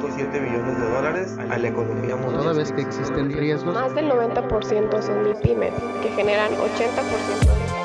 1.7 0.00 0.40
millones 0.40 0.78
de 0.78 0.88
dólares 0.88 1.36
a 1.38 1.58
la 1.58 1.68
economía 1.68 2.16
mundial. 2.16 2.42
Toda 2.42 2.52
vez 2.54 2.72
que 2.72 2.80
existen 2.82 3.32
riesgos, 3.32 3.74
Más 3.74 3.94
del 3.94 4.10
90% 4.10 5.02
son 5.02 5.22
MIPYMES, 5.22 5.74
que 6.02 6.08
generan 6.10 6.52
80% 6.52 6.56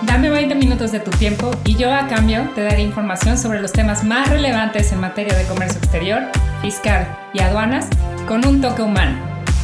de... 0.01 0.05
Dame 0.05 0.29
20 0.29 0.55
minutos 0.55 0.91
de 0.91 0.99
tu 0.99 1.11
tiempo 1.11 1.51
y 1.65 1.75
yo 1.75 1.91
a 1.91 2.07
cambio 2.07 2.49
te 2.55 2.63
daré 2.63 2.81
información 2.81 3.37
sobre 3.37 3.61
los 3.61 3.71
temas 3.73 4.03
más 4.03 4.29
relevantes 4.29 4.91
en 4.91 5.01
materia 5.01 5.35
de 5.37 5.45
comercio 5.45 5.77
exterior, 5.79 6.21
fiscal 6.61 7.07
y 7.33 7.41
aduanas 7.41 7.89
con 8.27 8.45
un 8.47 8.61
toque 8.61 8.81
humano. 8.81 9.17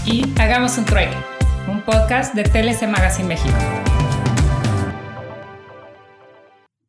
Y 0.05 0.33
hagamos 0.39 0.77
un 0.77 0.85
trueque, 0.85 1.15
un 1.67 1.81
podcast 1.81 2.33
de 2.33 2.43
TLC 2.43 2.87
Magazine 2.87 3.27
México. 3.27 3.57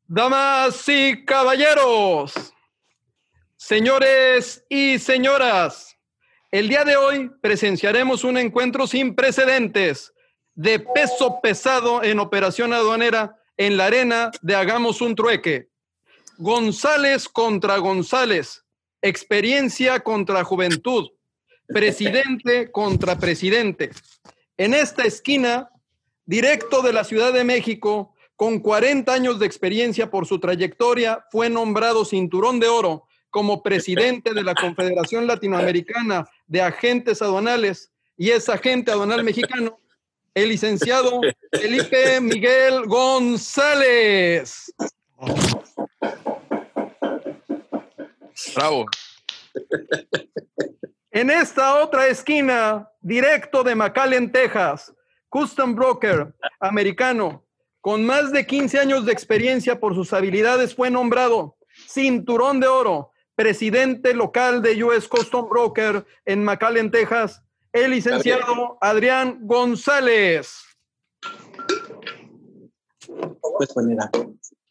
Damas 0.08 0.88
y 0.88 1.24
caballeros, 1.24 2.51
señores 3.62 4.64
y 4.68 4.98
señoras, 4.98 5.96
el 6.50 6.68
día 6.68 6.84
de 6.84 6.96
hoy 6.96 7.30
presenciaremos 7.40 8.24
un 8.24 8.36
encuentro 8.36 8.88
sin 8.88 9.14
precedentes 9.14 10.12
de 10.56 10.80
peso 10.80 11.38
pesado 11.40 12.02
en 12.02 12.18
operación 12.18 12.72
aduanera 12.72 13.36
en 13.56 13.76
la 13.76 13.86
arena 13.86 14.32
de 14.42 14.56
Hagamos 14.56 15.00
un 15.00 15.14
trueque. 15.14 15.68
González 16.38 17.28
contra 17.28 17.78
González, 17.78 18.64
experiencia 19.00 20.00
contra 20.00 20.42
juventud, 20.42 21.10
presidente 21.68 22.68
contra 22.72 23.16
presidente. 23.16 23.90
En 24.56 24.74
esta 24.74 25.04
esquina, 25.04 25.70
directo 26.26 26.82
de 26.82 26.92
la 26.92 27.04
Ciudad 27.04 27.32
de 27.32 27.44
México, 27.44 28.12
con 28.34 28.58
40 28.58 29.12
años 29.12 29.38
de 29.38 29.46
experiencia 29.46 30.10
por 30.10 30.26
su 30.26 30.40
trayectoria, 30.40 31.24
fue 31.30 31.48
nombrado 31.48 32.04
cinturón 32.04 32.58
de 32.58 32.66
oro 32.66 33.06
como 33.32 33.62
presidente 33.62 34.34
de 34.34 34.44
la 34.44 34.54
Confederación 34.54 35.26
Latinoamericana 35.26 36.28
de 36.46 36.60
Agentes 36.60 37.22
Aduanales 37.22 37.90
y 38.16 38.28
es 38.30 38.48
agente 38.50 38.92
aduanal 38.92 39.24
mexicano, 39.24 39.80
el 40.34 40.50
licenciado 40.50 41.18
Felipe 41.50 42.20
Miguel 42.20 42.84
González. 42.86 44.72
Bravo. 48.54 48.84
En 51.10 51.30
esta 51.30 51.82
otra 51.82 52.08
esquina, 52.08 52.90
directo 53.00 53.64
de 53.64 53.74
McAllen, 53.74 54.30
Texas, 54.30 54.92
custom 55.30 55.74
broker 55.74 56.34
americano, 56.60 57.46
con 57.80 58.04
más 58.04 58.30
de 58.30 58.46
15 58.46 58.78
años 58.78 59.06
de 59.06 59.12
experiencia 59.12 59.80
por 59.80 59.94
sus 59.94 60.12
habilidades, 60.12 60.74
fue 60.74 60.90
nombrado 60.90 61.56
cinturón 61.88 62.60
de 62.60 62.66
oro, 62.66 63.11
presidente 63.42 64.14
local 64.14 64.62
de 64.62 64.84
US 64.84 65.08
Custom 65.08 65.48
Broker 65.48 66.06
en 66.24 66.44
McAllen, 66.44 66.92
Texas, 66.92 67.42
el 67.72 67.90
licenciado 67.90 68.78
Adrián 68.80 69.40
González. 69.42 70.62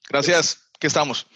Gracias. 0.09 0.69
¿Qué 0.79 0.87
estamos? 0.87 1.27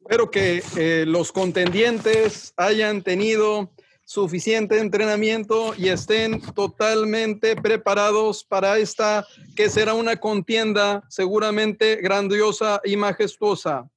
Espero 0.00 0.28
que 0.28 0.64
eh, 0.76 1.04
los 1.06 1.30
contendientes 1.30 2.52
hayan 2.56 3.02
tenido 3.02 3.70
suficiente 4.04 4.80
entrenamiento 4.80 5.72
y 5.78 5.88
estén 5.88 6.40
totalmente 6.40 7.54
preparados 7.54 8.42
para 8.42 8.76
esta 8.78 9.24
que 9.54 9.70
será 9.70 9.94
una 9.94 10.16
contienda 10.16 11.04
seguramente 11.08 11.94
grandiosa 12.02 12.80
y 12.82 12.96
majestuosa. 12.96 13.88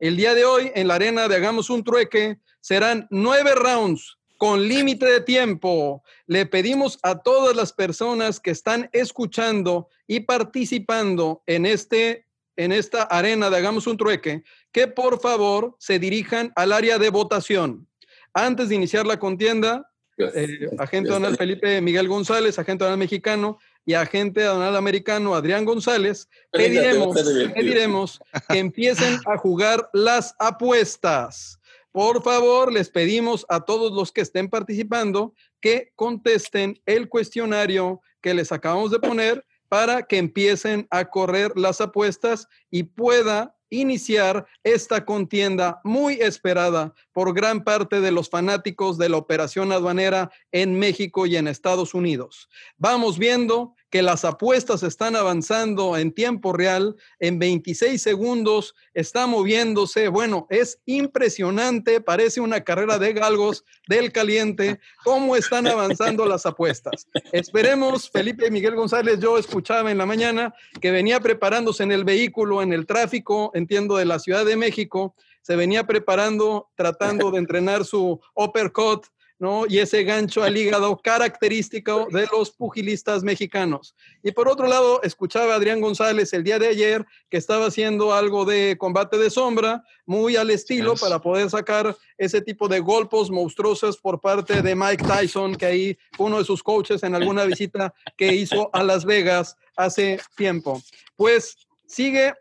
El 0.00 0.16
día 0.16 0.34
de 0.34 0.44
hoy 0.44 0.72
en 0.74 0.88
la 0.88 0.96
arena 0.96 1.28
de 1.28 1.36
Hagamos 1.36 1.70
un 1.70 1.84
trueque 1.84 2.38
serán 2.60 3.06
nueve 3.10 3.54
rounds 3.54 4.18
con 4.36 4.66
límite 4.66 5.06
de 5.06 5.20
tiempo. 5.20 6.02
Le 6.26 6.46
pedimos 6.46 6.98
a 7.02 7.22
todas 7.22 7.54
las 7.54 7.72
personas 7.72 8.40
que 8.40 8.50
están 8.50 8.90
escuchando 8.92 9.88
y 10.06 10.20
participando 10.20 11.42
en 11.46 11.66
este 11.66 12.26
en 12.56 12.70
esta 12.70 13.02
arena 13.02 13.50
de 13.50 13.56
Hagamos 13.56 13.86
un 13.86 13.96
trueque 13.96 14.44
que 14.72 14.86
por 14.86 15.20
favor 15.20 15.76
se 15.78 15.98
dirijan 15.98 16.52
al 16.54 16.72
área 16.72 16.98
de 16.98 17.10
votación. 17.10 17.88
Antes 18.32 18.68
de 18.68 18.76
iniciar 18.76 19.06
la 19.06 19.18
contienda, 19.18 19.90
eh, 20.18 20.70
agente 20.78 21.10
Donald 21.10 21.36
Felipe 21.36 21.80
Miguel 21.80 22.08
González, 22.08 22.58
agente 22.58 22.84
Donald 22.84 23.00
mexicano 23.00 23.58
y 23.86 23.94
agente 23.94 24.42
Donald 24.42 24.76
americano 24.76 25.34
Adrián 25.34 25.64
González, 25.64 26.28
pediremos, 26.50 27.16
pediremos 27.54 28.20
que 28.48 28.58
empiecen 28.58 29.18
a 29.26 29.36
jugar 29.36 29.88
las 29.92 30.34
apuestas. 30.38 31.58
Por 31.92 32.22
favor, 32.22 32.72
les 32.72 32.88
pedimos 32.88 33.46
a 33.48 33.60
todos 33.60 33.92
los 33.92 34.10
que 34.10 34.22
estén 34.22 34.48
participando 34.48 35.34
que 35.60 35.92
contesten 35.94 36.80
el 36.86 37.08
cuestionario 37.08 38.00
que 38.20 38.34
les 38.34 38.50
acabamos 38.50 38.90
de 38.90 38.98
poner 38.98 39.44
para 39.68 40.02
que 40.02 40.18
empiecen 40.18 40.86
a 40.90 41.04
correr 41.04 41.52
las 41.56 41.80
apuestas 41.80 42.48
y 42.70 42.84
pueda 42.84 43.54
iniciar 43.70 44.46
esta 44.62 45.04
contienda 45.04 45.80
muy 45.84 46.14
esperada 46.14 46.94
por 47.12 47.34
gran 47.34 47.64
parte 47.64 48.00
de 48.00 48.10
los 48.10 48.28
fanáticos 48.30 48.98
de 48.98 49.08
la 49.08 49.16
operación 49.16 49.72
aduanera 49.72 50.30
en 50.52 50.78
México 50.78 51.26
y 51.26 51.36
en 51.36 51.48
Estados 51.48 51.94
Unidos. 51.94 52.48
Vamos 52.76 53.18
viendo 53.18 53.74
que 53.94 54.02
las 54.02 54.24
apuestas 54.24 54.82
están 54.82 55.14
avanzando 55.14 55.96
en 55.96 56.10
tiempo 56.10 56.52
real, 56.52 56.96
en 57.20 57.38
26 57.38 58.02
segundos 58.02 58.74
está 58.92 59.28
moviéndose. 59.28 60.08
Bueno, 60.08 60.48
es 60.50 60.80
impresionante, 60.84 62.00
parece 62.00 62.40
una 62.40 62.62
carrera 62.62 62.98
de 62.98 63.12
galgos 63.12 63.64
del 63.86 64.10
caliente, 64.10 64.80
cómo 65.04 65.36
están 65.36 65.68
avanzando 65.68 66.26
las 66.26 66.44
apuestas. 66.44 67.06
Esperemos, 67.30 68.10
Felipe 68.10 68.50
Miguel 68.50 68.74
González, 68.74 69.20
yo 69.20 69.38
escuchaba 69.38 69.92
en 69.92 69.98
la 69.98 70.06
mañana 70.06 70.52
que 70.80 70.90
venía 70.90 71.20
preparándose 71.20 71.84
en 71.84 71.92
el 71.92 72.02
vehículo, 72.02 72.62
en 72.62 72.72
el 72.72 72.86
tráfico, 72.86 73.52
entiendo, 73.54 73.96
de 73.96 74.06
la 74.06 74.18
Ciudad 74.18 74.44
de 74.44 74.56
México, 74.56 75.14
se 75.40 75.54
venía 75.54 75.86
preparando, 75.86 76.68
tratando 76.74 77.30
de 77.30 77.38
entrenar 77.38 77.84
su 77.84 78.20
uppercut 78.34 79.06
¿no? 79.38 79.64
Y 79.68 79.78
ese 79.78 80.04
gancho 80.04 80.42
al 80.42 80.56
hígado 80.56 80.96
característico 81.02 82.06
de 82.10 82.26
los 82.32 82.50
pugilistas 82.50 83.22
mexicanos. 83.22 83.94
Y 84.22 84.32
por 84.32 84.48
otro 84.48 84.66
lado, 84.66 85.02
escuchaba 85.02 85.52
a 85.52 85.56
Adrián 85.56 85.80
González 85.80 86.32
el 86.32 86.44
día 86.44 86.58
de 86.58 86.68
ayer 86.68 87.04
que 87.28 87.36
estaba 87.36 87.66
haciendo 87.66 88.14
algo 88.14 88.44
de 88.44 88.76
combate 88.78 89.18
de 89.18 89.30
sombra, 89.30 89.82
muy 90.06 90.36
al 90.36 90.50
estilo 90.50 90.94
para 90.94 91.20
poder 91.20 91.50
sacar 91.50 91.96
ese 92.16 92.40
tipo 92.40 92.68
de 92.68 92.80
golpes 92.80 93.30
monstruosos 93.30 93.98
por 93.98 94.20
parte 94.20 94.62
de 94.62 94.74
Mike 94.74 95.04
Tyson, 95.04 95.56
que 95.56 95.66
ahí 95.66 95.98
fue 96.12 96.26
uno 96.26 96.38
de 96.38 96.44
sus 96.44 96.62
coaches 96.62 97.02
en 97.02 97.14
alguna 97.14 97.44
visita 97.44 97.94
que 98.16 98.34
hizo 98.34 98.70
a 98.72 98.82
Las 98.82 99.04
Vegas 99.04 99.56
hace 99.76 100.20
tiempo. 100.36 100.80
Pues 101.16 101.56
sigue 101.86 102.34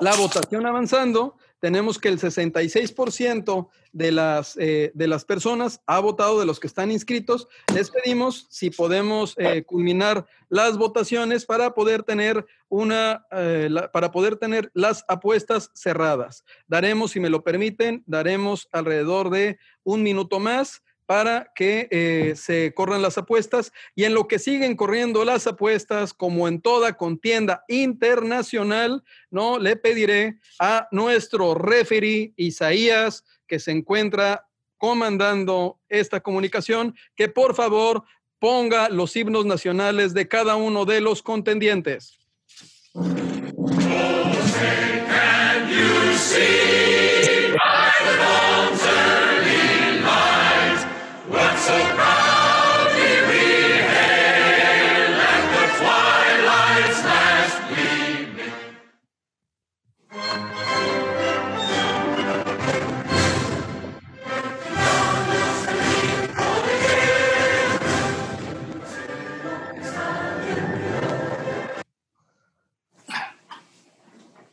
la 0.00 0.14
votación 0.14 0.66
avanzando 0.66 1.36
tenemos 1.60 1.98
que 1.98 2.08
el 2.08 2.18
66% 2.18 3.68
de 3.92 4.12
las, 4.12 4.56
eh, 4.58 4.92
de 4.94 5.08
las 5.08 5.24
personas 5.24 5.80
ha 5.86 5.98
votado 6.00 6.38
de 6.38 6.46
los 6.46 6.60
que 6.60 6.66
están 6.66 6.90
inscritos. 6.90 7.48
Les 7.74 7.90
pedimos 7.90 8.46
si 8.50 8.70
podemos 8.70 9.34
eh, 9.38 9.64
culminar 9.64 10.26
las 10.48 10.76
votaciones 10.76 11.46
para 11.46 11.74
poder 11.74 12.02
tener 12.02 12.46
una, 12.68 13.26
eh, 13.30 13.70
para 13.92 14.10
poder 14.10 14.36
tener 14.36 14.70
las 14.74 15.04
apuestas 15.08 15.70
cerradas. 15.74 16.44
Daremos, 16.66 17.12
si 17.12 17.20
me 17.20 17.30
lo 17.30 17.42
permiten, 17.42 18.04
daremos 18.06 18.68
alrededor 18.72 19.30
de 19.30 19.58
un 19.82 20.02
minuto 20.02 20.38
más 20.38 20.82
para 21.06 21.52
que 21.54 21.88
eh, 21.90 22.34
se 22.36 22.74
corran 22.74 23.00
las 23.00 23.16
apuestas 23.16 23.72
y 23.94 24.04
en 24.04 24.12
lo 24.12 24.26
que 24.26 24.38
siguen 24.38 24.76
corriendo 24.76 25.24
las 25.24 25.46
apuestas, 25.46 26.12
como 26.12 26.48
en 26.48 26.60
toda 26.60 26.96
contienda 26.96 27.64
internacional, 27.68 29.04
no 29.30 29.58
le 29.58 29.76
pediré 29.76 30.38
a 30.58 30.88
nuestro 30.90 31.54
referee 31.54 32.34
Isaías 32.36 33.24
que 33.46 33.60
se 33.60 33.70
encuentra 33.70 34.48
comandando 34.78 35.80
esta 35.88 36.20
comunicación 36.20 36.94
que 37.14 37.28
por 37.28 37.54
favor 37.54 38.04
ponga 38.38 38.88
los 38.88 39.16
himnos 39.16 39.46
nacionales 39.46 40.12
de 40.12 40.28
cada 40.28 40.56
uno 40.56 40.84
de 40.84 41.00
los 41.00 41.22
contendientes. 41.22 42.18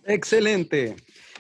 Excelente. 0.06 0.96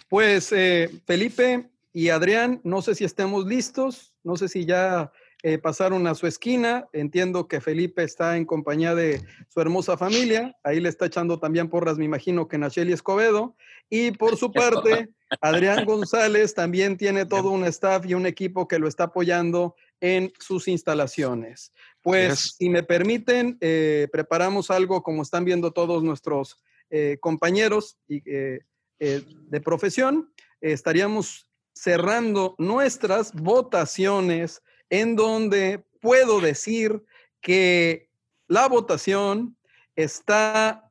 Pues 0.10 0.52
eh, 0.52 0.90
Felipe 1.06 1.70
y 1.92 2.10
Adrián, 2.10 2.62
no 2.64 2.82
sé 2.82 2.96
si 2.96 3.04
estemos 3.04 3.46
listos, 3.46 4.14
no 4.24 4.36
sé 4.36 4.48
si 4.48 4.66
ya 4.66 5.12
eh, 5.46 5.58
pasaron 5.58 6.08
a 6.08 6.16
su 6.16 6.26
esquina. 6.26 6.88
Entiendo 6.94 7.48
que 7.48 7.60
Felipe 7.60 8.04
está 8.04 8.38
en 8.38 8.46
compañía 8.46 8.96
de 8.96 9.22
su 9.50 9.60
hermosa 9.60 9.98
familia. 9.98 10.56
Ahí 10.64 10.80
le 10.80 10.90
está 10.90 11.08
echando 11.08 11.40
también 11.40 11.70
porras, 11.70 11.98
me 11.98 12.06
imagino 12.06 12.48
que 12.48 12.58
Nacheli 12.58 12.94
Escobedo. 12.94 13.56
Y 13.90 14.12
por 14.12 14.38
su 14.38 14.52
parte, 14.52 15.10
Adrián 15.42 15.86
González 15.86 16.54
también 16.54 16.98
tiene 16.98 17.26
todo 17.26 17.52
un 17.52 17.66
staff 17.66 18.06
y 18.06 18.14
un 18.14 18.26
equipo 18.26 18.68
que 18.68 18.80
lo 18.80 18.88
está 18.88 19.06
apoyando 19.06 19.76
en 20.00 20.32
sus 20.40 20.68
instalaciones. 20.68 21.74
Pues, 22.02 22.56
si 22.58 22.70
me 22.70 22.84
permiten, 22.84 23.58
eh, 23.62 24.08
preparamos 24.12 24.72
algo 24.72 25.04
como 25.04 25.22
están 25.22 25.46
viendo 25.46 25.72
todos 25.72 26.04
nuestros 26.04 26.58
eh, 26.96 27.18
compañeros 27.20 27.98
de 28.08 29.62
profesión. 29.64 30.32
estaríamos 30.62 31.50
cerrando 31.74 32.54
nuestras 32.60 33.34
votaciones 33.34 34.62
en 34.92 35.16
donde 35.16 35.84
puedo 36.00 36.40
decir 36.40 37.04
que 37.42 38.12
la 38.48 38.68
votación 38.68 39.58
está 39.96 40.90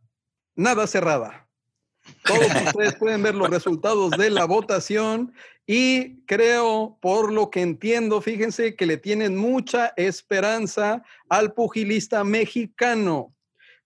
nada 0.56 0.88
cerrada. 0.88 1.49
Todos 2.25 2.46
ustedes 2.66 2.96
pueden 2.96 3.22
ver 3.22 3.37
los 3.37 3.49
resultados 3.49 4.10
de 4.10 4.31
la 4.31 4.44
votación 4.44 5.32
y 5.66 6.25
creo, 6.26 6.99
por 7.00 7.32
lo 7.32 7.50
que 7.50 7.62
entiendo, 7.62 8.20
fíjense 8.20 8.75
que 8.75 8.87
le 8.87 8.96
tienen 8.96 9.37
mucha 9.37 9.93
esperanza 9.96 11.04
al 11.28 11.54
pugilista 11.54 12.25
mexicano. 12.25 13.31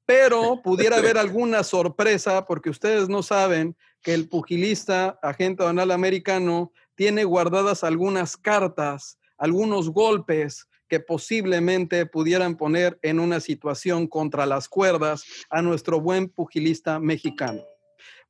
Pero 0.07 0.63
pudiera 0.63 0.97
haber 0.97 1.19
alguna 1.19 1.63
sorpresa 1.63 2.47
porque 2.47 2.71
ustedes 2.71 3.09
no 3.09 3.23
saben 3.23 3.77
que 4.03 4.15
el 4.15 4.29
pugilista 4.29 5.19
agente 5.21 5.65
donal 5.65 5.91
americano 5.91 6.73
tiene 6.95 7.25
guardadas 7.25 7.85
algunas 7.85 8.37
cartas 8.37 9.19
algunos 9.39 9.91
golpes 9.91 10.67
que 10.89 11.01
posiblemente 11.01 12.07
pudieran 12.07 12.57
poner 12.57 12.99
en 13.03 13.19
una 13.19 13.41
situación 13.41 14.07
contra 14.07 14.47
las 14.47 14.69
cuerdas 14.69 15.25
a 15.51 15.63
nuestro 15.63 16.01
buen 16.01 16.29
pugilista 16.29 17.01
mexicano. 17.01 17.63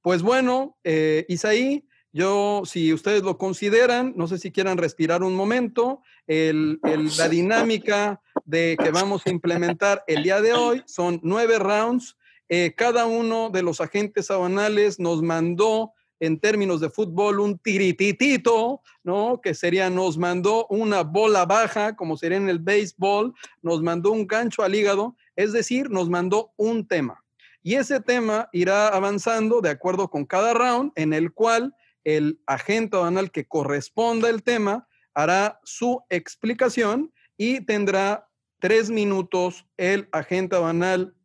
Pues 0.00 0.22
bueno, 0.22 0.76
eh, 0.82 1.26
Isaí, 1.28 1.86
yo, 2.16 2.62
si 2.64 2.94
ustedes 2.94 3.22
lo 3.22 3.36
consideran, 3.36 4.14
no 4.16 4.26
sé 4.26 4.38
si 4.38 4.50
quieran 4.50 4.78
respirar 4.78 5.22
un 5.22 5.34
momento, 5.34 6.00
la 6.26 7.28
dinámica 7.28 8.22
de 8.46 8.78
que 8.82 8.90
vamos 8.90 9.26
a 9.26 9.30
implementar 9.30 10.02
el 10.06 10.22
día 10.22 10.40
de 10.40 10.54
hoy 10.54 10.82
son 10.86 11.20
nueve 11.22 11.58
rounds. 11.58 12.16
Eh, 12.48 12.72
cada 12.74 13.04
uno 13.04 13.50
de 13.50 13.62
los 13.62 13.82
agentes 13.82 14.26
sabanales 14.26 14.98
nos 14.98 15.20
mandó 15.20 15.92
en 16.18 16.40
términos 16.40 16.80
de 16.80 16.88
fútbol 16.88 17.38
un 17.38 17.58
tirititito, 17.58 18.80
¿no? 19.04 19.42
Que 19.42 19.52
sería, 19.52 19.90
nos 19.90 20.16
mandó 20.16 20.66
una 20.68 21.02
bola 21.02 21.44
baja, 21.44 21.96
como 21.96 22.16
sería 22.16 22.38
en 22.38 22.48
el 22.48 22.60
béisbol, 22.60 23.34
nos 23.60 23.82
mandó 23.82 24.12
un 24.12 24.26
gancho 24.26 24.62
al 24.62 24.74
hígado, 24.74 25.16
es 25.34 25.52
decir, 25.52 25.90
nos 25.90 26.08
mandó 26.08 26.54
un 26.56 26.88
tema. 26.88 27.22
Y 27.62 27.74
ese 27.74 28.00
tema 28.00 28.48
irá 28.52 28.88
avanzando 28.88 29.60
de 29.60 29.68
acuerdo 29.68 30.08
con 30.08 30.24
cada 30.24 30.54
round, 30.54 30.92
en 30.94 31.12
el 31.12 31.34
cual 31.34 31.74
el 32.06 32.40
agente 32.46 32.96
aduanal 32.96 33.32
que 33.32 33.48
corresponda 33.48 34.30
el 34.30 34.44
tema 34.44 34.86
hará 35.12 35.58
su 35.64 36.04
explicación 36.08 37.12
y 37.36 37.62
tendrá 37.62 38.28
tres 38.60 38.90
minutos 38.90 39.66
el 39.76 40.08
agente 40.12 40.54
aduanal 40.54 41.16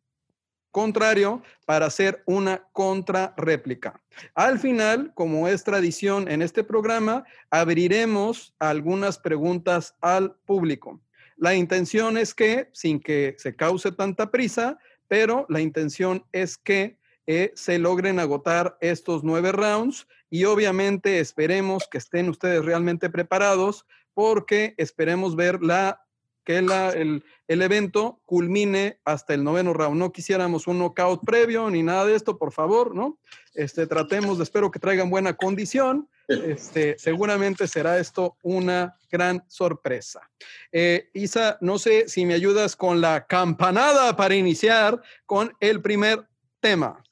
contrario 0.72 1.40
para 1.66 1.86
hacer 1.86 2.24
una 2.26 2.66
contrarréplica. 2.72 4.02
Al 4.34 4.58
final, 4.58 5.12
como 5.14 5.46
es 5.46 5.62
tradición 5.62 6.28
en 6.28 6.42
este 6.42 6.64
programa, 6.64 7.24
abriremos 7.50 8.52
algunas 8.58 9.18
preguntas 9.18 9.94
al 10.00 10.34
público. 10.46 11.00
La 11.36 11.54
intención 11.54 12.18
es 12.18 12.34
que, 12.34 12.70
sin 12.72 12.98
que 12.98 13.36
se 13.38 13.54
cause 13.54 13.92
tanta 13.92 14.32
prisa, 14.32 14.78
pero 15.06 15.46
la 15.48 15.60
intención 15.60 16.24
es 16.32 16.56
que 16.56 16.98
eh, 17.26 17.52
se 17.54 17.78
logren 17.78 18.18
agotar 18.18 18.76
estos 18.80 19.22
nueve 19.24 19.52
rounds 19.52 20.06
y 20.30 20.44
obviamente 20.44 21.20
esperemos 21.20 21.88
que 21.90 21.98
estén 21.98 22.28
ustedes 22.28 22.64
realmente 22.64 23.10
preparados 23.10 23.86
porque 24.14 24.74
esperemos 24.76 25.36
ver 25.36 25.62
la 25.62 26.02
que 26.44 26.58
el, 26.58 27.22
evento 27.46 28.20
culmine 28.24 28.98
hasta 29.04 29.34
el 29.34 29.44
noveno 29.44 29.72
round. 29.72 29.98
No 29.98 30.12
quisiéramos 30.12 30.66
un 30.66 30.78
knockout 30.78 31.24
previo 31.24 31.70
ni 31.70 31.82
nada 31.82 32.06
de 32.06 32.16
esto, 32.16 32.38
por 32.38 32.52
favor, 32.52 32.94
¿no? 32.94 33.18
Este, 33.54 33.86
tratemos, 33.86 34.40
espero 34.40 34.70
que 34.70 34.80
traigan 34.80 35.10
buena 35.10 35.34
condición. 35.34 36.08
Este, 36.28 36.96
seguramente 36.98 37.68
será 37.68 37.98
esto 37.98 38.36
una 38.42 38.96
gran 39.10 39.44
sorpresa. 39.48 40.30
Eh, 40.70 41.10
Isa, 41.14 41.58
no 41.60 41.78
sé 41.78 42.08
si 42.08 42.24
me 42.24 42.34
ayudas 42.34 42.74
con 42.74 43.00
la 43.00 43.26
campanada 43.26 44.16
para 44.16 44.34
iniciar 44.34 45.00
con 45.26 45.52
el 45.60 45.82
primer 45.82 46.26
tema. 46.60 47.02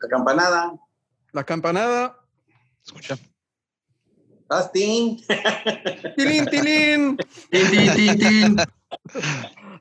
La 0.00 0.08
campanada. 0.08 0.72
La 1.32 1.44
campanada. 1.44 2.18
Escucha. 2.84 3.16
Astín. 4.48 5.20
Tilín, 6.16 6.46
tilín. 6.46 7.18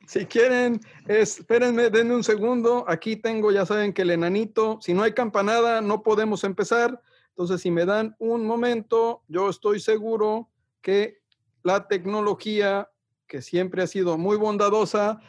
Si 0.07 0.25
quieren, 0.25 0.79
espérenme, 1.07 1.89
denme 1.89 2.15
un 2.15 2.23
segundo. 2.23 2.85
Aquí 2.87 3.17
tengo, 3.17 3.51
ya 3.51 3.65
saben 3.65 3.93
que 3.93 4.03
el 4.03 4.11
enanito, 4.11 4.79
si 4.81 4.93
no 4.93 5.03
hay 5.03 5.13
campanada, 5.13 5.81
no 5.81 6.01
podemos 6.01 6.43
empezar. 6.43 7.01
Entonces, 7.29 7.61
si 7.61 7.71
me 7.71 7.85
dan 7.85 8.15
un 8.17 8.45
momento, 8.45 9.23
yo 9.27 9.49
estoy 9.49 9.79
seguro 9.79 10.49
que 10.81 11.21
la 11.63 11.87
tecnología, 11.87 12.89
que 13.27 13.41
siempre 13.41 13.83
ha 13.83 13.87
sido 13.87 14.17
muy 14.17 14.37
bondadosa, 14.37 15.19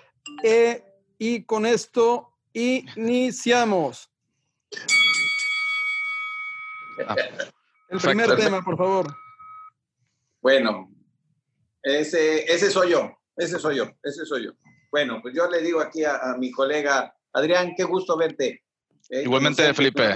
eh, 0.44 0.84
y 1.18 1.44
con 1.44 1.66
esto 1.66 2.32
iniciamos. 2.52 4.10
Ah, 7.06 7.16
el 7.90 7.98
primer 7.98 8.36
tema, 8.36 8.62
por 8.62 8.76
favor. 8.76 9.14
Bueno, 10.40 10.90
ese, 11.82 12.44
ese 12.44 12.70
soy 12.70 12.90
yo, 12.90 13.10
ese 13.36 13.58
soy 13.58 13.76
yo, 13.76 13.90
ese 14.02 14.24
soy 14.24 14.44
yo. 14.46 14.52
Bueno, 14.90 15.20
pues 15.22 15.34
yo 15.34 15.48
le 15.48 15.60
digo 15.62 15.80
aquí 15.80 16.04
a, 16.04 16.34
mi 16.38 16.50
colega 16.50 17.14
Adrián, 17.32 17.74
qué 17.76 17.84
gusto 17.84 18.16
verte. 18.16 18.64
¿eh? 19.10 19.22
Igualmente, 19.22 19.72
Felipe. 19.74 20.14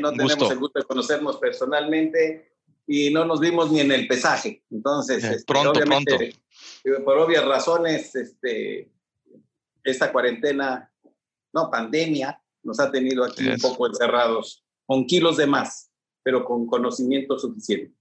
No, 0.00 0.10
tenemos 0.10 0.50
el 0.50 0.58
gusto 0.58 0.80
de 0.80 0.84
conocernos 0.84 1.36
personalmente 1.38 2.56
y 2.86 3.12
no 3.12 3.24
nos 3.24 3.40
vimos 3.40 3.70
ni 3.70 3.80
en 3.80 3.92
el 3.92 4.08
pesaje. 4.08 4.64
Entonces, 4.70 5.22
este, 5.22 5.44
pronto, 5.44 5.80
pronto. 5.80 6.16
Por 7.04 7.18
obvias 7.18 7.44
razones, 7.44 8.14
este, 8.14 8.90
esta 9.84 10.10
cuarentena, 10.10 10.90
no, 11.52 11.70
pandemia, 11.70 12.42
nos 12.62 12.80
ha 12.80 12.90
tenido 12.90 13.24
aquí 13.24 13.48
un 13.48 13.58
poco 13.58 13.86
encerrados, 13.86 14.64
con 14.86 15.06
kilos 15.06 15.36
de 15.36 15.46
más, 15.46 15.87
pero 16.22 16.44
con 16.44 16.66
conocimiento 16.66 17.38
suficiente. 17.38 17.94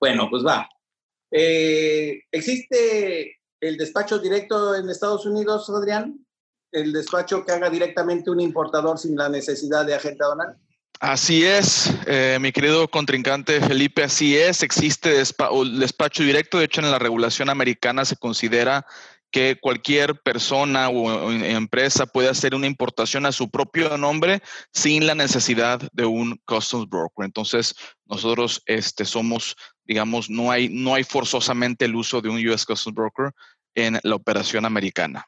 Bueno, 0.00 0.28
pues 0.30 0.44
va. 0.44 0.68
Eh, 1.30 2.22
¿Existe 2.30 3.38
el 3.60 3.76
despacho 3.76 4.18
directo 4.18 4.74
en 4.74 4.88
Estados 4.88 5.26
Unidos, 5.26 5.68
Adrián? 5.70 6.26
¿El 6.70 6.92
despacho 6.92 7.44
que 7.44 7.52
haga 7.52 7.70
directamente 7.70 8.30
un 8.30 8.40
importador 8.40 8.98
sin 8.98 9.16
la 9.16 9.28
necesidad 9.28 9.86
de 9.86 9.94
agente 9.94 10.22
aduanal? 10.22 10.58
Así 11.00 11.44
es, 11.44 11.92
eh, 12.06 12.38
mi 12.40 12.52
querido 12.52 12.88
contrincante 12.88 13.60
Felipe, 13.60 14.02
así 14.02 14.34
es, 14.34 14.62
existe 14.62 15.20
el 15.20 15.78
despacho 15.78 16.22
directo, 16.22 16.58
de 16.58 16.64
hecho 16.64 16.80
en 16.80 16.90
la 16.90 16.98
regulación 16.98 17.50
americana 17.50 18.06
se 18.06 18.16
considera 18.16 18.86
que 19.36 19.58
cualquier 19.60 20.18
persona 20.22 20.88
o 20.88 21.30
empresa 21.30 22.06
puede 22.06 22.30
hacer 22.30 22.54
una 22.54 22.66
importación 22.66 23.26
a 23.26 23.32
su 23.32 23.50
propio 23.50 23.98
nombre 23.98 24.40
sin 24.72 25.06
la 25.06 25.14
necesidad 25.14 25.78
de 25.92 26.06
un 26.06 26.40
customs 26.46 26.88
broker. 26.88 27.26
Entonces, 27.26 27.74
nosotros 28.06 28.62
este, 28.64 29.04
somos, 29.04 29.54
digamos, 29.84 30.30
no 30.30 30.50
hay, 30.50 30.70
no 30.70 30.94
hay 30.94 31.04
forzosamente 31.04 31.84
el 31.84 31.96
uso 31.96 32.22
de 32.22 32.30
un 32.30 32.48
US 32.48 32.64
Customs 32.64 32.96
Broker 32.96 33.30
en 33.74 33.98
la 34.04 34.14
operación 34.14 34.64
americana. 34.64 35.26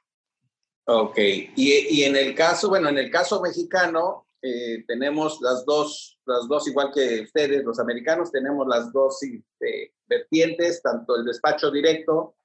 Ok, 0.86 1.18
y, 1.18 1.54
y 1.90 2.04
en 2.04 2.16
el 2.16 2.34
caso, 2.34 2.70
bueno, 2.70 2.88
en 2.88 2.96
el 2.96 3.10
caso 3.10 3.42
mexicano, 3.42 4.26
eh, 4.40 4.84
tenemos 4.86 5.38
las 5.42 5.66
dos, 5.66 6.18
las 6.24 6.48
dos, 6.48 6.66
igual 6.66 6.92
que 6.94 7.24
ustedes, 7.24 7.62
los 7.62 7.78
americanos, 7.78 8.32
tenemos 8.32 8.66
las 8.66 8.90
dos 8.90 9.22
este, 9.22 9.92
vertientes, 10.06 10.80
tanto 10.80 11.14
el 11.14 11.26
despacho 11.26 11.70
directo 11.70 12.36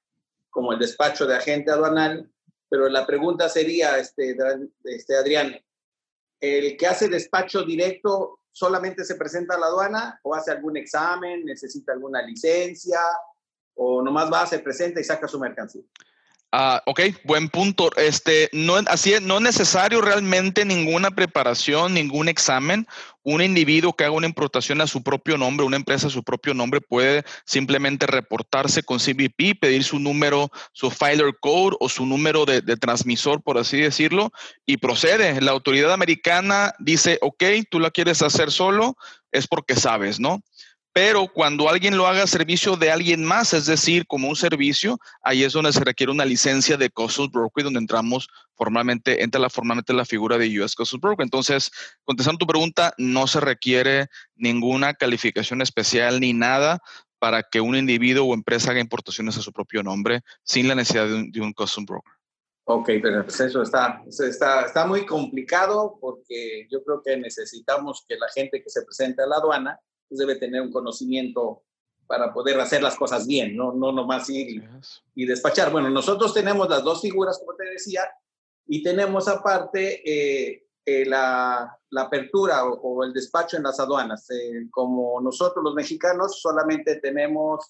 como 0.53 0.71
el 0.71 0.79
despacho 0.79 1.25
de 1.25 1.35
agente 1.35 1.71
aduanal. 1.71 2.31
Pero 2.69 2.87
la 2.87 3.05
pregunta 3.05 3.49
sería, 3.49 3.97
este, 3.97 4.37
este, 4.85 5.17
Adrián, 5.17 5.59
¿el 6.39 6.77
que 6.77 6.87
hace 6.87 7.09
despacho 7.09 7.63
directo 7.63 8.39
solamente 8.51 9.03
se 9.03 9.15
presenta 9.15 9.55
a 9.55 9.59
la 9.59 9.65
aduana 9.65 10.19
o 10.23 10.33
hace 10.33 10.51
algún 10.51 10.77
examen, 10.77 11.43
necesita 11.43 11.93
alguna 11.93 12.21
licencia 12.21 12.99
o 13.75 14.01
nomás 14.03 14.31
va, 14.31 14.45
se 14.45 14.59
presenta 14.59 15.01
y 15.01 15.03
saca 15.03 15.27
su 15.27 15.39
mercancía? 15.39 15.83
Ah, 16.55 16.83
ok, 16.85 17.01
buen 17.23 17.49
punto. 17.49 17.89
Este, 17.97 18.47
no, 18.53 18.75
así 18.85 19.15
no 19.23 19.37
es 19.37 19.41
necesario 19.41 20.01
realmente 20.01 20.65
ninguna 20.65 21.09
preparación, 21.09 21.95
ningún 21.95 22.29
examen. 22.29 22.85
Un 23.23 23.41
individuo 23.41 23.93
que 23.93 24.03
haga 24.03 24.13
una 24.13 24.27
importación 24.27 24.79
a 24.79 24.85
su 24.85 25.01
propio 25.01 25.35
nombre, 25.35 25.65
una 25.65 25.77
empresa 25.77 26.07
a 26.07 26.11
su 26.11 26.21
propio 26.23 26.53
nombre, 26.53 26.79
puede 26.79 27.23
simplemente 27.43 28.05
reportarse 28.05 28.83
con 28.83 28.99
CBP, 28.99 29.59
pedir 29.59 29.83
su 29.83 29.97
número, 29.97 30.51
su 30.73 30.91
filer 30.91 31.35
code 31.41 31.75
o 31.79 31.89
su 31.89 32.05
número 32.05 32.45
de, 32.45 32.61
de 32.61 32.77
transmisor, 32.77 33.41
por 33.41 33.57
así 33.57 33.81
decirlo, 33.81 34.31
y 34.63 34.77
procede. 34.77 35.41
La 35.41 35.53
autoridad 35.53 35.91
americana 35.91 36.75
dice, 36.77 37.17
ok, 37.23 37.45
tú 37.67 37.79
la 37.79 37.89
quieres 37.89 38.21
hacer 38.21 38.51
solo, 38.51 38.95
es 39.31 39.47
porque 39.47 39.75
sabes, 39.75 40.19
¿no? 40.19 40.43
Pero 40.93 41.27
cuando 41.27 41.69
alguien 41.69 41.97
lo 41.97 42.05
haga 42.05 42.21
a 42.21 42.27
servicio 42.27 42.75
de 42.75 42.91
alguien 42.91 43.25
más, 43.25 43.53
es 43.53 43.65
decir, 43.65 44.05
como 44.05 44.29
un 44.29 44.35
servicio, 44.35 44.99
ahí 45.23 45.43
es 45.43 45.53
donde 45.53 45.73
se 45.73 45.83
requiere 45.83 46.11
una 46.11 46.23
licencia 46.23 46.77
de 46.77 46.91
Customs 46.91 47.31
Broker, 47.31 47.63
donde 47.63 47.79
entramos 47.79 48.29
formalmente, 48.53 49.23
entra 49.23 49.41
la, 49.41 49.49
formalmente 49.49 49.91
la 49.91 50.05
figura 50.05 50.37
de 50.37 50.61
US 50.61 50.75
Customs 50.75 51.01
Broker. 51.01 51.23
Entonces, 51.23 51.71
contestando 52.03 52.37
tu 52.37 52.45
pregunta, 52.45 52.93
no 52.99 53.25
se 53.25 53.39
requiere 53.39 54.07
ninguna 54.35 54.93
calificación 54.93 55.63
especial 55.63 56.19
ni 56.19 56.31
nada 56.31 56.79
para 57.17 57.41
que 57.41 57.59
un 57.59 57.75
individuo 57.75 58.27
o 58.27 58.33
empresa 58.35 58.69
haga 58.69 58.79
importaciones 58.79 59.35
a 59.37 59.41
su 59.41 59.51
propio 59.51 59.81
nombre 59.81 60.21
sin 60.43 60.67
la 60.67 60.75
necesidad 60.75 61.07
de 61.07 61.15
un, 61.15 61.31
de 61.31 61.53
Customs 61.55 61.87
Broker. 61.87 62.13
Ok, 62.65 62.89
pero 63.01 63.23
pues 63.23 63.39
eso 63.39 63.63
está, 63.63 64.03
está, 64.07 64.65
está 64.65 64.85
muy 64.85 65.07
complicado 65.07 65.97
porque 65.99 66.67
yo 66.69 66.83
creo 66.83 67.01
que 67.01 67.17
necesitamos 67.17 68.05
que 68.07 68.15
la 68.15 68.27
gente 68.29 68.61
que 68.61 68.69
se 68.69 68.83
presente 68.83 69.23
a 69.23 69.25
la 69.25 69.37
aduana 69.37 69.79
pues, 70.13 70.19
debe 70.19 70.35
tener 70.35 70.61
un 70.61 70.71
conocimiento 70.71 71.63
para 72.05 72.31
poder 72.33 72.59
hacer 72.59 72.83
las 72.83 72.95
cosas 72.95 73.25
bien, 73.25 73.55
no, 73.55 73.73
no 73.73 73.91
nomás 73.91 74.29
ir 74.29 74.63
y, 75.15 75.25
despachar. 75.25 75.71
Bueno, 75.71 75.89
nosotros 75.89 76.33
tenemos 76.33 76.69
las 76.69 76.83
dos 76.83 77.01
figuras, 77.01 77.39
como 77.39 77.55
te 77.55 77.65
decía, 77.65 78.03
y 78.67 78.83
tenemos 78.83 79.27
aparte 79.27 80.01
eh, 80.05 80.67
eh, 80.85 81.05
la, 81.05 81.75
la, 81.89 82.01
apertura 82.01 82.65
o, 82.65 83.03
el 83.03 83.13
despacho 83.13 83.57
en 83.57 83.63
las 83.63 83.79
aduanas. 83.79 84.29
Eh, 84.29 84.67
como 84.69 85.19
nosotros 85.21 85.63
los 85.63 85.73
mexicanos 85.73 86.39
solamente 86.39 86.97
tenemos 86.97 87.65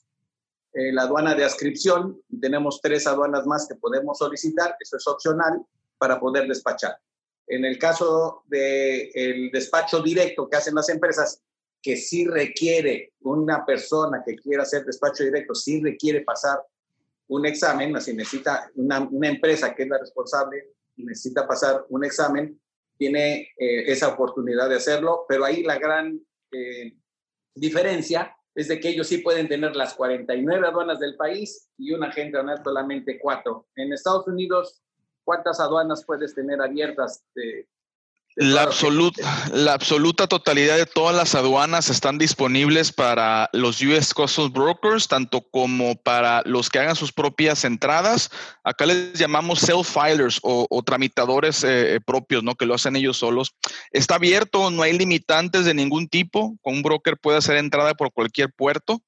la 0.75 1.03
aduana 1.03 1.35
de 1.35 1.45
ascripción 1.45 2.19
y 2.29 2.39
tenemos 2.39 2.81
tres 2.81 3.05
aduanas 3.05 3.45
más 3.45 3.67
que 3.67 3.75
podemos 3.75 4.17
solicitar, 4.17 4.75
eso 4.79 4.97
es 4.97 5.07
opcional 5.07 5.63
para 5.99 6.19
poder 6.19 6.47
despachar. 6.47 6.97
En 7.45 7.63
el 7.63 7.77
caso 7.77 8.41
del 8.47 9.11
el 9.13 9.51
despacho 9.51 10.01
directo 10.01 10.49
que 10.49 10.57
hacen 10.57 10.73
las 10.73 10.89
empresas, 10.89 11.43
que 11.83 11.97
sí 11.97 12.25
requiere 12.25 13.11
una 13.21 13.65
persona 13.65 14.23
que 14.25 14.35
quiera 14.37 14.63
hacer 14.63 14.85
despacho 14.85 15.25
directo, 15.25 15.53
sí 15.53 15.83
requiere 15.83 16.21
pasar 16.21 16.59
un 17.27 17.45
examen, 17.45 17.95
así 17.95 18.13
necesita 18.13 18.71
una, 18.75 19.01
una 19.01 19.27
empresa 19.27 19.75
que 19.75 19.83
es 19.83 19.89
la 19.89 19.97
responsable 19.97 20.69
y 20.95 21.03
necesita 21.03 21.45
pasar 21.45 21.85
un 21.89 22.05
examen, 22.05 22.59
tiene 22.97 23.49
eh, 23.57 23.91
esa 23.91 24.07
oportunidad 24.07 24.69
de 24.69 24.77
hacerlo, 24.77 25.25
pero 25.27 25.43
ahí 25.43 25.63
la 25.63 25.77
gran 25.77 26.19
eh, 26.51 26.93
diferencia 27.53 28.33
es 28.55 28.69
de 28.69 28.79
que 28.79 28.89
ellos 28.89 29.07
sí 29.07 29.17
pueden 29.17 29.49
tener 29.49 29.75
las 29.75 29.93
49 29.95 30.67
aduanas 30.67 30.99
del 30.99 31.17
país 31.17 31.69
y 31.77 31.91
un 31.91 32.03
agente 32.03 32.37
aduanal 32.37 32.63
solamente 32.63 33.19
cuatro. 33.19 33.67
En 33.75 33.91
Estados 33.91 34.27
Unidos, 34.27 34.81
¿cuántas 35.25 35.59
aduanas 35.59 36.05
puedes 36.05 36.33
tener 36.33 36.61
abiertas 36.61 37.25
de, 37.35 37.67
la 38.35 38.63
absoluta, 38.63 39.49
la 39.53 39.73
absoluta 39.73 40.27
totalidad 40.27 40.77
de 40.77 40.87
todas 40.87 41.15
las 41.15 41.35
aduanas 41.35 41.89
están 41.89 42.17
disponibles 42.17 42.91
para 42.91 43.49
los 43.53 43.81
US 43.81 44.13
Customs 44.13 44.51
Brokers, 44.51 45.07
tanto 45.07 45.41
como 45.41 45.95
para 45.95 46.41
los 46.45 46.69
que 46.69 46.79
hagan 46.79 46.95
sus 46.95 47.11
propias 47.11 47.63
entradas. 47.63 48.31
Acá 48.63 48.85
les 48.87 49.13
llamamos 49.13 49.59
self-filers 49.61 50.39
o, 50.41 50.83
tramitadores 50.83 51.63
eh, 51.63 51.99
propios, 52.05 52.43
¿no? 52.43 52.55
Que 52.55 52.65
lo 52.65 52.73
hacen 52.73 52.95
ellos 52.95 53.17
solos. 53.17 53.53
Está 53.91 54.15
abierto, 54.15 54.71
no 54.71 54.81
hay 54.81 54.97
limitantes 54.97 55.65
de 55.65 55.73
ningún 55.73 56.07
tipo. 56.07 56.57
Con 56.61 56.75
un 56.75 56.81
broker 56.81 57.17
puede 57.17 57.37
hacer 57.37 57.57
entrada 57.57 57.93
por 57.93 58.11
cualquier 58.11 58.51
puerto. 58.51 59.01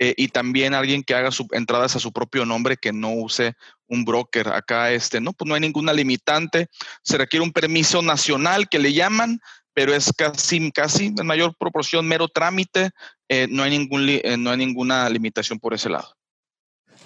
Eh, 0.00 0.14
y 0.16 0.28
también 0.28 0.74
alguien 0.74 1.02
que 1.02 1.16
haga 1.16 1.32
su, 1.32 1.48
entradas 1.50 1.96
a 1.96 1.98
su 1.98 2.12
propio 2.12 2.46
nombre 2.46 2.76
que 2.76 2.92
no 2.92 3.10
use 3.10 3.56
un 3.88 4.04
broker. 4.04 4.48
Acá 4.48 4.92
este, 4.92 5.20
no, 5.20 5.32
pues 5.32 5.48
no 5.48 5.54
hay 5.54 5.60
ninguna 5.60 5.92
limitante. 5.92 6.68
Se 7.02 7.18
requiere 7.18 7.44
un 7.44 7.52
permiso 7.52 8.02
nacional 8.02 8.68
que 8.68 8.78
le 8.78 8.92
llaman, 8.92 9.40
pero 9.74 9.94
es 9.94 10.12
casi, 10.16 10.70
casi 10.72 11.06
en 11.06 11.26
mayor 11.26 11.54
proporción 11.58 12.06
mero 12.06 12.28
trámite. 12.28 12.90
Eh, 13.28 13.46
no, 13.50 13.62
hay 13.62 13.70
ningún, 13.70 14.08
eh, 14.08 14.36
no 14.38 14.50
hay 14.50 14.58
ninguna 14.58 15.08
limitación 15.08 15.58
por 15.58 15.74
ese 15.74 15.88
lado. 15.88 16.14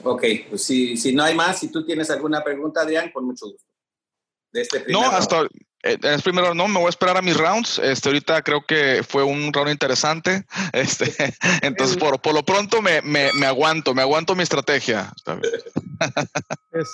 Ok, 0.04 0.24
pues 0.48 0.64
si, 0.64 0.96
si 0.96 1.14
no 1.14 1.22
hay 1.22 1.34
más, 1.34 1.60
si 1.60 1.70
tú 1.70 1.84
tienes 1.84 2.10
alguna 2.10 2.42
pregunta, 2.42 2.80
Adrián, 2.80 3.10
con 3.12 3.24
mucho 3.24 3.46
gusto. 3.46 3.71
De 4.52 4.62
este 4.62 4.84
no, 4.88 5.02
hasta, 5.02 5.42
eh, 5.82 5.98
en 6.00 6.12
el 6.12 6.22
primero 6.22 6.54
no, 6.54 6.68
me 6.68 6.78
voy 6.78 6.86
a 6.86 6.90
esperar 6.90 7.16
a 7.16 7.22
mis 7.22 7.36
rounds. 7.36 7.78
Este, 7.78 8.08
ahorita 8.08 8.42
creo 8.42 8.64
que 8.64 9.02
fue 9.06 9.24
un 9.24 9.52
round 9.52 9.70
interesante. 9.70 10.44
Este, 10.72 11.12
entonces, 11.62 11.96
por, 11.96 12.20
por 12.20 12.34
lo 12.34 12.42
pronto 12.44 12.80
me, 12.80 13.02
me, 13.02 13.30
me, 13.38 13.46
aguanto, 13.46 13.94
me 13.94 14.02
aguanto 14.02 14.34
mi 14.34 14.42
estrategia. 14.42 15.12
Pues, 16.70 16.88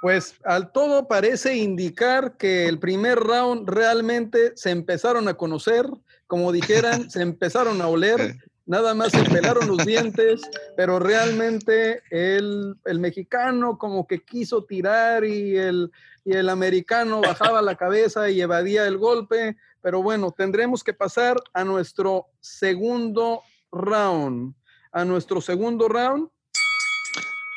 pues 0.00 0.34
al 0.44 0.72
todo 0.72 1.08
parece 1.08 1.56
indicar 1.56 2.36
que 2.36 2.66
el 2.66 2.78
primer 2.78 3.18
round 3.18 3.68
realmente 3.68 4.52
se 4.54 4.70
empezaron 4.70 5.28
a 5.28 5.34
conocer, 5.34 5.86
como 6.26 6.52
dijeran, 6.52 7.10
se 7.10 7.22
empezaron 7.22 7.80
a 7.82 7.88
oler, 7.88 8.36
nada 8.66 8.94
más 8.94 9.12
se 9.12 9.24
pelaron 9.24 9.66
los 9.66 9.78
dientes, 9.86 10.42
pero 10.76 10.98
realmente 10.98 12.02
el, 12.10 12.76
el 12.84 12.98
mexicano 12.98 13.76
como 13.76 14.06
que 14.06 14.22
quiso 14.22 14.64
tirar 14.64 15.24
y 15.24 15.56
el 15.56 15.90
y 16.24 16.32
el 16.34 16.48
americano 16.48 17.20
bajaba 17.20 17.60
la 17.60 17.76
cabeza 17.76 18.30
y 18.30 18.40
evadía 18.40 18.86
el 18.86 18.96
golpe. 18.96 19.56
Pero 19.82 20.02
bueno, 20.02 20.30
tendremos 20.36 20.82
que 20.82 20.94
pasar 20.94 21.36
a 21.52 21.64
nuestro 21.64 22.26
segundo 22.40 23.42
round. 23.70 24.54
A 24.92 25.04
nuestro 25.04 25.40
segundo 25.40 25.88
round. 25.88 26.24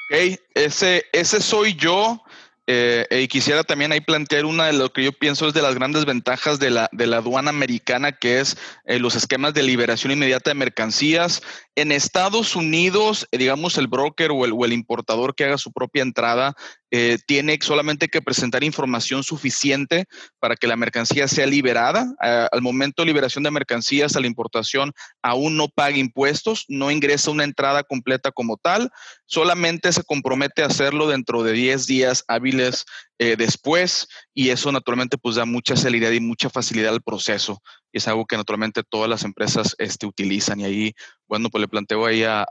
Ok, 0.09 0.39
ese, 0.53 1.05
ese 1.13 1.41
soy 1.41 1.75
yo. 1.75 2.21
Eh, 2.69 3.07
y 3.23 3.29
quisiera 3.29 3.63
también 3.63 3.93
ahí 3.93 4.01
plantear 4.01 4.43
una 4.43 4.65
de 4.65 4.73
lo 4.73 4.91
que 4.91 5.01
yo 5.01 5.13
pienso 5.13 5.47
es 5.47 5.53
de 5.53 5.61
las 5.61 5.73
grandes 5.75 6.03
ventajas 6.03 6.59
de 6.59 6.69
la, 6.69 6.89
de 6.91 7.07
la 7.07 7.17
aduana 7.17 7.49
americana, 7.49 8.11
que 8.11 8.41
es 8.41 8.57
eh, 8.83 8.99
los 8.99 9.15
esquemas 9.15 9.53
de 9.53 9.63
liberación 9.63 10.11
inmediata 10.11 10.49
de 10.49 10.55
mercancías. 10.55 11.41
En 11.75 11.93
Estados 11.93 12.57
Unidos, 12.57 13.25
eh, 13.31 13.37
digamos, 13.37 13.77
el 13.77 13.87
broker 13.87 14.31
o 14.31 14.43
el, 14.43 14.51
o 14.51 14.65
el, 14.65 14.73
importador 14.73 15.33
que 15.33 15.45
haga 15.45 15.57
su 15.57 15.71
propia 15.71 16.01
entrada 16.01 16.55
eh, 16.91 17.17
tiene 17.25 17.57
solamente 17.61 18.07
que 18.07 18.21
presentar 18.21 18.63
información 18.63 19.23
suficiente 19.23 20.05
para 20.39 20.55
que 20.55 20.67
la 20.67 20.75
mercancía 20.75 21.27
sea 21.27 21.45
liberada. 21.45 22.15
al 22.19 22.61
momento 22.61 23.01
de 23.01 23.07
liberación 23.07 23.43
de 23.43 23.51
mercancías 23.51 24.15
a 24.15 24.19
la 24.19 24.27
importación 24.27 24.93
aún 25.21 25.57
no 25.57 25.67
paga 25.67 25.97
impuestos, 25.97 26.65
no 26.67 26.91
ingresa 26.91 27.31
una 27.31 27.43
entrada 27.43 27.83
completa 27.83 28.31
como 28.31 28.57
tal, 28.57 28.91
solamente 29.25 29.91
se 29.91 30.03
compromete 30.03 30.63
a 30.63 30.67
hacerlo 30.67 31.07
dentro 31.07 31.43
de 31.43 31.53
10 31.53 31.85
días 31.87 32.23
hábiles 32.27 32.85
eh, 33.19 33.35
después 33.35 34.07
y 34.33 34.49
eso 34.49 34.71
naturalmente 34.71 35.17
pues 35.17 35.35
da 35.35 35.45
mucha 35.45 35.75
celeridad 35.75 36.11
y 36.11 36.19
mucha 36.19 36.49
facilidad 36.49 36.93
al 36.93 37.01
proceso 37.01 37.61
es 37.97 38.07
algo 38.07 38.25
que 38.25 38.37
naturalmente 38.37 38.83
todas 38.83 39.09
las 39.09 39.23
empresas 39.23 39.75
este, 39.79 40.05
utilizan 40.05 40.59
y 40.59 40.65
ahí, 40.65 40.93
bueno, 41.27 41.49
pues 41.49 41.61
le 41.61 41.67
planteo 41.67 42.05
ahí 42.05 42.23
a, 42.23 42.45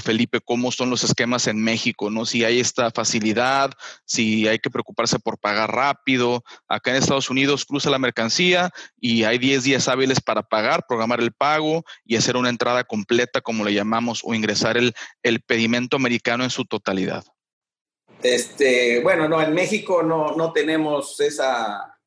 Felipe 0.00 0.40
cómo 0.40 0.72
son 0.72 0.90
los 0.90 1.04
esquemas 1.04 1.46
en 1.46 1.62
México, 1.62 2.10
¿no? 2.10 2.24
Si 2.24 2.44
hay 2.44 2.60
esta 2.60 2.90
facilidad, 2.90 3.72
si 4.04 4.48
hay 4.48 4.58
que 4.58 4.70
preocuparse 4.70 5.18
por 5.18 5.38
pagar 5.38 5.74
rápido. 5.74 6.42
Acá 6.68 6.90
en 6.90 6.96
Estados 6.96 7.30
Unidos 7.30 7.64
cruza 7.64 7.90
la 7.90 7.98
mercancía 7.98 8.70
y 8.98 9.24
hay 9.24 9.38
10 9.38 9.64
días 9.64 9.88
hábiles 9.88 10.20
para 10.20 10.42
pagar, 10.42 10.84
programar 10.88 11.20
el 11.20 11.32
pago 11.32 11.84
y 12.04 12.16
hacer 12.16 12.36
una 12.36 12.48
entrada 12.48 12.84
completa, 12.84 13.40
como 13.40 13.64
le 13.64 13.74
llamamos, 13.74 14.22
o 14.24 14.34
ingresar 14.34 14.76
el, 14.76 14.94
el 15.22 15.40
pedimento 15.40 15.96
americano 15.96 16.44
en 16.44 16.50
su 16.50 16.64
totalidad. 16.64 17.24
Este, 18.22 19.00
bueno, 19.02 19.28
no, 19.28 19.40
en 19.40 19.54
México 19.54 20.02
no, 20.02 20.36
no 20.36 20.52
tenemos 20.52 21.18
esa, 21.20 21.98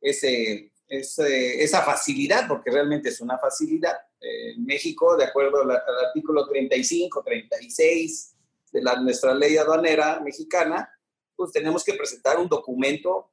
esa 0.00 1.82
facilidad, 1.82 2.48
porque 2.48 2.70
realmente 2.70 3.08
es 3.08 3.20
una 3.20 3.38
facilidad 3.38 3.96
en 4.24 4.64
México, 4.64 5.16
de 5.16 5.24
acuerdo 5.24 5.62
al, 5.62 5.70
artículo 6.06 6.46
35, 6.46 7.22
36 7.22 8.34
de 8.72 8.82
la, 8.82 9.00
nuestra 9.00 9.34
ley 9.34 9.56
aduanera 9.56 10.20
mexicana, 10.20 10.88
pues 11.36 11.52
tenemos 11.52 11.84
que 11.84 11.94
presentar 11.94 12.38
un 12.38 12.48
documento 12.48 13.30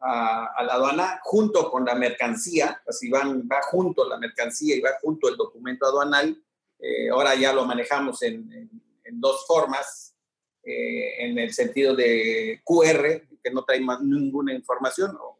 a, 0.00 0.62
la 0.64 0.74
aduana 0.74 1.20
junto 1.22 1.70
con 1.70 1.84
la 1.84 1.94
mercancía, 1.94 2.82
así 2.86 3.08
van, 3.08 3.48
va 3.50 3.62
junto 3.62 4.08
la 4.08 4.18
mercancía 4.18 4.74
y 4.74 4.80
va 4.80 4.90
junto 5.00 5.28
el 5.28 5.36
documento 5.36 5.86
aduanal. 5.86 6.42
Eh, 6.78 7.10
ahora 7.10 7.34
ya 7.36 7.52
lo 7.52 7.64
manejamos 7.64 8.22
en, 8.22 8.68
dos 9.14 9.44
formas, 9.46 10.16
eh, 10.64 11.24
en 11.24 11.38
el 11.38 11.52
sentido 11.52 11.94
de 11.94 12.60
QR, 12.64 13.28
que 13.42 13.50
no 13.52 13.62
trae 13.64 13.80
más 13.80 14.00
ninguna 14.00 14.52
información, 14.54 15.16
o 15.20 15.38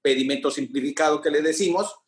pedimento 0.00 0.50
simplificado 0.50 1.20
que 1.20 1.30
le 1.30 1.42
decimos, 1.42 1.99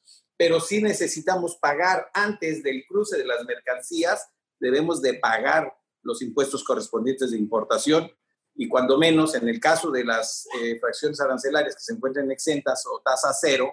pero 0.42 0.58
si 0.58 0.82
necesitamos 0.82 1.54
pagar 1.54 2.10
antes 2.12 2.64
del 2.64 2.84
cruce 2.84 3.16
de 3.16 3.24
las 3.24 3.44
mercancías, 3.44 4.28
debemos 4.58 5.00
de 5.00 5.14
pagar 5.14 5.72
los 6.02 6.20
impuestos 6.20 6.64
correspondientes 6.64 7.30
de 7.30 7.38
importación 7.38 8.10
y 8.56 8.66
cuando 8.66 8.98
menos 8.98 9.36
en 9.36 9.48
el 9.48 9.60
caso 9.60 9.92
de 9.92 10.04
las 10.04 10.48
eh, 10.60 10.80
fracciones 10.80 11.20
arancelarias 11.20 11.76
que 11.76 11.82
se 11.82 11.92
encuentren 11.92 12.28
exentas 12.32 12.84
o 12.86 13.00
tasa 13.04 13.32
cero, 13.32 13.72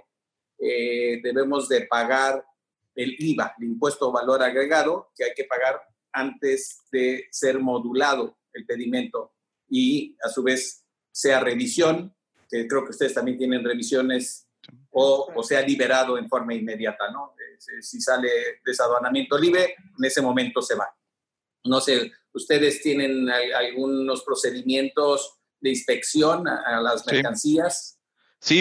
eh, 0.60 1.20
debemos 1.24 1.68
de 1.70 1.88
pagar 1.88 2.46
el 2.94 3.16
IVA, 3.18 3.56
el 3.58 3.66
impuesto 3.66 4.12
valor 4.12 4.44
agregado, 4.44 5.12
que 5.16 5.24
hay 5.24 5.34
que 5.36 5.46
pagar 5.46 5.82
antes 6.14 6.82
de 6.92 7.30
ser 7.32 7.58
modulado 7.58 8.38
el 8.54 8.68
pedimento. 8.68 9.34
Y 9.68 10.16
a 10.22 10.30
su 10.30 10.44
vez 10.44 10.86
sea 11.12 11.40
revisión, 11.40 12.16
que 12.48 12.68
creo 12.68 12.84
que 12.84 12.92
ustedes 12.92 13.16
también 13.16 13.40
tienen 13.40 13.66
revisiones 13.66 14.49
o, 14.92 15.44
sea 15.44 15.62
liberado 15.62 16.18
en 16.18 16.28
forma 16.28 16.54
inmediata, 16.54 17.12
¿no? 17.12 17.34
Si 17.82 18.02
sale 18.02 18.30
desaduanamiento 18.66 19.38
libre, 19.38 19.76
en 19.98 20.06
ese 20.06 20.22
momento 20.22 20.62
se 20.62 20.76
va. 20.76 20.88
No 21.66 21.82
sé, 21.82 22.12
¿ustedes 22.34 22.82
tienen 22.82 23.30
algunos 23.30 24.24
procedimientos 24.24 25.40
de 25.60 25.70
inspección 25.72 26.48
a, 26.48 26.82
las 26.82 27.06
mercancías? 27.06 27.94
Sí, 27.94 27.99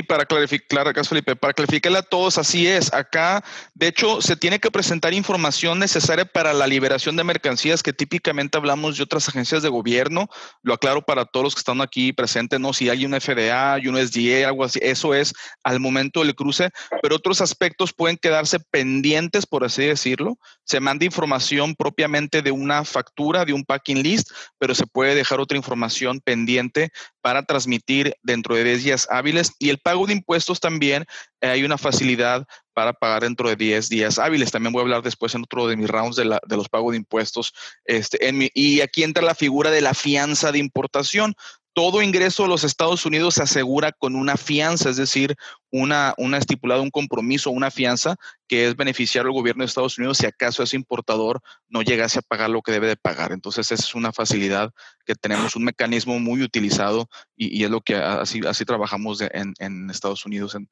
para 0.06 0.26
clarificar, 0.26 0.92
Felipe, 1.06 1.37
para 1.37 1.54
clarificarle 1.54 1.99
a 1.99 2.02
todos, 2.02 2.37
así 2.37 2.66
es. 2.66 2.92
Acá, 2.92 3.44
de 3.75 3.87
hecho, 3.87 4.20
se 4.20 4.37
tiene 4.37 4.58
que 4.58 4.70
presentar 4.70 5.14
información 5.14 5.78
necesaria 5.78 6.25
para 6.25 6.52
la 6.52 6.66
liberación 6.66 7.16
de 7.16 7.25
mercancías 7.25 7.82
que 7.82 7.92
típicamente 7.92 8.58
hablamos 8.58 8.97
de 8.97 9.04
otras 9.04 9.28
agencias 9.28 9.62
de 9.62 9.68
gobierno. 9.68 10.28
Lo 10.62 10.75
aclaro 10.75 11.02
para 11.02 11.25
todos 11.25 11.44
los 11.44 11.54
que 11.54 11.61
están 11.61 11.80
aquí 11.80 12.12
presentes, 12.12 12.58
¿no? 12.61 12.73
Si 12.73 12.90
hay 12.90 13.06
un 13.06 13.18
FDA 13.18 13.78
y 13.78 13.87
un 13.87 13.97
SDA, 13.97 14.49
algo 14.49 14.64
así, 14.64 14.78
eso 14.82 15.14
es 15.14 15.32
al 15.62 15.80
momento 15.80 16.20
del 16.20 16.35
cruce, 16.35 16.70
pero 17.00 17.16
otros 17.16 17.40
aspectos 17.40 17.92
pueden 17.92 18.16
quedarse 18.16 18.58
pendientes, 18.58 19.47
por 19.47 19.64
así 19.64 19.87
decirlo. 19.87 20.38
Se 20.64 20.80
manda 20.80 21.06
información 21.06 21.75
propiamente 21.75 22.42
de 22.42 22.50
una 22.50 22.85
factura, 22.85 23.44
de 23.44 23.52
un 23.52 23.64
packing 23.64 24.02
list, 24.02 24.30
pero 24.58 24.75
se 24.75 24.87
puede 24.87 25.14
dejar 25.14 25.40
otra 25.40 25.56
información 25.56 26.20
pendiente 26.20 26.90
para 27.20 27.42
transmitir 27.42 28.14
dentro 28.23 28.54
de 28.54 28.64
10 28.64 28.85
días 28.85 29.08
hábiles. 29.11 29.52
El 29.70 29.78
pago 29.78 30.06
de 30.06 30.14
impuestos 30.14 30.60
también 30.60 31.04
eh, 31.40 31.48
hay 31.48 31.64
una 31.64 31.78
facilidad 31.78 32.46
para 32.72 32.92
pagar 32.92 33.22
dentro 33.22 33.48
de 33.48 33.56
10 33.56 33.88
días 33.88 34.18
hábiles. 34.18 34.50
También 34.50 34.72
voy 34.72 34.80
a 34.80 34.82
hablar 34.84 35.02
después 35.02 35.34
en 35.34 35.43
otro 35.43 35.66
de 35.66 35.76
mis 35.76 35.88
rounds 35.88 36.16
de, 36.16 36.38
de 36.47 36.56
los 36.56 36.69
pagos 36.69 36.93
de 36.93 36.99
impuestos. 36.99 37.52
Este, 37.84 38.28
en 38.28 38.49
y 38.54 38.80
aquí 38.80 39.02
entra 39.02 39.23
la 39.23 39.34
figura 39.34 39.71
de 39.71 39.80
la 39.80 39.95
fianza 39.95 40.52
de 40.52 40.58
importación 40.58 41.34
todo 41.73 42.02
ingreso 42.02 42.45
a 42.45 42.49
los 42.49 42.65
Estados 42.65 43.07
Unidos 43.07 43.35
se 43.35 43.43
asegura 43.43 43.93
con 43.93 44.17
una 44.17 44.37
fianza, 44.37 44.91
es 44.91 44.97
decir, 44.97 45.37
una, 45.71 46.15
una 46.17 46.39
estipulada, 46.39 46.81
un 46.81 46.91
compromiso, 46.91 47.50
una 47.50 47.71
fianza 47.71 48.17
que 48.49 48.67
es 48.67 48.76
beneficiar 48.76 49.26
al 49.26 49.33
gobierno 49.33 49.63
de 49.63 49.67
Estados 49.67 49.99
Unidos 49.99 50.19
si 50.19 50.26
acaso 50.26 50.63
ese 50.63 50.76
importador 50.76 51.41
no 51.69 51.83
llegase 51.83 52.19
a 52.19 52.23
pagar 52.23 52.50
lo 52.50 52.63
que 52.63 52.73
debe 52.73 52.89
de 52.89 52.97
pagar. 52.97 53.33
Entonces, 53.33 53.71
esa 53.71 53.85
es 53.85 53.95
una 53.95 54.13
facilidad 54.13 54.73
que 55.04 55.15
tenemos, 55.15 55.57
un 55.57 55.65
mecanismo 55.65 56.19
muy 56.19 56.43
utilizado 56.43 57.09
y, 57.37 57.63
es 57.63 57.71
lo 57.71 57.81
que 57.81 57.95
así, 57.97 58.41
así 58.47 58.65
trabajamos 58.65 59.21
en, 59.21 59.91
Estados 59.91 60.25
Unidos 60.26 60.54
en, 60.54 60.69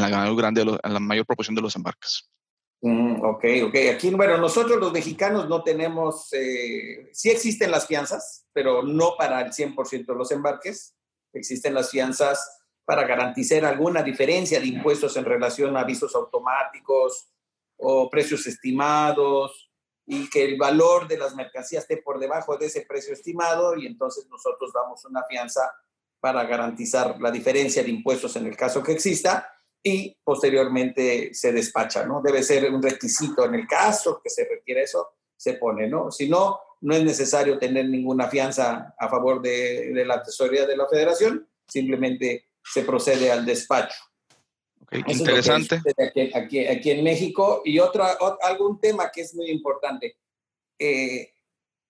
la, 0.00 0.08
en 0.08 0.94
la 0.94 1.00
mayor 1.00 1.26
proporción 1.26 1.54
de 1.54 1.62
los 1.62 1.76
embarques. 1.76 2.28
Mm, 2.82 3.24
ok, 3.24 3.44
ok. 3.66 3.74
Aquí, 3.94 4.10
bueno, 4.10 4.36
nosotros 4.38 4.78
los 4.78 4.92
mexicanos 4.92 5.48
no 5.48 5.62
tenemos, 5.62 6.32
eh, 6.32 7.08
sí 7.12 7.30
existen 7.30 7.70
las 7.70 7.86
fianzas, 7.86 8.46
pero 8.52 8.82
no 8.82 9.14
para 9.16 9.40
el 9.40 9.52
100% 9.52 10.12
de 10.12 10.18
los 10.18 10.30
embarques. 10.30 10.94
Existen 11.32 11.74
las 11.74 11.90
fianzas 11.90 12.62
para 12.84 13.04
garantizar 13.04 13.64
alguna 13.64 14.02
diferencia 14.02 14.60
de 14.60 14.66
impuestos 14.66 15.16
en 15.16 15.24
relación 15.24 15.76
a 15.76 15.80
avisos 15.80 16.14
automáticos 16.14 17.28
o 17.78 18.08
precios 18.08 18.46
estimados 18.46 19.70
y 20.06 20.30
que 20.30 20.44
el 20.44 20.56
valor 20.56 21.08
de 21.08 21.18
las 21.18 21.34
mercancías 21.34 21.82
esté 21.82 21.96
por 21.96 22.20
debajo 22.20 22.56
de 22.56 22.66
ese 22.66 22.82
precio 22.82 23.12
estimado 23.12 23.76
y 23.76 23.86
entonces 23.86 24.28
nosotros 24.30 24.72
damos 24.72 25.04
una 25.04 25.24
fianza 25.24 25.74
para 26.20 26.44
garantizar 26.44 27.20
la 27.20 27.30
diferencia 27.32 27.82
de 27.82 27.90
impuestos 27.90 28.36
en 28.36 28.46
el 28.46 28.56
caso 28.56 28.82
que 28.82 28.92
exista 28.92 29.55
y 29.86 30.16
posteriormente 30.24 31.32
se 31.32 31.52
despacha, 31.52 32.04
¿no? 32.04 32.20
Debe 32.20 32.42
ser 32.42 32.68
un 32.74 32.82
requisito 32.82 33.44
en 33.44 33.54
el 33.54 33.68
caso 33.68 34.20
que 34.20 34.28
se 34.28 34.44
requiere 34.44 34.82
eso, 34.82 35.10
se 35.36 35.52
pone, 35.54 35.86
¿no? 35.86 36.10
Si 36.10 36.28
no, 36.28 36.58
no 36.80 36.96
es 36.96 37.04
necesario 37.04 37.56
tener 37.56 37.88
ninguna 37.88 38.28
fianza 38.28 38.96
a 38.98 39.08
favor 39.08 39.40
de, 39.40 39.92
la 40.04 40.20
tesorería 40.24 40.66
de 40.66 40.76
la 40.76 40.88
federación, 40.88 41.48
simplemente 41.68 42.48
se 42.64 42.82
procede 42.82 43.30
al 43.30 43.46
despacho. 43.46 43.96
interesante. 44.90 45.80
aquí, 46.34 46.66
aquí, 46.66 46.90
en 46.90 47.04
México. 47.04 47.62
Y 47.64 47.78
otra, 47.78 48.18
algún 48.42 48.80
tema 48.80 49.12
que 49.14 49.20
es 49.20 49.36
muy 49.36 49.52
importante. 49.52 50.16
Eh, 50.80 51.30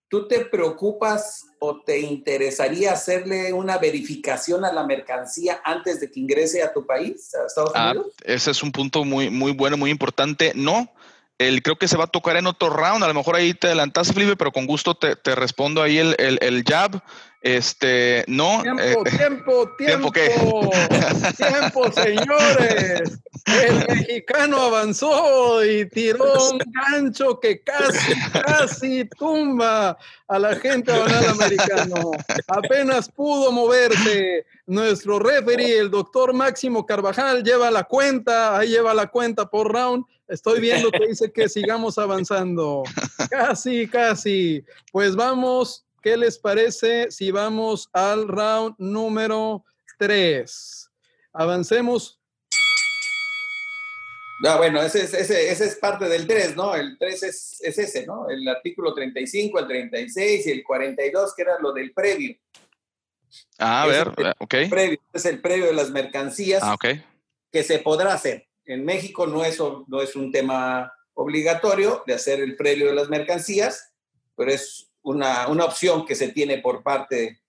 ¿Tú 0.08 0.28
te 0.28 0.44
preocupas 0.44 1.46
o 1.58 1.80
te 1.80 1.98
interesaría 2.00 2.92
hacerle 2.92 3.52
una 3.52 3.78
verificación 3.78 4.64
a 4.64 4.72
la 4.72 4.86
mercancía 4.86 5.60
antes 5.64 6.00
de 6.00 6.10
que 6.10 6.20
ingrese 6.20 6.62
a 6.62 6.72
tu 6.72 6.86
país, 6.86 7.34
a 7.34 7.46
Estados 7.46 7.72
ah, 7.74 7.90
Unidos? 7.90 8.14
ese 8.24 8.50
es 8.52 8.62
un 8.62 8.70
punto 8.70 9.04
muy, 9.04 9.30
muy 9.30 9.52
bueno, 9.52 9.76
muy 9.76 9.90
importante. 9.90 10.52
No, 10.54 10.92
el, 11.38 11.62
creo 11.62 11.76
que 11.76 11.88
se 11.88 11.96
va 11.96 12.04
a 12.04 12.08
tocar 12.08 12.36
en 12.36 12.46
otro 12.46 12.70
round. 12.70 13.02
A 13.04 13.08
lo 13.08 13.14
mejor 13.14 13.36
ahí 13.36 13.52
te 13.52 13.66
adelantaste, 13.66 14.14
Felipe, 14.14 14.36
pero 14.36 14.52
con 14.52 14.66
gusto 14.66 14.94
te, 14.94 15.16
te 15.16 15.34
respondo 15.34 15.82
ahí 15.82 15.98
el, 15.98 16.14
el, 16.18 16.38
el, 16.40 16.62
jab. 16.64 17.02
Este, 17.42 18.24
no. 18.26 18.62
Tiempo, 18.62 18.82
eh, 18.82 18.96
tiempo, 19.16 19.70
tiempo. 19.76 20.12
¿Tiempo, 20.12 20.70
tiempo, 21.36 21.92
señores. 21.92 23.18
El 23.46 23.86
mexicano 23.88 24.60
avanzó 24.62 25.64
y 25.64 25.88
tiró 25.88 26.24
un 26.50 26.58
gancho 26.58 27.38
que 27.38 27.62
casi, 27.62 28.12
casi 28.32 29.04
tumba 29.04 29.96
a 30.26 30.38
la 30.38 30.56
gente 30.56 30.90
banal 30.90 31.28
americano. 31.28 32.10
Apenas 32.48 33.08
pudo 33.08 33.52
moverse. 33.52 34.44
Nuestro 34.66 35.20
referee, 35.20 35.78
el 35.78 35.92
doctor 35.92 36.32
Máximo 36.32 36.84
Carvajal, 36.84 37.44
lleva 37.44 37.70
la 37.70 37.84
cuenta, 37.84 38.58
ahí 38.58 38.70
lleva 38.70 38.92
la 38.94 39.06
cuenta 39.06 39.48
por 39.48 39.72
round. 39.72 40.04
Estoy 40.26 40.60
viendo 40.60 40.90
que 40.90 41.06
dice 41.06 41.30
que 41.30 41.48
sigamos 41.48 41.98
avanzando. 41.98 42.82
Casi, 43.30 43.86
casi. 43.86 44.64
Pues 44.90 45.14
vamos 45.14 45.85
¿Qué 46.06 46.16
les 46.16 46.38
parece 46.38 47.10
si 47.10 47.32
vamos 47.32 47.90
al 47.92 48.28
round 48.28 48.76
número 48.78 49.64
3? 49.98 50.88
Avancemos. 51.32 52.20
Ah, 54.46 54.56
bueno, 54.56 54.80
ese 54.82 55.02
es, 55.02 55.14
ese, 55.14 55.50
ese 55.50 55.64
es 55.64 55.74
parte 55.74 56.08
del 56.08 56.28
3, 56.28 56.54
¿no? 56.54 56.76
El 56.76 56.96
3 56.96 57.22
es, 57.24 57.60
es, 57.60 57.78
ese, 57.78 58.06
¿no? 58.06 58.30
El 58.30 58.46
artículo 58.46 58.94
35, 58.94 59.58
el 59.58 59.66
36 59.66 60.46
y 60.46 60.50
el 60.52 60.62
42, 60.62 61.34
que 61.34 61.42
era 61.42 61.58
lo 61.58 61.72
del 61.72 61.92
previo. 61.92 62.36
Ah, 63.58 63.82
a 63.82 63.86
ver, 63.88 64.12
el, 64.16 64.32
ok. 64.38 64.54
Previo, 64.70 65.00
es 65.12 65.24
el 65.26 65.40
previo 65.40 65.66
de 65.66 65.72
las 65.72 65.90
mercancías 65.90 66.62
Ah, 66.62 66.74
ok. 66.74 66.86
que 67.50 67.64
se 67.64 67.80
podrá 67.80 68.14
hacer. 68.14 68.46
En 68.64 68.84
México 68.84 69.26
no 69.26 69.44
es, 69.44 69.58
no 69.88 70.00
es 70.00 70.14
un 70.14 70.30
tema 70.30 70.92
obligatorio 71.14 72.04
de 72.06 72.14
hacer 72.14 72.38
el 72.38 72.54
previo 72.54 72.86
de 72.86 72.94
las 72.94 73.08
mercancías, 73.08 73.92
pero 74.36 74.52
es 74.52 74.85
una, 75.06 75.46
una 75.46 75.64
opción 75.64 76.04
que 76.04 76.16
se 76.16 76.32
tiene 76.32 76.58
por 76.58 76.82
parte 76.82 77.40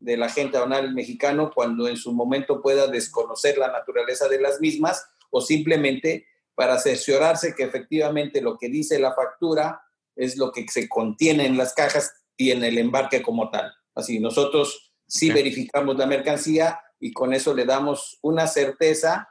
del 0.00 0.22
agente 0.24 0.56
aduanal 0.56 0.92
mexicano 0.92 1.52
cuando 1.54 1.86
en 1.86 1.96
su 1.96 2.12
momento 2.12 2.60
pueda 2.60 2.88
desconocer 2.88 3.56
la 3.56 3.70
naturaleza 3.70 4.28
de 4.28 4.40
las 4.40 4.60
mismas 4.60 5.06
o 5.30 5.40
simplemente 5.40 6.26
para 6.56 6.76
cerciorarse 6.76 7.54
que 7.54 7.62
efectivamente 7.62 8.42
lo 8.42 8.58
que 8.58 8.68
dice 8.68 8.98
la 8.98 9.14
factura 9.14 9.80
es 10.16 10.36
lo 10.36 10.50
que 10.50 10.66
se 10.66 10.88
contiene 10.88 11.46
en 11.46 11.56
las 11.56 11.72
cajas 11.72 12.12
y 12.36 12.50
en 12.50 12.64
el 12.64 12.78
embarque 12.78 13.22
como 13.22 13.48
tal. 13.48 13.72
Así, 13.94 14.18
nosotros 14.18 14.92
sí 15.06 15.30
verificamos 15.30 15.96
la 15.96 16.06
mercancía 16.06 16.80
y 16.98 17.12
con 17.12 17.32
eso 17.32 17.54
le 17.54 17.64
damos 17.64 18.18
una 18.22 18.48
certeza 18.48 19.28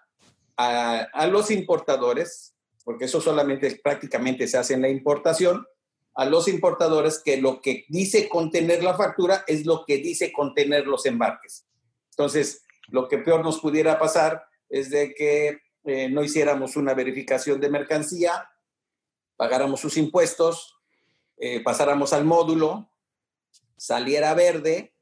a, 0.55 0.99
a 1.11 1.27
los 1.27 1.51
importadores, 1.51 2.55
porque 2.85 3.05
eso 3.05 3.19
solamente 3.19 3.77
prácticamente 3.83 4.47
se 4.47 4.57
hace 4.57 4.73
en 4.73 4.83
la 4.83 4.89
importación, 4.89 5.65
a 6.15 6.25
los 6.25 6.47
importadores 6.47 7.19
que 7.19 7.37
lo 7.37 7.61
que 7.61 7.85
dice 7.89 8.29
contener 8.29 8.83
la 8.83 8.95
factura 8.95 9.43
es 9.47 9.65
lo 9.65 9.83
que 9.85 9.97
dice 9.97 10.31
contener 10.31 10.85
los 10.85 11.05
embarques. 11.05 11.65
Entonces, 12.11 12.63
lo 12.89 13.07
que 13.07 13.17
peor 13.17 13.43
nos 13.43 13.59
pudiera 13.59 13.97
pasar 13.97 14.45
es 14.69 14.89
de 14.89 15.13
que 15.15 15.59
eh, 15.85 16.09
no 16.09 16.23
hiciéramos 16.23 16.75
una 16.75 16.93
verificación 16.93 17.59
de 17.59 17.69
mercancía, 17.69 18.49
pagáramos 19.35 19.79
sus 19.79 19.97
impuestos, 19.97 20.77
eh, 21.37 21.61
pasáramos 21.61 22.13
al 22.13 22.25
módulo, 22.25 22.89
saliera 23.75 24.33
verde 24.33 24.93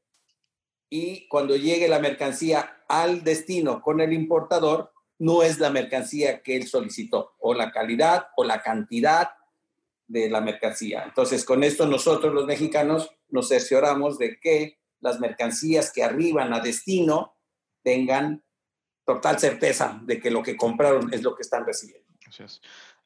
y 0.88 1.28
cuando 1.28 1.56
llegue 1.56 1.88
la 1.88 1.98
mercancía 1.98 2.82
al 2.88 3.22
destino 3.22 3.80
con 3.80 4.00
el 4.00 4.12
importador, 4.12 4.92
no 5.18 5.42
es 5.42 5.58
la 5.58 5.70
mercancía 5.70 6.42
que 6.42 6.56
él 6.56 6.66
solicitó, 6.66 7.34
o 7.38 7.54
la 7.54 7.70
calidad 7.70 8.28
o 8.36 8.44
la 8.44 8.60
cantidad 8.62 9.30
de 10.12 10.28
la 10.28 10.40
mercancía. 10.42 11.04
Entonces, 11.04 11.44
con 11.44 11.64
esto 11.64 11.86
nosotros 11.86 12.34
los 12.34 12.44
mexicanos 12.46 13.10
nos 13.30 13.48
cercioramos 13.48 14.18
de 14.18 14.38
que 14.38 14.78
las 15.00 15.18
mercancías 15.20 15.90
que 15.92 16.04
arriban 16.04 16.52
a 16.52 16.60
destino 16.60 17.34
tengan 17.82 18.44
total 19.06 19.38
certeza 19.40 19.98
de 20.04 20.20
que 20.20 20.30
lo 20.30 20.42
que 20.42 20.56
compraron 20.56 21.12
es 21.14 21.22
lo 21.22 21.34
que 21.34 21.42
están 21.42 21.64
recibiendo. 21.64 22.06
Así 22.28 22.42
es. 22.42 22.60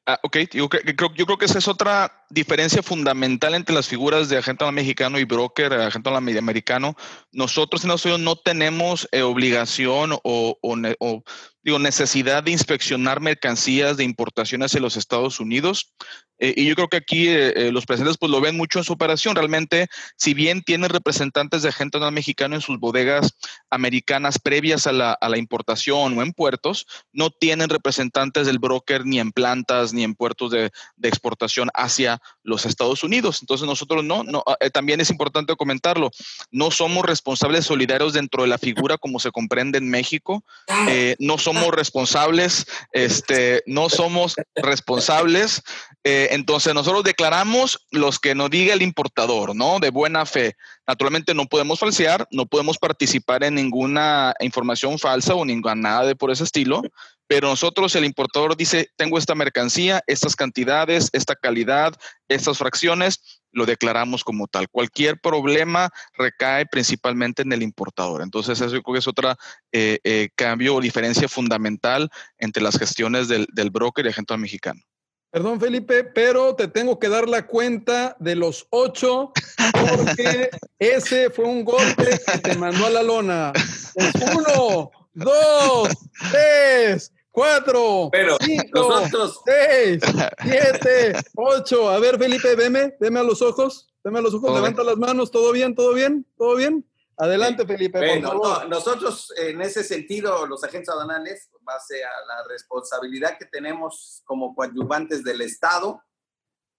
Ah, 0.05 0.19
ok, 0.21 0.37
yo 0.51 0.69
creo, 0.69 0.83
creo- 0.95 1.13
yo 1.15 1.25
creo 1.25 1.37
que 1.37 1.45
esa 1.45 1.57
es 1.57 1.67
otra 1.67 2.25
diferencia 2.29 2.83
fundamental 2.83 3.53
entre 3.55 3.75
las 3.75 3.87
figuras 3.87 4.29
de 4.29 4.37
agente 4.37 4.69
mexicano 4.71 5.19
y 5.19 5.23
broker, 5.23 5.73
agente 5.73 6.09
americano. 6.09 6.95
Nosotros 7.31 7.83
en 7.83 7.89
Estados 7.89 8.05
Unidos 8.05 8.21
no 8.21 8.35
tenemos 8.35 9.07
eh, 9.11 9.21
obligación 9.21 10.13
o, 10.13 10.57
o 10.61 10.77
o, 10.99 11.23
digo, 11.63 11.79
necesidad 11.79 12.43
de 12.43 12.51
inspeccionar 12.51 13.19
mercancías 13.19 13.97
de 13.97 14.03
importación 14.03 14.63
hacia 14.63 14.79
los 14.79 14.95
Estados 14.95 15.39
Unidos. 15.39 15.93
Eh, 16.39 16.53
y 16.55 16.65
yo 16.65 16.75
creo 16.75 16.87
que 16.87 16.97
aquí 16.97 17.27
eh, 17.27 17.53
eh, 17.55 17.71
los 17.71 17.85
presentes 17.85 18.17
pues 18.17 18.31
lo 18.31 18.39
ven 18.39 18.55
mucho 18.55 18.79
en 18.79 18.85
su 18.85 18.93
operación. 18.93 19.35
Realmente, 19.35 19.87
si 20.15 20.33
bien 20.33 20.61
tienen 20.61 20.89
representantes 20.89 21.63
de 21.63 21.69
agente 21.69 21.99
mexicano 22.11 22.55
en 22.55 22.61
sus 22.61 22.79
bodegas 22.79 23.33
americanas 23.69 24.39
previas 24.39 24.87
a 24.87 24.91
la, 24.91 25.13
a 25.13 25.29
la 25.29 25.37
importación 25.37 26.17
o 26.17 26.21
en 26.21 26.31
puertos, 26.31 26.85
no 27.11 27.31
tienen 27.31 27.69
representantes 27.69 28.45
del 28.45 28.59
broker 28.59 29.05
ni 29.05 29.19
en 29.19 29.31
plantas 29.31 29.93
ni 29.93 30.03
en 30.03 30.15
puertos 30.15 30.51
de, 30.51 30.71
de 30.95 31.09
exportación 31.09 31.69
hacia 31.73 32.16
los 32.43 32.65
Estados 32.65 33.03
Unidos. 33.03 33.39
Entonces 33.41 33.67
nosotros 33.67 34.03
no, 34.03 34.23
no 34.23 34.43
ah, 34.45 34.57
eh, 34.59 34.69
también 34.69 35.01
es 35.01 35.09
importante 35.09 35.55
comentarlo, 35.55 36.11
no 36.51 36.71
somos 36.71 37.05
responsables 37.05 37.65
solidarios 37.65 38.13
dentro 38.13 38.43
de 38.43 38.49
la 38.49 38.57
figura 38.57 38.97
como 38.97 39.19
se 39.19 39.31
comprende 39.31 39.77
en 39.77 39.89
México, 39.89 40.43
eh, 40.87 41.15
no 41.19 41.37
somos 41.37 41.67
responsables, 41.69 42.65
este, 42.91 43.63
no 43.65 43.89
somos 43.89 44.35
responsables, 44.55 45.63
eh, 46.03 46.29
entonces 46.31 46.73
nosotros 46.73 47.03
declaramos 47.03 47.85
los 47.91 48.19
que 48.19 48.35
nos 48.35 48.49
diga 48.49 48.73
el 48.73 48.81
importador, 48.81 49.55
¿no? 49.55 49.79
De 49.79 49.89
buena 49.89 50.25
fe. 50.25 50.55
Naturalmente 50.87 51.33
no 51.33 51.47
podemos 51.47 51.79
falsear, 51.79 52.27
no 52.31 52.45
podemos 52.45 52.77
participar 52.77 53.43
en 53.43 53.55
ninguna 53.55 54.33
información 54.39 54.97
falsa 54.99 55.35
o 55.35 55.43
ninguna 55.43 55.75
nada 55.75 56.05
de 56.05 56.15
por 56.15 56.31
ese 56.31 56.45
estilo, 56.45 56.81
pero 57.27 57.49
nosotros 57.49 57.95
el 57.95 58.05
importador 58.05 58.55
dice, 58.55 58.89
tengo 58.95 59.17
esta 59.17 59.35
mercancía, 59.35 60.01
estas 60.07 60.35
cantidades, 60.35 61.09
esta 61.13 61.35
calidad, 61.35 61.93
estas 62.27 62.57
fracciones, 62.57 63.41
lo 63.51 63.65
declaramos 63.65 64.23
como 64.23 64.47
tal. 64.47 64.69
Cualquier 64.69 65.19
problema 65.19 65.89
recae 66.13 66.65
principalmente 66.65 67.41
en 67.41 67.51
el 67.51 67.63
importador. 67.63 68.21
Entonces, 68.21 68.59
eso 68.61 68.73
yo 68.73 68.83
creo 68.83 68.93
que 68.93 68.99
es 68.99 69.07
otra 69.07 69.37
eh, 69.71 69.99
eh, 70.03 70.29
cambio 70.35 70.75
o 70.75 70.81
diferencia 70.81 71.27
fundamental 71.27 72.09
entre 72.37 72.63
las 72.63 72.77
gestiones 72.77 73.27
del, 73.27 73.47
del 73.53 73.69
broker 73.69 74.05
y 74.05 74.09
agente 74.09 74.37
mexicano. 74.37 74.81
Perdón, 75.29 75.59
Felipe, 75.59 76.05
pero 76.05 76.55
te 76.55 76.69
tengo 76.69 76.97
que 76.99 77.09
dar 77.09 77.27
la 77.27 77.45
cuenta 77.45 78.15
de 78.19 78.35
los 78.35 78.65
ocho 78.69 79.33
porque 79.73 80.49
ese 80.79 81.29
fue 81.29 81.45
un 81.45 81.65
golpe 81.65 82.19
que 82.25 82.37
te 82.39 82.55
mandó 82.55 82.87
a 82.87 82.89
la 82.89 83.03
lona. 83.03 83.51
Es 83.95 84.13
uno, 84.33 84.89
dos, 85.13 85.89
tres, 86.31 87.11
cuatro, 87.37 88.09
Pero 88.11 88.35
cinco, 88.41 88.79
nosotros, 88.89 89.41
seis, 89.45 90.01
siete, 90.43 91.13
ocho. 91.35 91.87
A 91.87 91.99
ver, 91.99 92.17
Felipe, 92.17 92.55
veme, 92.55 92.97
veme 92.99 93.19
a 93.19 93.23
los 93.23 93.43
ojos, 93.43 93.93
veme 94.03 94.17
a 94.17 94.21
los 94.23 94.33
ojos, 94.33 94.55
levanta 94.55 94.83
las 94.83 94.97
manos, 94.97 95.29
¿todo 95.29 95.51
bien? 95.51 95.75
¿Todo 95.75 95.93
bien? 95.93 96.25
¿Todo 96.35 96.55
bien? 96.55 96.83
Adelante, 97.15 97.67
Felipe, 97.67 97.99
por 97.99 98.07
bueno, 98.07 98.29
favor. 98.29 98.63
no, 98.63 98.69
nosotros 98.69 99.31
en 99.37 99.61
ese 99.61 99.83
sentido, 99.83 100.47
los 100.47 100.63
agentes 100.63 100.89
aduanales, 100.89 101.51
base 101.61 102.03
a 102.03 102.25
la 102.27 102.47
responsabilidad 102.49 103.37
que 103.37 103.45
tenemos 103.45 104.23
como 104.25 104.55
coadyuvantes 104.55 105.23
del 105.23 105.41
Estado, 105.41 106.01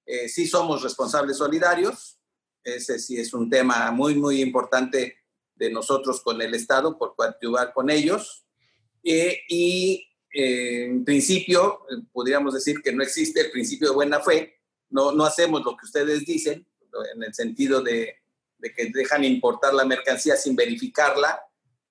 eh, 0.07 0.29
sí 0.29 0.49
somos 0.49 0.83
responsables 0.83 1.37
solidarios. 1.37 2.19
Ese 2.65 2.99
sí 2.99 3.17
es 3.17 3.33
un 3.33 3.49
tema 3.49 3.93
muy, 3.93 4.17
muy 4.17 4.41
importante 4.43 5.19
de 5.55 5.71
nosotros 5.71 6.21
con 6.21 6.43
el 6.43 6.53
Estado 6.53 6.99
por 6.99 7.15
coadyuvar 7.15 7.73
con 7.73 7.91
ellos. 7.91 8.45
Eh, 9.05 9.43
y 9.49 10.08
en 10.33 11.05
principio, 11.05 11.81
eh, 11.91 12.03
podríamos 12.13 12.55
decir 12.55 12.83
que 12.83 12.93
no 12.93 13.03
existe 13.03 13.41
el 13.41 13.51
principio 13.51 13.89
de 13.89 13.95
buena 13.95 14.21
fe. 14.21 14.61
No, 14.91 15.13
no 15.13 15.25
hacemos 15.25 15.65
lo 15.65 15.77
que 15.77 15.87
ustedes 15.87 16.25
dicen, 16.25 16.67
en 17.15 17.23
el 17.23 17.35
sentido 17.35 17.83
de, 17.83 18.17
de 18.59 18.73
que 18.73 18.91
dejan 18.93 19.25
importar 19.25 19.75
la 19.75 19.85
mercancía 19.85 20.37
sin 20.37 20.57
verificarla. 20.57 21.41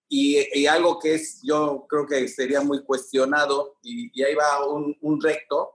Y, 0.10 0.38
y 0.58 0.68
algo 0.68 1.00
que 1.00 1.16
es, 1.16 1.42
yo 1.44 1.86
creo 1.90 2.08
que 2.08 2.28
sería 2.28 2.62
muy 2.62 2.84
cuestionado, 2.84 3.78
y, 3.84 4.10
y 4.14 4.24
ahí 4.24 4.36
va 4.36 4.66
un, 4.66 4.98
un 5.02 5.22
recto, 5.22 5.74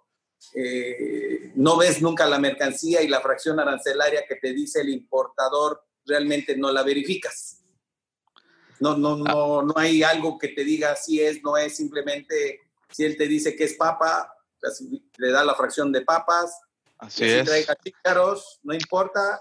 eh, 0.55 1.53
no 1.55 1.77
ves 1.77 2.01
nunca 2.03 2.27
la 2.27 2.39
mercancía 2.39 3.03
y 3.03 3.09
la 3.09 3.21
fracción 3.21 3.61
arancelaria 3.61 4.25
que 4.27 4.37
te 4.37 4.53
dice 4.53 4.81
el 4.81 4.89
importador, 4.89 5.85
realmente 6.05 6.57
no 6.57 6.73
la 6.73 6.83
verificas. 6.83 7.62
No, 8.83 8.97
no, 8.97 9.17
no, 9.17 9.63
no 9.63 9.75
hay 9.77 10.03
algo 10.03 10.37
que 10.37 10.49
te 10.49 10.65
diga 10.65 10.97
si 10.97 11.21
es, 11.21 11.41
no 11.45 11.57
es, 11.57 11.77
simplemente 11.77 12.59
si 12.91 13.05
él 13.05 13.17
te 13.17 13.29
dice 13.29 13.55
que 13.55 13.63
es 13.63 13.75
papa, 13.75 14.35
le 15.19 15.31
da 15.31 15.45
la 15.45 15.55
fracción 15.55 15.93
de 15.93 16.01
papas, 16.01 16.61
Así 16.99 17.25
si 17.25 17.31
es. 17.31 17.45
traiga 17.45 17.77
chícharos, 17.77 18.59
no 18.65 18.75
importa, 18.75 19.41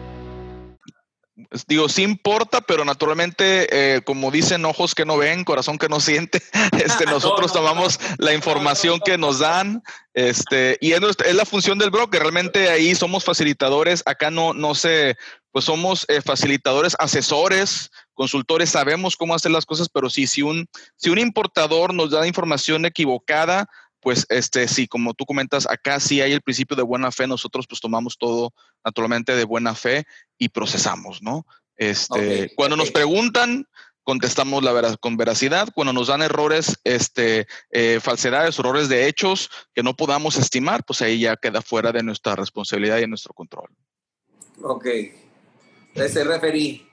Digo, 1.67 1.89
sí 1.89 2.03
importa, 2.03 2.61
pero 2.61 2.85
naturalmente, 2.85 3.67
eh, 3.71 4.01
como 4.01 4.31
dicen, 4.31 4.65
ojos 4.65 4.95
que 4.95 5.05
no 5.05 5.17
ven, 5.17 5.43
corazón 5.43 5.77
que 5.77 5.89
no 5.89 5.99
siente, 5.99 6.41
este, 6.83 7.05
nosotros 7.07 7.53
tomamos 7.53 7.99
la 8.17 8.33
información 8.33 8.99
que 9.03 9.17
nos 9.17 9.39
dan, 9.39 9.83
este, 10.13 10.77
y 10.81 10.93
es, 10.93 11.01
es, 11.25 11.35
la 11.35 11.45
función 11.45 11.77
del 11.77 11.91
broker, 11.91 12.21
realmente 12.21 12.69
ahí 12.69 12.95
somos 12.95 13.23
facilitadores, 13.23 14.03
acá 14.05 14.31
no, 14.31 14.53
no 14.53 14.75
sé, 14.75 15.17
pues 15.51 15.65
somos 15.65 16.05
eh, 16.07 16.21
facilitadores, 16.21 16.95
asesores, 16.99 17.91
consultores, 18.13 18.69
sabemos 18.69 19.15
cómo 19.15 19.35
hacer 19.35 19.51
las 19.51 19.65
cosas, 19.65 19.89
pero 19.89 20.09
sí, 20.09 20.27
si 20.27 20.41
un, 20.41 20.67
si 20.95 21.09
un 21.09 21.17
importador 21.17 21.93
nos 21.93 22.11
da 22.11 22.27
información 22.27 22.85
equivocada, 22.85 23.67
pues 24.01 24.25
este 24.29 24.67
sí, 24.67 24.87
como 24.87 25.13
tú 25.13 25.25
comentas, 25.25 25.67
acá 25.69 25.99
sí 25.99 26.21
hay 26.21 26.33
el 26.33 26.41
principio 26.41 26.75
de 26.75 26.83
buena 26.83 27.11
fe, 27.11 27.27
nosotros 27.27 27.67
pues 27.67 27.79
tomamos 27.79 28.17
todo 28.17 28.53
naturalmente 28.83 29.35
de 29.35 29.45
buena 29.45 29.75
fe 29.75 30.05
y 30.37 30.49
procesamos, 30.49 31.21
¿no? 31.21 31.45
Este, 31.77 32.51
cuando 32.55 32.75
nos 32.75 32.91
preguntan, 32.91 33.65
contestamos 34.03 34.63
la 34.63 34.97
con 34.97 35.17
veracidad. 35.17 35.69
Cuando 35.73 35.93
nos 35.93 36.07
dan 36.07 36.21
errores, 36.21 36.79
este, 36.83 37.47
eh, 37.71 37.99
falsedades, 38.01 38.57
errores 38.59 38.89
de 38.89 39.07
hechos 39.07 39.49
que 39.73 39.83
no 39.83 39.95
podamos 39.95 40.37
estimar, 40.37 40.83
pues 40.85 41.01
ahí 41.01 41.21
ya 41.21 41.35
queda 41.37 41.61
fuera 41.61 41.91
de 41.91 42.03
nuestra 42.03 42.35
responsabilidad 42.35 42.97
y 42.97 43.01
de 43.01 43.07
nuestro 43.07 43.33
control. 43.33 43.69
Ok. 44.61 44.85
Ese 45.95 46.23
referí. 46.23 46.87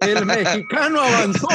El 0.00 0.26
mexicano 0.26 1.00
avanzó. 1.00 1.48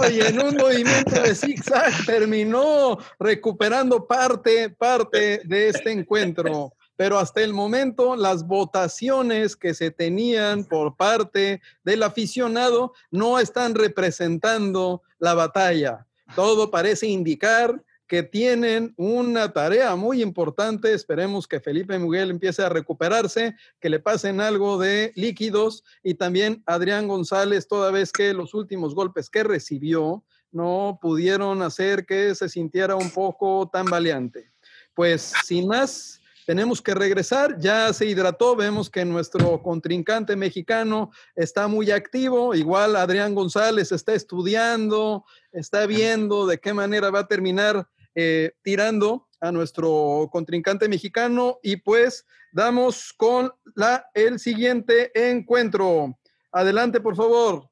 Hoy 0.00 0.20
en 0.20 0.40
un 0.40 0.56
movimiento 0.56 1.22
de 1.22 1.34
zigzag 1.34 1.92
terminó 2.06 2.98
recuperando 3.18 4.06
parte, 4.06 4.70
parte 4.70 5.40
de 5.44 5.68
este 5.68 5.90
encuentro. 5.92 6.72
Pero 6.96 7.18
hasta 7.18 7.42
el 7.42 7.54
momento 7.54 8.16
las 8.16 8.46
votaciones 8.46 9.56
que 9.56 9.72
se 9.72 9.90
tenían 9.90 10.64
por 10.64 10.96
parte 10.96 11.60
del 11.84 12.02
aficionado 12.02 12.92
no 13.10 13.38
están 13.38 13.74
representando 13.74 15.02
la 15.18 15.34
batalla. 15.34 16.06
Todo 16.34 16.70
parece 16.70 17.06
indicar 17.06 17.82
que 18.08 18.22
tienen 18.22 18.94
una 18.96 19.52
tarea 19.52 19.94
muy 19.94 20.22
importante. 20.22 20.94
Esperemos 20.94 21.46
que 21.46 21.60
Felipe 21.60 21.98
Miguel 21.98 22.30
empiece 22.30 22.62
a 22.62 22.70
recuperarse, 22.70 23.54
que 23.78 23.90
le 23.90 24.00
pasen 24.00 24.40
algo 24.40 24.78
de 24.78 25.12
líquidos 25.14 25.84
y 26.02 26.14
también 26.14 26.62
Adrián 26.66 27.06
González, 27.06 27.68
toda 27.68 27.90
vez 27.90 28.10
que 28.10 28.32
los 28.32 28.54
últimos 28.54 28.94
golpes 28.94 29.28
que 29.28 29.44
recibió 29.44 30.24
no 30.50 30.98
pudieron 31.02 31.60
hacer 31.60 32.06
que 32.06 32.34
se 32.34 32.48
sintiera 32.48 32.96
un 32.96 33.10
poco 33.10 33.68
tan 33.70 33.84
valiente. 33.84 34.50
Pues 34.94 35.34
sin 35.44 35.68
más, 35.68 36.18
tenemos 36.46 36.80
que 36.80 36.94
regresar. 36.94 37.58
Ya 37.58 37.92
se 37.92 38.06
hidrató, 38.06 38.56
vemos 38.56 38.88
que 38.88 39.04
nuestro 39.04 39.62
contrincante 39.62 40.34
mexicano 40.34 41.10
está 41.36 41.68
muy 41.68 41.90
activo. 41.90 42.54
Igual 42.54 42.96
Adrián 42.96 43.34
González 43.34 43.92
está 43.92 44.14
estudiando, 44.14 45.26
está 45.52 45.84
viendo 45.84 46.46
de 46.46 46.58
qué 46.58 46.72
manera 46.72 47.10
va 47.10 47.20
a 47.20 47.28
terminar 47.28 47.86
eh, 48.14 48.52
tirando 48.62 49.28
a 49.40 49.52
nuestro 49.52 50.28
contrincante 50.32 50.88
mexicano 50.88 51.58
y 51.62 51.76
pues 51.76 52.26
damos 52.52 53.12
con 53.12 53.52
la, 53.74 54.06
el 54.14 54.38
siguiente 54.38 55.12
encuentro. 55.30 56.18
Adelante, 56.52 57.00
por 57.00 57.16
favor. 57.16 57.68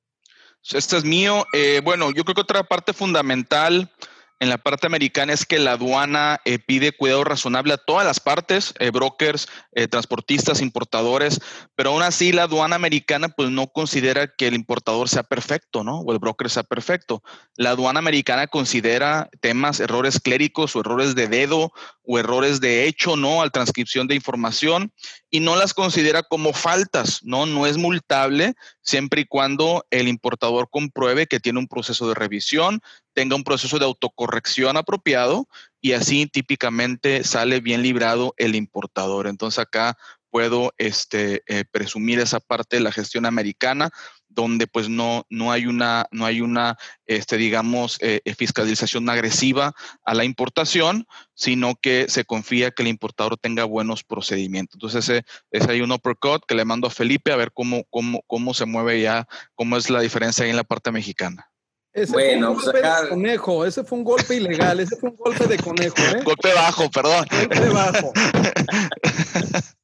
Este 0.71 0.97
es 0.97 1.05
mío. 1.05 1.45
Eh, 1.53 1.81
bueno, 1.85 2.11
yo 2.13 2.25
creo 2.25 2.35
que 2.35 2.41
otra 2.41 2.65
parte 2.65 2.93
fundamental 2.93 3.91
en 4.39 4.51
la 4.51 4.59
parte 4.59 4.87
americana 4.87 5.33
es 5.33 5.47
que 5.47 5.59
la 5.59 5.73
aduana 5.73 6.41
eh, 6.45 6.59
pide 6.59 6.93
cuidado 6.93 7.25
razonable 7.25 7.73
a 7.73 7.79
todas 7.79 8.07
las 8.07 8.21
partes, 8.21 8.75
eh, 8.79 8.91
brokers, 8.91 9.49
eh, 9.73 9.89
transportistas, 9.89 10.61
importadores, 10.61 11.41
pero 11.75 11.91
aún 11.91 12.03
así 12.03 12.33
la 12.33 12.43
aduana 12.43 12.77
americana 12.77 13.29
pues 13.31 13.51
no 13.51 13.69
considera 13.69 14.29
que 14.29 14.49
el 14.49 14.55
importador 14.55 15.09
sea 15.09 15.23
perfecto, 15.23 15.85
¿no? 15.85 16.01
O 16.01 16.13
el 16.13 16.19
broker 16.19 16.51
sea 16.51 16.65
perfecto. 16.65 17.23
La 17.57 17.71
aduana 17.71 17.99
americana 17.99 18.47
considera 18.47 19.31
temas, 19.41 19.81
errores 19.81 20.21
cléricos 20.21 20.77
o 20.77 20.81
errores 20.81 21.15
de 21.15 21.29
dedo 21.29 21.73
o 22.07 22.19
errores 22.19 22.61
de 22.61 22.87
hecho, 22.87 23.17
¿no? 23.17 23.43
Al 23.43 23.53
transcripción 23.53 24.07
de 24.07 24.15
información 24.15 24.93
y 25.31 25.41
no 25.41 25.57
las 25.57 25.75
considera 25.75 26.23
como 26.23 26.53
faltas, 26.53 27.21
¿no? 27.23 27.47
No 27.47 27.67
es 27.67 27.77
multable 27.77 28.55
siempre 28.81 29.23
y 29.23 29.25
cuando 29.27 29.85
el 29.91 30.09
importador 30.09 30.69
compruebe 30.71 31.27
que 31.27 31.41
tiene 31.41 31.59
un 31.59 31.67
proceso 31.67 32.09
de 32.09 32.15
revisión, 32.15 32.81
tenga 33.13 33.35
un 33.35 33.45
proceso 33.45 33.79
de 33.79 33.85
autocorrección 33.85 34.77
apropiado 34.77 35.49
y 35.81 35.93
así 35.93 36.27
típicamente 36.27 37.25
sale 37.25 37.61
bien 37.61 37.83
librado 37.83 38.35
el 38.37 38.55
importador. 38.55 39.27
Entonces 39.27 39.59
acá 39.59 39.97
puedo 40.37 40.75
este, 40.77 41.43
eh, 41.47 41.65
presumir 41.65 42.19
esa 42.19 42.41
parte 42.41 42.77
de 42.77 42.83
la 42.83 42.93
gestión 42.93 43.25
americana 43.25 43.89
donde 44.29 44.67
pues 44.67 44.87
no, 44.87 45.25
no 45.31 45.51
hay 45.51 45.65
una, 45.65 46.05
no 46.11 46.27
hay 46.27 46.43
una 46.43 46.77
este, 47.07 47.39
digamos, 47.39 47.97
eh, 48.03 48.21
eh, 48.23 48.35
fiscalización 48.35 49.09
agresiva 49.09 49.73
a 50.05 50.13
la 50.13 50.25
importación, 50.25 51.07
sino 51.33 51.75
que 51.77 52.05
se 52.11 52.27
confía 52.27 52.71
que 52.71 52.83
el 52.83 52.89
importador 52.89 53.39
tenga 53.39 53.65
buenos 53.65 54.05
procedimientos. 54.05 54.75
Entonces, 54.75 55.09
ese, 55.09 55.25
ese 55.51 55.73
hay 55.73 55.81
un 55.81 55.93
uppercut 55.93 56.43
que 56.47 56.55
le 56.55 56.67
mando 56.67 56.87
a 56.87 56.91
Felipe 56.91 57.33
a 57.33 57.37
ver 57.37 57.51
cómo, 57.55 57.85
cómo, 57.89 58.21
cómo 58.27 58.53
se 58.53 58.67
mueve 58.67 59.01
ya, 59.01 59.27
cómo 59.55 59.79
es 59.79 59.89
la 59.89 60.01
diferencia 60.01 60.45
ahí 60.45 60.51
en 60.51 60.57
la 60.57 60.65
parte 60.65 60.93
mexicana. 60.93 61.51
Ese 61.95 62.13
bueno, 62.13 62.55
fue 62.57 62.75
un 62.75 62.83
golpe 62.83 62.83
de 62.83 63.09
conejo, 63.09 63.65
ese 63.65 63.85
fue 63.85 63.97
un 63.97 64.05
golpe 64.05 64.35
ilegal, 64.37 64.81
ese 64.81 64.97
fue 64.97 65.09
un 65.09 65.17
golpe 65.17 65.47
de 65.47 65.57
conejo. 65.57 65.97
¿eh? 65.97 66.21
Golpe 66.25 66.53
bajo, 66.53 66.91
perdón. 66.91 67.27
Golpe 67.31 67.69
bajo. 67.71 68.13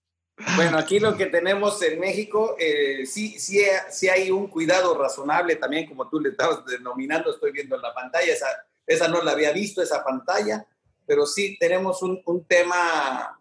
Bueno, 0.56 0.76
aquí 0.76 0.98
lo 0.98 1.16
que 1.16 1.26
tenemos 1.26 1.80
en 1.82 1.98
México, 1.98 2.56
eh, 2.58 3.06
sí, 3.06 3.38
sí, 3.38 3.62
sí 3.90 4.08
hay 4.08 4.30
un 4.30 4.48
cuidado 4.48 4.96
razonable 4.98 5.56
también, 5.56 5.86
como 5.86 6.08
tú 6.08 6.20
le 6.20 6.30
estabas 6.30 6.64
denominando, 6.66 7.32
estoy 7.32 7.52
viendo 7.52 7.76
en 7.76 7.82
la 7.82 7.94
pantalla, 7.94 8.32
esa, 8.32 8.46
esa 8.86 9.08
no 9.08 9.22
la 9.22 9.32
había 9.32 9.52
visto, 9.52 9.82
esa 9.82 10.04
pantalla, 10.04 10.66
pero 11.06 11.26
sí 11.26 11.56
tenemos 11.58 12.02
un, 12.02 12.20
un 12.26 12.44
tema 12.44 13.40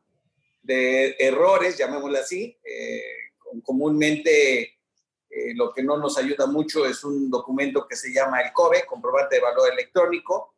de 0.62 1.16
errores, 1.20 1.78
llamémoslo 1.78 2.18
así. 2.18 2.58
Eh, 2.64 3.02
comúnmente 3.64 4.62
eh, 5.30 5.54
lo 5.56 5.74
que 5.74 5.84
no 5.84 5.98
nos 5.98 6.18
ayuda 6.18 6.46
mucho 6.46 6.86
es 6.86 7.04
un 7.04 7.30
documento 7.30 7.86
que 7.88 7.98
se 7.98 8.14
llama 8.14 8.42
el 8.42 8.54
COBE, 8.54 8.86
comprobante 8.86 9.36
de 9.36 9.42
valor 9.42 9.72
electrónico, 9.72 10.56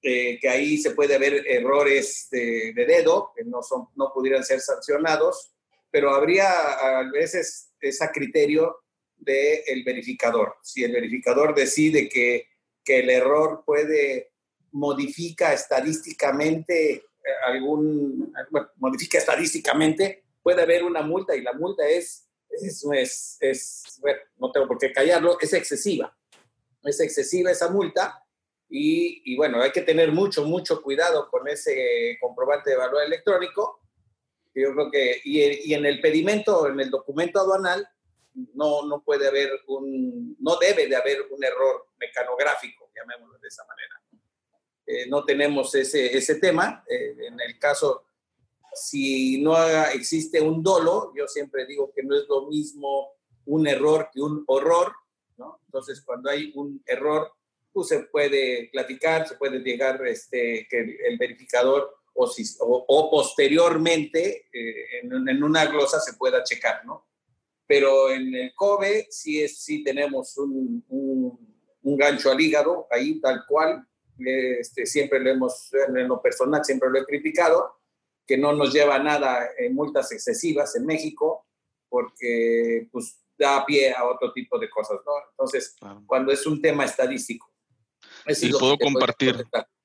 que 0.00 0.38
ahí 0.48 0.78
se 0.78 0.92
puede 0.92 1.18
ver 1.18 1.44
errores 1.48 2.28
de, 2.30 2.72
de, 2.72 2.86
dedo 2.86 3.32
que 3.34 3.42
no, 3.42 3.60
son, 3.60 3.88
no 3.96 4.12
pudieran 4.12 4.44
ser 4.44 4.60
sancionados 4.60 5.55
pero 5.96 6.14
habría 6.14 6.46
a 6.50 7.10
veces 7.10 7.72
ese 7.80 8.06
criterio 8.12 8.82
del 9.16 9.82
verificador. 9.82 10.56
Si 10.62 10.84
el 10.84 10.92
verificador 10.92 11.54
decide 11.54 12.06
que, 12.06 12.48
que 12.84 12.98
el 12.98 13.08
error 13.08 13.62
puede 13.64 14.32
modifica 14.72 15.54
estadísticamente 15.54 16.92
eh, 16.96 17.02
algún, 17.46 18.30
bueno, 18.50 18.68
modifica 18.76 19.16
estadísticamente, 19.16 20.24
puede 20.42 20.60
haber 20.60 20.84
una 20.84 21.00
multa 21.00 21.34
y 21.34 21.40
la 21.40 21.54
multa 21.54 21.88
es, 21.88 22.28
es, 22.50 23.38
es, 23.40 23.98
bueno, 24.02 24.20
no 24.36 24.52
tengo 24.52 24.68
por 24.68 24.76
qué 24.76 24.92
callarlo, 24.92 25.38
es 25.40 25.54
excesiva. 25.54 26.14
Es 26.84 27.00
excesiva 27.00 27.50
esa 27.50 27.70
multa 27.70 28.22
y, 28.68 29.22
y, 29.32 29.34
bueno, 29.34 29.62
hay 29.62 29.72
que 29.72 29.80
tener 29.80 30.12
mucho, 30.12 30.44
mucho 30.44 30.82
cuidado 30.82 31.30
con 31.30 31.48
ese 31.48 32.18
comprobante 32.20 32.68
de 32.68 32.76
valor 32.76 33.02
electrónico 33.02 33.80
yo 34.62 34.72
creo 34.72 34.90
que, 34.90 35.20
y, 35.24 35.70
y, 35.70 35.74
en 35.74 35.84
el 35.84 36.00
pedimento, 36.00 36.66
en 36.68 36.80
el 36.80 36.90
documento 36.90 37.40
aduanal, 37.40 37.86
no, 38.54 38.86
no 38.86 39.02
puede 39.02 39.28
haber 39.28 39.50
un, 39.68 40.36
no 40.40 40.56
debe 40.56 40.86
de 40.86 40.96
haber 40.96 41.22
un 41.30 41.42
error 41.42 41.88
mecanográfico, 41.98 42.90
llamémoslo 42.94 43.38
de 43.38 43.48
esa 43.48 43.64
manera. 43.64 44.02
Eh, 44.86 45.08
no 45.08 45.24
tenemos 45.24 45.74
ese, 45.74 46.16
ese 46.16 46.36
tema. 46.36 46.84
Eh, 46.88 47.16
en 47.26 47.40
el 47.40 47.58
caso, 47.58 48.04
si 48.74 49.42
no 49.42 49.56
existe 49.88 50.40
un 50.40 50.62
dolo, 50.62 51.12
yo 51.16 51.26
siempre 51.26 51.66
digo 51.66 51.92
que 51.94 52.02
no 52.02 52.16
es 52.16 52.26
lo 52.28 52.46
mismo 52.46 53.12
un 53.46 53.66
error 53.66 54.10
que 54.12 54.20
un 54.20 54.44
horror, 54.46 54.92
¿no? 55.36 55.60
Entonces, 55.66 56.02
cuando 56.02 56.30
hay 56.30 56.52
un 56.54 56.82
error, 56.86 57.32
pues 57.72 57.88
se 57.88 58.00
puede 58.04 58.68
platicar, 58.72 59.26
se 59.26 59.36
puede 59.36 59.60
llegar 59.60 60.04
este, 60.06 60.66
que 60.70 60.98
el 61.06 61.18
verificador 61.18 61.96
o, 62.16 63.10
posteriormente 63.10 64.48
eh, 64.52 65.00
en, 65.02 65.42
una 65.42 65.66
glosa 65.66 66.00
se 66.00 66.14
pueda 66.14 66.42
checar, 66.42 66.84
¿no? 66.84 67.06
Pero 67.66 68.10
en 68.10 68.34
el 68.34 68.54
COBE 68.54 69.08
sí, 69.10 69.42
es, 69.42 69.58
sí 69.58 69.82
tenemos 69.82 70.36
un, 70.38 70.84
un, 70.88 71.96
gancho 71.96 72.30
al 72.30 72.40
hígado, 72.40 72.86
ahí 72.90 73.20
tal 73.20 73.44
cual, 73.46 73.86
este, 74.18 74.86
siempre 74.86 75.20
lo 75.20 75.30
hemos, 75.30 75.70
en 75.72 76.08
lo 76.08 76.20
personal 76.20 76.64
siempre 76.64 76.90
lo 76.90 76.98
he 76.98 77.04
criticado, 77.04 77.76
que 78.26 78.36
no 78.36 78.52
nos 78.52 78.72
lleva 78.72 78.96
a 78.96 79.02
nada 79.02 79.48
en 79.58 79.74
multas 79.74 80.10
excesivas 80.12 80.74
en 80.76 80.84
México, 80.84 81.46
porque 81.88 82.88
pues 82.90 83.20
da 83.38 83.64
pie 83.64 83.92
a 83.92 84.04
otro 84.04 84.32
tipo 84.32 84.58
de 84.58 84.68
cosas, 84.70 84.98
¿no? 85.04 85.12
Entonces, 85.30 85.76
cuando 86.06 86.32
es 86.32 86.46
un 86.46 86.60
tema 86.60 86.84
estadístico. 86.84 87.52
y 88.26 88.50
puedo 88.52 88.76
compartir. 88.78 89.36
¿Mm? 89.36 89.75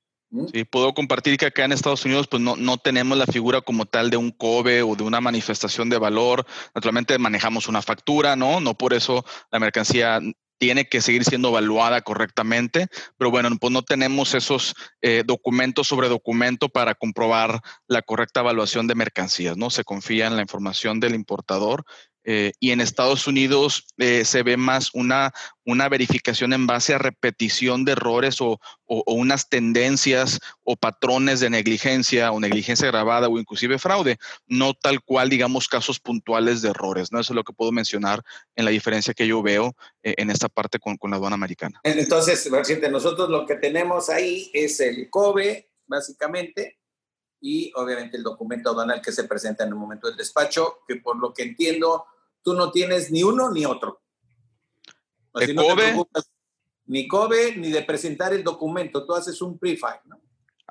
Sí, 0.52 0.64
puedo 0.64 0.94
compartir 0.94 1.36
que 1.36 1.46
acá 1.46 1.64
en 1.64 1.72
Estados 1.72 2.04
Unidos 2.06 2.26
pues 2.26 2.42
no, 2.42 2.56
no 2.56 2.78
tenemos 2.78 3.18
la 3.18 3.26
figura 3.26 3.60
como 3.60 3.84
tal 3.84 4.08
de 4.08 4.16
un 4.16 4.30
COBE 4.30 4.82
o 4.82 4.96
de 4.96 5.02
una 5.02 5.20
manifestación 5.20 5.90
de 5.90 5.98
valor. 5.98 6.46
Naturalmente 6.74 7.18
manejamos 7.18 7.68
una 7.68 7.82
factura, 7.82 8.34
¿no? 8.34 8.60
No 8.60 8.74
por 8.74 8.94
eso 8.94 9.26
la 9.50 9.58
mercancía 9.58 10.20
tiene 10.62 10.88
que 10.88 11.00
seguir 11.00 11.24
siendo 11.24 11.48
evaluada 11.48 12.02
correctamente, 12.02 12.86
pero 13.18 13.32
bueno, 13.32 13.50
pues 13.60 13.72
no 13.72 13.82
tenemos 13.82 14.32
esos 14.34 14.74
eh, 15.00 15.24
documentos 15.26 15.88
sobre 15.88 16.08
documento 16.08 16.68
para 16.68 16.94
comprobar 16.94 17.60
la 17.88 18.00
correcta 18.00 18.40
evaluación 18.40 18.86
de 18.86 18.94
mercancías, 18.94 19.56
¿no? 19.56 19.70
Se 19.70 19.82
confía 19.82 20.28
en 20.28 20.36
la 20.36 20.42
información 20.42 21.00
del 21.00 21.16
importador 21.16 21.84
eh, 22.24 22.52
y 22.60 22.70
en 22.70 22.80
Estados 22.80 23.26
Unidos 23.26 23.86
eh, 23.98 24.24
se 24.24 24.42
ve 24.42 24.56
más 24.56 24.90
una, 24.94 25.32
una 25.64 25.88
verificación 25.88 26.52
en 26.52 26.66
base 26.66 26.94
a 26.94 26.98
repetición 26.98 27.84
de 27.84 27.92
errores 27.92 28.40
o, 28.40 28.60
unas 28.86 29.48
tendencias 29.48 30.38
o 30.64 30.76
patrones 30.76 31.40
de 31.40 31.48
negligencia 31.48 32.30
o 32.30 32.38
negligencia 32.40 32.88
grabada 32.88 33.28
o 33.28 33.38
inclusive 33.38 33.78
fraude, 33.78 34.18
no 34.46 34.74
tal 34.74 35.02
cual, 35.02 35.30
digamos, 35.30 35.66
casos 35.66 35.98
puntuales 35.98 36.60
de 36.60 36.70
errores. 36.70 37.10
¿no? 37.10 37.18
Eso 37.18 37.32
es 37.32 37.36
lo 37.36 37.44
que 37.44 37.54
puedo 37.54 37.72
mencionar 37.72 38.22
en 38.54 38.66
la 38.66 38.70
diferencia 38.70 39.14
que 39.14 39.26
yo 39.26 39.42
veo 39.42 39.74
eh, 40.02 40.14
en 40.18 40.30
esta 40.30 40.48
parte 40.48 40.78
con, 40.78 40.96
con, 40.98 41.10
la 41.10 41.16
aduana 41.16 41.34
americana. 41.34 41.80
Entonces, 41.84 42.50
nosotros 42.90 43.30
lo 43.30 43.46
que 43.46 43.56
tenemos 43.56 44.10
ahí 44.10 44.50
es 44.52 44.78
el 44.80 45.08
COBE, 45.08 45.70
básicamente, 45.86 46.81
y 47.42 47.72
obviamente 47.74 48.16
el 48.16 48.22
documento 48.22 48.70
aduanal 48.70 49.02
que 49.02 49.10
se 49.10 49.24
presenta 49.24 49.64
en 49.64 49.70
el 49.70 49.74
momento 49.74 50.06
del 50.06 50.16
despacho, 50.16 50.78
que 50.86 50.96
por 50.96 51.18
lo 51.18 51.34
que 51.34 51.42
entiendo 51.42 52.06
tú 52.40 52.54
no 52.54 52.70
tienes 52.70 53.10
ni 53.10 53.24
uno 53.24 53.50
ni 53.50 53.66
otro. 53.66 54.00
¿De 55.34 55.54
COBE? 55.54 56.04
ni 56.86 57.08
COBE 57.08 57.56
ni 57.56 57.70
de 57.70 57.82
presentar 57.82 58.32
el 58.32 58.44
documento, 58.44 59.04
tú 59.04 59.14
haces 59.14 59.42
un 59.42 59.58
pre-file, 59.58 60.02
¿no? 60.04 60.21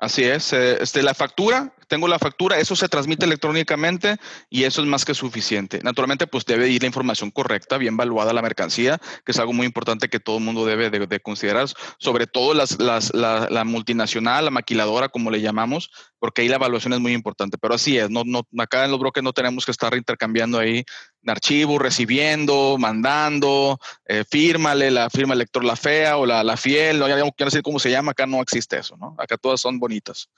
Así 0.02 0.24
es, 0.24 0.52
eh, 0.52 0.78
este, 0.82 1.00
la 1.00 1.14
factura, 1.14 1.76
tengo 1.86 2.08
la 2.08 2.18
factura, 2.18 2.58
eso 2.58 2.74
se 2.74 2.88
transmite 2.88 3.24
electrónicamente 3.24 4.16
y 4.50 4.64
eso 4.64 4.82
es 4.82 4.88
más 4.88 5.04
que 5.04 5.14
suficiente. 5.14 5.78
Naturalmente, 5.84 6.26
pues 6.26 6.44
debe 6.44 6.68
ir 6.70 6.82
la 6.82 6.88
información 6.88 7.30
correcta, 7.30 7.78
bien 7.78 7.96
valuada 7.96 8.32
la 8.32 8.42
mercancía, 8.42 8.98
que 9.24 9.30
es 9.30 9.38
algo 9.38 9.52
muy 9.52 9.64
importante 9.64 10.08
que 10.08 10.18
todo 10.18 10.38
el 10.38 10.42
mundo 10.42 10.66
debe 10.66 10.90
de, 10.90 11.20
considerar, 11.20 11.68
sobre 12.00 12.26
todo 12.26 12.52
las, 12.52 12.80
la, 12.80 13.62
multinacional, 13.64 14.46
la 14.46 14.50
maquiladora, 14.50 15.08
como 15.08 15.30
le 15.30 15.40
llamamos, 15.40 15.88
porque 16.18 16.42
ahí 16.42 16.48
la 16.48 16.56
evaluación 16.56 16.94
es 16.94 16.98
muy 16.98 17.12
importante. 17.12 17.56
Pero 17.56 17.74
así 17.74 17.96
es, 17.96 18.10
no, 18.10 18.24
no, 18.26 18.42
acá 18.58 18.84
en 18.84 18.90
los 18.90 18.98
brokers 18.98 19.22
no 19.22 19.32
tenemos 19.32 19.64
que 19.64 19.70
estar 19.70 19.94
intercambiando 19.94 20.58
ahí 20.58 20.84
archivos, 21.26 21.80
recibiendo, 21.80 22.76
mandando, 22.78 23.78
eh, 24.06 24.24
fírmale, 24.28 24.90
la 24.90 25.08
firma 25.10 25.34
lector 25.34 25.64
la 25.64 25.76
fea 25.76 26.16
o 26.16 26.26
la, 26.26 26.42
la 26.42 26.56
fiel, 26.56 26.98
no, 26.98 27.08
ya 27.08 27.16
no 27.16 27.32
quiero 27.32 27.50
decir 27.50 27.62
cómo 27.62 27.78
se 27.78 27.90
llama, 27.90 28.12
acá 28.12 28.26
no 28.26 28.42
existe 28.42 28.78
eso, 28.78 28.96
¿no? 28.96 29.14
Acá 29.18 29.36
todas 29.36 29.60
son 29.60 29.78
bonitas. 29.78 30.28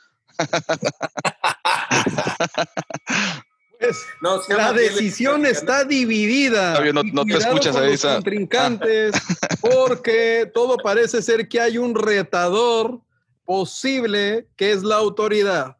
Pues, 3.80 4.48
la 4.48 4.72
decisión 4.72 5.44
está 5.44 5.84
dividida. 5.84 6.80
no, 6.92 7.02
no 7.02 7.24
te 7.24 7.36
escuchas 7.36 7.76
a 7.76 7.86
esa. 7.86 8.14
contrincantes, 8.14 9.14
porque 9.60 10.50
todo 10.54 10.76
parece 10.78 11.20
ser 11.20 11.48
que 11.48 11.60
hay 11.60 11.76
un 11.78 11.94
retador 11.94 13.00
posible 13.44 14.46
que 14.56 14.72
es 14.72 14.82
la 14.82 14.96
autoridad. 14.96 15.76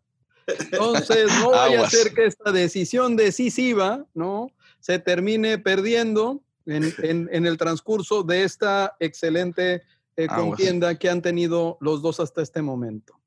Entonces, 0.47 1.33
no 1.41 1.51
vaya 1.51 1.87
a 1.87 1.91
ser 1.91 2.13
que 2.13 2.27
esta 2.27 2.53
decisión 2.53 3.17
decisiva, 3.17 4.05
¿no? 4.13 4.51
Se 4.85 4.99
termine 4.99 5.57
perdiendo 5.57 6.43
en, 6.67 7.47
el 7.47 7.57
transcurso 7.57 8.23
de 8.23 8.45
esta 8.45 8.95
excelente 9.01 9.83
eh, 10.15 10.27
contienda 10.27 10.99
que 10.99 11.09
han 11.09 11.23
tenido 11.23 11.79
los 11.81 12.03
dos 12.03 12.21
hasta 12.21 12.43
este 12.43 12.61
momento. 12.61 13.19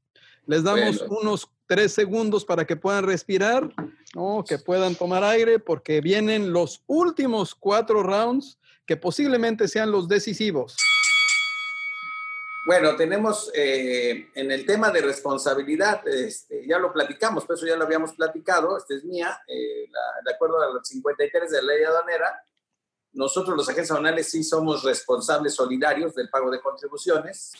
Les 0.45 0.63
damos 0.63 1.03
unos 1.09 1.49
tres 1.65 1.93
segundos 1.93 2.45
para 2.45 2.67
que 2.67 2.75
puedan 2.75 3.05
respirar, 3.05 3.73
¿no? 4.13 4.43
que 4.47 4.59
puedan 4.59 4.93
tomar 4.93 5.23
aire, 5.23 5.57
porque 5.57 5.99
vienen 5.99 6.53
los 6.53 6.83
últimos 6.85 7.55
cuatro 7.55 8.03
rounds 8.03 8.59
que 8.85 8.95
posiblemente 8.95 9.67
sean 9.67 9.89
los 9.89 10.07
decisivos. 10.07 10.75
Bueno, 12.67 12.97
tenemos 12.97 13.49
eh, 13.55 14.27
en 14.35 14.51
el 14.51 14.65
tema 14.65 14.91
de 14.91 14.99
responsabilidad, 14.99 16.05
este, 16.05 16.67
ya 16.67 16.77
lo 16.77 16.91
platicamos, 16.91 17.45
por 17.45 17.55
eso 17.55 17.65
ya 17.65 17.77
lo 17.77 17.85
habíamos 17.85 18.11
platicado, 18.11 18.77
esta 18.77 18.93
es 18.93 19.05
mía, 19.05 19.39
eh, 19.47 19.87
de 20.25 20.33
acuerdo 20.33 20.61
a 20.61 20.73
los 20.73 20.85
53 20.85 21.49
de 21.49 21.61
la 21.61 21.73
ley 21.73 21.85
aduanera, 21.85 22.43
nosotros 23.13 23.55
los 23.55 23.69
agentes 23.69 23.89
aduanales 23.91 24.29
sí 24.29 24.43
somos 24.43 24.83
responsables 24.83 25.53
solidarios 25.53 26.13
del 26.13 26.29
pago 26.29 26.51
de 26.51 26.59
contribuciones. 26.59 27.53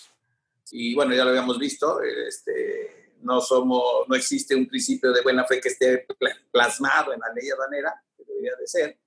Y 0.71 0.93
bueno, 0.93 1.15
ya 1.15 1.23
lo 1.23 1.29
habíamos 1.29 1.57
visto, 1.57 2.01
este, 2.01 3.13
no, 3.21 3.39
somos, 3.39 4.09
no 4.09 4.13
existe 4.13 4.55
un 4.55 4.67
principio 4.67 5.13
de 5.13 5.21
buena 5.21 5.45
fe 5.45 5.61
que 5.61 5.69
esté 5.69 6.05
plasmado 6.51 7.13
en 7.13 7.21
la 7.21 7.33
ley 7.33 7.49
aduanera, 7.49 7.93
que 8.17 8.25
debería 8.25 8.57
de 8.59 8.67
ser, 8.67 8.99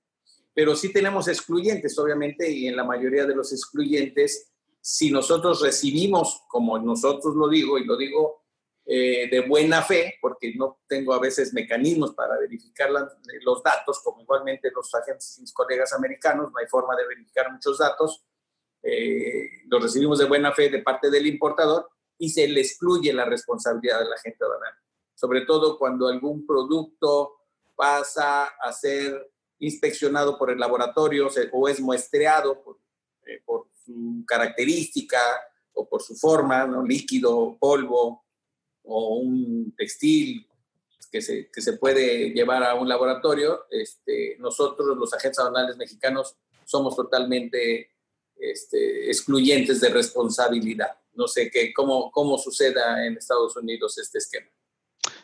pero 0.51 0.75
sí 0.75 0.91
tenemos 0.91 1.27
excluyentes, 1.27 1.95
obviamente, 1.99 2.49
y 2.49 2.67
en 2.67 2.75
la 2.75 2.85
mayoría 2.85 3.27
de 3.27 3.35
los 3.35 3.53
excluyentes 3.53 4.50
si 4.81 5.11
nosotros 5.11 5.61
recibimos, 5.61 6.43
como 6.47 6.79
nosotros 6.79 7.35
lo 7.35 7.47
digo, 7.47 7.77
y 7.77 7.85
lo 7.85 7.95
digo 7.95 8.41
eh, 8.85 9.29
de 9.29 9.41
buena 9.41 9.83
fe, 9.83 10.15
porque 10.19 10.53
no 10.55 10.81
tengo 10.87 11.13
a 11.13 11.19
veces 11.19 11.53
mecanismos 11.53 12.13
para 12.15 12.37
verificar 12.37 12.89
los 12.89 13.63
datos, 13.63 14.01
como 14.03 14.21
igualmente 14.21 14.71
los 14.75 14.93
agentes 14.95 15.37
y 15.37 15.41
mis 15.41 15.53
colegas 15.53 15.93
americanos, 15.93 16.51
no 16.51 16.57
hay 16.57 16.67
forma 16.67 16.95
de 16.95 17.07
verificar 17.07 17.51
muchos 17.51 17.77
datos, 17.77 18.25
eh, 18.83 19.61
los 19.67 19.83
recibimos 19.83 20.17
de 20.17 20.25
buena 20.25 20.51
fe 20.51 20.69
de 20.69 20.81
parte 20.81 21.11
del 21.11 21.27
importador 21.27 21.89
y 22.17 22.29
se 22.29 22.47
le 22.47 22.61
excluye 22.61 23.13
la 23.13 23.25
responsabilidad 23.25 23.99
de 23.99 24.09
la 24.09 24.15
agente 24.15 24.43
aduanal. 24.43 24.73
Sobre 25.13 25.41
todo 25.41 25.77
cuando 25.77 26.07
algún 26.07 26.45
producto 26.47 27.41
pasa 27.75 28.45
a 28.45 28.73
ser 28.73 29.31
inspeccionado 29.59 30.37
por 30.37 30.49
el 30.49 30.59
laboratorio 30.59 31.29
o 31.51 31.67
es 31.67 31.79
muestreado 31.79 32.63
por, 32.63 32.79
eh, 33.27 33.41
por 33.45 33.70
característica 34.27 35.19
o 35.73 35.87
por 35.87 36.01
su 36.01 36.15
forma, 36.15 36.65
¿no? 36.65 36.83
líquido, 36.83 37.57
polvo 37.59 38.25
o 38.83 39.15
un 39.15 39.73
textil 39.77 40.47
que 41.11 41.21
se, 41.21 41.49
que 41.51 41.61
se 41.61 41.73
puede 41.73 42.29
llevar 42.29 42.63
a 42.63 42.75
un 42.75 42.87
laboratorio, 42.87 43.65
este, 43.69 44.37
nosotros 44.39 44.97
los 44.97 45.13
agentes 45.13 45.39
aduanales 45.39 45.77
mexicanos 45.77 46.37
somos 46.63 46.95
totalmente 46.95 47.91
este, 48.37 49.07
excluyentes 49.07 49.81
de 49.81 49.89
responsabilidad. 49.89 50.97
No 51.13 51.27
sé 51.27 51.51
qué, 51.51 51.73
cómo, 51.73 52.09
cómo 52.11 52.37
suceda 52.37 53.05
en 53.05 53.17
Estados 53.17 53.55
Unidos 53.57 53.97
este 53.97 54.19
esquema. 54.19 54.49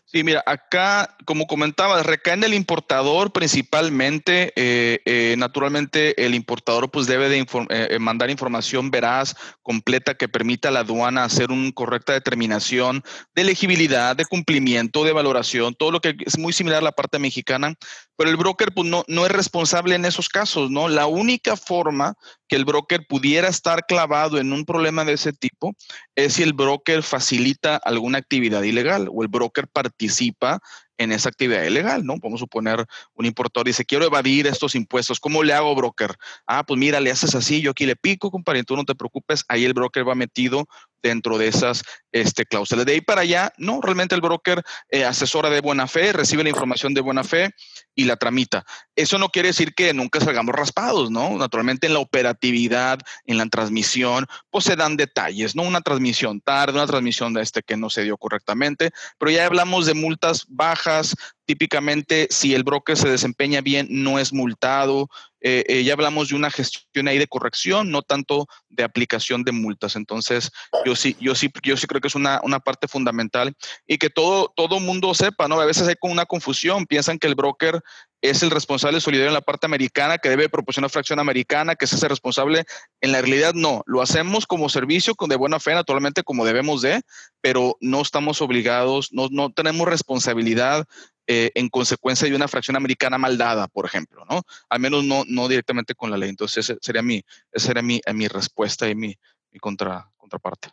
Sí, 0.09 0.23
mira, 0.23 0.41
acá, 0.45 1.17
como 1.25 1.47
comentaba, 1.47 2.01
recae 2.01 2.35
en 2.35 2.45
el 2.45 2.53
importador 2.53 3.33
principalmente. 3.33 4.53
Eh, 4.55 5.01
eh, 5.03 5.35
naturalmente, 5.37 6.25
el 6.25 6.33
importador 6.33 6.89
pues 6.89 7.07
debe 7.07 7.27
de 7.27 7.45
eh, 7.69 7.99
mandar 7.99 8.29
información 8.29 8.89
veraz, 8.89 9.35
completa, 9.61 10.15
que 10.15 10.29
permita 10.29 10.69
a 10.69 10.71
la 10.71 10.79
aduana 10.79 11.25
hacer 11.25 11.51
una 11.51 11.73
correcta 11.73 12.13
determinación 12.13 13.03
de 13.35 13.41
elegibilidad, 13.41 14.15
de 14.15 14.23
cumplimiento, 14.23 15.03
de 15.03 15.11
valoración, 15.11 15.75
todo 15.75 15.91
lo 15.91 15.99
que 15.99 16.15
es 16.25 16.37
muy 16.37 16.53
similar 16.53 16.79
a 16.79 16.85
la 16.85 16.93
parte 16.93 17.19
mexicana. 17.19 17.73
Pero 18.17 18.29
el 18.29 18.37
broker 18.37 18.73
pues 18.73 18.89
no, 18.89 19.03
no 19.07 19.25
es 19.25 19.31
responsable 19.31 19.95
en 19.95 20.05
esos 20.05 20.27
casos, 20.27 20.69
¿no? 20.69 20.89
La 20.89 21.05
única 21.05 21.55
forma 21.55 22.15
que 22.47 22.55
el 22.55 22.65
broker 22.65 23.05
pudiera 23.07 23.47
estar 23.47 23.85
clavado 23.85 24.39
en 24.39 24.51
un 24.51 24.65
problema 24.65 25.05
de 25.05 25.13
ese 25.13 25.33
tipo 25.33 25.75
es 26.15 26.33
si 26.33 26.43
el 26.43 26.53
broker 26.53 27.03
facilita 27.03 27.77
alguna 27.77 28.17
actividad 28.17 28.63
ilegal 28.63 29.09
o 29.13 29.21
el 29.21 29.27
broker 29.27 29.67
participa 29.67 30.59
en 30.97 31.11
esa 31.11 31.29
actividad 31.29 31.63
ilegal, 31.63 32.05
¿no? 32.05 32.15
A 32.15 32.37
suponer 32.37 32.85
un 33.13 33.25
importador 33.25 33.67
dice, 33.67 33.85
quiero 33.85 34.05
evadir 34.05 34.47
estos 34.47 34.75
impuestos, 34.75 35.19
¿cómo 35.19 35.43
le 35.43 35.53
hago, 35.53 35.73
broker? 35.75 36.15
Ah, 36.45 36.63
pues 36.65 36.79
mira, 36.79 36.99
le 36.99 37.11
haces 37.11 37.35
así, 37.35 37.61
yo 37.61 37.71
aquí 37.71 37.85
le 37.85 37.95
pico, 37.95 38.31
compadre, 38.31 38.63
tú 38.63 38.75
no 38.75 38.83
te 38.83 38.95
preocupes, 38.95 39.43
ahí 39.47 39.63
el 39.65 39.73
broker 39.73 40.07
va 40.07 40.15
metido 40.15 40.67
dentro 41.01 41.37
de 41.37 41.47
esas 41.47 41.83
este, 42.11 42.45
cláusulas. 42.45 42.85
De 42.85 42.93
ahí 42.93 43.01
para 43.01 43.21
allá, 43.21 43.53
no, 43.57 43.81
realmente 43.81 44.15
el 44.15 44.21
broker 44.21 44.63
eh, 44.89 45.05
asesora 45.05 45.49
de 45.49 45.61
buena 45.61 45.87
fe, 45.87 46.13
recibe 46.13 46.43
la 46.43 46.49
información 46.49 46.93
de 46.93 47.01
buena 47.01 47.23
fe 47.23 47.51
y 47.95 48.05
la 48.05 48.15
tramita. 48.15 48.65
Eso 48.95 49.17
no 49.17 49.29
quiere 49.29 49.49
decir 49.49 49.73
que 49.73 49.93
nunca 49.93 50.19
salgamos 50.19 50.55
raspados, 50.55 51.11
¿no? 51.11 51.37
Naturalmente 51.37 51.87
en 51.87 51.93
la 51.93 51.99
operatividad, 51.99 52.99
en 53.25 53.37
la 53.37 53.45
transmisión, 53.47 54.25
pues 54.49 54.65
se 54.65 54.75
dan 54.75 54.97
detalles, 54.97 55.55
¿no? 55.55 55.63
Una 55.63 55.81
transmisión 55.81 56.41
tarde, 56.41 56.73
una 56.73 56.87
transmisión 56.87 57.33
de 57.33 57.41
este 57.41 57.63
que 57.63 57.77
no 57.77 57.89
se 57.89 58.03
dio 58.03 58.17
correctamente, 58.17 58.91
pero 59.17 59.31
ya 59.31 59.45
hablamos 59.45 59.85
de 59.85 59.93
multas 59.93 60.45
bajas, 60.47 61.15
típicamente 61.47 62.27
si 62.29 62.53
el 62.53 62.63
broker 62.63 62.97
se 62.97 63.09
desempeña 63.09 63.61
bien, 63.61 63.87
no 63.89 64.19
es 64.19 64.33
multado. 64.33 65.09
Eh, 65.39 65.63
eh, 65.67 65.83
ya 65.83 65.93
hablamos 65.93 66.29
de 66.29 66.35
una 66.35 66.51
gestión 66.51 67.07
ahí 67.07 67.17
de 67.17 67.27
corrección, 67.27 67.89
no 67.89 68.01
tanto 68.01 68.47
de 68.69 68.83
aplicación 68.83 69.43
de 69.43 69.53
multas. 69.53 69.95
Entonces, 69.95 70.51
yo 70.83 70.95
sí, 70.95 71.15
yo 71.21 71.35
sí, 71.35 71.49
yo 71.63 71.77
sí 71.77 71.87
creo 71.87 72.01
que 72.01 72.09
es 72.09 72.15
una, 72.15 72.41
una 72.43 72.59
parte 72.59 72.87
fundamental 72.87 73.55
y 73.87 73.97
que 73.97 74.09
todo, 74.09 74.51
todo 74.55 74.81
mundo 74.81 75.13
sepa, 75.13 75.47
¿no? 75.47 75.59
A 75.59 75.65
veces 75.65 75.87
hay 75.87 75.95
con 75.95 76.11
una 76.11 76.25
confusión, 76.25 76.85
piensan 76.85 77.17
que 77.17 77.27
el 77.27 77.35
broker 77.35 77.81
es 78.21 78.43
el 78.43 78.51
responsable 78.51 78.99
solidario 78.99 79.29
en 79.29 79.35
la 79.35 79.41
parte 79.41 79.67
americana, 79.67 80.17
que 80.17 80.29
debe 80.29 80.49
proporcionar 80.49 80.89
fracción 80.89 81.19
americana, 81.19 81.75
que 81.75 81.85
es 81.85 81.93
ese 81.93 82.09
responsable. 82.09 82.65
En 82.99 83.13
la 83.13 83.21
realidad, 83.21 83.53
no. 83.53 83.83
Lo 83.85 84.01
hacemos 84.01 84.47
como 84.47 84.67
servicio, 84.67 85.15
con 85.15 85.29
de 85.29 85.37
buena 85.37 85.59
fe, 85.59 85.73
naturalmente, 85.75 86.23
como 86.23 86.43
debemos 86.43 86.81
de, 86.81 87.03
pero 87.39 87.77
no 87.79 88.01
estamos 88.01 88.41
obligados, 88.41 89.13
no, 89.13 89.29
no 89.31 89.51
tenemos 89.53 89.87
responsabilidad 89.87 90.85
eh, 91.27 91.51
en 91.55 91.69
consecuencia 91.69 92.27
de 92.27 92.35
una 92.35 92.47
fracción 92.47 92.77
americana 92.77 93.17
mal 93.17 93.37
dada, 93.37 93.67
por 93.67 93.85
ejemplo, 93.85 94.23
¿no? 94.29 94.43
Al 94.69 94.79
menos 94.79 95.03
no, 95.03 95.23
no 95.27 95.47
directamente 95.47 95.93
con 95.93 96.09
la 96.09 96.17
ley. 96.17 96.29
Entonces, 96.29 96.69
esa 96.69 96.79
sería 96.81 97.01
mi, 97.01 97.23
esa 97.51 97.67
sería 97.67 97.83
mi, 97.83 98.01
mi 98.13 98.27
respuesta 98.27 98.87
y 98.87 98.95
mi, 98.95 99.13
mi 99.51 99.59
contra, 99.59 100.09
contraparte. 100.15 100.69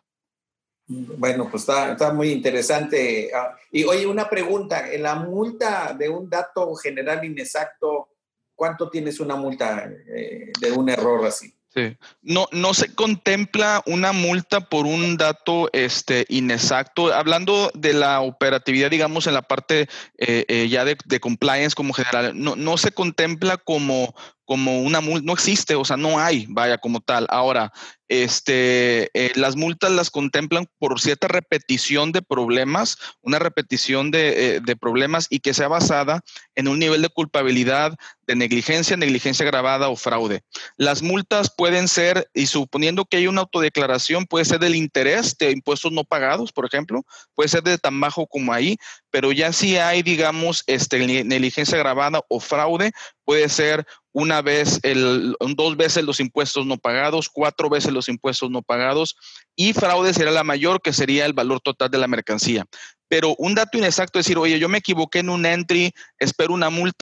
Bueno, 0.86 1.48
pues 1.50 1.62
está, 1.62 1.92
está 1.92 2.12
muy 2.12 2.30
interesante. 2.30 3.30
Ah, 3.34 3.56
y 3.70 3.84
oye, 3.84 4.06
una 4.06 4.28
pregunta, 4.28 4.92
en 4.92 5.02
la 5.02 5.14
multa 5.14 5.94
de 5.98 6.08
un 6.08 6.28
dato 6.28 6.74
general 6.74 7.24
inexacto, 7.24 8.10
¿cuánto 8.54 8.90
tienes 8.90 9.18
una 9.18 9.34
multa 9.34 9.90
eh, 10.08 10.52
de 10.60 10.72
un 10.72 10.88
error 10.88 11.26
así? 11.26 11.52
Sí. 11.74 11.96
No, 12.22 12.46
no 12.52 12.72
se 12.72 12.94
contempla 12.94 13.82
una 13.86 14.12
multa 14.12 14.60
por 14.60 14.86
un 14.86 15.16
dato 15.16 15.70
este, 15.72 16.24
inexacto. 16.28 17.12
Hablando 17.12 17.72
de 17.74 17.94
la 17.94 18.20
operatividad, 18.20 18.90
digamos, 18.90 19.26
en 19.26 19.34
la 19.34 19.42
parte 19.42 19.88
eh, 20.18 20.44
eh, 20.46 20.68
ya 20.68 20.84
de, 20.84 20.96
de, 21.04 21.18
compliance 21.18 21.74
como 21.74 21.92
general, 21.92 22.32
no, 22.36 22.54
no 22.54 22.76
se 22.76 22.92
contempla 22.92 23.56
como, 23.56 24.14
como 24.44 24.82
una 24.82 25.00
multa, 25.00 25.24
no 25.26 25.32
existe, 25.32 25.74
o 25.74 25.84
sea, 25.84 25.96
no 25.96 26.18
hay, 26.18 26.46
vaya, 26.48 26.78
como 26.78 27.00
tal. 27.00 27.26
Ahora, 27.30 27.72
este, 28.08 29.10
eh, 29.14 29.32
las 29.34 29.56
multas 29.56 29.90
las 29.90 30.10
contemplan 30.10 30.68
por 30.78 31.00
cierta 31.00 31.26
repetición 31.26 32.12
de 32.12 32.20
problemas, 32.20 32.98
una 33.22 33.38
repetición 33.38 34.10
de, 34.10 34.56
eh, 34.56 34.60
de, 34.60 34.76
problemas 34.76 35.26
y 35.30 35.40
que 35.40 35.54
sea 35.54 35.68
basada 35.68 36.20
en 36.54 36.68
un 36.68 36.78
nivel 36.78 37.00
de 37.00 37.08
culpabilidad 37.08 37.96
de 38.26 38.36
negligencia, 38.36 38.96
negligencia 38.96 39.46
grabada 39.46 39.88
o 39.88 39.96
fraude. 39.96 40.42
Las 40.76 41.02
multas 41.02 41.50
pueden 41.54 41.88
ser, 41.88 42.28
y 42.34 42.46
suponiendo 42.46 43.06
que 43.06 43.16
hay 43.16 43.26
una 43.26 43.42
autodeclaración, 43.42 44.26
puede 44.26 44.44
ser 44.44 44.58
del 44.58 44.74
interés 44.74 45.36
de 45.38 45.50
impuestos 45.50 45.92
no 45.92 46.04
pagados, 46.04 46.52
por 46.52 46.66
ejemplo, 46.66 47.04
puede 47.34 47.48
ser 47.48 47.62
de 47.62 47.78
tan 47.78 47.98
bajo 48.00 48.26
como 48.26 48.52
ahí, 48.52 48.76
pero 49.10 49.32
ya 49.32 49.52
si 49.52 49.76
hay, 49.76 50.02
digamos, 50.02 50.62
este, 50.66 51.24
negligencia 51.24 51.78
grabada 51.78 52.20
o 52.28 52.40
fraude, 52.40 52.92
puede 53.24 53.48
ser 53.48 53.86
una 54.14 54.42
vez, 54.42 54.78
el, 54.84 55.36
dos 55.56 55.76
veces 55.76 56.04
los 56.04 56.20
impuestos 56.20 56.64
no 56.64 56.76
pagados, 56.78 57.28
cuatro 57.28 57.68
veces 57.68 57.92
los 57.92 58.08
impuestos 58.08 58.48
no 58.48 58.62
pagados 58.62 59.16
y 59.56 59.72
fraude 59.72 60.14
sería 60.14 60.30
la 60.30 60.44
mayor, 60.44 60.80
que 60.80 60.92
sería 60.92 61.26
el 61.26 61.32
valor 61.32 61.60
total 61.60 61.90
de 61.90 61.98
la 61.98 62.06
mercancía. 62.06 62.64
Pero 63.08 63.34
un 63.38 63.56
dato 63.56 63.76
inexacto 63.76 64.20
es 64.20 64.26
decir, 64.26 64.38
oye, 64.38 64.58
yo 64.58 64.68
me 64.68 64.78
equivoqué 64.78 65.18
en 65.18 65.30
un 65.30 65.44
entry, 65.44 65.92
espero 66.18 66.54
una 66.54 66.70
multa. 66.70 66.98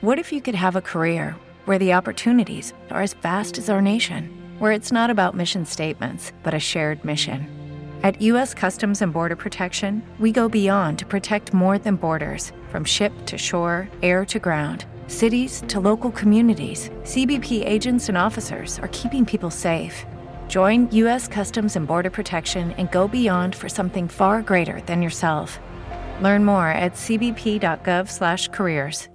What 0.00 0.18
if 0.18 0.32
you 0.32 0.40
could 0.40 0.54
have 0.54 0.76
a 0.76 0.80
career 0.80 1.34
where 1.66 1.78
the 1.78 1.92
opportunities 1.92 2.72
are 2.90 3.02
as 3.02 3.14
vast 3.14 3.58
as 3.58 3.68
our 3.68 3.82
nation, 3.82 4.30
where 4.60 4.72
it's 4.72 4.92
not 4.92 5.10
about 5.10 5.34
mission 5.34 5.66
statements, 5.66 6.32
but 6.44 6.54
a 6.54 6.60
shared 6.60 7.04
mission? 7.04 7.48
At 8.04 8.20
U.S. 8.22 8.54
Customs 8.54 9.02
and 9.02 9.12
Border 9.12 9.36
Protection, 9.36 10.02
we 10.18 10.30
go 10.32 10.48
beyond 10.48 10.98
to 11.00 11.06
protect 11.06 11.52
more 11.52 11.78
than 11.78 11.96
borders, 11.96 12.52
from 12.70 12.84
ship 12.84 13.12
to 13.26 13.38
shore, 13.38 13.88
air 14.02 14.24
to 14.24 14.38
ground 14.40 14.86
cities 15.12 15.62
to 15.68 15.78
local 15.78 16.10
communities, 16.10 16.90
CBP 17.04 17.64
agents 17.64 18.08
and 18.08 18.18
officers 18.18 18.80
are 18.80 18.88
keeping 18.88 19.24
people 19.24 19.50
safe. 19.50 20.04
Join 20.48 20.90
U.S. 20.90 21.28
Customs 21.28 21.76
and 21.76 21.86
Border 21.86 22.10
Protection 22.10 22.72
and 22.78 22.90
go 22.90 23.06
beyond 23.06 23.54
for 23.54 23.68
something 23.68 24.08
far 24.08 24.42
greater 24.42 24.80
than 24.86 25.00
yourself. 25.00 25.60
Learn 26.20 26.44
more 26.44 26.66
at 26.66 26.94
cbp.gov/careers. 26.94 29.06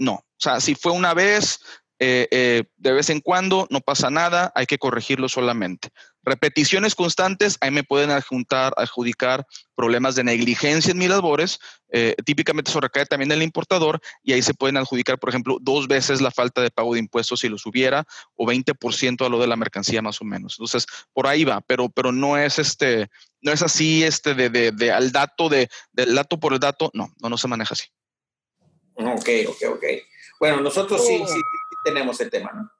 No, 0.00 0.14
o 0.14 0.22
sea, 0.38 0.60
si 0.60 0.74
fue 0.74 0.92
una 0.92 1.14
vez, 1.14 1.58
eh, 2.00 2.26
eh, 2.30 2.64
de 2.76 2.92
vez 2.92 3.10
en 3.10 3.20
cuando, 3.20 3.66
no 3.70 3.80
pasa 3.80 4.10
nada, 4.10 4.52
hay 4.54 4.66
que 4.66 4.78
corregirlo 4.78 5.28
solamente. 5.28 5.88
Repeticiones 6.24 6.94
constantes, 6.94 7.58
ahí 7.60 7.70
me 7.70 7.84
pueden 7.84 8.10
adjuntar, 8.10 8.72
adjudicar 8.76 9.46
problemas 9.74 10.14
de 10.14 10.24
negligencia 10.24 10.92
en 10.92 10.98
mis 10.98 11.08
labores, 11.08 11.58
eh, 11.90 12.14
típicamente 12.24 12.70
eso 12.70 12.80
recae 12.80 13.06
también 13.06 13.30
en 13.30 13.38
el 13.38 13.44
importador 13.44 14.00
y 14.22 14.32
ahí 14.32 14.42
se 14.42 14.54
pueden 14.54 14.76
adjudicar, 14.76 15.18
por 15.18 15.28
ejemplo, 15.28 15.58
dos 15.60 15.86
veces 15.86 16.20
la 16.20 16.30
falta 16.30 16.62
de 16.62 16.70
pago 16.70 16.94
de 16.94 17.00
impuestos 17.00 17.40
si 17.40 17.48
los 17.48 17.66
hubiera 17.66 18.04
o 18.36 18.46
20% 18.46 19.26
a 19.26 19.28
lo 19.28 19.38
de 19.38 19.46
la 19.46 19.56
mercancía 19.56 20.02
más 20.02 20.20
o 20.20 20.24
menos. 20.24 20.54
Entonces, 20.58 20.86
por 21.12 21.26
ahí 21.26 21.44
va, 21.44 21.60
pero, 21.60 21.88
pero 21.88 22.12
no 22.12 22.38
es 22.38 22.58
este, 22.58 23.08
no 23.42 23.52
es 23.52 23.62
así 23.62 24.02
este 24.02 24.34
de, 24.34 24.48
de, 24.48 24.72
de 24.72 24.92
al 24.92 25.12
dato, 25.12 25.48
de, 25.48 25.68
del 25.92 26.14
dato 26.14 26.40
por 26.40 26.52
el 26.52 26.60
dato, 26.60 26.90
no, 26.94 27.12
no, 27.20 27.28
no 27.28 27.36
se 27.36 27.48
maneja 27.48 27.74
así. 27.74 27.84
Ok, 28.94 29.28
ok, 29.48 29.74
ok. 29.74 29.84
Bueno, 30.40 30.60
nosotros 30.60 31.04
sí, 31.06 31.18
sí, 31.18 31.34
sí 31.34 31.76
tenemos 31.84 32.20
el 32.20 32.30
tema, 32.30 32.52
¿no? 32.52 32.70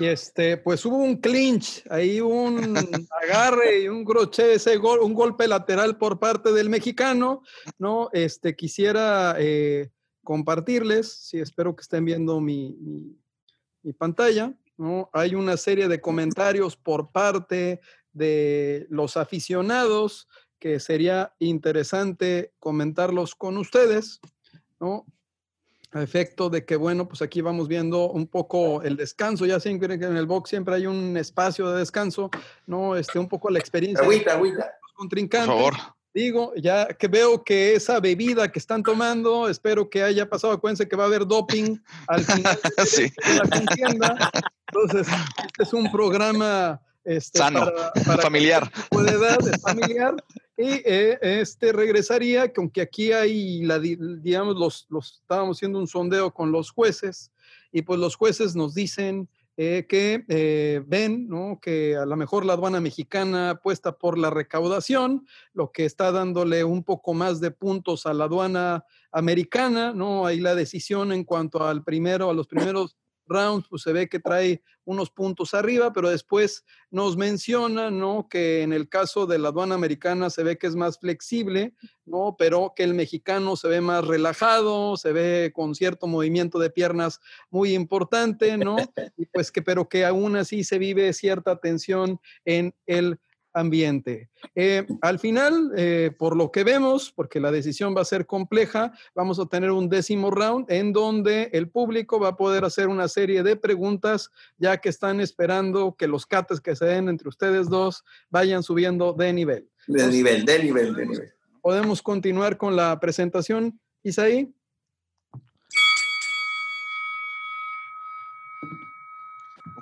Y 0.00 0.06
este, 0.06 0.56
pues 0.56 0.86
hubo 0.86 0.96
un 0.96 1.16
clinch, 1.18 1.84
ahí 1.90 2.22
un 2.22 2.74
agarre 3.22 3.82
y 3.82 3.88
un 3.88 4.02
crochet, 4.02 4.56
ese 4.56 4.78
gol, 4.78 5.00
un 5.00 5.12
golpe 5.12 5.46
lateral 5.46 5.98
por 5.98 6.18
parte 6.18 6.52
del 6.52 6.70
mexicano, 6.70 7.42
¿no? 7.78 8.08
Este, 8.14 8.56
quisiera 8.56 9.36
eh, 9.38 9.90
compartirles, 10.24 11.12
sí, 11.12 11.38
espero 11.38 11.76
que 11.76 11.82
estén 11.82 12.06
viendo 12.06 12.40
mi, 12.40 12.78
mi, 12.80 13.14
mi, 13.82 13.92
pantalla, 13.92 14.54
¿no? 14.78 15.10
Hay 15.12 15.34
una 15.34 15.58
serie 15.58 15.86
de 15.86 16.00
comentarios 16.00 16.78
por 16.78 17.12
parte 17.12 17.82
de 18.14 18.86
los 18.88 19.18
aficionados 19.18 20.28
que 20.58 20.80
sería 20.80 21.34
interesante 21.38 22.54
comentarlos 22.58 23.34
con 23.34 23.58
ustedes, 23.58 24.18
¿no? 24.80 25.04
A 25.92 26.02
efecto 26.02 26.50
de 26.50 26.64
que, 26.64 26.76
bueno, 26.76 27.08
pues 27.08 27.22
aquí 27.22 27.40
vamos 27.40 27.68
viendo 27.68 28.10
un 28.10 28.26
poco 28.26 28.82
el 28.82 28.96
descanso, 28.96 29.46
ya 29.46 29.58
siempre 29.58 29.98
que 29.98 30.04
en 30.04 30.16
el 30.16 30.26
box 30.26 30.50
siempre 30.50 30.74
hay 30.76 30.86
un 30.86 31.16
espacio 31.16 31.70
de 31.70 31.80
descanso, 31.80 32.30
¿no? 32.66 32.96
Este, 32.96 33.18
un 33.18 33.28
poco 33.28 33.50
la 33.50 33.58
experiencia. 33.58 34.04
Agüita, 34.04 34.34
agüita. 34.34 34.70
Por 34.96 35.46
favor. 35.46 35.74
Digo, 36.12 36.52
ya 36.56 36.88
que 36.88 37.06
veo 37.06 37.44
que 37.44 37.74
esa 37.74 38.00
bebida 38.00 38.50
que 38.50 38.58
están 38.58 38.82
tomando, 38.82 39.48
espero 39.48 39.88
que 39.88 40.02
haya 40.02 40.28
pasado, 40.28 40.52
acuérdense 40.52 40.88
que 40.88 40.96
va 40.96 41.04
a 41.04 41.06
haber 41.06 41.24
doping 41.24 41.78
al 42.08 42.24
final 42.24 42.58
sí. 42.86 43.02
de 43.02 43.34
la 43.34 43.48
contienda. 43.48 44.30
Entonces, 44.66 45.06
este 45.46 45.62
es 45.62 45.72
un 45.72 45.90
programa 45.90 46.80
este, 47.04 47.38
sano, 47.38 47.60
para, 47.60 47.92
para 48.06 48.22
familiar. 48.22 48.70
De 48.90 49.10
edad, 49.10 49.38
es 49.46 49.60
familiar. 49.60 50.14
Y 50.56 50.82
eh, 50.84 51.18
este 51.22 51.72
regresaría, 51.72 52.52
que 52.52 52.60
aunque 52.60 52.82
aquí 52.82 53.12
hay, 53.12 53.62
la, 53.62 53.78
digamos, 53.78 54.56
los, 54.56 54.86
los, 54.90 55.20
estábamos 55.22 55.56
haciendo 55.56 55.78
un 55.78 55.86
sondeo 55.86 56.32
con 56.32 56.52
los 56.52 56.70
jueces, 56.70 57.30
y 57.72 57.82
pues 57.82 57.98
los 57.98 58.16
jueces 58.16 58.54
nos 58.54 58.74
dicen 58.74 59.28
eh, 59.56 59.84
que 59.86 60.24
eh, 60.28 60.82
ven 60.86 61.28
¿no? 61.28 61.58
que 61.60 61.94
a 61.94 62.06
lo 62.06 62.16
mejor 62.16 62.46
la 62.46 62.54
aduana 62.54 62.80
mexicana 62.80 63.50
apuesta 63.50 63.92
por 63.92 64.16
la 64.16 64.30
recaudación, 64.30 65.26
lo 65.52 65.70
que 65.70 65.84
está 65.84 66.12
dándole 66.12 66.64
un 66.64 66.82
poco 66.82 67.12
más 67.14 67.40
de 67.40 67.50
puntos 67.50 68.06
a 68.06 68.14
la 68.14 68.24
aduana 68.24 68.84
americana, 69.12 69.92
¿no? 69.92 70.24
Ahí 70.24 70.40
la 70.40 70.54
decisión 70.54 71.12
en 71.12 71.24
cuanto 71.24 71.66
al 71.66 71.82
primero, 71.84 72.30
a 72.30 72.34
los 72.34 72.46
primeros 72.46 72.96
rounds, 73.30 73.66
pues 73.68 73.82
se 73.82 73.92
ve 73.92 74.08
que 74.08 74.18
trae 74.18 74.62
unos 74.84 75.10
puntos 75.10 75.54
arriba, 75.54 75.92
pero 75.92 76.10
después 76.10 76.64
nos 76.90 77.16
menciona, 77.16 77.90
¿no? 77.90 78.28
Que 78.28 78.62
en 78.62 78.72
el 78.72 78.88
caso 78.88 79.26
de 79.26 79.38
la 79.38 79.48
aduana 79.48 79.74
americana 79.74 80.28
se 80.30 80.42
ve 80.42 80.58
que 80.58 80.66
es 80.66 80.74
más 80.74 80.98
flexible, 80.98 81.74
¿no? 82.04 82.34
Pero 82.38 82.72
que 82.74 82.82
el 82.82 82.94
mexicano 82.94 83.56
se 83.56 83.68
ve 83.68 83.80
más 83.80 84.04
relajado, 84.04 84.96
se 84.96 85.12
ve 85.12 85.52
con 85.54 85.74
cierto 85.74 86.06
movimiento 86.06 86.58
de 86.58 86.70
piernas 86.70 87.20
muy 87.50 87.74
importante, 87.74 88.58
¿no? 88.58 88.76
Y 89.16 89.26
pues 89.26 89.52
que, 89.52 89.62
pero 89.62 89.88
que 89.88 90.04
aún 90.04 90.36
así 90.36 90.64
se 90.64 90.78
vive 90.78 91.12
cierta 91.12 91.56
tensión 91.60 92.20
en 92.44 92.74
el 92.86 93.18
ambiente. 93.52 94.30
Eh, 94.54 94.86
al 95.02 95.18
final, 95.18 95.72
eh, 95.76 96.10
por 96.18 96.36
lo 96.36 96.50
que 96.50 96.64
vemos, 96.64 97.12
porque 97.12 97.40
la 97.40 97.50
decisión 97.50 97.94
va 97.96 98.02
a 98.02 98.04
ser 98.04 98.26
compleja, 98.26 98.92
vamos 99.14 99.38
a 99.38 99.46
tener 99.46 99.70
un 99.70 99.88
décimo 99.88 100.30
round 100.30 100.70
en 100.70 100.92
donde 100.92 101.50
el 101.52 101.68
público 101.68 102.20
va 102.20 102.28
a 102.28 102.36
poder 102.36 102.64
hacer 102.64 102.88
una 102.88 103.08
serie 103.08 103.42
de 103.42 103.56
preguntas, 103.56 104.30
ya 104.58 104.78
que 104.78 104.88
están 104.88 105.20
esperando 105.20 105.94
que 105.98 106.06
los 106.06 106.26
cates 106.26 106.60
que 106.60 106.76
se 106.76 106.84
den 106.84 107.08
entre 107.08 107.28
ustedes 107.28 107.68
dos 107.68 108.04
vayan 108.30 108.62
subiendo 108.62 109.12
de 109.12 109.32
nivel. 109.32 109.68
De 109.86 110.00
Entonces, 110.00 110.14
nivel, 110.14 110.44
de 110.44 110.62
nivel, 110.62 110.94
de 110.94 111.06
nivel. 111.06 111.32
Podemos 111.60 112.02
continuar 112.02 112.56
con 112.56 112.76
la 112.76 112.98
presentación, 113.00 113.78
Isaí. 114.02 114.54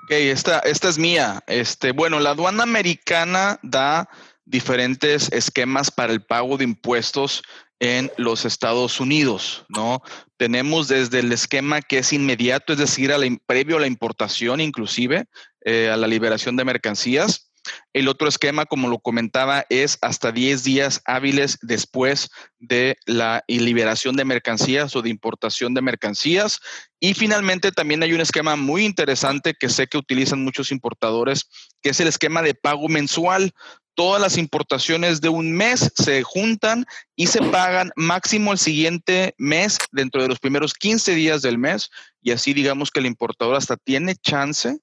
Ok, 0.09 0.15
esta, 0.15 0.61
esta 0.61 0.89
es 0.89 0.97
mía. 0.97 1.43
Este, 1.47 1.93
bueno, 1.93 2.19
la 2.19 2.31
aduana 2.31 2.63
americana 2.63 3.61
da 3.63 4.09
diferentes 4.47 5.31
esquemas 5.33 5.91
para 5.91 6.15
el 6.15 6.23
pago 6.23 6.57
de 6.57 6.65
impuestos 6.65 7.43
en 7.79 8.11
los 8.17 8.47
Estados 8.47 9.01
Unidos, 9.01 9.67
¿no? 9.69 10.01
Tenemos 10.39 10.89
desde 10.89 11.19
el 11.19 11.31
esquema 11.31 11.83
que 11.83 11.99
es 11.99 12.15
inmediato, 12.15 12.73
es 12.73 12.79
decir, 12.79 13.13
a 13.13 13.19
la, 13.19 13.27
previo 13.45 13.77
a 13.77 13.81
la 13.81 13.87
importación 13.87 14.63
inclusive, 14.63 15.27
eh, 15.67 15.91
a 15.93 15.99
la 15.99 16.07
liberación 16.07 16.57
de 16.57 16.65
mercancías, 16.65 17.48
el 17.93 18.09
otro 18.09 18.29
esquema, 18.29 18.67
como 18.67 18.89
lo 18.89 18.99
comentaba, 18.99 19.65
es 19.71 19.99
hasta 20.03 20.33
10 20.33 20.65
días 20.65 21.03
hábiles 21.05 21.59
después 21.63 22.31
de 22.59 22.97
la 23.07 23.45
liberación 23.49 24.17
de 24.17 24.25
mercancías 24.25 24.95
o 24.97 25.03
de 25.03 25.11
importación 25.11 25.75
de 25.75 25.83
mercancías. 25.83 26.61
Y 27.01 27.15
finalmente 27.15 27.73
también 27.73 28.03
hay 28.03 28.13
un 28.13 28.21
esquema 28.21 28.57
muy 28.57 28.85
interesante 28.85 29.55
que 29.59 29.69
sé 29.69 29.87
que 29.87 29.99
utilizan 29.99 30.43
muchos 30.45 30.73
importadores, 30.73 31.49
que 31.83 31.91
es 31.91 32.01
el 32.01 32.09
esquema 32.09 32.43
de 32.43 32.55
pago 32.55 32.89
mensual. 32.89 33.53
Todas 33.95 34.23
las 34.23 34.37
importaciones 34.37 35.21
de 35.21 35.29
un 35.29 35.53
mes 35.53 35.93
se 35.97 36.23
juntan 36.23 36.87
y 37.17 37.27
se 37.27 37.43
pagan 37.43 37.91
máximo 37.97 38.53
el 38.53 38.59
siguiente 38.59 39.35
mes 39.39 39.79
dentro 39.91 40.23
de 40.23 40.29
los 40.29 40.39
primeros 40.39 40.75
15 40.75 41.15
días 41.15 41.43
del 41.43 41.59
mes. 41.59 41.91
Y 42.23 42.31
así 42.31 42.53
digamos 42.53 42.91
que 42.91 43.01
el 43.01 43.07
importador 43.07 43.57
hasta 43.57 43.77
tiene 43.77 44.15
chance 44.15 44.79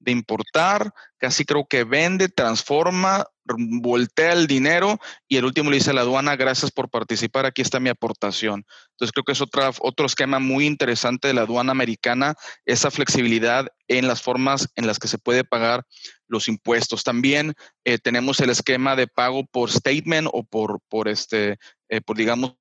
de 0.00 0.12
importar, 0.12 0.92
casi 1.18 1.44
creo 1.44 1.66
que 1.66 1.84
vende, 1.84 2.28
transforma, 2.28 3.26
voltea 3.46 4.32
el 4.32 4.46
dinero 4.46 4.98
y 5.26 5.36
el 5.36 5.44
último 5.44 5.70
le 5.70 5.76
dice 5.76 5.90
a 5.90 5.94
la 5.94 6.02
aduana, 6.02 6.36
gracias 6.36 6.70
por 6.70 6.88
participar, 6.90 7.46
aquí 7.46 7.62
está 7.62 7.80
mi 7.80 7.88
aportación. 7.88 8.64
Entonces 8.90 9.12
creo 9.12 9.24
que 9.24 9.32
es 9.32 9.40
otra, 9.40 9.70
otro 9.80 10.06
esquema 10.06 10.38
muy 10.38 10.66
interesante 10.66 11.28
de 11.28 11.34
la 11.34 11.42
aduana 11.42 11.72
americana, 11.72 12.34
esa 12.64 12.90
flexibilidad 12.90 13.68
en 13.88 14.06
las 14.06 14.22
formas 14.22 14.68
en 14.76 14.86
las 14.86 14.98
que 14.98 15.08
se 15.08 15.18
puede 15.18 15.44
pagar 15.44 15.84
los 16.26 16.48
impuestos. 16.48 17.04
También 17.04 17.54
eh, 17.84 17.98
tenemos 17.98 18.40
el 18.40 18.50
esquema 18.50 18.96
de 18.96 19.08
pago 19.08 19.46
por 19.46 19.70
statement 19.70 20.28
o 20.32 20.44
por, 20.44 20.80
por 20.88 21.08
este, 21.08 21.58
eh, 21.88 22.00
por 22.00 22.16
digamos, 22.16 22.54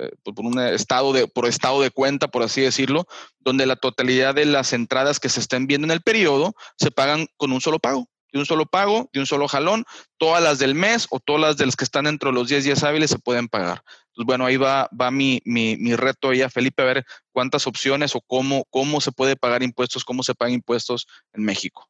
eh, 0.00 0.10
por, 0.22 0.44
un 0.44 0.58
estado 0.58 1.12
de, 1.12 1.26
por 1.26 1.46
estado 1.46 1.80
de 1.80 1.90
cuenta, 1.90 2.28
por 2.28 2.42
así 2.42 2.60
decirlo, 2.60 3.06
donde 3.40 3.66
la 3.66 3.76
totalidad 3.76 4.34
de 4.34 4.44
las 4.44 4.72
entradas 4.72 5.20
que 5.20 5.28
se 5.28 5.40
estén 5.40 5.66
viendo 5.66 5.86
en 5.86 5.92
el 5.92 6.02
periodo 6.02 6.54
se 6.76 6.90
pagan 6.90 7.26
con 7.36 7.52
un 7.52 7.60
solo 7.60 7.78
pago, 7.78 8.08
de 8.32 8.38
un 8.38 8.46
solo 8.46 8.66
pago, 8.66 9.08
de 9.12 9.20
un 9.20 9.26
solo 9.26 9.48
jalón, 9.48 9.84
todas 10.18 10.42
las 10.42 10.58
del 10.58 10.74
mes 10.74 11.06
o 11.10 11.20
todas 11.20 11.40
las 11.40 11.56
de 11.56 11.66
las 11.66 11.76
que 11.76 11.84
están 11.84 12.04
dentro 12.04 12.30
de 12.30 12.34
los 12.34 12.48
10 12.48 12.64
días 12.64 12.82
hábiles 12.84 13.10
se 13.10 13.18
pueden 13.18 13.48
pagar. 13.48 13.82
Entonces, 14.08 14.26
bueno, 14.26 14.46
ahí 14.46 14.56
va, 14.56 14.88
va 14.98 15.10
mi, 15.10 15.40
mi, 15.44 15.76
mi 15.76 15.94
reto 15.96 16.30
ahí 16.30 16.42
a 16.42 16.50
Felipe 16.50 16.82
a 16.82 16.86
ver 16.86 17.04
cuántas 17.32 17.66
opciones 17.66 18.14
o 18.14 18.20
cómo, 18.20 18.64
cómo 18.70 19.00
se 19.00 19.12
puede 19.12 19.36
pagar 19.36 19.62
impuestos, 19.62 20.04
cómo 20.04 20.22
se 20.22 20.34
pagan 20.34 20.54
impuestos 20.54 21.06
en 21.32 21.44
México. 21.44 21.88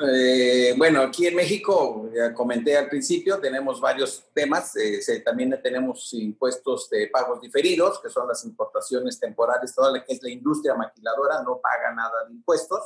Eh, 0.00 0.74
bueno, 0.76 1.02
aquí 1.02 1.26
en 1.26 1.34
México, 1.34 2.08
ya 2.14 2.32
comenté 2.32 2.76
al 2.76 2.88
principio, 2.88 3.38
tenemos 3.38 3.80
varios 3.80 4.24
temas. 4.32 4.74
Eh, 4.76 5.20
también 5.24 5.58
tenemos 5.62 6.12
impuestos 6.14 6.88
de 6.88 7.08
pagos 7.08 7.40
diferidos, 7.40 8.00
que 8.00 8.08
son 8.08 8.26
las 8.26 8.44
importaciones 8.44 9.20
temporales. 9.20 9.74
Toda 9.74 9.92
la 9.92 10.04
que 10.04 10.14
es 10.14 10.22
la 10.22 10.30
industria 10.30 10.74
maquiladora 10.74 11.42
no 11.42 11.60
paga 11.60 11.94
nada 11.94 12.24
de 12.26 12.34
impuestos. 12.34 12.80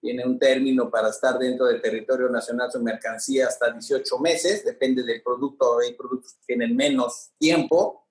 Tiene 0.00 0.24
un 0.24 0.38
término 0.38 0.90
para 0.90 1.08
estar 1.08 1.38
dentro 1.38 1.66
del 1.66 1.80
territorio 1.80 2.28
nacional 2.28 2.70
su 2.70 2.80
mercancía 2.80 3.48
hasta 3.48 3.70
18 3.70 4.18
meses. 4.18 4.64
Depende 4.64 5.02
del 5.02 5.22
producto. 5.22 5.78
Hay 5.78 5.94
productos 5.94 6.34
que 6.34 6.54
tienen 6.54 6.76
menos 6.76 7.32
tiempo, 7.38 8.06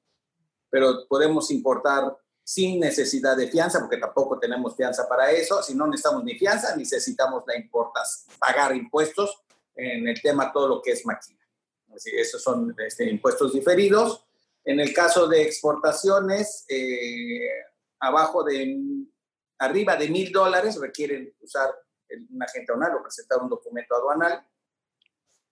pero 0.70 1.08
podemos 1.08 1.52
importar 1.52 2.18
sin 2.44 2.80
necesidad 2.80 3.38
de 3.38 3.48
fianza, 3.48 3.80
porque 3.80 3.98
tampoco 3.98 4.38
tenemos 4.38 4.76
fianza 4.76 5.08
para 5.08 5.32
eso. 5.32 5.64
Si 5.64 5.76
no 5.76 5.88
necesitamos 5.88 6.24
ni 6.24 6.38
fianza, 6.38 6.76
necesitamos 6.76 7.44
la 7.48 7.56
importas, 7.56 8.28
pagar 8.38 8.76
impuestos 8.76 9.44
en 9.76 10.08
el 10.08 10.22
tema 10.22 10.52
todo 10.52 10.68
lo 10.68 10.82
que 10.82 10.92
es 10.92 11.06
máquina. 11.06 11.40
Así, 11.96 12.12
esos 12.14 12.42
son 12.42 12.76
este, 12.86 13.10
impuestos 13.10 13.54
diferidos. 13.54 14.26
En 14.66 14.80
el 14.80 14.94
caso 14.94 15.28
de 15.28 15.44
exportaciones, 15.44 16.66
eh, 16.68 17.48
abajo 18.00 18.44
de, 18.44 18.78
arriba 19.60 19.96
de 19.96 20.10
mil 20.10 20.32
dólares 20.32 20.80
requieren 20.80 21.34
usar 21.42 21.74
un 22.30 22.44
agente 22.44 22.72
aduanal 22.72 22.98
o 22.98 23.04
presentar 23.04 23.40
un 23.40 23.50
documento 23.50 23.96
aduanal. 23.96 24.46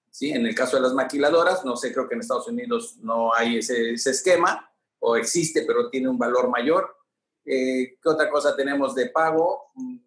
¿Sí? 0.10 0.32
En 0.32 0.46
el 0.46 0.54
caso 0.54 0.76
de 0.76 0.84
las 0.84 0.94
maquiladoras, 0.94 1.64
no 1.64 1.78
sé, 1.78 1.94
creo 1.94 2.10
que 2.10 2.16
en 2.16 2.22
Estados 2.22 2.48
Unidos 2.50 2.98
no 2.98 3.34
hay 3.34 3.60
ese, 3.60 3.94
ese 3.94 4.12
esquema 4.12 4.71
o 5.02 5.16
existe, 5.16 5.64
pero 5.66 5.90
tiene 5.90 6.10
un 6.10 6.18
valor 6.18 6.50
mayor. 6.50 6.96
Eh, 7.44 7.98
¿Qué 8.02 8.10
otra 8.10 8.30
cosa 8.30 8.56
tenemos 8.56 8.94
de 8.96 9.10
pago? 9.10 9.72
Mm, 9.76 9.98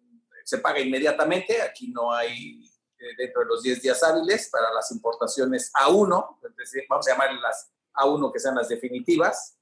se 0.43 0.59
paga 0.59 0.79
inmediatamente, 0.79 1.61
aquí 1.61 1.89
no 1.89 2.13
hay 2.13 2.63
eh, 2.97 3.15
dentro 3.17 3.41
de 3.41 3.47
los 3.47 3.61
10 3.61 3.81
días 3.81 4.01
hábiles 4.03 4.49
para 4.49 4.71
las 4.71 4.91
importaciones 4.91 5.71
A1, 5.73 6.37
es 6.49 6.55
decir, 6.55 6.83
vamos 6.89 7.07
a 7.07 7.11
llamarlas 7.11 7.41
las 7.41 7.71
A1 7.93 8.31
que 8.31 8.39
sean 8.39 8.55
las 8.55 8.69
definitivas, 8.69 9.57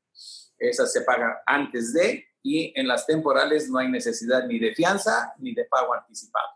esas 0.57 0.91
se 0.91 1.01
pagan 1.01 1.33
antes 1.45 1.93
de, 1.93 2.27
y 2.43 2.77
en 2.79 2.87
las 2.87 3.07
temporales 3.07 3.69
no 3.69 3.79
hay 3.79 3.89
necesidad 3.89 4.45
ni 4.45 4.59
de 4.59 4.75
fianza 4.75 5.33
ni 5.39 5.53
de 5.53 5.65
pago 5.65 5.93
anticipado. 5.93 6.47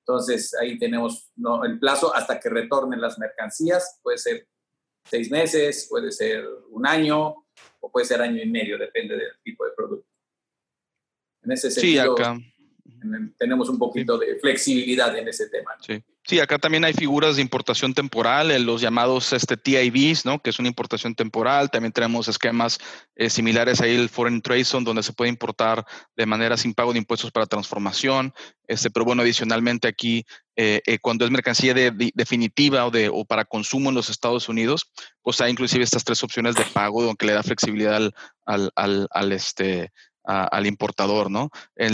Entonces 0.00 0.54
ahí 0.54 0.78
tenemos 0.78 1.30
¿no? 1.36 1.64
el 1.64 1.78
plazo 1.78 2.14
hasta 2.14 2.40
que 2.40 2.48
retornen 2.48 3.00
las 3.00 3.18
mercancías, 3.18 4.00
puede 4.02 4.18
ser 4.18 4.48
seis 5.04 5.30
meses, 5.30 5.86
puede 5.88 6.12
ser 6.12 6.44
un 6.70 6.86
año, 6.86 7.46
o 7.80 7.90
puede 7.90 8.06
ser 8.06 8.20
año 8.20 8.42
y 8.42 8.48
medio, 8.48 8.78
depende 8.78 9.16
del 9.16 9.32
tipo 9.42 9.64
de 9.64 9.72
producto. 9.76 10.08
En 11.42 11.52
ese 11.52 11.70
sentido, 11.70 12.16
sí, 12.16 12.22
acá. 12.22 12.38
tenemos 13.38 13.68
un 13.68 13.78
poquito 13.78 14.18
de 14.18 14.36
flexibilidad 14.36 15.16
en 15.16 15.28
ese 15.28 15.48
tema. 15.48 15.76
Sí. 15.80 16.02
Sí, 16.30 16.38
acá 16.38 16.60
también 16.60 16.84
hay 16.84 16.92
figuras 16.92 17.34
de 17.34 17.42
importación 17.42 17.92
temporal, 17.92 18.64
los 18.64 18.80
llamados 18.80 19.32
este, 19.32 19.56
TIVs, 19.56 20.24
¿no? 20.24 20.38
que 20.38 20.50
es 20.50 20.60
una 20.60 20.68
importación 20.68 21.16
temporal. 21.16 21.72
También 21.72 21.90
tenemos 21.90 22.28
esquemas 22.28 22.78
eh, 23.16 23.28
similares 23.28 23.80
ahí, 23.80 23.96
el 23.96 24.08
Foreign 24.08 24.40
Trade 24.40 24.64
Zone, 24.64 24.84
donde 24.84 25.02
se 25.02 25.12
puede 25.12 25.28
importar 25.28 25.84
de 26.16 26.26
manera 26.26 26.56
sin 26.56 26.72
pago 26.72 26.92
de 26.92 27.00
impuestos 27.00 27.32
para 27.32 27.46
transformación. 27.46 28.32
Este, 28.68 28.92
pero 28.92 29.04
bueno, 29.04 29.22
adicionalmente 29.22 29.88
aquí, 29.88 30.24
eh, 30.54 30.80
eh, 30.86 31.00
cuando 31.00 31.24
es 31.24 31.32
mercancía 31.32 31.74
de, 31.74 32.12
definitiva 32.14 32.86
o, 32.86 32.92
de, 32.92 33.10
para 33.26 33.44
consumo 33.44 33.88
en 33.88 33.96
los 33.96 34.08
Estados 34.08 34.48
Unidos, 34.48 34.88
pues 35.22 35.40
hay 35.40 35.50
inclusive 35.50 35.82
estas 35.82 36.04
tres 36.04 36.22
opciones 36.22 36.54
de 36.54 36.64
pago, 36.66 37.02
donde 37.02 37.26
le 37.26 37.32
da 37.32 37.42
flexibilidad 37.42 37.96
al, 37.96 38.14
al, 38.46 38.70
al, 38.76 39.08
al 39.10 39.32
este, 39.32 39.90
al 40.30 40.66
importador, 40.66 41.30
¿no? 41.30 41.50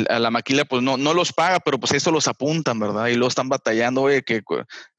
a 0.09 0.19
la 0.19 0.31
maquila 0.31 0.65
pues 0.65 0.83
no, 0.83 0.97
no 0.97 1.15
los 1.15 1.33
paga, 1.33 1.61
pero 1.61 1.79
pues 1.79 1.93
eso 1.93 2.11
los 2.11 2.29
apuntan, 2.29 2.79
¿verdad? 2.79 3.07
Y 3.07 3.15
luego 3.15 3.29
están 3.29 3.49
batallando, 3.49 4.03
oye, 4.03 4.23
que, 4.23 4.43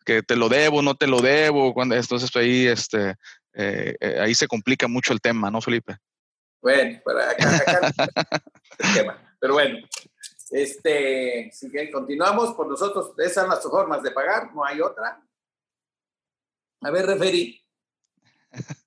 que 0.05 0.23
te 0.23 0.35
lo 0.35 0.49
debo, 0.49 0.81
no 0.81 0.95
te 0.95 1.07
lo 1.07 1.19
debo, 1.19 1.73
cuando, 1.73 1.95
entonces 1.95 2.35
ahí, 2.35 2.67
este, 2.67 3.15
eh, 3.53 3.95
eh, 3.99 4.19
ahí 4.19 4.33
se 4.35 4.47
complica 4.47 4.87
mucho 4.87 5.13
el 5.13 5.21
tema, 5.21 5.51
¿no, 5.51 5.61
Felipe? 5.61 5.97
Bueno, 6.61 6.99
para 7.03 7.31
acá, 7.31 7.93
el 8.79 8.93
tema. 8.93 9.35
Pero 9.39 9.53
bueno, 9.53 9.77
este, 10.51 11.51
si 11.51 11.91
continuamos, 11.91 12.53
por 12.53 12.67
nosotros, 12.67 13.13
esas 13.17 13.33
son 13.33 13.49
las 13.49 13.63
formas 13.63 14.01
de 14.01 14.11
pagar, 14.11 14.53
no 14.53 14.63
hay 14.63 14.81
otra. 14.81 15.21
A 16.81 16.91
ver, 16.91 17.05
referí. 17.05 17.63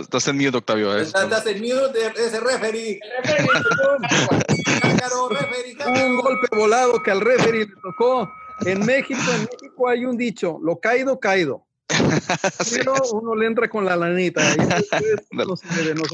Estás 0.00 0.28
en 0.28 0.36
mute, 0.36 0.56
Octavio. 0.56 0.96
¿eh? 0.96 1.02
Estás 1.02 1.46
en 1.46 1.60
mute, 1.60 2.12
ese 2.16 2.40
referee. 2.40 3.00
un 6.04 6.16
golpe 6.16 6.56
volado 6.56 7.02
que 7.02 7.10
al 7.10 7.20
referee 7.20 7.66
le 7.66 7.72
tocó. 7.82 8.30
En 8.64 8.84
México, 8.84 9.20
en 9.34 9.42
México 9.42 9.88
hay 9.88 10.04
un 10.04 10.16
dicho, 10.16 10.58
lo 10.62 10.78
caído, 10.78 11.18
caído. 11.18 11.66
Pero 12.70 12.94
uno 13.12 13.34
le 13.34 13.46
entra 13.46 13.68
con 13.68 13.84
la 13.84 13.96
lanita 13.96 14.40
y 14.54 14.58
después 14.58 15.26
nos, 15.30 15.62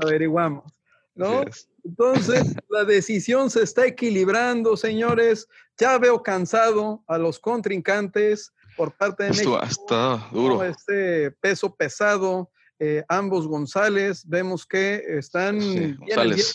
averiguamos. 0.02 0.72
¿no? 1.14 1.44
Entonces, 1.84 2.54
la 2.68 2.84
decisión 2.84 3.50
se 3.50 3.62
está 3.62 3.86
equilibrando, 3.86 4.76
señores. 4.76 5.48
Ya 5.76 5.98
veo 5.98 6.22
cansado 6.22 7.02
a 7.06 7.18
los 7.18 7.38
contrincantes 7.38 8.52
por 8.76 8.92
parte 8.92 9.24
de 9.24 9.30
México. 9.30 9.60
Está 9.62 10.28
duro. 10.32 10.64
Este 10.64 11.30
peso 11.32 11.74
pesado 11.74 12.50
eh, 12.78 13.04
ambos 13.08 13.46
González, 13.46 14.24
vemos 14.26 14.66
que 14.66 15.02
están 15.18 15.58
bien, 15.58 15.98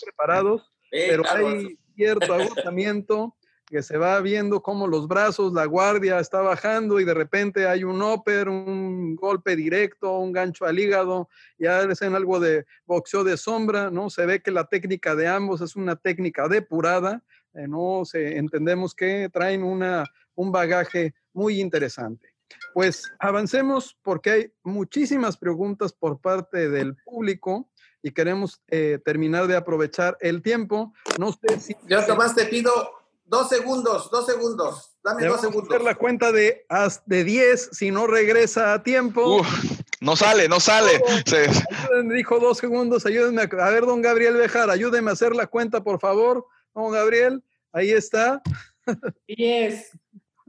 preparados, 0.04 0.72
pero 0.90 1.22
hay 1.28 1.78
cierto 1.94 2.32
agotamiento 2.32 3.36
que 3.66 3.82
se 3.82 3.96
va 3.96 4.20
viendo 4.20 4.62
como 4.62 4.86
los 4.86 5.08
brazos, 5.08 5.52
la 5.52 5.64
guardia 5.64 6.20
está 6.20 6.40
bajando 6.40 7.00
y 7.00 7.04
de 7.04 7.14
repente 7.14 7.66
hay 7.66 7.82
un 7.82 8.00
upper, 8.02 8.48
un 8.48 9.16
golpe 9.16 9.56
directo, 9.56 10.18
un 10.18 10.32
gancho 10.32 10.66
al 10.66 10.78
hígado, 10.78 11.28
ya 11.58 11.80
hacen 11.80 12.14
algo 12.14 12.40
de 12.40 12.66
boxeo 12.86 13.24
de 13.24 13.36
sombra, 13.36 13.90
¿no? 13.90 14.10
Se 14.10 14.26
ve 14.26 14.42
que 14.42 14.50
la 14.50 14.66
técnica 14.66 15.14
de 15.14 15.28
ambos 15.28 15.60
es 15.60 15.76
una 15.76 15.96
técnica 15.96 16.46
depurada, 16.46 17.22
eh, 17.54 17.66
¿no? 17.66 18.04
Se, 18.04 18.36
entendemos 18.36 18.94
que 18.94 19.30
traen 19.32 19.62
una, 19.62 20.04
un 20.34 20.52
bagaje 20.52 21.14
muy 21.32 21.60
interesante. 21.60 22.33
Pues 22.72 23.10
avancemos 23.18 23.96
porque 24.02 24.30
hay 24.30 24.52
muchísimas 24.62 25.36
preguntas 25.36 25.92
por 25.92 26.20
parte 26.20 26.68
del 26.68 26.96
público 27.04 27.68
y 28.02 28.10
queremos 28.12 28.60
eh, 28.68 28.98
terminar 29.04 29.46
de 29.46 29.56
aprovechar 29.56 30.16
el 30.20 30.42
tiempo. 30.42 30.92
No 31.18 31.32
sé 31.32 31.60
si... 31.60 31.76
Yo 31.86 32.04
Tomás 32.04 32.34
te 32.34 32.46
pido 32.46 32.72
dos 33.24 33.48
segundos, 33.48 34.10
dos 34.10 34.26
segundos. 34.26 34.96
Dame 35.02 35.26
dos 35.26 35.40
segundos. 35.40 35.70
Hacer 35.70 35.82
la 35.82 35.94
cuenta 35.94 36.32
de, 36.32 36.66
de 37.06 37.24
10 37.24 37.70
si 37.72 37.90
no 37.90 38.06
regresa 38.06 38.74
a 38.74 38.82
tiempo. 38.82 39.42
No 40.00 40.16
sale, 40.16 40.48
no 40.48 40.60
sale. 40.60 41.00
Ayúdenme, 41.88 42.14
dijo 42.14 42.38
dos 42.38 42.58
segundos, 42.58 43.06
ayúdenme. 43.06 43.42
A, 43.42 43.66
a 43.66 43.70
ver, 43.70 43.86
don 43.86 44.02
Gabriel 44.02 44.34
Bejar, 44.34 44.68
ayúdenme 44.68 45.10
a 45.10 45.14
hacer 45.14 45.34
la 45.34 45.46
cuenta, 45.46 45.82
por 45.82 45.98
favor. 45.98 46.46
Don 46.74 46.92
Gabriel, 46.92 47.42
ahí 47.72 47.90
está. 47.90 48.42
Diez. 49.26 49.90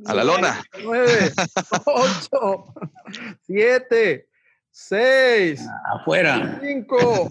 A 0.05 0.13
la 0.13 0.23
lona. 0.25 0.61
Nueve, 0.83 1.31
ocho, 1.85 2.65
siete, 3.45 4.27
seis, 4.69 5.61
Afuera. 5.93 6.59
cinco, 6.61 7.29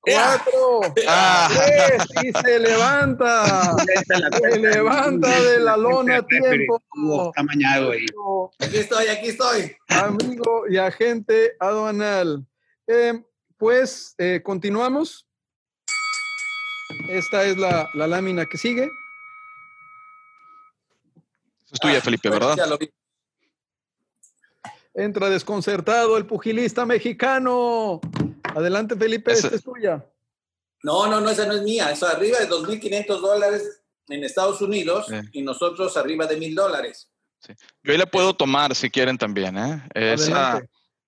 cuatro, 0.00 0.80
Ah. 1.08 1.48
tres, 1.52 2.06
y 2.22 2.32
se 2.32 2.58
levanta. 2.60 3.74
Se 4.40 4.58
levanta 4.58 5.40
de 5.42 5.58
la 5.58 5.76
lona 5.76 6.18
a 6.18 6.22
tiempo. 6.26 6.80
Está 7.28 7.42
mañado 7.42 7.90
ahí. 7.90 7.98
Amigo, 8.06 8.52
Aquí 8.60 8.76
estoy, 8.76 9.06
aquí 9.08 9.28
estoy. 9.30 9.76
amigo 9.88 10.64
y 10.68 10.76
agente 10.78 11.56
aduanal. 11.58 12.46
Eh, 12.86 13.20
pues 13.56 14.14
eh, 14.18 14.40
continuamos. 14.44 15.26
Esta 17.10 17.42
es 17.44 17.58
la, 17.58 17.88
la 17.94 18.06
lámina 18.06 18.46
que 18.46 18.56
sigue. 18.56 18.88
Es 21.70 21.78
tuya, 21.80 22.00
Felipe, 22.00 22.30
¿verdad? 22.30 22.56
Ya 22.56 22.66
lo 22.66 22.78
vi. 22.78 22.90
Entra 24.94 25.28
desconcertado 25.28 26.16
el 26.16 26.26
pugilista 26.26 26.84
mexicano. 26.84 28.00
Adelante, 28.42 28.96
Felipe, 28.96 29.32
esta 29.32 29.48
es 29.48 29.62
tuya. 29.62 30.04
No, 30.82 31.06
no, 31.06 31.20
no, 31.20 31.30
esa 31.30 31.46
no 31.46 31.54
es 31.54 31.62
mía. 31.62 31.90
Eso 31.90 32.06
arriba 32.06 32.38
de 32.38 32.48
2.500 32.48 33.20
dólares 33.20 33.82
en 34.08 34.24
Estados 34.24 34.60
Unidos 34.60 35.06
Sí. 35.08 35.16
y 35.32 35.42
nosotros 35.42 35.96
arriba 35.96 36.26
de 36.26 36.38
1.000 36.38 36.54
dólares. 36.54 37.10
Yo 37.84 37.92
ahí 37.92 37.98
la 37.98 38.06
puedo 38.06 38.34
tomar 38.34 38.74
si 38.74 38.90
quieren 38.90 39.18
también, 39.18 39.56
¿eh? 39.56 39.82
Esa-. 39.94 40.60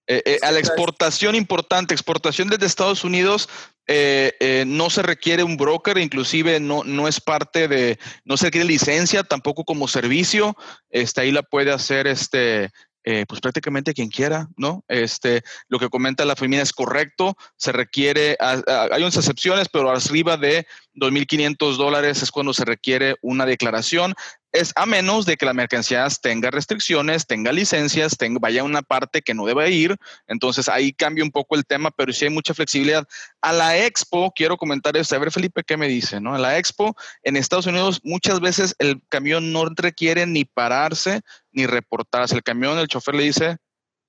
Eh, 0.06 0.22
eh, 0.24 0.38
a 0.42 0.50
la 0.50 0.58
Sí, 0.60 0.66
exportación 0.66 1.34
importante, 1.36 1.94
exportación 1.94 2.48
desde 2.48 2.66
Estados 2.66 3.04
Unidos, 3.04 3.48
eh, 3.86 4.32
eh, 4.40 4.64
no 4.66 4.90
se 4.90 5.02
requiere 5.02 5.42
un 5.42 5.56
broker, 5.56 5.98
inclusive 5.98 6.60
no, 6.60 6.84
no 6.84 7.08
es 7.08 7.20
parte 7.20 7.66
de, 7.68 7.98
no 8.24 8.36
se 8.36 8.46
requiere 8.46 8.66
licencia 8.66 9.24
tampoco 9.24 9.64
como 9.64 9.88
servicio, 9.88 10.56
este, 10.90 11.22
ahí 11.22 11.32
la 11.32 11.42
puede 11.42 11.72
hacer 11.72 12.06
este, 12.06 12.70
eh, 13.02 13.24
pues 13.26 13.40
prácticamente 13.40 13.94
quien 13.94 14.10
quiera, 14.10 14.46
¿no? 14.58 14.84
Este, 14.86 15.42
lo 15.68 15.78
que 15.78 15.88
comenta 15.88 16.26
la 16.26 16.36
familia 16.36 16.62
es 16.62 16.72
correcto, 16.72 17.34
se 17.56 17.72
requiere, 17.72 18.36
hay 18.38 19.02
unas 19.02 19.16
excepciones, 19.16 19.68
pero 19.72 19.90
arriba 19.90 20.36
de 20.36 20.66
2.500 20.94 21.76
dólares 21.76 22.22
es 22.22 22.30
cuando 22.30 22.52
se 22.52 22.66
requiere 22.66 23.16
una 23.22 23.46
declaración 23.46 24.14
es 24.52 24.72
a 24.74 24.86
menos 24.86 25.26
de 25.26 25.36
que 25.36 25.46
la 25.46 25.52
mercancía 25.52 26.06
tenga 26.20 26.50
restricciones, 26.50 27.26
tenga 27.26 27.52
licencias, 27.52 28.16
tenga, 28.16 28.38
vaya 28.40 28.64
una 28.64 28.82
parte 28.82 29.22
que 29.22 29.34
no 29.34 29.46
debe 29.46 29.70
ir. 29.70 29.96
Entonces 30.26 30.68
ahí 30.68 30.92
cambia 30.92 31.22
un 31.24 31.30
poco 31.30 31.54
el 31.54 31.64
tema, 31.64 31.90
pero 31.90 32.12
sí 32.12 32.24
hay 32.24 32.30
mucha 32.30 32.54
flexibilidad. 32.54 33.06
A 33.40 33.52
la 33.52 33.78
expo, 33.78 34.32
quiero 34.34 34.56
comentar 34.56 34.96
esto, 34.96 35.14
a 35.14 35.18
ver 35.18 35.30
Felipe, 35.30 35.62
¿qué 35.62 35.76
me 35.76 35.88
dice? 35.88 36.20
¿no? 36.20 36.34
A 36.34 36.38
la 36.38 36.58
expo, 36.58 36.96
en 37.22 37.36
Estados 37.36 37.66
Unidos 37.66 38.00
muchas 38.02 38.40
veces 38.40 38.74
el 38.78 39.00
camión 39.08 39.52
no 39.52 39.66
requiere 39.66 40.26
ni 40.26 40.44
pararse 40.44 41.20
ni 41.52 41.66
reportarse. 41.66 42.34
El 42.34 42.42
camión, 42.42 42.78
el 42.78 42.88
chofer 42.88 43.14
le 43.14 43.24
dice, 43.24 43.58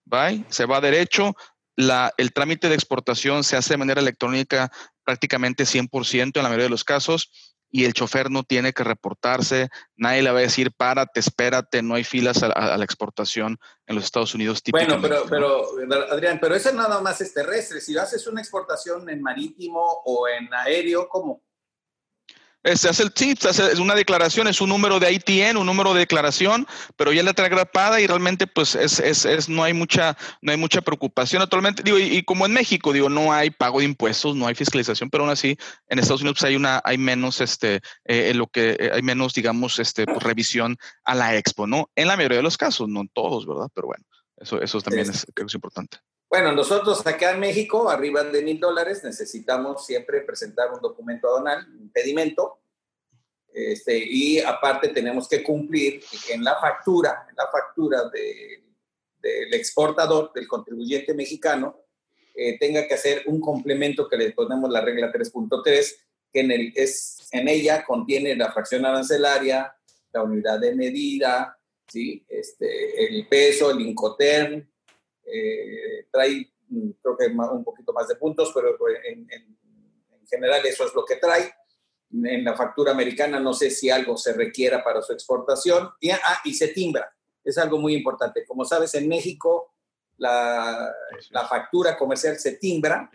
bye, 0.05 0.43
se 0.49 0.65
va 0.65 0.81
derecho. 0.81 1.35
La, 1.75 2.13
el 2.17 2.33
trámite 2.33 2.67
de 2.67 2.75
exportación 2.75 3.43
se 3.43 3.57
hace 3.57 3.73
de 3.73 3.77
manera 3.77 4.01
electrónica 4.01 4.71
prácticamente 5.03 5.63
100% 5.63 6.31
en 6.35 6.43
la 6.43 6.49
mayoría 6.49 6.65
de 6.65 6.69
los 6.69 6.83
casos 6.83 7.31
y 7.71 7.85
el 7.85 7.93
chofer 7.93 8.29
no 8.29 8.43
tiene 8.43 8.73
que 8.73 8.83
reportarse, 8.83 9.69
nadie 9.95 10.21
le 10.21 10.31
va 10.31 10.39
a 10.39 10.43
decir 10.43 10.71
párate, 10.71 11.19
espérate, 11.19 11.81
no 11.81 11.95
hay 11.95 12.03
filas 12.03 12.43
a, 12.43 12.77
la 12.77 12.83
exportación 12.83 13.57
en 13.87 13.95
los 13.95 14.03
Estados 14.03 14.35
Unidos. 14.35 14.61
Bueno, 14.71 14.99
pero, 15.01 15.23
pero, 15.29 15.65
Adrián, 16.11 16.39
pero 16.41 16.55
eso 16.55 16.71
nada 16.73 17.01
más 17.01 17.21
es 17.21 17.33
terrestre. 17.33 17.79
Si 17.81 17.97
haces 17.97 18.27
una 18.27 18.41
exportación 18.41 19.09
en 19.09 19.21
marítimo 19.21 20.01
o 20.05 20.27
en 20.27 20.53
aéreo, 20.53 21.07
¿cómo? 21.07 21.41
Eh, 22.63 22.77
Se 22.77 22.89
hace 22.89 23.01
el 23.03 23.11
sí, 23.15 23.33
se 23.39 23.49
hace- 23.49 23.71
es 23.71 23.79
una 23.79 23.95
declaración, 23.95 24.47
es 24.47 24.61
un 24.61 24.69
número 24.69 24.99
de 24.99 25.11
ITN, 25.11 25.57
un 25.57 25.65
número 25.65 25.93
de 25.93 26.01
declaración, 26.01 26.67
pero 26.95 27.11
ya 27.11 27.23
la 27.23 27.33
trae 27.33 27.49
grapada 27.49 27.99
y 27.99 28.05
realmente 28.05 28.45
pues 28.45 28.75
es, 28.75 28.99
es, 28.99 29.25
es- 29.25 29.49
no 29.49 29.63
hay 29.63 29.73
mucha, 29.73 30.15
no 30.43 30.51
hay 30.51 30.57
mucha 30.57 30.81
preocupación 30.81 31.41
actualmente. 31.41 31.81
Digo, 31.81 31.97
y, 31.97 32.17
y 32.17 32.23
como 32.23 32.45
en 32.45 32.53
México, 32.53 32.93
digo, 32.93 33.09
no 33.09 33.33
hay 33.33 33.49
pago 33.49 33.79
de 33.79 33.85
impuestos, 33.85 34.35
no 34.35 34.45
hay 34.45 34.53
fiscalización, 34.53 35.09
pero 35.09 35.23
aún 35.23 35.31
así 35.33 35.57
en 35.87 35.97
Estados 35.97 36.21
Unidos 36.21 36.37
pues, 36.39 36.49
hay 36.49 36.55
una, 36.55 36.81
hay 36.83 36.97
menos 36.99 37.41
este, 37.41 37.77
eh, 38.05 38.29
en 38.29 38.37
lo 38.37 38.45
que 38.45 38.77
eh, 38.79 38.91
hay 38.93 39.01
menos, 39.01 39.33
digamos, 39.33 39.79
este, 39.79 40.05
pues, 40.05 40.21
revisión 40.21 40.77
a 41.03 41.15
la 41.15 41.35
expo, 41.37 41.65
¿no? 41.65 41.89
En 41.95 42.07
la 42.07 42.15
mayoría 42.15 42.37
de 42.37 42.43
los 42.43 42.57
casos, 42.57 42.87
no 42.87 43.01
en 43.01 43.09
todos, 43.09 43.47
¿verdad? 43.47 43.69
Pero 43.73 43.87
bueno, 43.87 44.05
eso, 44.37 44.61
eso 44.61 44.81
también 44.81 45.09
es, 45.09 45.25
creo 45.33 45.45
que 45.47 45.49
es 45.49 45.55
importante. 45.55 45.97
Bueno, 46.31 46.53
nosotros 46.53 47.05
acá 47.05 47.31
en 47.31 47.41
México, 47.41 47.89
arriba 47.89 48.23
de 48.23 48.41
mil 48.41 48.57
dólares, 48.57 49.03
necesitamos 49.03 49.85
siempre 49.85 50.21
presentar 50.21 50.71
un 50.71 50.79
documento 50.79 51.27
aduanal, 51.27 51.67
un 51.69 51.81
impedimento, 51.81 52.61
este, 53.53 53.97
y 53.97 54.39
aparte 54.39 54.87
tenemos 54.87 55.27
que 55.27 55.43
cumplir 55.43 56.01
en 56.29 56.41
la 56.41 56.55
factura, 56.57 57.27
en 57.29 57.35
la 57.35 57.47
factura 57.51 58.09
de- 58.09 58.63
del 59.21 59.53
exportador, 59.53 60.31
del 60.33 60.47
contribuyente 60.47 61.13
mexicano, 61.13 61.81
eh, 62.33 62.57
tenga 62.57 62.87
que 62.87 62.93
hacer 62.93 63.23
un 63.25 63.41
complemento 63.41 64.07
que 64.07 64.15
le 64.15 64.31
ponemos 64.31 64.69
la 64.71 64.79
regla 64.79 65.11
3.3, 65.11 65.97
que 66.31 66.39
en, 66.39 66.51
el, 66.51 66.71
es, 66.77 67.27
en 67.33 67.49
ella 67.49 67.83
contiene 67.83 68.37
la 68.37 68.53
fracción 68.53 68.85
arancelaria, 68.85 69.75
la 70.13 70.23
unidad 70.23 70.61
de 70.61 70.73
medida, 70.75 71.59
¿sí? 71.89 72.25
este, 72.29 73.05
el 73.05 73.27
peso, 73.27 73.71
el 73.71 73.81
incoterm, 73.81 74.70
eh, 75.25 76.05
trae 76.11 76.51
mm, 76.69 76.89
creo 77.01 77.17
que 77.17 77.27
un 77.27 77.63
poquito 77.63 77.93
más 77.93 78.07
de 78.07 78.15
puntos, 78.15 78.51
pero 78.53 78.75
en, 79.05 79.27
en- 79.31 79.57
en 80.11 80.27
general 80.27 80.65
eso 80.65 80.85
es 80.85 80.93
lo 80.95 81.03
que 81.05 81.17
trae. 81.17 81.53
En 82.13 82.43
la 82.43 82.55
factura 82.55 82.91
americana 82.91 83.39
no 83.39 83.53
sé 83.53 83.69
si 83.69 83.89
algo 83.89 84.17
se 84.17 84.33
requiera 84.33 84.83
para 84.83 85.01
su 85.01 85.13
exportación. 85.13 85.89
Y, 85.99 86.09
ah, 86.11 86.19
y 86.45 86.53
se 86.53 86.69
timbra. 86.69 87.13
Es 87.43 87.57
algo 87.57 87.77
muy 87.79 87.95
importante. 87.95 88.45
Como 88.45 88.63
sabes, 88.65 88.93
en 88.95 89.07
México 89.07 89.73
la, 90.17 90.93
la 91.31 91.47
factura 91.47 91.97
comercial 91.97 92.37
se 92.37 92.57
timbra 92.57 93.09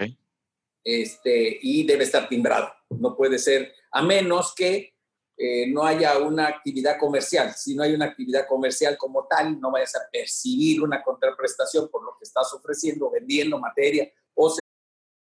este, 0.84 1.58
y 1.62 1.86
debe 1.86 2.04
estar 2.04 2.28
timbrado. 2.28 2.72
No 2.90 3.16
puede 3.16 3.38
ser, 3.38 3.72
a 3.92 4.02
menos 4.02 4.54
que 4.54 4.94
eh, 5.38 5.66
no 5.68 5.84
haya 5.84 6.18
una 6.18 6.46
actividad 6.46 6.98
comercial. 6.98 7.52
Si 7.54 7.74
no 7.74 7.82
hay 7.82 7.94
una 7.94 8.06
actividad 8.06 8.46
comercial 8.48 8.96
como 8.96 9.26
tal, 9.28 9.60
no 9.60 9.70
vayas 9.70 9.94
a 9.94 10.08
percibir 10.10 10.82
una 10.82 11.02
contraprestación 11.02 11.90
por 11.90 12.02
lo 12.04 12.16
que 12.18 12.24
estás 12.24 12.52
ofreciendo, 12.54 13.10
vendiendo 13.10 13.58
materia 13.58 14.10
o 14.34 14.56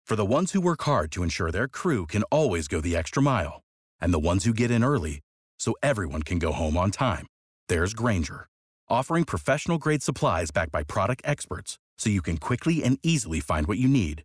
For 0.05 0.17
the 0.17 0.25
ones 0.25 0.51
who 0.51 0.59
work 0.59 0.83
hard 0.83 1.11
to 1.11 1.23
ensure 1.23 1.49
their 1.49 1.67
crew 1.67 2.05
can 2.05 2.23
always 2.23 2.67
go 2.67 2.81
the 2.81 2.95
extra 2.95 3.23
mile, 3.23 3.61
and 4.01 4.13
the 4.13 4.19
ones 4.19 4.43
who 4.43 4.53
get 4.53 4.69
in 4.69 4.83
early 4.83 5.21
so 5.57 5.75
everyone 5.81 6.23
can 6.23 6.39
go 6.39 6.51
home 6.51 6.75
on 6.75 6.91
time, 6.91 7.25
there's 7.69 7.93
Granger, 7.93 8.47
offering 8.89 9.23
professional 9.23 9.77
grade 9.77 10.03
supplies 10.03 10.51
backed 10.51 10.73
by 10.73 10.83
product 10.83 11.21
experts 11.23 11.79
so 11.97 12.09
you 12.09 12.21
can 12.21 12.37
quickly 12.37 12.83
and 12.83 12.99
easily 13.01 13.39
find 13.39 13.65
what 13.65 13.77
you 13.77 13.87
need. 13.87 14.23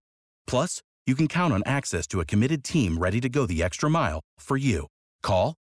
Plus, 0.49 0.83
you 1.07 1.15
can 1.15 1.29
count 1.29 1.53
on 1.53 1.63
access 1.65 2.07
to 2.09 2.21
a 2.21 2.25
committed 2.25 2.65
team 2.65 2.99
ready 2.99 3.21
to 3.21 3.29
go 3.29 3.47
the 3.47 3.63
extra 3.63 3.89
mile 3.89 4.21
for 4.41 4.57
you. 4.57 4.87
Call, 5.23 5.55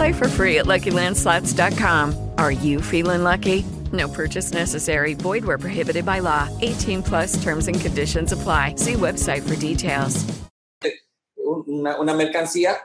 Play 0.00 0.12
for 0.14 0.28
free 0.28 0.56
at 0.56 0.64
LuckyLandSlots.com. 0.64 2.30
Are 2.38 2.50
you 2.50 2.80
feeling 2.80 3.22
lucky? 3.22 3.66
No 3.92 4.08
purchase 4.08 4.50
necessary. 4.50 5.12
Void 5.12 5.44
where 5.44 5.58
prohibited 5.58 6.06
by 6.06 6.20
law. 6.20 6.48
18 6.62 7.02
plus 7.02 7.42
terms 7.42 7.68
and 7.68 7.78
conditions 7.78 8.32
apply. 8.32 8.76
See 8.76 8.94
website 8.94 9.46
for 9.46 9.56
details. 9.56 10.24
una, 11.44 12.00
una 12.00 12.14
mercancía, 12.14 12.78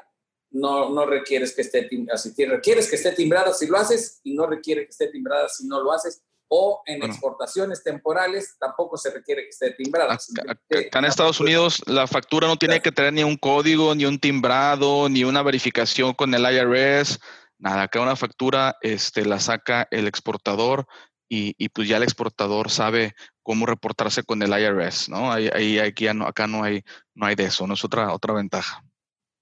no, 0.51 0.89
no 0.89 1.05
requieres 1.05 1.55
que 1.55 1.61
esté. 1.61 1.87
Si 2.17 2.45
requieres 2.45 2.89
que 2.89 2.97
esté 2.97 3.15
timbrada 3.15 3.53
si 3.53 3.67
lo 3.67 3.77
haces 3.77 4.19
y 4.25 4.33
no 4.33 4.45
requiere 4.45 4.83
que 4.83 4.91
esté 4.91 5.07
timbrada 5.09 5.47
si 5.47 5.65
no 5.67 5.81
lo 5.81 5.93
haces. 5.93 6.21
O 6.47 6.83
en 6.85 6.99
Bueno. 6.99 7.13
exportaciones 7.13 7.83
temporales 7.83 8.55
tampoco 8.59 8.97
se 8.97 9.09
requiere 9.09 9.43
que 9.43 9.49
esté 9.49 9.71
timbrada. 9.71 10.17
Simplemente 10.19 10.87
Acá 10.87 10.99
en 10.99 11.05
Estados 11.05 11.39
Unidos 11.39 11.81
la 11.87 12.05
factura 12.07 12.47
no 12.47 12.55
tiene 12.57 12.81
que 12.81 12.91
tener 12.91 13.13
ni 13.13 13.23
un 13.23 13.37
código, 13.37 13.95
ni 13.95 14.05
un 14.05 14.19
timbrado, 14.19 15.09
ni 15.09 15.23
una 15.23 15.41
verificación 15.41 16.13
con 16.13 16.33
el 16.33 16.43
IRS, 16.43 17.19
nada. 17.57 17.83
Acá 17.83 18.01
una 18.01 18.15
factura 18.15 18.77
este, 18.81 19.25
la 19.25 19.39
saca 19.39 19.87
el 19.89 20.07
exportador 20.07 20.85
y, 21.27 21.55
y, 21.57 21.69
pues 21.69 21.87
ya 21.87 21.97
el 21.97 22.03
exportador 22.03 22.69
sabe 22.69 23.15
cómo 23.41 23.65
reportarse 23.65 24.23
con 24.23 24.43
el 24.43 24.51
IRS, 24.51 25.09
¿no? 25.09 25.31
Ahí, 25.31 25.49
ahí 25.51 25.79
aquí 25.79 26.07
acá 26.07 26.45
no 26.45 26.63
hay, 26.63 26.83
no 27.15 27.25
hay 27.25 27.35
de 27.35 27.45
eso, 27.45 27.65
no 27.65 27.73
es 27.73 27.83
otra, 27.83 28.13
otra 28.13 28.33
ventaja. 28.33 28.83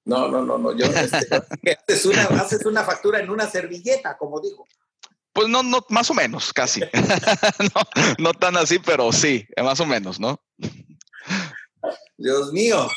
No, 0.05 0.27
no, 0.27 0.41
no, 0.43 0.57
no. 0.57 0.73
Yo, 0.75 0.85
este, 0.85 1.27
haces, 1.87 2.05
una, 2.05 2.23
haces 2.23 2.65
una 2.65 2.83
factura 2.83 3.19
en 3.19 3.29
una 3.29 3.47
servilleta, 3.47 4.17
como 4.17 4.39
digo. 4.39 4.65
Pues 5.33 5.49
no, 5.49 5.63
no, 5.63 5.83
más 5.89 6.09
o 6.11 6.13
menos, 6.13 6.53
casi. 6.53 6.81
no, 7.75 7.81
no 8.19 8.33
tan 8.33 8.55
así, 8.55 8.79
pero 8.79 9.11
sí, 9.11 9.45
más 9.61 9.79
o 9.79 9.85
menos, 9.85 10.19
¿no? 10.19 10.39
Dios 12.17 12.53
mío. 12.53 12.87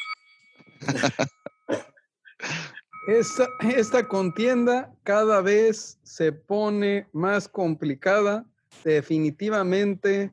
Esta, 3.08 3.48
esta, 3.74 4.06
contienda 4.06 4.92
cada 5.02 5.40
vez 5.40 5.98
se 6.02 6.32
pone 6.32 7.08
más 7.12 7.48
complicada. 7.48 8.44
Definitivamente, 8.84 10.32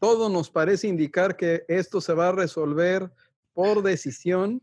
todo 0.00 0.28
nos 0.30 0.48
parece 0.48 0.88
indicar 0.88 1.36
que 1.36 1.64
esto 1.68 2.00
se 2.00 2.14
va 2.14 2.28
a 2.28 2.32
resolver 2.32 3.10
por 3.52 3.82
decisión. 3.82 4.62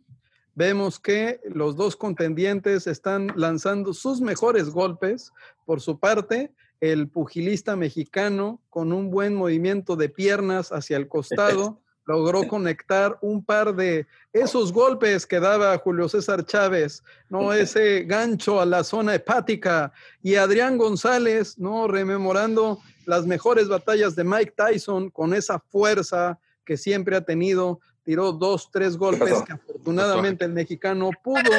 Vemos 0.56 1.00
que 1.00 1.40
los 1.46 1.76
dos 1.76 1.96
contendientes 1.96 2.88
están 2.88 3.32
lanzando 3.36 3.94
sus 3.94 4.20
mejores 4.22 4.70
golpes. 4.70 5.32
Por 5.66 5.82
su 5.82 6.00
parte, 6.00 6.52
el 6.82 7.08
pugilista 7.08 7.76
mexicano, 7.76 8.60
con 8.70 8.92
un 8.92 9.12
buen 9.12 9.36
movimiento 9.36 9.96
de 9.96 10.10
piernas 10.10 10.72
hacia 10.72 10.98
el 10.98 11.08
costado, 11.08 11.80
logró 12.08 12.48
conectar 12.48 13.18
un 13.22 13.46
par 13.46 13.76
de 13.76 14.08
esos 14.34 14.74
golpes 14.74 15.28
que 15.28 15.40
daba 15.40 15.78
Julio 15.78 16.10
César 16.10 16.44
Chávez, 16.44 17.04
¿no? 17.30 17.54
Ese 17.54 18.04
gancho 18.04 18.60
a 18.60 18.66
la 18.66 18.84
zona 18.84 19.14
hepática. 19.14 19.94
Y 20.24 20.36
Adrián 20.36 20.78
González, 20.78 21.58
¿no? 21.60 21.88
Rememorando 21.88 22.80
las 23.06 23.28
mejores 23.28 23.68
batallas 23.68 24.16
de 24.16 24.24
Mike 24.24 24.54
Tyson 24.58 25.12
con 25.12 25.36
esa 25.36 25.60
fuerza 25.60 26.40
que 26.66 26.78
siempre 26.78 27.16
ha 27.16 27.22
tenido, 27.22 27.80
tiró 28.04 28.32
dos, 28.32 28.70
tres 28.72 28.98
golpes 28.98 29.44
que 29.44 29.54
afortunadamente 29.54 30.46
el 30.46 30.54
mexicano 30.54 31.12
pudo 31.24 31.52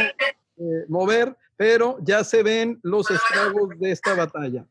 eh, 0.57 0.85
mover, 0.89 1.37
pero 1.57 1.99
ya 2.03 2.25
se 2.25 2.43
ven 2.43 2.81
los 2.83 3.11
estragos 3.11 3.79
de 3.79 3.93
esta 3.93 4.15
batalla. 4.15 4.65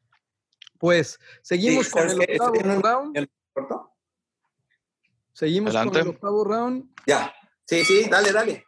Pues 0.82 1.19
seguimos 1.43 1.89
con 1.89 2.09
el 2.09 2.19
octavo 2.19 2.82
round. 2.82 3.29
Seguimos 5.32 5.73
con 5.75 5.95
el 5.95 6.07
octavo 6.07 6.43
round. 6.43 6.86
Ya, 7.05 7.32
sí, 7.67 7.86
sí, 7.86 8.07
dale, 8.09 8.32
dale. 8.32 8.65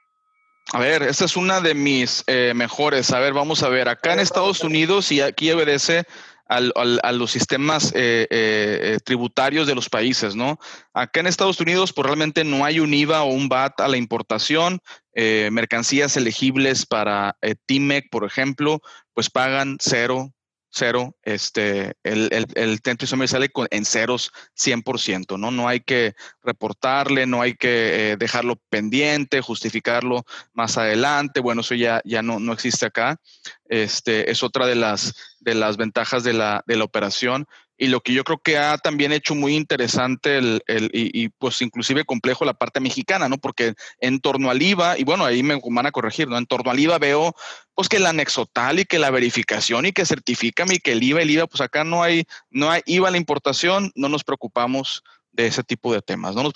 A 0.71 0.79
ver, 0.79 1.01
esta 1.01 1.25
es 1.25 1.35
una 1.35 1.59
de 1.59 1.73
mis 1.73 2.23
eh, 2.27 2.53
mejores. 2.55 3.11
A 3.11 3.19
ver, 3.19 3.33
vamos 3.33 3.63
a 3.63 3.69
ver. 3.69 3.89
Acá 3.89 4.13
en 4.13 4.19
Estados 4.19 4.63
Unidos, 4.63 5.11
y 5.11 5.21
aquí 5.21 5.51
obedece 5.51 6.03
al, 6.45 6.71
a 6.75 7.11
los 7.11 7.31
sistemas 7.31 7.91
eh, 7.95 8.27
eh, 8.29 8.99
tributarios 9.03 9.65
de 9.65 9.73
los 9.73 9.89
países, 9.89 10.35
¿no? 10.35 10.59
Acá 10.93 11.19
en 11.19 11.27
Estados 11.27 11.59
Unidos, 11.59 11.93
pues 11.93 12.05
realmente 12.05 12.43
no 12.43 12.63
hay 12.63 12.79
un 12.79 12.93
IVA 12.93 13.23
o 13.23 13.33
un 13.33 13.49
VAT 13.49 13.81
a 13.81 13.87
la 13.87 13.97
importación. 13.97 14.79
mercancías 15.15 16.15
elegibles 16.15 16.85
para 16.85 17.37
TIMEC, 17.65 18.11
por 18.11 18.23
ejemplo, 18.23 18.81
pues 19.15 19.31
pagan 19.31 19.77
cero 19.79 20.31
cero, 20.73 21.15
este, 21.21 21.93
el, 22.03 22.29
el, 22.31 22.47
el 22.55 23.27
sale 23.27 23.49
con, 23.49 23.67
en 23.69 23.85
ceros 23.85 24.31
100%, 24.57 25.37
¿no? 25.37 25.51
No 25.51 25.67
hay 25.67 25.81
que 25.81 26.15
reportarle, 26.43 27.27
no 27.27 27.41
hay 27.41 27.53
que 27.53 28.13
eh, 28.13 28.17
dejarlo 28.17 28.55
pendiente, 28.69 29.41
justificarlo 29.41 30.25
más 30.53 30.77
adelante, 30.77 31.39
bueno, 31.41 31.61
eso 31.61 31.75
ya, 31.75 32.01
ya 32.05 32.23
no, 32.23 32.39
no 32.39 32.53
existe 32.53 32.87
acá. 32.87 33.17
Este, 33.65 34.31
es 34.31 34.41
otra 34.41 34.65
de 34.65 34.75
las, 34.75 35.15
de 35.39 35.53
las 35.53 35.77
ventajas 35.77 36.23
de 36.23 36.33
la, 36.33 36.63
de 36.65 36.75
la 36.75 36.83
operación 36.85 37.45
y 37.77 37.87
lo 37.87 38.01
que 38.01 38.13
yo 38.13 38.23
creo 38.23 38.37
que 38.37 38.57
ha 38.57 38.77
también 38.77 39.11
hecho 39.11 39.35
muy 39.35 39.55
interesante 39.55 40.37
el, 40.37 40.61
el 40.67 40.89
y, 40.93 41.29
pues 41.29 41.61
inclusive 41.61 42.05
complejo 42.05 42.45
la 42.45 42.53
parte 42.53 42.79
mexicana, 42.79 43.27
¿no? 43.29 43.37
Porque 43.37 43.73
en 43.99 44.19
torno 44.19 44.49
al 44.49 44.61
IVA, 44.61 44.97
y 44.97 45.03
bueno, 45.03 45.25
ahí 45.25 45.43
me 45.43 45.59
van 45.63 45.85
a 45.85 45.91
corregir, 45.91 46.27
¿no? 46.27 46.37
En 46.37 46.45
torno 46.45 46.71
al 46.71 46.79
IVA 46.79 46.99
veo 46.99 47.35
pues 47.73 47.89
que 47.89 47.97
el 47.97 48.05
anexo 48.05 48.45
tal 48.45 48.79
y 48.79 48.85
que 48.85 48.99
la 48.99 49.09
verificación 49.09 49.85
y 49.85 49.91
que 49.91 50.05
certifican 50.05 50.71
y 50.71 50.77
que 50.77 50.91
el 50.91 51.03
IVA, 51.03 51.21
el 51.21 51.31
IVA, 51.31 51.47
pues 51.47 51.61
acá 51.61 51.83
no 51.83 52.03
hay, 52.03 52.25
no 52.51 52.69
hay 52.69 52.81
IVA 52.85 53.07
a 53.07 53.11
la 53.11 53.17
importación, 53.17 53.91
no 53.95 54.09
nos 54.09 54.23
preocupamos 54.23 55.03
de 55.31 55.47
ese 55.47 55.63
tipo 55.63 55.91
de 55.91 56.01
temas. 56.01 56.35
¿no? 56.35 56.43
Nos, 56.43 56.53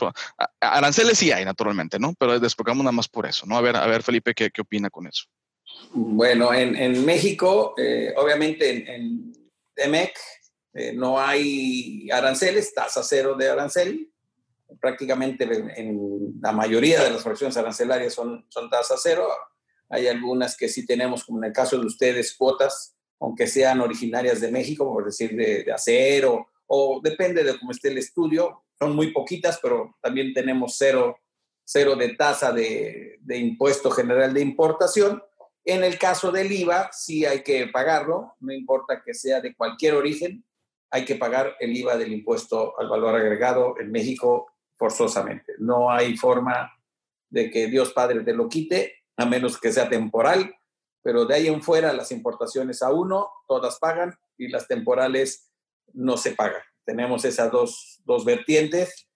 aranceles 0.62 1.18
sí 1.18 1.32
hay, 1.32 1.44
naturalmente, 1.44 2.00
¿no? 2.00 2.14
Pero 2.20 2.40
despegamos 2.40 2.84
nada 2.84 2.92
más 2.92 3.08
por 3.08 3.26
eso, 3.26 3.46
¿no? 3.46 3.58
A 3.58 3.62
ver, 3.62 3.76
a 3.76 3.88
ver, 3.88 4.04
Felipe, 4.04 4.34
¿qué, 4.36 4.52
qué 4.52 4.62
opina 4.62 4.90
con 4.90 5.08
eso? 5.08 5.24
Bueno, 5.92 6.54
en, 6.54 6.76
en 6.76 7.04
México, 7.06 7.74
eh, 7.78 8.14
obviamente 8.16 8.70
en, 8.70 8.88
en 8.88 9.34
TEMEC, 9.74 10.18
eh, 10.78 10.94
no 10.94 11.20
hay 11.20 12.08
aranceles, 12.12 12.72
tasa 12.72 13.02
cero 13.02 13.36
de 13.36 13.50
arancel. 13.50 14.12
Prácticamente 14.80 15.46
en 15.76 16.40
la 16.40 16.52
mayoría 16.52 17.04
de 17.04 17.10
las 17.10 17.24
fracciones 17.24 17.58
arancelarias 17.58 18.14
son, 18.14 18.46
son 18.50 18.70
tasa 18.70 18.94
cero. 18.96 19.28
Hay 19.90 20.08
algunas 20.08 20.56
que 20.56 20.70
sí 20.70 20.86
tenemos, 20.86 21.24
como 21.24 21.40
en 21.40 21.46
el 21.46 21.52
caso 21.52 21.80
de 21.80 21.88
ustedes, 21.88 22.36
cuotas, 22.38 22.96
aunque 23.20 23.48
sean 23.48 23.82
originarias 23.82 24.40
de 24.40 24.52
México, 24.52 24.86
por 24.86 25.06
decir 25.06 25.36
de, 25.36 25.66
acero, 25.72 26.48
o 26.68 27.02
depende 27.04 27.44
de 27.44 27.58
cómo 27.58 27.72
esté 27.72 27.88
el 27.88 27.98
estudio. 27.98 28.64
Son 28.78 28.96
muy 28.96 29.12
poquitas, 29.12 29.58
pero 29.60 29.98
también 30.00 30.32
tenemos 30.32 30.76
cero, 30.78 31.18
cero 31.64 31.96
de 31.96 32.10
tasa 32.10 32.52
de, 32.52 33.18
de 33.22 33.38
impuesto 33.38 33.90
general 33.90 34.32
de 34.32 34.42
importación. 34.42 35.24
En 35.66 35.84
el 35.84 35.98
caso 35.98 36.32
del 36.32 36.52
IVA, 36.52 36.92
sí 36.94 37.26
hay 37.26 37.42
que 37.42 37.66
pagarlo, 37.68 38.36
no 38.42 38.54
importa 38.54 39.02
que 39.04 39.16
sea 39.16 39.42
de 39.42 39.56
cualquier 39.56 39.96
origen, 39.96 40.46
hay 40.90 41.06
que 41.06 41.16
pagar 41.16 41.56
el 41.60 41.76
IVA 41.76 41.98
del 41.98 42.14
impuesto 42.14 42.80
al 42.80 42.90
valor 42.90 43.16
agregado 43.16 43.76
en 43.80 43.92
México 43.92 44.48
forzosamente. 44.78 45.54
No 45.58 45.90
hay 45.90 46.16
forma 46.16 46.72
de 47.30 47.50
que 47.50 47.68
Dios 47.68 47.94
Padre 47.94 48.22
te 48.24 48.34
lo 48.34 48.48
quite, 48.48 49.04
a 49.18 49.26
menos 49.26 49.60
que 49.60 49.72
sea 49.72 49.90
temporal, 49.90 50.56
pero 51.02 51.26
de 51.26 51.36
ahí 51.36 51.48
en 51.48 51.62
fuera 51.62 51.94
las 51.94 52.12
importaciones 52.12 52.82
a 52.82 52.92
uno, 52.92 53.30
todas 53.48 53.80
pagan 53.80 54.14
y 54.38 54.48
las 54.50 54.68
temporales 54.68 55.52
no 55.94 56.18
se 56.18 56.32
pagan. 56.32 56.62
Tenemos 56.86 57.26
esas 57.26 57.52
dos, 57.52 58.02
dos 58.06 58.24
vertientes 58.24 59.08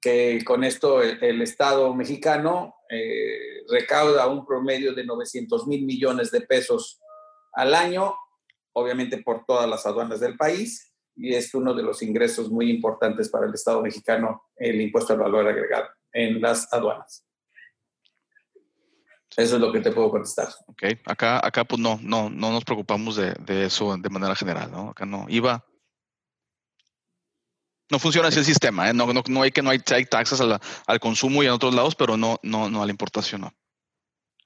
que 0.00 0.42
con 0.44 0.64
esto 0.64 1.02
el, 1.02 1.42
Estado 1.42 1.94
mexicano 1.94 2.74
eh, 2.88 3.62
recauda 3.68 4.26
un 4.28 4.46
promedio 4.46 4.94
de 4.94 5.04
900 5.04 5.66
mil 5.66 5.84
millones 5.84 6.30
de 6.30 6.40
pesos 6.40 6.98
al 7.52 7.74
año, 7.74 8.14
obviamente 8.72 9.18
por 9.22 9.44
todas 9.44 9.68
las 9.68 9.84
aduanas 9.84 10.20
del 10.20 10.36
país, 10.36 10.89
y 11.20 11.34
es 11.34 11.54
uno 11.54 11.74
de 11.74 11.82
los 11.82 12.02
ingresos 12.02 12.50
muy 12.50 12.70
importantes 12.70 13.28
para 13.28 13.46
el 13.46 13.52
Estado 13.52 13.82
mexicano, 13.82 14.44
el 14.56 14.80
impuesto 14.80 15.12
al 15.12 15.18
valor 15.18 15.46
agregado 15.46 15.88
en 16.12 16.40
las 16.40 16.72
aduanas. 16.72 17.26
Eso 19.36 19.56
es 19.56 19.60
lo 19.60 19.70
que 19.70 19.80
te 19.80 19.92
puedo 19.92 20.10
contestar. 20.10 20.48
Ok, 20.66 20.82
acá, 21.04 21.46
acá 21.46 21.64
pues 21.64 21.80
no, 21.80 22.00
no, 22.02 22.30
no 22.30 22.50
nos 22.50 22.64
preocupamos 22.64 23.16
de, 23.16 23.34
de 23.34 23.66
eso 23.66 23.96
de 23.96 24.08
manera 24.08 24.34
general, 24.34 24.70
¿no? 24.72 24.90
Acá 24.90 25.04
no, 25.04 25.26
IVA. 25.28 25.64
No 27.90 27.98
funciona 27.98 28.28
así 28.28 28.38
el 28.38 28.44
sistema, 28.44 28.88
¿eh? 28.88 28.94
no, 28.94 29.12
no, 29.12 29.22
no, 29.28 29.42
hay 29.42 29.50
que 29.50 29.62
no 29.62 29.70
hay, 29.70 29.80
hay 29.92 30.06
taxas 30.06 30.40
al, 30.40 30.58
al, 30.86 31.00
consumo 31.00 31.42
y 31.42 31.46
en 31.46 31.52
otros 31.52 31.74
lados, 31.74 31.96
pero 31.96 32.16
no, 32.16 32.38
no, 32.42 32.70
no 32.70 32.82
a 32.82 32.86
la 32.86 32.92
importación, 32.92 33.42
no. 33.42 33.52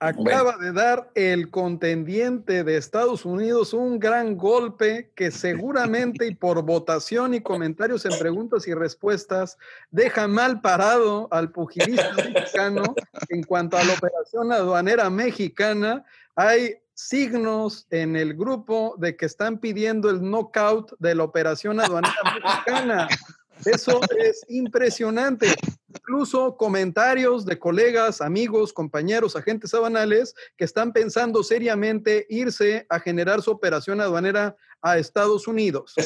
Acaba 0.04 0.58
de 0.58 0.70
dar 0.72 1.10
el 1.14 1.48
contendiente 1.48 2.62
de 2.62 2.76
Estados 2.76 3.24
Unidos 3.24 3.72
un 3.72 3.98
gran 3.98 4.36
golpe 4.36 5.10
que 5.16 5.30
seguramente 5.30 6.26
y 6.26 6.34
por 6.34 6.62
votación 6.62 7.32
y 7.32 7.40
comentarios 7.40 8.04
en 8.04 8.18
preguntas 8.18 8.68
y 8.68 8.74
respuestas 8.74 9.56
deja 9.90 10.28
mal 10.28 10.60
parado 10.60 11.26
al 11.30 11.50
pugilista 11.52 12.12
mexicano 12.16 12.82
en 13.30 13.44
cuanto 13.44 13.78
a 13.78 13.84
la 13.84 13.94
operación 13.94 14.52
aduanera 14.52 15.08
mexicana. 15.08 16.04
Hay 16.36 16.76
signos 16.92 17.86
en 17.88 18.14
el 18.14 18.34
grupo 18.34 18.96
de 18.98 19.16
que 19.16 19.24
están 19.24 19.56
pidiendo 19.56 20.10
el 20.10 20.20
knockout 20.20 20.92
de 20.98 21.14
la 21.14 21.24
operación 21.24 21.80
aduanera 21.80 22.14
mexicana. 22.24 23.08
Eso 23.64 24.00
es 24.18 24.44
impresionante. 24.50 25.54
Incluso 25.94 26.56
comentarios 26.56 27.46
de 27.46 27.58
colegas, 27.58 28.20
amigos, 28.20 28.72
compañeros, 28.72 29.36
agentes 29.36 29.72
aduanales 29.74 30.34
que 30.56 30.64
están 30.64 30.92
pensando 30.92 31.42
seriamente 31.42 32.26
irse 32.28 32.86
a 32.88 32.98
generar 32.98 33.42
su 33.42 33.50
operación 33.50 34.00
aduanera 34.00 34.56
a 34.82 34.98
Estados 34.98 35.46
Unidos. 35.46 35.94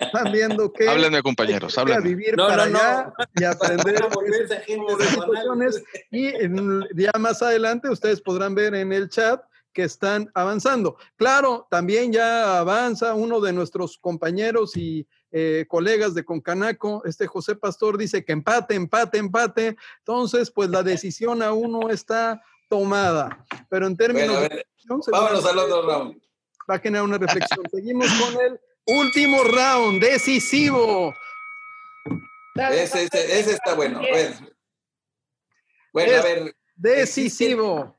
Están 0.00 0.32
viendo 0.32 0.72
que 0.72 0.88
háblenme 0.88 1.22
compañeros, 1.22 1.76
háblenme. 1.76 2.00
A 2.00 2.02
vivir 2.02 2.34
para 2.36 2.62
allá 2.62 3.12
y 3.34 3.44
aprender 3.44 3.96
situaciones 5.10 5.82
y 6.10 6.32
ya 6.94 7.12
más 7.18 7.42
adelante 7.42 7.90
ustedes 7.90 8.20
podrán 8.20 8.54
ver 8.54 8.74
en 8.74 8.92
el 8.92 9.10
chat 9.10 9.42
que 9.72 9.82
están 9.82 10.30
avanzando. 10.34 10.96
Claro, 11.16 11.66
también 11.70 12.12
ya 12.12 12.58
avanza 12.58 13.14
uno 13.14 13.40
de 13.40 13.52
nuestros 13.52 13.98
compañeros 13.98 14.76
y 14.76 15.06
eh, 15.30 15.66
colegas 15.68 16.14
de 16.14 16.24
Concanaco, 16.24 17.02
este 17.04 17.26
José 17.26 17.54
Pastor 17.56 17.98
dice 17.98 18.24
que 18.24 18.32
empate, 18.32 18.74
empate, 18.74 19.18
empate. 19.18 19.76
Entonces, 19.98 20.50
pues 20.50 20.70
la 20.70 20.82
decisión 20.82 21.42
aún 21.42 21.72
no 21.72 21.90
está 21.90 22.42
tomada. 22.68 23.44
Pero 23.68 23.86
en 23.86 23.96
términos 23.96 24.40
de... 24.42 24.64
vámonos 25.10 25.46
al 25.46 25.58
otro 25.58 25.82
round. 25.82 26.20
Va 26.70 26.76
a 26.76 26.78
generar 26.78 27.04
una 27.04 27.18
reflexión. 27.18 27.60
Seguimos 27.70 28.08
con 28.12 28.40
el 28.44 28.60
Último 28.88 29.44
round, 29.44 30.02
decisivo. 30.02 31.14
Ese, 32.54 33.04
ese, 33.04 33.38
ese 33.38 33.52
está 33.52 33.74
bueno. 33.74 33.98
Bueno, 33.98 34.36
bueno 35.92 36.16
a 36.16 36.22
ver. 36.22 36.56
Decisivo. 36.74 37.98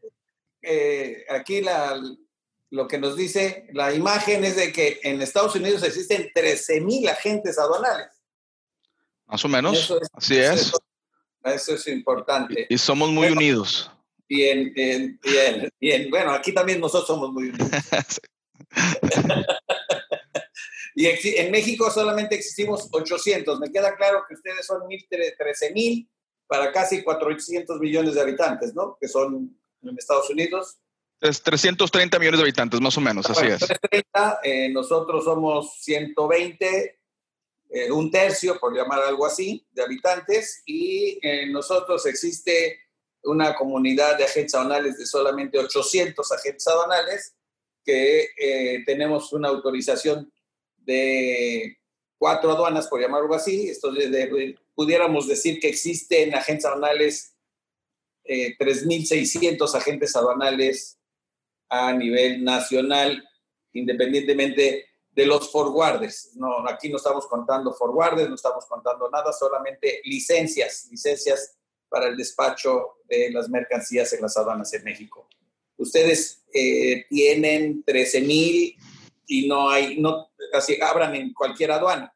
Eh, 0.63 1.25
aquí 1.30 1.61
la, 1.61 2.01
lo 2.72 2.88
que 2.88 2.97
nos 2.97 3.15
dice 3.15 3.67
la 3.74 3.93
imagen 3.93 4.43
es 4.45 4.55
de 4.55 4.72
que 4.72 4.99
en 5.03 5.22
Estados 5.22 5.55
Unidos 5.55 5.84
existen 5.84 6.30
13 6.34 6.82
mil 6.82 7.07
agentes 7.07 7.57
aduanales. 7.57 8.07
Más 9.26 9.43
o 9.45 9.47
menos. 9.47 9.93
Así 10.13 10.38
es. 10.38 10.61
Eso, 10.61 10.78
eso 11.43 11.74
es 11.76 11.88
importante. 11.88 12.67
Y, 12.70 12.78
somos 12.78 13.09
muy 13.09 13.28
Bueno, 13.28 13.38
unidos. 13.38 13.91
Bien, 14.28 14.72
bien, 14.74 15.20
bien, 15.24 15.70
bien. 15.80 16.09
Bueno, 16.09 16.32
aquí 16.32 16.53
también 16.53 16.80
nosotros 16.80 17.07
somos 17.07 17.32
muy 17.32 17.49
unidos. 17.49 17.70
y 20.95 21.07
en 21.07 21.51
México 21.51 21.89
solamente 21.89 22.36
existimos 22.36 22.88
800. 22.91 23.59
Me 23.59 23.72
queda 23.72 23.95
claro 23.95 24.24
que 24.28 24.36
ustedes 24.36 24.65
son 24.65 24.82
13 24.88 25.74
mil 25.74 26.09
para 26.45 26.72
casi 26.72 27.03
400 27.03 27.80
millones 27.80 28.15
de 28.15 28.22
habitantes, 28.22 28.76
¿no? 28.76 28.97
Que 28.99 29.07
son 29.07 29.57
en 29.82 29.97
Estados 29.97 30.30
Unidos. 30.30 30.80
Es 31.22 31.41
330 31.43 32.17
millones 32.17 32.39
de 32.39 32.43
habitantes, 32.43 32.80
más 32.80 32.97
o 32.97 33.01
menos, 33.01 33.30
así 33.30 33.45
es. 33.45 33.59
330, 33.59 34.39
eh, 34.43 34.70
nosotros 34.70 35.26
somos 35.26 35.74
120, 35.82 36.99
eh, 37.72 37.91
un 37.91 38.09
tercio, 38.09 38.57
por 38.59 38.74
llamar 38.76 39.01
algo 39.01 39.26
así, 39.26 39.65
de 39.72 39.84
habitantes, 39.84 40.63
y 40.65 41.20
en 41.22 41.51
nosotros 41.51 42.05
existe 42.05 42.80
una 43.24 43.53
comunidad 43.53 44.17
de 44.17 44.24
agentes 44.24 44.55
aduanales 44.55 44.97
de 44.97 45.05
solamente 45.05 45.59
800 45.59 46.32
agentes 46.32 46.65
aduanales, 46.67 47.36
que 47.84 48.30
eh, 48.38 48.84
tenemos 48.86 49.34
una 49.34 49.49
autorización 49.49 50.32
de 50.78 51.78
cuatro 52.17 52.51
aduanas, 52.51 52.88
por 52.88 53.01
llamarlo 53.01 53.34
así. 53.36 53.70
Esto 53.70 53.91
de- 53.91 54.09
de- 54.09 54.55
pudiéramos 54.74 55.28
decir 55.28 55.59
que 55.59 55.67
existen 55.70 56.34
agentes 56.34 56.65
aduanales, 56.65 57.36
eh, 58.24 58.55
3.600 58.57 59.76
agentes 59.76 60.15
aduanales 60.15 60.99
a 61.70 61.93
nivel 61.93 62.43
nacional, 62.43 63.24
independientemente 63.74 64.86
de 65.11 65.26
los 65.26 65.51
forwarders. 65.51 66.32
No, 66.36 66.67
aquí 66.67 66.89
no 66.89 66.97
estamos 66.97 67.28
contando 67.28 67.74
forwarders, 67.74 68.30
no 68.30 68.36
estamos 68.36 68.65
contando 68.65 69.09
nada, 69.09 69.32
solamente 69.34 70.01
licencias, 70.05 70.88
licencias 70.89 71.57
para 71.89 72.07
el 72.07 72.17
despacho 72.17 72.97
de 73.07 73.32
las 73.32 73.49
mercancías 73.49 74.13
en 74.13 74.22
las 74.22 74.38
aduanas 74.38 74.74
en 74.74 74.84
México. 74.84 75.28
Ustedes 75.78 76.43
eh, 76.53 77.05
tienen 77.09 77.84
13 77.84 78.22
mil 78.22 78.76
y 79.28 79.47
no 79.47 79.70
hay, 79.70 79.99
no, 79.99 80.30
así 80.53 80.78
abran 80.82 81.15
en 81.15 81.34
cualquier 81.34 81.72
aduana. 81.72 82.13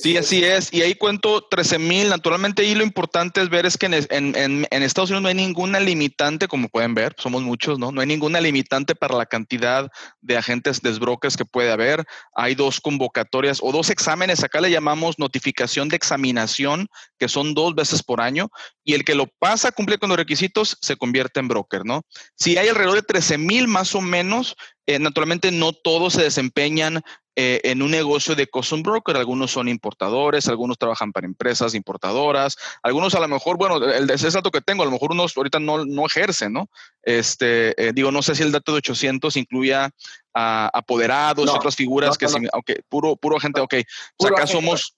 Sí, 0.00 0.16
así 0.16 0.44
es. 0.44 0.72
Y 0.72 0.82
ahí 0.82 0.94
cuento 0.94 1.46
13 1.50 1.78
mil. 1.78 2.08
Naturalmente, 2.08 2.62
ahí 2.62 2.74
lo 2.74 2.82
importante 2.84 3.40
es 3.42 3.48
ver 3.48 3.66
es 3.66 3.76
que 3.76 3.86
en, 3.86 3.94
en- 3.94 4.36
en- 4.36 4.66
en 4.70 4.82
Estados 4.82 5.10
Unidos 5.10 5.22
no 5.22 5.28
hay 5.28 5.34
ninguna 5.34 5.80
limitante, 5.80 6.48
como 6.48 6.68
pueden 6.68 6.94
ver, 6.94 7.14
somos 7.18 7.42
muchos, 7.42 7.78
¿no? 7.78 7.92
No 7.92 8.00
hay 8.00 8.06
ninguna 8.06 8.40
limitante 8.40 8.94
para 8.94 9.16
la 9.16 9.26
cantidad 9.26 9.90
de 10.20 10.36
agentes 10.36 10.80
desbrokers 10.80 11.36
que 11.36 11.44
puede 11.44 11.70
haber. 11.70 12.04
Hay 12.34 12.54
dos 12.54 12.80
convocatorias 12.80 13.58
o 13.62 13.72
dos 13.72 13.90
exámenes, 13.90 14.42
acá 14.44 14.60
le 14.60 14.70
llamamos 14.70 15.18
notificación 15.18 15.88
de 15.88 15.96
examinación, 15.96 16.88
que 17.18 17.28
son 17.28 17.54
dos 17.54 17.74
veces 17.74 18.02
por 18.02 18.20
año, 18.20 18.48
y 18.84 18.94
el 18.94 19.04
que 19.04 19.14
lo 19.14 19.26
pasa, 19.38 19.72
cumple 19.72 19.98
con 19.98 20.08
los 20.08 20.18
requisitos, 20.18 20.76
se 20.80 20.96
convierte 20.96 21.40
en 21.40 21.48
broker, 21.48 21.84
¿no? 21.84 22.02
Si 22.34 22.56
hay 22.58 22.68
alrededor 22.68 22.96
de 22.96 23.02
13 23.02 23.38
mil 23.38 23.68
más 23.68 23.94
o 23.94 24.00
menos, 24.00 24.56
eh, 24.86 24.98
naturalmente 24.98 25.50
no 25.50 25.72
todos 25.72 26.14
se 26.14 26.22
desempeñan 26.22 27.02
eh, 27.36 27.60
en 27.64 27.82
un 27.82 27.90
negocio 27.90 28.36
de 28.36 28.46
custom 28.46 28.82
broker. 28.82 29.16
Algunos 29.16 29.50
son 29.50 29.68
importadores, 29.68 30.46
algunos 30.46 30.78
trabajan 30.78 31.10
para 31.10 31.26
empresas 31.26 31.74
importadoras, 31.74 32.56
algunos 32.80 33.14
a 33.16 33.20
lo 33.20 33.26
mejor, 33.26 33.56
bueno, 33.56 33.84
el 33.84 34.08
ese 34.08 34.30
dato 34.30 34.52
que 34.52 34.60
tengo, 34.60 34.82
a 34.82 34.86
lo 34.86 34.92
mejor 34.92 35.10
unos 35.10 35.36
ahorita 35.36 35.58
no, 35.58 35.84
no 35.84 36.06
ejercen, 36.06 36.52
¿no? 36.52 36.68
Este, 37.02 37.74
eh, 37.82 37.92
digo, 37.92 38.12
no 38.12 38.22
sé 38.22 38.36
si 38.36 38.44
el 38.44 38.52
dato 38.52 38.70
de 38.70 38.78
800 38.78 39.36
incluía 39.36 39.90
a 40.32 40.70
apoderados, 40.72 41.46
No, 41.46 41.54
otras 41.54 41.74
figuras 41.74 42.10
no, 42.10 42.16
que, 42.16 42.26
no, 42.26 42.32
sí, 42.32 42.46
ok, 42.52 42.70
puro, 42.88 43.16
puro 43.16 43.40
gente, 43.40 43.60
ok. 43.60 43.74
O 44.16 44.22
sea, 44.22 44.30
acá 44.30 44.42
agente. 44.44 44.52
somos, 44.52 44.94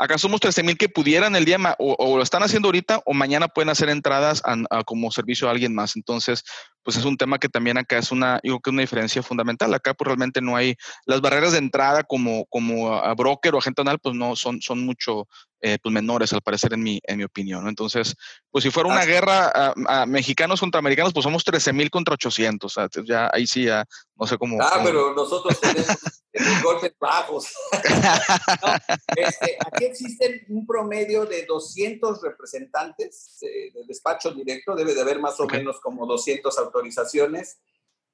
acá 0.00 0.16
somos 0.16 0.40
13 0.40 0.62
mil 0.62 0.78
que 0.78 0.88
pudieran 0.88 1.36
el 1.36 1.44
día 1.44 1.58
o, 1.78 1.94
o 1.98 2.16
lo 2.16 2.22
están 2.22 2.42
haciendo 2.42 2.68
ahorita 2.68 3.02
o 3.04 3.12
mañana 3.12 3.48
pueden 3.48 3.68
hacer 3.68 3.90
entradas 3.90 4.42
como 4.86 5.10
servicio 5.10 5.46
a 5.46 5.50
alguien 5.50 5.74
más. 5.74 5.94
Entonces, 5.94 6.42
pues 6.82 6.96
es 6.96 7.04
un 7.04 7.18
tema 7.18 7.38
que 7.38 7.50
también 7.50 7.76
acá 7.76 7.98
es 7.98 8.10
una, 8.10 8.40
yo 8.42 8.52
creo 8.52 8.60
que 8.60 8.70
una 8.70 8.80
diferencia 8.80 9.22
fundamental. 9.22 9.72
Acá 9.74 9.92
pues 9.92 10.06
realmente 10.06 10.40
no 10.40 10.56
hay, 10.56 10.74
las 11.04 11.20
barreras 11.20 11.52
de 11.52 11.58
entrada 11.58 12.02
como, 12.02 12.46
como 12.46 12.94
a 12.94 13.14
broker 13.14 13.54
o 13.54 13.58
agente 13.58 13.82
anual, 13.82 13.98
pues 13.98 14.14
no, 14.14 14.36
son, 14.36 14.62
son 14.62 14.84
mucho 14.84 15.28
eh, 15.62 15.78
pues 15.82 15.92
menores 15.92 16.32
al 16.32 16.40
parecer 16.42 16.72
en 16.72 16.82
mi, 16.82 17.00
en 17.04 17.18
mi 17.18 17.24
opinión. 17.24 17.62
¿no? 17.62 17.68
Entonces, 17.68 18.14
pues 18.50 18.64
si 18.64 18.70
fuera 18.70 18.88
una 18.88 19.04
guerra 19.04 19.50
ah, 19.54 19.74
ah, 19.88 20.06
mexicanos 20.06 20.60
contra 20.60 20.78
americanos, 20.78 21.12
pues 21.12 21.24
somos 21.24 21.44
13 21.44 21.72
mil 21.72 21.90
contra 21.90 22.14
800. 22.14 22.76
O 22.76 22.88
sea, 22.88 22.88
ya 23.04 23.30
ahí 23.32 23.46
sí, 23.46 23.64
ya 23.64 23.84
no 24.16 24.26
sé 24.26 24.38
cómo. 24.38 24.58
Ah, 24.62 24.70
cómo- 24.74 24.84
pero 24.86 25.14
nosotros 25.14 25.60
tenemos 25.60 25.96
golpes 26.64 26.94
bajos. 26.98 27.48
No, 28.62 28.74
este, 29.16 29.56
aquí 29.66 29.84
existen 29.84 30.44
un 30.48 30.66
promedio 30.66 31.24
de 31.26 31.44
200 31.46 32.20
representantes 32.22 33.38
eh, 33.42 33.70
de 33.72 33.84
despacho 33.86 34.30
directo, 34.32 34.74
debe 34.74 34.94
de 34.94 35.00
haber 35.00 35.18
más 35.20 35.38
o 35.40 35.44
Ok. 35.44 35.52
menos 35.54 35.80
como 35.80 36.06
200 36.06 36.56
autorizaciones. 36.58 37.58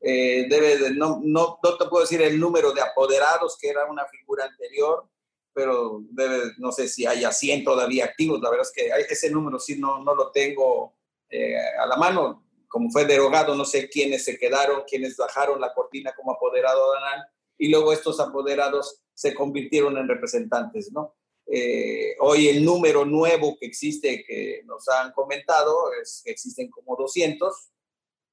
Eh, 0.01 0.47
debe 0.49 0.78
de, 0.78 0.90
no, 0.94 1.20
no, 1.24 1.59
no 1.62 1.76
te 1.76 1.86
puedo 1.86 2.03
decir 2.03 2.20
el 2.22 2.38
número 2.38 2.72
de 2.72 2.82
apoderados, 2.82 3.57
que 3.61 3.68
era 3.70 3.86
una 3.86 4.05
figura 4.07 4.44
anterior, 4.44 5.09
pero 5.57 6.02
debe, 6.11 6.52
no 6.59 6.70
sé 6.70 6.86
si 6.86 7.07
haya 7.07 7.32
100 7.32 7.64
todavía 7.64 8.04
activos. 8.04 8.42
La 8.42 8.50
verdad 8.50 8.66
es 8.76 9.07
que 9.07 9.14
ese 9.14 9.30
número 9.30 9.59
sí 9.59 9.78
no, 9.78 10.04
no 10.04 10.14
lo 10.14 10.30
tengo 10.30 10.94
eh, 11.30 11.57
a 11.57 11.86
la 11.86 11.96
mano. 11.96 12.46
Como 12.68 12.90
fue 12.90 13.07
derogado, 13.07 13.54
no 13.54 13.64
sé 13.64 13.88
quiénes 13.88 14.22
se 14.22 14.38
quedaron, 14.38 14.82
quiénes 14.86 15.16
bajaron 15.16 15.59
la 15.59 15.72
cortina 15.72 16.12
como 16.14 16.32
apoderado 16.32 16.82
aduanal 16.84 17.26
y 17.57 17.70
luego 17.70 17.94
estos 17.94 18.20
apoderados 18.20 19.00
se 19.14 19.32
convirtieron 19.32 19.96
en 19.96 20.07
representantes, 20.07 20.92
¿no? 20.92 21.16
Eh, 21.46 22.16
hoy 22.18 22.48
el 22.48 22.62
número 22.62 23.07
nuevo 23.07 23.57
que 23.59 23.64
existe, 23.64 24.24
que 24.26 24.61
nos 24.66 24.86
han 24.88 25.12
comentado, 25.12 25.90
es 26.02 26.20
que 26.22 26.32
existen 26.32 26.68
como 26.68 26.96
200 26.96 27.70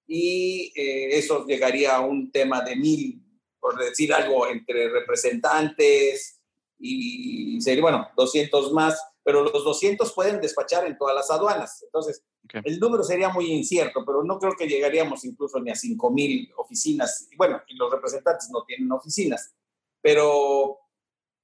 y 0.08 0.74
eh, 0.76 1.18
eso 1.18 1.46
llegaría 1.46 1.96
a 1.96 2.02
un 2.02 2.34
tema 2.34 2.62
de 2.62 2.76
mil, 2.76 3.24
por 3.62 3.80
decir 3.80 4.14
algo, 4.14 4.46
entre 4.48 4.90
representantes 4.90 6.42
y, 6.80 7.60
sería, 7.62 7.82
bueno, 7.82 8.10
200 8.16 8.74
más, 8.74 9.02
pero 9.24 9.44
los 9.44 9.64
200 9.64 10.12
pueden 10.14 10.42
despachar 10.42 10.86
en 10.86 10.98
todas 10.98 11.16
las 11.16 11.32
aduanas. 11.32 11.84
Entonces, 11.84 12.24
Ok. 12.46 12.62
el 12.66 12.80
número 12.80 13.04
sería 13.04 13.30
muy 13.30 13.52
incierto, 13.52 14.04
pero 14.06 14.24
no 14.24 14.38
creo 14.38 14.54
que 14.58 14.68
llegaríamos 14.68 15.24
incluso 15.24 15.60
ni 15.60 15.72
a 15.72 15.76
5 15.76 16.12
mil 16.12 16.52
oficinas. 16.58 17.28
Y 17.32 17.38
bueno, 17.38 17.62
y 17.68 17.76
los 17.76 17.92
representantes 17.92 18.50
no 18.52 18.64
tienen 18.66 18.92
oficinas, 18.92 19.54
pero 20.02 20.78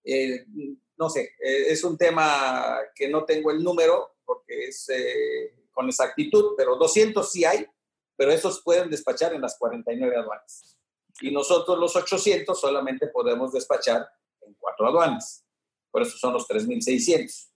eh, 0.04 0.46
no 0.98 1.10
sé, 1.10 1.22
eh, 1.42 1.66
es 1.70 1.84
un 1.84 1.98
tema 1.98 2.78
que 2.94 3.08
no 3.08 3.24
tengo 3.24 3.52
el 3.52 3.64
número 3.64 4.18
porque 4.26 4.68
es 4.68 4.90
eh, 4.90 5.66
con 5.72 5.88
exactitud, 5.88 6.54
pero 6.58 6.76
200 6.76 7.32
sí 7.32 7.46
hay, 7.46 7.66
pero 8.16 8.32
esos 8.32 8.62
pueden 8.62 8.90
despachar 8.90 9.34
en 9.34 9.42
las 9.42 9.58
49 9.58 10.18
aduanas. 10.18 10.78
Y 11.22 11.32
nosotros 11.32 11.80
los 11.80 11.96
800 11.96 12.60
solamente 12.60 13.08
podemos 13.08 13.54
despachar 13.54 14.08
en 14.50 14.56
cuatro 14.60 14.88
aduanas. 14.88 15.46
Por 15.92 16.02
eso 16.02 16.18
son 16.18 16.34
los 16.34 16.48
3.600. 16.48 17.50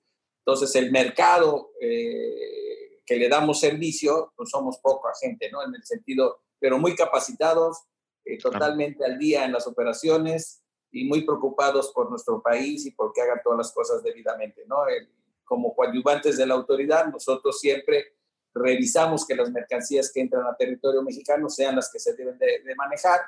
Entonces, 0.46 0.76
el 0.76 0.92
mercado 0.92 1.72
eh, 1.80 3.02
que 3.06 3.16
le 3.16 3.30
damos 3.30 3.60
servicio, 3.60 4.34
pues 4.36 4.50
somos 4.50 4.78
poca 4.80 5.10
gente, 5.22 5.50
¿no? 5.52 5.64
En 5.64 5.74
el 5.76 5.84
sentido, 5.84 6.42
pero 6.60 6.78
muy 6.78 6.96
capacitados, 6.96 7.78
eh, 8.26 8.38
totalmente 8.40 9.04
al 9.06 9.18
día 9.20 9.46
en 9.46 9.52
las 9.52 9.68
operaciones 9.68 10.64
y 10.92 11.06
muy 11.06 11.24
preocupados 11.26 11.92
por 11.94 12.10
nuestro 12.10 12.42
país 12.42 12.86
y 12.86 12.92
por 12.92 13.12
que 13.14 13.22
hagan 13.22 13.42
todas 13.44 13.58
las 13.58 13.72
cosas 13.74 14.02
debidamente, 14.04 14.64
¿no? 14.68 14.88
El- 14.88 15.10
como 15.46 15.76
coadyuvantes 15.76 16.38
de 16.38 16.46
la 16.48 16.54
autoridad, 16.56 17.08
nosotros 17.08 17.60
siempre 17.60 18.16
revisamos 18.56 19.26
que 19.28 19.36
las 19.36 19.52
mercancías 19.52 20.12
que 20.12 20.22
entran 20.22 20.46
a 20.48 20.56
territorio 20.56 21.02
mexicano 21.04 21.50
sean 21.50 21.76
las 21.76 21.92
que 21.92 22.00
se 22.00 22.14
deben 22.16 22.38
de, 22.40 22.62
de 22.64 22.76
manejar. 22.76 23.20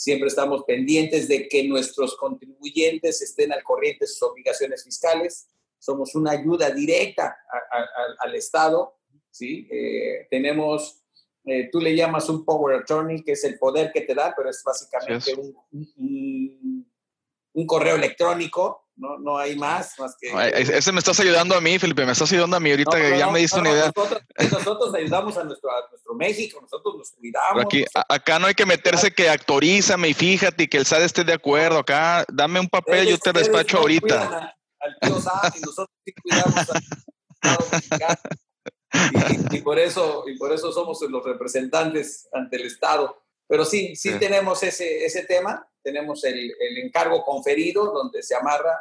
Siempre 0.00 0.28
estamos 0.28 0.64
pendientes 0.64 1.28
de 1.28 1.46
que 1.46 1.62
nuestros 1.68 2.16
contribuyentes 2.16 3.20
estén 3.20 3.52
al 3.52 3.62
corriente 3.62 4.04
de 4.04 4.06
sus 4.06 4.22
obligaciones 4.22 4.82
fiscales. 4.82 5.46
Somos 5.78 6.14
una 6.14 6.30
ayuda 6.30 6.70
directa 6.70 7.26
a- 7.26 7.76
a- 7.76 7.82
a- 7.82 8.16
al 8.20 8.34
Estado. 8.34 8.96
¿sí? 9.30 9.68
Eh, 9.70 10.26
tenemos, 10.30 11.04
eh, 11.44 11.68
tú 11.70 11.80
le 11.80 11.94
llamas 11.94 12.30
un 12.30 12.46
power 12.46 12.76
attorney, 12.80 13.22
que 13.22 13.32
es 13.32 13.44
el 13.44 13.58
poder 13.58 13.92
que 13.92 14.00
te 14.00 14.14
da, 14.14 14.32
pero 14.34 14.48
es 14.48 14.62
básicamente 14.64 15.34
un 17.52 17.66
correo 17.66 17.96
electrónico 17.96 18.88
no, 19.00 19.18
no 19.18 19.38
hay 19.38 19.56
más, 19.56 19.98
más 19.98 20.14
que... 20.20 20.30
ese 20.54 20.92
me 20.92 20.98
estás 20.98 21.18
ayudando 21.20 21.54
a 21.56 21.60
mí, 21.60 21.78
Felipe, 21.78 22.04
me 22.04 22.12
estás 22.12 22.30
ayudando 22.30 22.56
a 22.56 22.60
mí 22.60 22.70
ahorita 22.70 22.96
que 22.96 23.18
ya 23.18 23.30
me 23.30 23.40
diste 23.40 23.58
una 23.58 23.70
idea. 23.70 23.90
Nosotros, 24.50 24.94
ayudamos 24.94 25.36
a 25.38 25.44
nuestro, 25.44 25.70
a 25.70 25.88
nuestro 25.90 26.14
México, 26.14 26.60
nosotros 26.60 26.96
nos 26.98 27.10
cuidamos. 27.12 27.64
Aquí, 27.64 27.84
acá 28.08 28.38
no 28.38 28.46
hay 28.46 28.54
que 28.54 28.66
meterse 28.66 29.10
que 29.10 29.30
actualízame 29.30 30.08
y 30.08 30.14
fíjate 30.14 30.68
que 30.68 30.76
el 30.76 30.86
SAD 30.86 31.02
esté 31.02 31.24
de 31.24 31.32
acuerdo. 31.32 31.78
Acá 31.78 32.24
dame 32.28 32.60
un 32.60 32.68
papel, 32.68 33.08
yo 33.08 33.18
te 33.18 33.32
despacho 33.32 33.78
ahorita. 33.78 34.54
al 34.80 34.96
tío 35.00 35.20
SAD 35.20 35.54
y 35.56 35.60
nosotros 35.60 35.96
sí 36.04 36.12
cuidamos 36.22 36.70
al 36.70 38.18
y, 38.92 39.56
y, 39.56 39.60
por 39.62 39.78
eso, 39.78 40.24
y 40.26 40.36
por 40.36 40.52
eso 40.52 40.72
somos 40.72 41.00
los 41.02 41.24
representantes 41.24 42.28
ante 42.32 42.56
el 42.56 42.66
Estado. 42.66 43.22
Pero 43.48 43.64
sí, 43.64 43.96
sí, 43.96 44.18
tenemos 44.18 44.62
ese, 44.62 45.04
ese 45.04 45.24
tema, 45.24 45.66
tenemos 45.82 46.24
el, 46.24 46.54
el, 46.58 46.78
encargo 46.78 47.24
conferido 47.24 47.92
donde 47.92 48.22
se 48.22 48.34
amarra, 48.34 48.78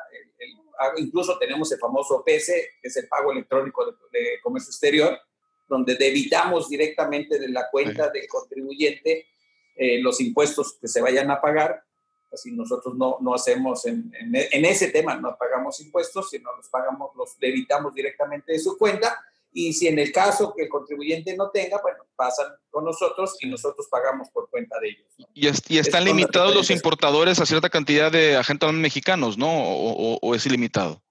incluso 0.98 1.38
tenemos 1.38 1.72
el 1.72 1.80
famoso 1.80 2.24
PC, 2.24 2.74
que 2.82 2.88
es 2.88 2.98
el 2.98 3.08
pago 3.08 3.32
electrónico 3.32 3.86
de, 4.12 4.40
comercio 4.42 4.70
exterior, 4.70 5.20
donde 5.68 5.96
debitamos 5.96 6.70
directamente 6.70 7.38
de 7.40 7.50
la 7.50 7.70
cuenta 7.70 8.10
del 8.10 8.28
contribuyente 8.28 9.28
eh, 9.76 10.00
los 10.02 10.20
impuestos 10.20 10.78
que 10.80 10.88
se 10.88 11.02
vayan 11.02 11.30
a 11.32 11.40
pagar. 11.40 11.84
Así 12.32 12.52
nosotros 12.52 12.96
no, 12.96 13.18
no 13.22 13.34
hacemos 13.34 13.86
en, 13.86 14.12
en, 14.20 14.36
en, 14.36 14.66
ese 14.66 14.90
tema, 14.90 15.16
no 15.16 15.36
pagamos 15.38 15.80
impuestos, 15.80 16.30
sino 16.30 16.56
los 16.56 16.70
pagamos, 16.70 17.16
los 17.16 17.38
debitamos 17.40 17.94
directamente 17.94 18.52
de 18.54 18.60
su 18.60 18.78
cuenta 18.78 19.20
y 19.52 19.74
si 19.74 19.88
en 19.88 19.98
el 20.00 20.12
caso 20.12 20.54
que 20.56 20.64
el 20.64 20.70
contribuyente 20.70 21.36
no 21.36 21.50
tenga, 21.50 21.80
bueno, 21.82 22.04
pasan 22.16 22.48
con 22.70 22.86
nosotros 22.86 23.38
y 23.42 23.48
nosotros 23.48 23.88
pagamos 23.90 24.30
por 24.30 24.50
cuenta 24.50 24.80
de 24.80 24.90
ellos. 24.90 25.08
¿Y, 25.34 25.78
están 25.78 26.06
limitados 26.06 26.54
los 26.54 26.70
importadores 26.70 27.40
a 27.40 27.46
cierta 27.46 27.70
cantidad 27.70 28.12
de 28.12 28.36
agentes 28.36 28.72
mexicanos, 28.74 29.38
no? 29.38 29.50
¿O, 29.52 30.36
es 30.36 30.46
ilimitado? 30.46 31.02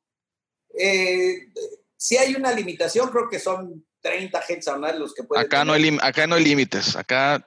Eh, 0.79 1.49
si 1.97 2.17
hay 2.17 2.35
una 2.37 2.53
limitación, 2.53 3.09
creo 3.11 3.29
que 3.29 3.41
son 3.41 3.85
30 4.03 4.39
agentes 4.39 4.69
anuales 4.69 5.01
los 5.01 5.15
que 5.15 5.25
pueden. 5.25 5.45
Acá, 5.45 5.65
no 5.65 5.73
hay, 5.73 5.99
acá 6.01 6.27
no 6.27 6.37
hay 6.37 6.45
límites. 6.45 6.95
Acá 6.95 7.45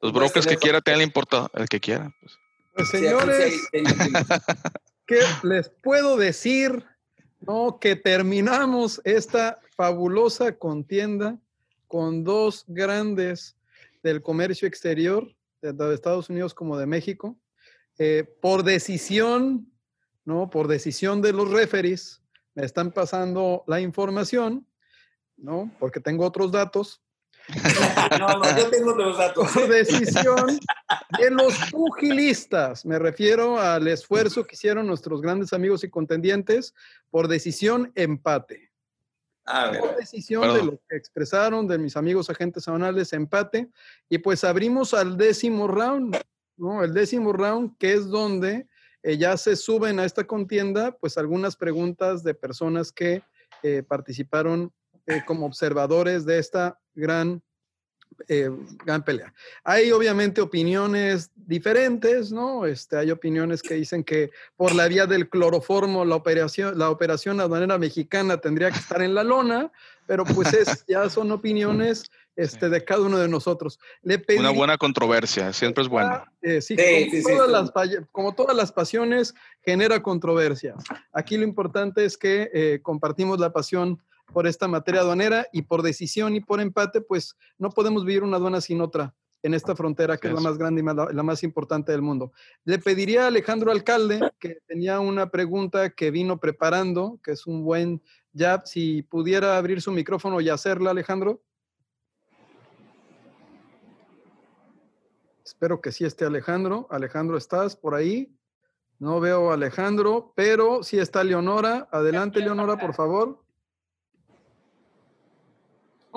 los 0.00 0.12
brokers 0.12 0.46
que 0.46 0.56
quiera 0.56 0.80
tengan 0.80 1.00
el 1.00 1.06
importador, 1.06 1.50
el 1.54 1.68
que 1.68 1.80
quiera. 1.80 2.14
Pues. 2.20 2.38
pues 2.74 2.90
señores, 2.90 3.54
¿qué 5.06 5.20
les 5.42 5.70
puedo 5.82 6.16
decir? 6.16 6.84
No, 7.40 7.78
que 7.80 7.96
terminamos 7.96 9.00
esta 9.04 9.60
fabulosa 9.78 10.58
contienda 10.58 11.38
con 11.86 12.24
dos 12.24 12.64
grandes 12.66 13.56
del 14.02 14.22
comercio 14.22 14.66
exterior, 14.66 15.32
tanto 15.60 15.88
de 15.88 15.94
Estados 15.94 16.28
Unidos 16.28 16.52
como 16.52 16.76
de 16.76 16.86
México, 16.86 17.38
eh, 17.96 18.24
por 18.42 18.64
decisión, 18.64 19.72
¿no? 20.24 20.50
Por 20.50 20.66
decisión 20.66 21.22
de 21.22 21.32
los 21.32 21.48
referees, 21.52 22.20
me 22.56 22.64
están 22.64 22.90
pasando 22.90 23.62
la 23.68 23.80
información, 23.80 24.66
¿no? 25.36 25.70
Porque 25.78 26.00
tengo 26.00 26.26
otros 26.26 26.50
datos. 26.50 27.00
no, 28.18 28.28
no, 28.30 28.58
yo 28.58 28.70
tengo 28.70 28.94
otros 28.94 29.16
datos. 29.16 29.52
Por 29.52 29.68
decisión 29.68 30.58
de 31.20 31.30
los 31.30 31.54
pugilistas, 31.70 32.84
me 32.84 32.98
refiero 32.98 33.60
al 33.60 33.86
esfuerzo 33.86 34.44
que 34.44 34.56
hicieron 34.56 34.88
nuestros 34.88 35.22
grandes 35.22 35.52
amigos 35.52 35.84
y 35.84 35.88
contendientes 35.88 36.74
por 37.10 37.28
decisión 37.28 37.92
empate. 37.94 38.67
Por 39.78 39.96
decisión 39.96 40.54
de 40.54 40.64
lo 40.64 40.80
que 40.88 40.96
expresaron 40.96 41.66
de 41.66 41.78
mis 41.78 41.96
amigos 41.96 42.28
agentes 42.28 42.64
sabanales, 42.64 43.12
empate. 43.12 43.70
Y 44.08 44.18
pues 44.18 44.44
abrimos 44.44 44.94
al 44.94 45.16
décimo 45.16 45.66
round, 45.68 46.16
¿no? 46.56 46.84
El 46.84 46.92
décimo 46.92 47.32
round, 47.32 47.76
que 47.78 47.94
es 47.94 48.08
donde 48.08 48.66
eh, 49.02 49.16
ya 49.16 49.36
se 49.36 49.56
suben 49.56 50.00
a 50.00 50.04
esta 50.04 50.24
contienda, 50.24 50.92
pues 50.92 51.16
algunas 51.16 51.56
preguntas 51.56 52.22
de 52.22 52.34
personas 52.34 52.92
que 52.92 53.22
eh, 53.62 53.82
participaron 53.82 54.72
eh, 55.06 55.22
como 55.26 55.46
observadores 55.46 56.26
de 56.26 56.38
esta 56.38 56.78
gran 56.94 57.42
eh, 58.26 58.50
gran 58.84 59.04
pelea. 59.04 59.32
Hay 59.64 59.92
obviamente 59.92 60.40
opiniones 60.40 61.30
diferentes, 61.36 62.32
¿no? 62.32 62.66
Este, 62.66 62.96
hay 62.96 63.10
opiniones 63.10 63.62
que 63.62 63.74
dicen 63.74 64.02
que 64.02 64.30
por 64.56 64.74
la 64.74 64.88
vía 64.88 65.06
del 65.06 65.28
cloroformo 65.28 66.04
la 66.04 66.16
operación, 66.16 66.78
la 66.78 66.90
operación 66.90 67.40
aduanera 67.40 67.78
mexicana 67.78 68.38
tendría 68.38 68.70
que 68.70 68.78
estar 68.78 69.02
en 69.02 69.14
la 69.14 69.24
lona, 69.24 69.70
pero 70.06 70.24
pues 70.24 70.52
es, 70.52 70.84
ya 70.88 71.08
son 71.08 71.30
opiniones 71.30 72.10
este, 72.38 72.68
de 72.68 72.84
cada 72.84 73.02
uno 73.02 73.18
de 73.18 73.28
nosotros. 73.28 73.80
Le 74.02 74.22
Una 74.38 74.50
buena 74.50 74.78
controversia, 74.78 75.52
siempre 75.52 75.82
es 75.82 75.88
bueno. 75.88 76.24
Eh, 76.40 76.62
sí, 76.62 76.76
como, 78.12 78.34
todas 78.34 78.56
las, 78.56 78.72
pasiones, 78.72 79.34
genera 79.62 80.02
controversia. 80.02 80.74
Aquí 81.12 81.36
lo 81.36 81.42
importante 81.42 82.04
es 82.04 82.16
que 82.16 82.48
eh, 82.54 82.78
compartimos 82.80 83.40
la 83.40 83.52
pasión 83.52 84.00
por 84.32 84.46
esta 84.46 84.68
materia 84.68 85.00
aduanera 85.00 85.46
y 85.52 85.62
por 85.62 85.82
decisión 85.82 86.36
y 86.36 86.40
por 86.40 86.60
empate, 86.60 87.00
pues 87.00 87.36
no 87.58 87.70
podemos 87.70 88.04
vivir 88.04 88.22
una 88.22 88.36
aduana 88.36 88.60
sin 88.60 88.80
otra 88.80 89.14
en 89.42 89.54
esta 89.54 89.76
frontera 89.76 90.16
que 90.16 90.28
es 90.28 90.34
la 90.34 90.40
más 90.40 90.58
grande 90.58 90.82
y 90.82 90.84
la, 90.84 91.22
más 91.22 91.42
importante 91.42 91.92
del 91.92 92.02
mundo. 92.02 92.32
Le 92.64 92.78
pediría 92.78 93.24
a 93.24 93.26
Alejandro 93.28 93.70
Alcalde, 93.70 94.32
que 94.38 94.58
tenía 94.66 95.00
una 95.00 95.30
pregunta 95.30 95.90
que 95.90 96.10
vino 96.10 96.38
preparando, 96.38 97.20
que 97.22 97.32
es 97.32 97.46
un 97.46 97.64
buen 97.64 98.02
jab, 98.34 98.66
si 98.66 99.02
pudiera 99.02 99.56
abrir 99.56 99.80
su 99.80 99.92
micrófono 99.92 100.40
y 100.40 100.48
hacerla, 100.48 100.90
Alejandro. 100.90 101.40
Espero 105.44 105.80
que 105.80 105.92
sí 105.92 106.04
esté 106.04 106.24
Alejandro. 106.24 106.86
Alejandro, 106.90 107.36
¿estás 107.36 107.74
por 107.74 107.94
ahí? 107.94 108.34
No 108.98 109.20
veo 109.20 109.50
a 109.50 109.54
Alejandro, 109.54 110.32
pero 110.34 110.82
sí 110.82 110.98
está 110.98 111.22
Leonora. 111.22 111.88
Adelante, 111.92 112.40
Leonora, 112.40 112.76
por 112.76 112.94
favor. 112.94 113.44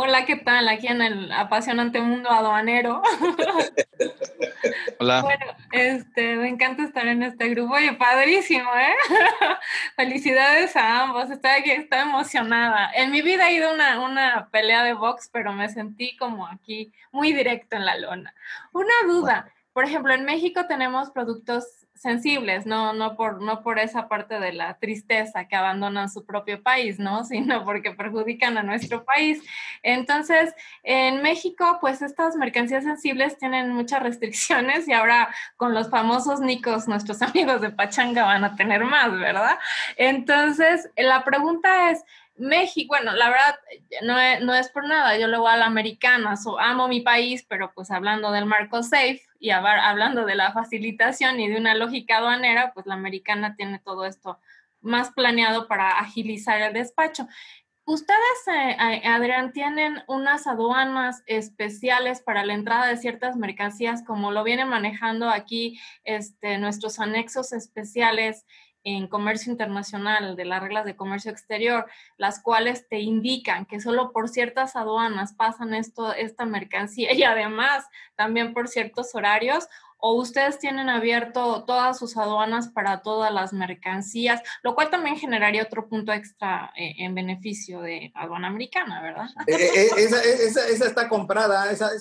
Hola, 0.04 0.26
¿qué 0.26 0.36
tal? 0.36 0.68
Aquí 0.68 0.88
en 0.88 1.00
el 1.00 1.32
apasionante 1.32 2.02
mundo 2.02 2.32
aduanero. 2.32 3.04
Hola. 5.00 5.22
Bueno, 5.22 5.46
este, 5.72 6.38
me 6.38 6.48
encanta 6.48 6.82
estar 6.82 7.06
en 7.06 7.22
este 7.22 7.50
grupo. 7.50 7.76
Oye, 7.76 7.94
padrísimo, 7.94 8.68
¿eh? 8.76 8.96
Felicidades 9.96 10.76
a 10.76 11.04
ambos. 11.04 11.30
Estoy 11.30 11.52
aquí, 11.52 11.70
estoy 11.70 12.00
emocionada. 12.00 12.90
En 12.96 13.12
mi 13.12 13.22
vida 13.22 13.48
he 13.48 13.54
ido 13.54 13.70
a 13.70 13.74
una, 13.74 14.00
una 14.00 14.50
pelea 14.50 14.84
de 14.84 14.94
box, 14.94 15.30
pero 15.32 15.54
me 15.54 15.70
sentí 15.70 16.18
como 16.18 16.48
aquí 16.48 16.92
muy 17.12 17.32
directo 17.32 17.76
en 17.76 17.86
la 17.86 17.96
lona. 17.96 18.34
Una 18.74 18.96
duda. 19.06 19.54
Por 19.72 19.86
ejemplo, 19.86 20.16
en 20.16 20.26
México 20.26 20.66
tenemos 20.66 21.12
productos 21.12 21.81
sensibles, 22.02 22.66
no, 22.66 22.94
no, 22.94 23.16
por, 23.16 23.44
no 23.44 23.62
por 23.62 23.78
esa 23.78 24.08
parte 24.08 24.40
de 24.40 24.54
la 24.54 24.80
tristeza 24.80 25.48
que 25.48 25.56
abandonan 25.56 26.10
su 26.10 26.26
propio 26.26 26.64
país, 26.64 26.98
¿no? 26.98 27.24
Sino 27.26 27.64
porque 27.64 27.92
perjudican 27.92 28.58
a 28.58 28.64
nuestro 28.64 29.06
país. 29.06 29.44
Entonces, 29.84 30.54
en 30.82 31.22
México, 31.22 31.78
pues 31.80 32.02
estas 32.02 32.36
mercancías 32.36 32.84
sensibles 32.84 33.38
tienen 33.38 33.72
muchas 33.72 34.02
restricciones 34.02 34.88
y 34.88 34.94
ahora 34.94 35.30
con 35.58 35.76
los 35.76 35.92
famosos 35.92 36.42
nicos, 36.42 36.88
nuestros 36.88 37.22
amigos 37.22 37.62
de 37.62 37.70
Pachanga 37.70 38.24
van 38.24 38.46
a 38.46 38.56
tener 38.56 38.84
más, 38.84 39.12
¿verdad? 39.12 39.60
Entonces, 39.96 40.90
la 40.98 41.24
pregunta 41.24 41.92
es, 41.92 42.04
México, 42.36 42.96
bueno, 42.96 43.14
la 43.14 43.30
verdad, 43.30 43.60
no 44.02 44.18
es, 44.18 44.42
no 44.42 44.56
es 44.56 44.70
por 44.70 44.88
nada, 44.88 45.16
yo 45.20 45.28
lo 45.28 45.42
voy 45.42 45.52
a 45.52 45.58
la 45.58 45.66
americana, 45.66 46.34
amo 46.60 46.88
mi 46.88 47.02
país, 47.02 47.46
pero 47.48 47.72
pues 47.76 47.92
hablando 47.92 48.32
del 48.32 48.48
marco 48.48 48.82
safe 48.82 49.22
y 49.42 49.50
hablando 49.50 50.26
de 50.26 50.36
la 50.36 50.54
facilitación 50.54 51.40
y 51.40 51.50
de 51.50 51.58
una 51.58 51.74
lógica 51.74 52.18
aduanera, 52.18 52.74
pues 52.74 52.86
la 52.86 52.94
americana 52.94 53.56
tiene 53.56 53.80
todo 53.80 54.06
esto 54.06 54.40
más 54.82 55.12
planeado 55.12 55.68
para 55.68 55.98
agilizar 56.00 56.62
el 56.62 56.74
despacho. 56.74 57.28
Ustedes, 57.84 58.48
eh, 58.48 58.78
eh, 58.80 59.08
Adrián, 59.08 59.52
tienen 59.52 60.04
unas 60.08 60.46
aduanas 60.46 61.24
especiales 61.26 62.22
para 62.22 62.46
la 62.46 62.54
entrada 62.54 62.86
de 62.86 62.98
ciertas 62.98 63.36
mercancías, 63.36 64.04
como 64.06 64.32
lo 64.32 64.44
vienen 64.44 64.70
manejando 64.70 65.28
aquí 65.28 65.82
este, 66.04 66.60
nuestros 66.60 67.00
anexos 67.00 67.52
especiales 67.52 68.46
en 68.84 69.08
comercio 69.08 69.52
internacional, 69.52 70.36
de 70.36 70.46
las 70.46 70.62
reglas 70.62 70.86
de 70.86 70.96
comercio 70.96 71.32
exterior, 71.32 71.86
las 72.18 72.42
cuales 72.42 72.88
te 72.88 73.00
indican 73.00 73.66
que 73.66 73.80
solo 73.80 74.12
por 74.12 74.30
ciertas 74.30 74.76
aduanas 74.76 75.34
pasan 75.34 75.74
esto, 75.74 76.14
esta 76.14 76.46
mercancía 76.46 77.14
y 77.14 77.24
además 77.24 77.86
también 78.16 78.54
por 78.54 78.68
ciertos 78.68 79.14
horarios, 79.16 79.68
o 80.02 80.16
ustedes 80.16 80.58
tienen 80.58 80.90
abierto 80.90 81.64
todas 81.66 81.98
sus 82.00 82.18
aduanas 82.18 82.70
para 82.70 83.02
todas 83.04 83.32
las 83.32 83.54
mercancías, 83.54 84.42
lo 84.64 84.74
cual 84.74 84.90
también 84.90 85.16
generaría 85.16 85.64
otro 85.64 85.88
punto 85.88 86.12
extra 86.12 86.74
eh, 86.76 86.96
en 86.98 87.14
beneficio 87.14 87.82
de 87.82 88.12
aduana 88.16 88.48
americana, 88.48 89.02
¿verdad? 89.02 89.28
Eh, 89.46 89.56
eh, 89.56 89.90
esa, 89.98 90.22
esa, 90.24 90.88
está 90.88 91.08
comprada, 91.08 91.72
esa, 91.72 91.92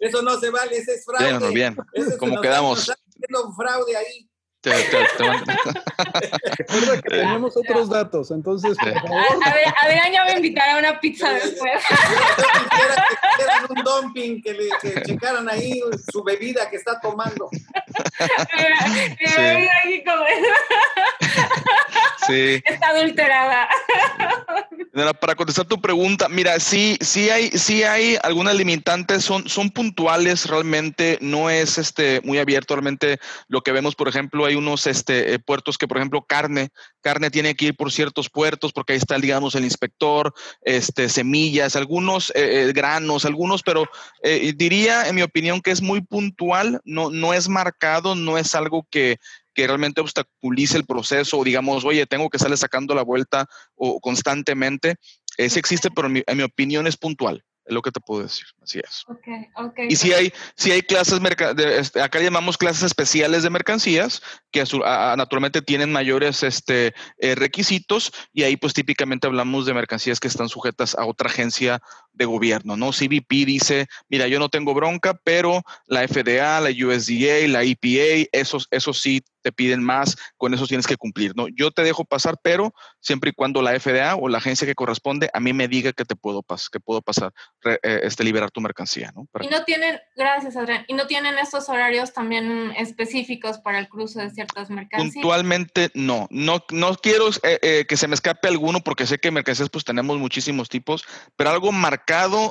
eso 0.00 0.22
no 0.22 0.38
se 0.38 0.50
vale, 0.50 0.76
ese 0.76 0.94
es 0.94 1.04
fraude. 1.04 1.52
Bien, 1.52 1.76
bien. 1.94 2.16
¿Cómo 2.18 2.40
quedamos? 2.40 2.90
fraude 3.56 3.96
ahí. 3.96 4.29
Te, 4.62 4.70
te, 4.72 5.06
te 5.16 5.24
Recuerda 6.58 7.00
que 7.00 7.08
tenemos 7.08 7.56
otros 7.56 7.88
datos, 7.88 8.30
entonces, 8.30 8.76
por 8.76 8.92
favor. 8.92 9.22
Adrián 9.82 10.12
ya 10.12 10.22
va 10.24 10.30
a 10.32 10.36
invitar 10.36 10.68
a 10.70 10.76
una 10.78 11.00
pizza 11.00 11.30
después. 11.32 11.82
Hicieran 13.38 13.64
un 13.70 13.82
dumping, 13.82 14.42
que, 14.42 14.52
le, 14.52 14.68
que 14.82 15.00
checaran 15.02 15.48
ahí 15.48 15.80
su 16.12 16.22
bebida 16.22 16.68
que 16.68 16.76
está 16.76 17.00
tomando. 17.00 17.48
Sí. 17.50 17.64
Aquí 19.82 20.04
como- 20.04 20.26
Sí. 22.26 22.62
Está 22.64 22.90
adulterada. 22.90 23.68
Para 25.20 25.36
contestar 25.36 25.66
tu 25.66 25.80
pregunta, 25.80 26.28
mira, 26.28 26.58
sí, 26.58 26.98
sí 27.00 27.30
hay, 27.30 27.50
sí 27.50 27.84
hay 27.84 28.18
algunas 28.22 28.56
limitantes, 28.56 29.24
son, 29.24 29.48
son 29.48 29.70
puntuales 29.70 30.46
realmente, 30.46 31.16
no 31.20 31.48
es 31.48 31.78
este 31.78 32.20
muy 32.22 32.38
abierto 32.38 32.74
realmente 32.74 33.18
lo 33.46 33.62
que 33.62 33.70
vemos, 33.70 33.94
por 33.94 34.08
ejemplo, 34.08 34.44
hay 34.44 34.56
unos 34.56 34.88
este, 34.88 35.34
eh, 35.34 35.38
puertos 35.38 35.78
que, 35.78 35.86
por 35.86 35.98
ejemplo, 35.98 36.22
carne, 36.22 36.70
carne 37.00 37.30
tiene 37.30 37.54
que 37.54 37.66
ir 37.66 37.76
por 37.76 37.92
ciertos 37.92 38.28
puertos 38.28 38.72
porque 38.72 38.94
ahí 38.94 38.98
está, 38.98 39.16
digamos, 39.16 39.54
el 39.54 39.64
inspector, 39.64 40.34
este, 40.62 41.08
semillas, 41.08 41.76
algunos 41.76 42.30
eh, 42.30 42.68
eh, 42.68 42.72
granos, 42.72 43.24
algunos, 43.24 43.62
pero 43.62 43.88
diría, 44.22 45.08
en 45.08 45.14
mi 45.14 45.22
opinión, 45.22 45.60
que 45.60 45.70
es 45.70 45.80
muy 45.80 46.00
puntual, 46.00 46.80
no, 46.84 47.10
no 47.10 47.32
es 47.32 47.48
marcado, 47.48 48.14
no 48.14 48.38
es 48.38 48.54
algo 48.54 48.86
que, 48.90 49.18
que 49.54 49.66
realmente 49.66 50.00
obstaculice 50.00 50.76
el 50.76 50.84
proceso 50.84 51.38
o 51.38 51.44
digamos, 51.44 51.84
oye, 51.84 52.06
tengo 52.06 52.28
que 52.30 52.36
estarle 52.36 52.56
sacando 52.56 52.94
la 52.94 53.02
vuelta 53.02 53.46
o 53.74 54.00
constantemente. 54.00 54.96
Ese 55.36 55.58
existe, 55.58 55.90
pero 55.90 56.06
en 56.08 56.12
mi, 56.14 56.22
en 56.26 56.36
mi 56.36 56.42
opinión 56.42 56.86
es 56.86 56.96
puntual, 56.96 57.44
es 57.64 57.72
lo 57.72 57.82
que 57.82 57.90
te 57.92 58.00
puedo 58.00 58.22
decir. 58.22 58.46
Así 58.62 58.78
es. 58.80 59.04
Y 59.88 59.96
si 59.96 60.12
hay, 60.12 60.32
si 60.56 60.70
hay 60.72 60.82
clases, 60.82 61.20
de- 61.56 61.78
este, 61.78 62.02
acá 62.02 62.20
llamamos 62.20 62.58
clases 62.58 62.82
especiales 62.82 63.42
de 63.42 63.50
mercancías, 63.50 64.22
que 64.50 64.60
a- 64.62 65.12
a- 65.12 65.16
naturalmente 65.16 65.62
tienen 65.62 65.90
mayores 65.92 66.42
este, 66.42 66.94
eh, 67.18 67.34
requisitos, 67.34 68.12
y 68.32 68.42
ahí 68.42 68.56
pues 68.56 68.74
típicamente 68.74 69.26
hablamos 69.26 69.66
de 69.66 69.74
mercancías 69.74 70.20
que 70.20 70.28
están 70.28 70.48
sujetas 70.48 70.94
a 70.96 71.06
otra 71.06 71.28
agencia 71.30 71.80
de 72.12 72.24
gobierno, 72.24 72.76
¿no? 72.76 72.90
CBP 72.90 73.46
dice, 73.46 73.86
mira, 74.08 74.28
yo 74.28 74.38
no 74.38 74.48
tengo 74.48 74.74
bronca, 74.74 75.18
pero 75.24 75.62
la 75.86 76.06
FDA, 76.06 76.60
la 76.60 76.70
USDA, 76.70 77.48
la 77.48 77.62
EPA, 77.62 78.28
esos, 78.32 78.68
esos 78.70 79.00
sí 79.00 79.22
te 79.42 79.52
piden 79.52 79.82
más, 79.82 80.16
con 80.36 80.52
eso 80.52 80.66
tienes 80.66 80.86
que 80.86 80.96
cumplir, 80.96 81.32
¿no? 81.34 81.48
Yo 81.48 81.70
te 81.70 81.82
dejo 81.82 82.04
pasar, 82.04 82.36
pero 82.42 82.74
siempre 83.00 83.30
y 83.30 83.32
cuando 83.32 83.62
la 83.62 83.78
FDA 83.78 84.14
o 84.16 84.28
la 84.28 84.36
agencia 84.36 84.66
que 84.66 84.74
corresponde 84.74 85.30
a 85.32 85.40
mí 85.40 85.54
me 85.54 85.66
diga 85.66 85.92
que 85.92 86.04
te 86.04 86.14
puedo, 86.14 86.42
pas 86.42 86.68
que 86.68 86.78
puedo 86.78 87.00
pasar, 87.00 87.32
eh, 87.64 88.00
este, 88.02 88.22
liberar 88.22 88.50
tu 88.50 88.60
mercancía, 88.60 89.12
¿no? 89.14 89.26
Para 89.32 89.46
Y 89.46 89.48
no 89.48 89.64
tienen, 89.64 89.98
gracias 90.14 90.56
Adrián, 90.56 90.84
y 90.88 90.94
no 90.94 91.06
tienen 91.06 91.38
estos 91.38 91.70
horarios 91.70 92.12
también 92.12 92.72
específicos 92.76 93.58
para 93.58 93.78
el 93.78 93.88
cruce 93.88 94.20
de 94.20 94.30
ciertas 94.30 94.68
mercancías. 94.68 95.14
Puntualmente 95.14 95.90
no, 95.94 96.26
no, 96.30 96.62
no 96.70 96.94
quiero 96.96 97.30
eh, 97.30 97.58
eh, 97.62 97.86
que 97.88 97.96
se 97.96 98.08
me 98.08 98.14
escape 98.14 98.48
alguno 98.48 98.80
porque 98.80 99.06
sé 99.06 99.18
que 99.18 99.30
mercancías 99.30 99.70
pues 99.70 99.84
tenemos 99.84 100.18
muchísimos 100.18 100.68
tipos, 100.68 101.04
pero 101.36 101.48
algo 101.48 101.72
marcado 101.72 101.99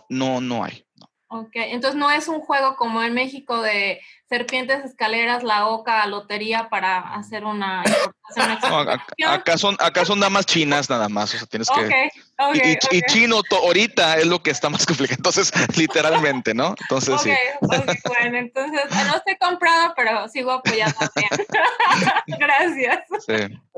no, 0.10 0.42
no 0.42 0.64
hay. 0.64 0.86
Ok, 1.32 1.52
entonces 1.54 1.96
no 1.96 2.10
es 2.10 2.28
un 2.28 2.42
juego 2.42 2.76
como 2.76 3.04
en 3.04 3.14
México 3.14 3.62
de 3.62 4.02
serpientes, 4.28 4.84
escaleras, 4.84 5.44
la 5.44 5.68
oca, 5.68 6.04
lotería 6.08 6.70
para 6.70 6.98
hacer 7.14 7.46
una 7.46 7.84
importación. 7.86 8.16
No, 8.70 8.78
acá, 8.80 9.06
acá 9.28 9.58
son, 9.58 9.76
acá 9.80 10.06
son 10.06 10.20
damas 10.20 10.46
chinas 10.46 10.88
nada 10.90 11.08
más, 11.10 11.34
o 11.34 11.38
sea, 11.38 11.48
tienes 11.48 11.68
que... 11.70 11.82
Ok, 11.82 11.92
ok, 12.50 12.56
y, 12.56 12.70
y- 12.96 12.98
y 12.98 13.02
chino 13.08 13.42
to- 13.44 13.58
ahorita 13.58 14.18
es 14.18 14.28
lo 14.28 14.42
que 14.44 14.52
está 14.52 14.70
más 14.70 14.86
complicado, 14.86 15.18
entonces 15.18 15.52
literalmente, 15.78 16.54
¿no? 16.54 16.76
Entonces 16.82 17.14
Ok, 17.16 17.22
sí. 17.22 17.32
ok, 17.62 17.86
bueno, 18.08 18.38
entonces 18.38 18.82
no 19.08 19.16
estoy 19.18 19.36
comprada, 19.40 19.94
pero 19.96 20.28
sigo 20.30 20.52
apoyando 20.52 20.96
bien. 21.16 21.30
Gracias. 22.40 23.00
sí. 23.26 23.34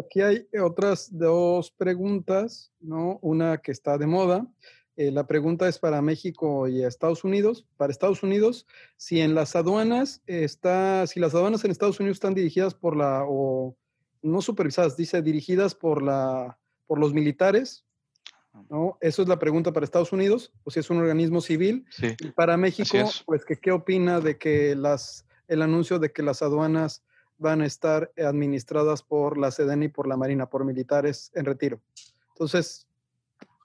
Aquí 0.05 0.21
hay 0.21 0.45
otras 0.61 1.07
dos 1.11 1.71
preguntas, 1.71 2.71
¿no? 2.79 3.19
Una 3.21 3.57
que 3.57 3.71
está 3.71 3.97
de 3.97 4.07
moda. 4.07 4.45
Eh, 4.97 5.11
la 5.11 5.25
pregunta 5.25 5.67
es 5.67 5.79
para 5.79 6.01
México 6.01 6.67
y 6.67 6.83
Estados 6.83 7.23
Unidos. 7.23 7.65
Para 7.77 7.91
Estados 7.91 8.23
Unidos, 8.23 8.67
si 8.97 9.21
en 9.21 9.35
las 9.35 9.55
aduanas 9.55 10.21
está, 10.27 11.07
si 11.07 11.19
las 11.19 11.33
aduanas 11.33 11.63
en 11.63 11.71
Estados 11.71 11.99
Unidos 11.99 12.17
están 12.17 12.33
dirigidas 12.33 12.73
por 12.73 12.97
la, 12.97 13.23
o 13.27 13.75
no 14.21 14.41
supervisadas, 14.41 14.97
dice 14.97 15.21
dirigidas 15.21 15.75
por 15.75 16.01
la, 16.01 16.57
por 16.87 16.99
los 16.99 17.13
militares, 17.13 17.85
¿no? 18.69 18.97
Eso 18.99 19.21
es 19.21 19.27
la 19.27 19.39
pregunta 19.39 19.71
para 19.71 19.85
Estados 19.85 20.11
Unidos, 20.11 20.51
o 20.63 20.71
si 20.71 20.79
es 20.81 20.89
un 20.89 20.97
organismo 20.97 21.39
civil. 21.41 21.85
Sí. 21.89 22.15
Y 22.19 22.27
para 22.31 22.57
México, 22.57 22.97
es. 22.97 23.23
pues, 23.25 23.45
que, 23.45 23.55
¿qué 23.55 23.71
opina 23.71 24.19
de 24.19 24.37
que 24.37 24.75
las, 24.75 25.25
el 25.47 25.61
anuncio 25.61 25.99
de 25.99 26.11
que 26.11 26.21
las 26.21 26.41
aduanas 26.41 27.03
van 27.37 27.61
a 27.61 27.65
estar 27.65 28.11
administradas 28.17 29.03
por 29.03 29.37
la 29.37 29.51
Sedena 29.51 29.85
y 29.85 29.87
por 29.87 30.05
la 30.07 30.17
Marina, 30.17 30.49
por 30.49 30.65
militares 30.65 31.31
en 31.33 31.45
retiro? 31.45 31.79
Entonces, 32.29 32.87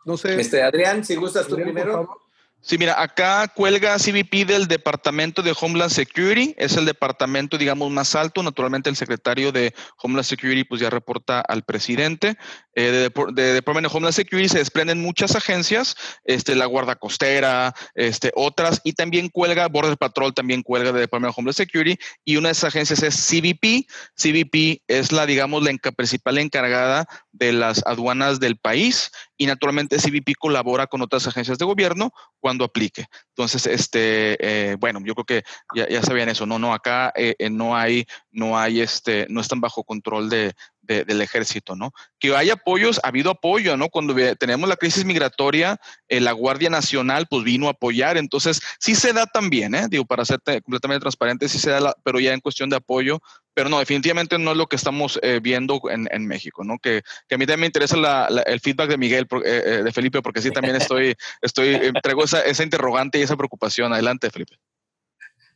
no 0.06 0.16
sé. 0.16 0.40
Este, 0.40 0.62
Adrián, 0.62 1.04
si 1.04 1.16
gustas 1.16 1.46
tú 1.46 1.56
primero. 1.56 2.22
Sí, 2.62 2.78
mira, 2.78 3.00
acá 3.00 3.46
cuelga 3.54 3.96
CBP 3.96 4.44
del 4.44 4.66
Departamento 4.66 5.40
de 5.40 5.54
Homeland 5.60 5.92
Security, 5.92 6.52
es 6.58 6.76
el 6.76 6.84
departamento, 6.84 7.58
digamos, 7.58 7.92
más 7.92 8.16
alto. 8.16 8.42
Naturalmente, 8.42 8.90
el 8.90 8.96
secretario 8.96 9.52
de 9.52 9.72
Homeland 10.02 10.24
Security, 10.26 10.64
pues 10.64 10.80
ya 10.80 10.90
reporta 10.90 11.40
al 11.40 11.62
presidente. 11.62 12.36
Eh, 12.74 12.90
de, 12.90 13.10
Depor- 13.14 13.32
de 13.32 13.62
Homeland 13.64 14.12
Security 14.14 14.48
se 14.48 14.58
desprenden 14.58 15.00
muchas 15.00 15.36
agencias, 15.36 15.94
este, 16.24 16.56
la 16.56 16.66
Guardia 16.66 16.96
Costera, 16.96 17.72
este, 17.94 18.32
otras, 18.34 18.80
y 18.82 18.94
también 18.94 19.28
cuelga, 19.28 19.68
Border 19.68 19.96
Patrol 19.96 20.34
también 20.34 20.62
cuelga 20.62 20.90
de 20.90 21.00
Department 21.00 21.30
of 21.30 21.38
Homeland 21.38 21.56
Security, 21.56 21.96
y 22.24 22.36
una 22.36 22.48
de 22.48 22.52
esas 22.52 22.74
agencias 22.74 23.00
es 23.04 23.14
CBP. 23.14 23.86
CBP 24.16 24.82
es 24.88 25.12
la, 25.12 25.24
digamos, 25.24 25.62
la 25.62 25.70
enca- 25.70 25.94
principal 25.94 26.38
encargada 26.38 27.06
de 27.30 27.52
las 27.52 27.86
aduanas 27.86 28.40
del 28.40 28.56
país, 28.56 29.12
y 29.36 29.46
naturalmente 29.46 29.98
CBP 29.98 30.36
colabora 30.38 30.86
con 30.86 31.02
otras 31.02 31.26
agencias 31.26 31.58
de 31.58 31.64
gobierno 31.64 32.12
cuando 32.40 32.64
aplique. 32.64 33.06
Entonces, 33.28 33.66
este, 33.66 34.36
eh, 34.40 34.76
bueno, 34.76 35.00
yo 35.04 35.14
creo 35.14 35.24
que 35.24 35.42
ya, 35.74 35.88
ya 35.88 36.02
sabían 36.02 36.28
eso, 36.28 36.46
no, 36.46 36.58
no, 36.58 36.72
acá 36.72 37.12
eh, 37.16 37.34
eh, 37.38 37.50
no 37.50 37.76
hay, 37.76 38.06
no 38.30 38.58
hay, 38.58 38.80
este, 38.80 39.26
no 39.28 39.40
están 39.40 39.60
bajo 39.60 39.84
control 39.84 40.28
de, 40.28 40.54
de- 40.86 41.04
del 41.04 41.20
ejército, 41.20 41.74
¿no? 41.76 41.92
Que 42.18 42.34
hay 42.34 42.50
apoyos, 42.50 43.00
ha 43.02 43.08
habido 43.08 43.30
apoyo, 43.30 43.76
¿no? 43.76 43.88
Cuando 43.88 44.14
tenemos 44.36 44.68
la 44.68 44.76
crisis 44.76 45.04
migratoria, 45.04 45.78
eh, 46.08 46.20
la 46.20 46.32
Guardia 46.32 46.70
Nacional, 46.70 47.26
pues 47.28 47.44
vino 47.44 47.68
a 47.68 47.72
apoyar, 47.72 48.16
entonces 48.16 48.60
sí 48.78 48.94
se 48.94 49.12
da 49.12 49.26
también, 49.26 49.74
¿eh? 49.74 49.86
Digo, 49.88 50.04
para 50.04 50.24
ser 50.24 50.40
completamente 50.62 51.00
transparente, 51.00 51.48
sí 51.48 51.58
se 51.58 51.70
da, 51.70 51.80
la- 51.80 51.96
pero 52.04 52.20
ya 52.20 52.32
en 52.32 52.40
cuestión 52.40 52.70
de 52.70 52.76
apoyo, 52.76 53.20
pero 53.54 53.68
no, 53.68 53.78
definitivamente 53.78 54.38
no 54.38 54.50
es 54.52 54.56
lo 54.56 54.66
que 54.66 54.76
estamos 54.76 55.18
eh, 55.22 55.40
viendo 55.42 55.80
en, 55.90 56.08
en 56.12 56.26
México, 56.26 56.62
¿no? 56.64 56.78
Que, 56.78 57.02
que 57.28 57.34
a 57.34 57.38
mí 57.38 57.46
también 57.46 57.60
me 57.60 57.66
interesa 57.66 57.96
la- 57.96 58.28
la- 58.30 58.42
el 58.42 58.60
feedback 58.60 58.88
de 58.90 58.98
Miguel, 58.98 59.26
eh, 59.44 59.62
eh, 59.64 59.82
de 59.82 59.92
Felipe, 59.92 60.22
porque 60.22 60.42
sí 60.42 60.50
también 60.50 60.76
estoy, 60.76 61.14
estoy, 61.40 61.92
traigo 62.02 62.24
esa, 62.24 62.42
esa 62.42 62.62
interrogante 62.62 63.18
y 63.18 63.22
esa 63.22 63.36
preocupación. 63.36 63.92
Adelante, 63.92 64.30
Felipe. 64.30 64.56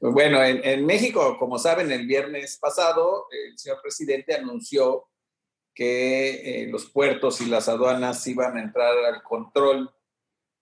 Bueno, 0.03 0.43
en, 0.43 0.65
en 0.65 0.87
México, 0.87 1.37
como 1.39 1.59
saben, 1.59 1.93
el 1.93 2.07
viernes 2.07 2.57
pasado 2.59 3.27
el 3.31 3.59
señor 3.59 3.81
presidente 3.83 4.35
anunció 4.35 5.10
que 5.75 6.63
eh, 6.63 6.67
los 6.69 6.87
puertos 6.91 7.41
y 7.41 7.47
las 7.47 7.69
aduanas 7.69 8.27
iban 8.27 8.57
a 8.57 8.63
entrar 8.63 8.97
al 8.99 9.23
control 9.23 9.91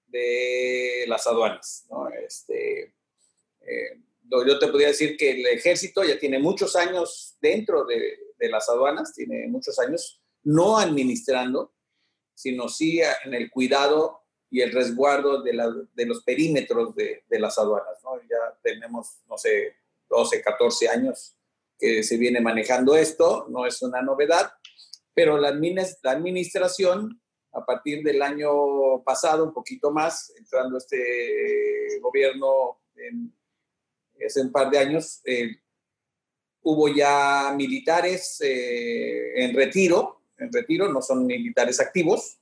de 0.06 1.04
las 1.08 1.26
aduanas. 1.26 1.86
¿no? 1.90 2.08
Este, 2.10 2.94
eh, 3.60 4.00
yo 4.30 4.58
te 4.58 4.68
podría 4.68 4.88
decir 4.88 5.16
que 5.16 5.30
el 5.32 5.46
ejército 5.46 6.02
ya 6.04 6.18
tiene 6.18 6.38
muchos 6.38 6.76
años 6.76 7.36
dentro 7.40 7.84
de, 7.84 8.18
de 8.38 8.48
las 8.48 8.68
aduanas, 8.68 9.14
tiene 9.14 9.46
muchos 9.48 9.78
años 9.78 10.20
no 10.44 10.78
administrando, 10.78 11.74
sino 12.34 12.68
sí 12.68 13.00
en 13.24 13.34
el 13.34 13.50
cuidado 13.50 14.22
y 14.50 14.60
el 14.60 14.72
resguardo 14.72 15.42
de, 15.42 15.52
la- 15.52 15.74
de 15.94 16.06
los 16.06 16.22
perímetros 16.22 16.94
de, 16.94 17.24
de 17.28 17.40
las 17.40 17.58
aduanas. 17.58 17.98
¿no? 18.04 18.20
Ya 18.22 18.58
tenemos, 18.62 19.18
no 19.28 19.36
sé, 19.36 19.74
12, 20.08 20.40
14 20.42 20.88
años 20.88 21.34
que 21.78 22.02
se 22.02 22.16
viene 22.16 22.40
manejando 22.40 22.96
esto, 22.96 23.46
no 23.50 23.64
es 23.66 23.82
una 23.82 24.02
novedad, 24.02 24.50
pero 25.18 25.36
la, 25.36 25.50
la 25.50 26.10
administración, 26.12 27.20
a 27.52 27.66
partir 27.66 28.04
del 28.04 28.22
año 28.22 29.02
pasado, 29.04 29.42
un 29.42 29.52
poquito 29.52 29.90
más, 29.90 30.32
entrando 30.38 30.78
este 30.78 31.98
gobierno 32.00 32.82
en, 32.94 33.36
hace 34.24 34.42
un 34.42 34.52
par 34.52 34.70
de 34.70 34.78
años, 34.78 35.20
eh, 35.24 35.56
hubo 36.62 36.86
ya 36.86 37.52
militares 37.56 38.40
eh, 38.42 39.42
en 39.42 39.56
retiro, 39.56 40.22
en 40.36 40.52
retiro, 40.52 40.88
no 40.88 41.02
son 41.02 41.26
militares 41.26 41.80
activos, 41.80 42.38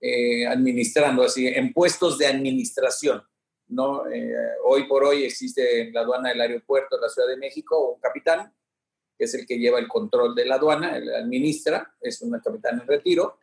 eh, 0.00 0.46
administrando 0.46 1.24
así, 1.24 1.48
en 1.48 1.72
puestos 1.72 2.18
de 2.18 2.28
administración. 2.28 3.20
¿no? 3.66 4.08
Eh, 4.08 4.32
hoy 4.62 4.86
por 4.86 5.02
hoy 5.02 5.24
existe 5.24 5.80
en 5.80 5.92
la 5.92 6.02
aduana 6.02 6.28
del 6.28 6.40
aeropuerto 6.40 6.94
de 6.94 7.02
la 7.02 7.08
Ciudad 7.08 7.26
de 7.26 7.36
México 7.36 7.94
un 7.94 8.00
capitán, 8.00 8.54
que 9.18 9.24
es 9.24 9.34
el 9.34 9.46
que 9.46 9.58
lleva 9.58 9.80
el 9.80 9.88
control 9.88 10.34
de 10.34 10.46
la 10.46 10.54
aduana, 10.54 10.96
el 10.96 11.12
administra, 11.12 11.92
es 12.00 12.22
un 12.22 12.38
capitán 12.38 12.80
en 12.80 12.86
retiro, 12.86 13.38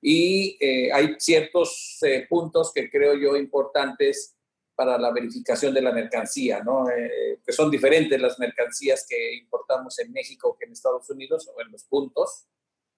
y 0.00 0.56
eh, 0.60 0.92
hay 0.92 1.16
ciertos 1.18 1.98
eh, 2.02 2.26
puntos 2.28 2.70
que 2.72 2.90
creo 2.90 3.14
yo 3.14 3.36
importantes 3.36 4.36
para 4.74 4.98
la 4.98 5.10
verificación 5.10 5.72
de 5.72 5.80
la 5.80 5.90
mercancía, 5.90 6.62
¿no? 6.62 6.88
Eh, 6.90 7.40
que 7.44 7.52
son 7.52 7.70
diferentes 7.70 8.20
las 8.20 8.38
mercancías 8.38 9.06
que 9.08 9.34
importamos 9.34 9.98
en 9.98 10.12
México 10.12 10.54
que 10.58 10.66
en 10.66 10.72
Estados 10.72 11.08
Unidos 11.08 11.50
o 11.52 11.60
en 11.62 11.72
los 11.72 11.84
puntos, 11.84 12.46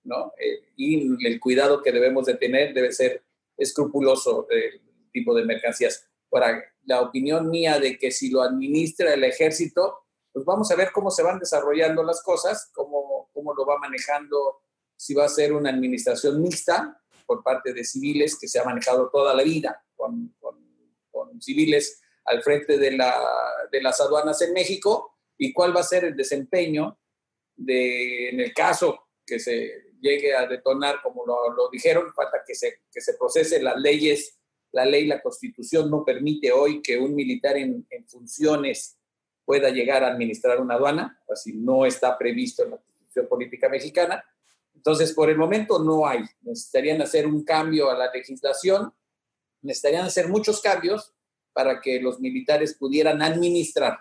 ¿no? 0.02 0.32
Y 0.76 1.24
el 1.24 1.38
cuidado 1.38 1.82
que 1.82 1.92
debemos 1.92 2.26
de 2.26 2.34
tener 2.34 2.74
debe 2.74 2.90
ser 2.90 3.22
escrupuloso 3.56 4.48
el 4.50 4.80
tipo 5.12 5.34
de 5.34 5.44
mercancías. 5.44 6.04
Para 6.28 6.62
la 6.84 7.00
opinión 7.00 7.48
mía 7.48 7.78
de 7.78 7.96
que 7.96 8.10
si 8.10 8.28
lo 8.28 8.42
administra 8.42 9.14
el 9.14 9.22
ejército, 9.22 10.07
pues 10.38 10.46
vamos 10.46 10.70
a 10.70 10.76
ver 10.76 10.90
cómo 10.92 11.10
se 11.10 11.22
van 11.22 11.38
desarrollando 11.38 12.02
las 12.02 12.22
cosas, 12.22 12.70
cómo, 12.72 13.30
cómo 13.32 13.54
lo 13.54 13.66
va 13.66 13.78
manejando, 13.78 14.62
si 14.96 15.14
va 15.14 15.24
a 15.24 15.28
ser 15.28 15.52
una 15.52 15.70
administración 15.70 16.40
mixta 16.40 17.00
por 17.26 17.42
parte 17.42 17.72
de 17.72 17.84
civiles 17.84 18.38
que 18.38 18.48
se 18.48 18.58
ha 18.58 18.64
manejado 18.64 19.10
toda 19.10 19.34
la 19.34 19.42
vida 19.42 19.84
con, 19.94 20.34
con 20.40 20.58
civiles 21.40 22.00
al 22.24 22.42
frente 22.42 22.78
de, 22.78 22.92
la, 22.92 23.14
de 23.70 23.82
las 23.82 24.00
aduanas 24.00 24.40
en 24.42 24.52
México 24.52 25.18
y 25.36 25.52
cuál 25.52 25.74
va 25.74 25.80
a 25.80 25.84
ser 25.84 26.04
el 26.04 26.16
desempeño 26.16 26.98
de, 27.56 28.30
en 28.30 28.40
el 28.40 28.52
caso 28.52 29.08
que 29.24 29.38
se 29.38 29.92
llegue 30.00 30.34
a 30.34 30.46
detonar, 30.46 31.00
como 31.02 31.26
lo, 31.26 31.52
lo 31.54 31.68
dijeron, 31.70 32.12
falta 32.14 32.42
que 32.46 32.54
se, 32.54 32.82
que 32.92 33.00
se 33.00 33.14
procese 33.14 33.62
las 33.62 33.76
leyes, 33.76 34.38
la 34.72 34.84
ley, 34.84 35.06
la 35.06 35.22
constitución 35.22 35.90
no 35.90 36.04
permite 36.04 36.52
hoy 36.52 36.82
que 36.82 36.98
un 36.98 37.14
militar 37.14 37.56
en, 37.56 37.86
en 37.90 38.06
funciones 38.06 38.97
pueda 39.48 39.70
llegar 39.70 40.04
a 40.04 40.08
administrar 40.08 40.60
una 40.60 40.74
aduana, 40.74 41.18
así 41.32 41.54
no 41.54 41.86
está 41.86 42.18
previsto 42.18 42.64
en 42.64 42.72
la 42.72 42.76
constitución 42.76 43.28
política 43.28 43.70
mexicana. 43.70 44.22
Entonces, 44.74 45.14
por 45.14 45.30
el 45.30 45.38
momento 45.38 45.82
no 45.82 46.06
hay. 46.06 46.22
Necesitarían 46.42 47.00
hacer 47.00 47.26
un 47.26 47.42
cambio 47.44 47.90
a 47.90 47.96
la 47.96 48.12
legislación, 48.12 48.92
necesitarían 49.62 50.04
hacer 50.04 50.28
muchos 50.28 50.60
cambios 50.60 51.14
para 51.54 51.80
que 51.80 51.98
los 51.98 52.20
militares 52.20 52.74
pudieran 52.74 53.22
administrar 53.22 53.98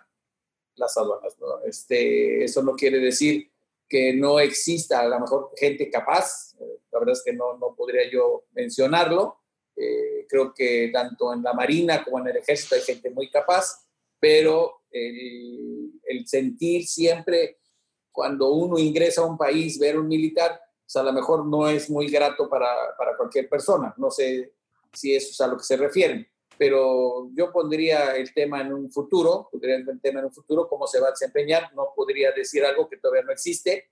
las 0.76 0.98
aduanas. 0.98 1.38
Este, 1.64 2.44
eso 2.44 2.62
no 2.62 2.76
quiere 2.76 3.00
decir 3.00 3.50
que 3.88 4.14
no 4.14 4.42
exista 4.42 5.00
a 5.00 5.08
lo 5.08 5.18
mejor 5.18 5.52
gente 5.56 5.90
capaz, 5.90 6.58
la 6.92 7.00
verdad 7.00 7.14
es 7.14 7.24
que 7.24 7.32
no, 7.32 7.58
no 7.58 7.74
podría 7.74 8.12
yo 8.12 8.48
mencionarlo, 8.52 9.38
eh, 9.78 10.26
creo 10.28 10.54
que 10.54 10.90
tanto 10.92 11.32
en 11.32 11.42
la 11.42 11.54
Marina 11.54 12.04
como 12.04 12.20
en 12.20 12.28
el 12.28 12.36
Ejército 12.36 12.76
hay 12.76 12.82
gente 12.82 13.12
muy 13.12 13.30
capaz, 13.30 13.87
pero 14.20 14.82
el, 14.92 15.94
sentir 16.26 16.86
siempre 16.86 17.60
cuando 18.12 18.52
uno 18.52 18.78
ingresa 18.78 19.22
a 19.22 19.26
un 19.26 19.38
país, 19.38 19.80
ver 19.80 19.98
un 19.98 20.08
militar, 20.08 20.60
pues 20.84 20.96
a 20.98 21.04
lo 21.04 21.14
mejor 21.14 21.46
no 21.46 21.70
es 21.70 21.90
muy 21.90 22.08
grato 22.08 22.50
para, 22.50 22.68
para 22.98 23.16
cualquier 23.16 23.48
persona. 23.48 23.94
No 23.98 24.12
sé 24.12 24.54
si 24.92 25.16
eso 25.16 25.30
es 25.30 25.40
a 25.40 25.48
lo 25.48 25.58
que 25.58 25.64
se 25.64 25.78
refieren 25.78 26.28
pero 26.58 27.30
yo 27.34 27.52
pondría 27.52 28.16
el 28.16 28.34
tema 28.34 28.62
en 28.62 28.74
un 28.74 28.92
futuro, 28.92 29.48
pondría 29.52 29.76
el 29.76 30.02
tema 30.02 30.20
en 30.20 30.26
un 30.26 30.34
futuro, 30.34 30.68
cómo 30.68 30.88
se 30.88 31.00
va 31.00 31.08
a 31.08 31.12
desempeñar, 31.12 31.74
no 31.76 31.94
podría 31.96 32.32
decir 32.32 32.66
algo 32.66 32.90
que 32.90 32.98
todavía 32.98 33.24
no 33.24 33.32
existe, 33.32 33.90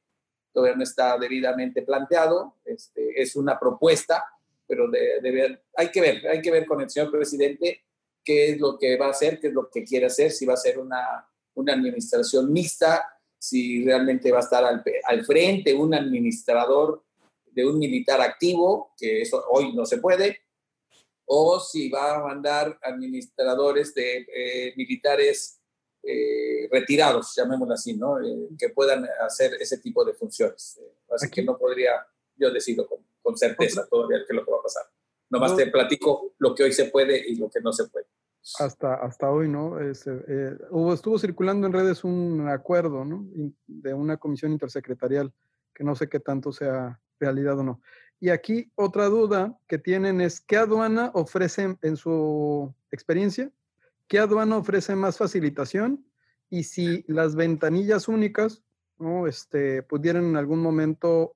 todavía 0.51 0.75
no 0.75 0.83
está 0.83 1.17
debidamente 1.17 1.83
planteado, 1.83 2.55
este, 2.65 3.21
es 3.21 3.35
una 3.35 3.59
propuesta, 3.59 4.23
pero 4.67 4.89
de, 4.89 5.59
hay 5.75 5.91
que 5.91 6.01
ver, 6.01 6.27
hay 6.27 6.41
que 6.41 6.51
ver 6.51 6.65
con 6.65 6.81
el 6.81 6.89
señor 6.89 7.11
presidente 7.11 7.83
qué 8.25 8.49
es 8.49 8.59
lo 8.59 8.77
que 8.77 8.97
va 8.97 9.07
a 9.07 9.11
hacer, 9.11 9.39
qué 9.39 9.47
es 9.47 9.53
lo 9.53 9.69
que 9.69 9.85
quiere 9.85 10.07
hacer, 10.07 10.31
si 10.31 10.45
va 10.45 10.55
a 10.55 10.57
ser 10.57 10.79
una, 10.79 11.29
una 11.53 11.73
administración 11.73 12.51
mixta, 12.51 13.05
si 13.37 13.85
realmente 13.85 14.31
va 14.31 14.39
a 14.39 14.43
estar 14.43 14.65
al, 14.65 14.83
al 15.05 15.25
frente 15.25 15.73
un 15.73 15.93
administrador 15.93 17.03
de 17.45 17.65
un 17.65 17.77
militar 17.79 18.19
activo, 18.19 18.93
que 18.97 19.21
eso 19.21 19.43
hoy 19.49 19.73
no 19.73 19.85
se 19.85 19.99
puede, 19.99 20.41
o 21.25 21.59
si 21.59 21.89
va 21.89 22.15
a 22.15 22.23
mandar 22.23 22.77
administradores 22.81 23.93
de 23.93 24.27
eh, 24.33 24.73
militares 24.75 25.59
eh, 26.03 26.67
retirados, 26.71 27.33
llamémoslo 27.35 27.73
así, 27.73 27.95
¿no? 27.95 28.21
Eh, 28.21 28.49
que 28.59 28.69
puedan 28.69 29.07
hacer 29.21 29.55
ese 29.59 29.79
tipo 29.79 30.05
de 30.05 30.13
funciones. 30.13 30.79
así 31.09 31.29
que 31.29 31.43
no 31.43 31.57
podría 31.57 32.05
yo 32.35 32.51
decirlo 32.51 32.87
con, 32.87 33.37
certeza 33.37 33.87
todavía 33.87 34.19
qué 34.19 34.33
es 34.33 34.35
lo 34.35 34.45
que 34.45 34.51
va 34.51 34.59
a 34.59 34.63
pasar. 34.63 34.83
Nomás 35.29 35.55
te 35.55 35.67
platico 35.67 36.33
lo 36.37 36.53
que 36.53 36.63
hoy 36.63 36.71
se 36.71 36.85
puede 36.85 37.21
y 37.27 37.35
lo 37.35 37.49
que 37.49 37.61
no 37.61 37.73
se 37.73 37.87
puede. 37.87 38.05
Hasta, 38.59 38.93
hasta 38.95 39.31
hoy, 39.31 39.49
¿no? 39.49 39.79
Este, 39.79 40.11
hubo, 40.69 40.93
estuvo 40.93 41.17
circulando 41.17 41.65
en 41.65 41.73
redes 41.73 42.03
un 42.03 42.47
acuerdo, 42.47 43.03
¿no? 43.03 43.25
De 43.65 43.93
una 43.93 44.17
comisión 44.17 44.51
intersecretarial, 44.51 45.33
que 45.73 45.83
no 45.83 45.95
sé 45.95 46.07
qué 46.07 46.19
tanto 46.19 46.51
sea 46.51 46.99
realidad 47.19 47.57
o 47.59 47.63
no. 47.63 47.81
Y 48.19 48.29
aquí 48.29 48.71
otra 48.75 49.05
duda 49.05 49.57
que 49.67 49.77
tienen 49.77 50.21
es, 50.21 50.41
¿qué 50.41 50.57
aduana 50.57 51.11
ofrece 51.13 51.77
en 51.81 51.97
su 51.97 52.73
experiencia? 52.91 53.51
¿Qué 54.07 54.19
aduana 54.19 54.57
ofrece 54.57 54.95
más 54.95 55.17
facilitación? 55.17 56.05
Y 56.49 56.63
si 56.63 57.03
las 57.07 57.35
ventanillas 57.35 58.07
únicas 58.07 58.63
¿no? 58.99 59.27
este, 59.27 59.83
pudieran 59.83 60.25
en 60.25 60.37
algún 60.37 60.59
momento... 60.61 61.35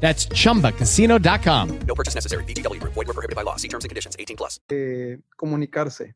That's 0.00 0.26
chumbacasino.com. 0.28 1.78
No 1.86 1.94
purchase 1.94 2.14
necessary. 2.14 2.44
BGW. 2.44 2.80
Void 2.82 3.06
were 3.06 3.14
prohibited 3.14 3.36
by 3.36 3.42
law. 3.42 3.56
See 3.56 3.68
terms 3.68 3.84
and 3.84 3.90
conditions 3.90 4.16
18 4.18 4.36
plus. 4.36 4.58
Eh, 4.70 5.18
comunicarse. 5.36 6.14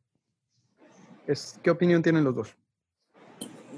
Es, 1.27 1.59
¿Qué 1.63 1.69
opinión 1.69 2.03
tienen 2.03 2.23
los 2.23 2.35
dos? 2.35 2.55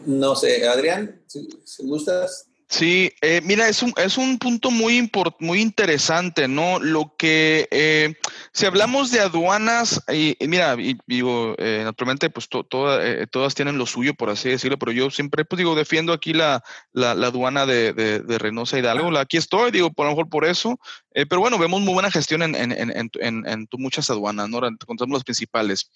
No 0.05 0.35
sé, 0.35 0.67
Adrián, 0.67 1.21
si, 1.27 1.49
si 1.65 1.85
gustas. 1.85 2.46
Sí, 2.69 3.13
eh, 3.21 3.39
mira, 3.45 3.69
es 3.69 3.81
un, 3.81 3.93
es 3.95 4.17
un 4.17 4.37
punto 4.39 4.71
muy, 4.71 4.97
import, 4.97 5.37
muy 5.39 5.61
interesante, 5.61 6.49
¿no? 6.49 6.79
Lo 6.79 7.15
que, 7.17 7.65
eh, 7.71 8.15
si 8.51 8.65
hablamos 8.65 9.09
de 9.09 9.21
aduanas, 9.21 10.03
y, 10.11 10.35
mira, 10.47 10.75
y, 10.77 10.97
digo, 11.07 11.55
eh, 11.59 11.83
naturalmente, 11.85 12.29
pues 12.29 12.49
to, 12.49 12.65
toda, 12.65 12.99
eh, 13.07 13.25
todas 13.25 13.55
tienen 13.55 13.77
lo 13.77 13.85
suyo, 13.85 14.13
por 14.15 14.29
así 14.29 14.49
decirlo, 14.49 14.77
pero 14.77 14.91
yo 14.91 15.09
siempre, 15.11 15.45
pues 15.45 15.57
digo, 15.59 15.75
defiendo 15.75 16.11
aquí 16.11 16.33
la, 16.33 16.61
la, 16.91 17.15
la 17.15 17.27
aduana 17.27 17.65
de, 17.65 17.93
de, 17.93 18.19
de, 18.19 18.37
Reynosa 18.37 18.77
Hidalgo, 18.77 19.17
aquí 19.17 19.37
estoy, 19.37 19.71
digo, 19.71 19.93
por 19.93 20.05
lo 20.05 20.11
mejor 20.11 20.29
por 20.29 20.43
eso, 20.43 20.77
eh, 21.13 21.25
pero 21.25 21.39
bueno, 21.39 21.57
vemos 21.57 21.79
muy 21.81 21.93
buena 21.93 22.11
gestión 22.11 22.43
en, 22.43 22.53
en, 22.53 22.71
en, 22.73 22.91
en, 22.91 23.47
en 23.47 23.67
muchas 23.77 24.09
aduanas, 24.09 24.49
¿no? 24.49 24.59
Contamos 24.85 25.13
los 25.13 25.23
principales. 25.23 25.89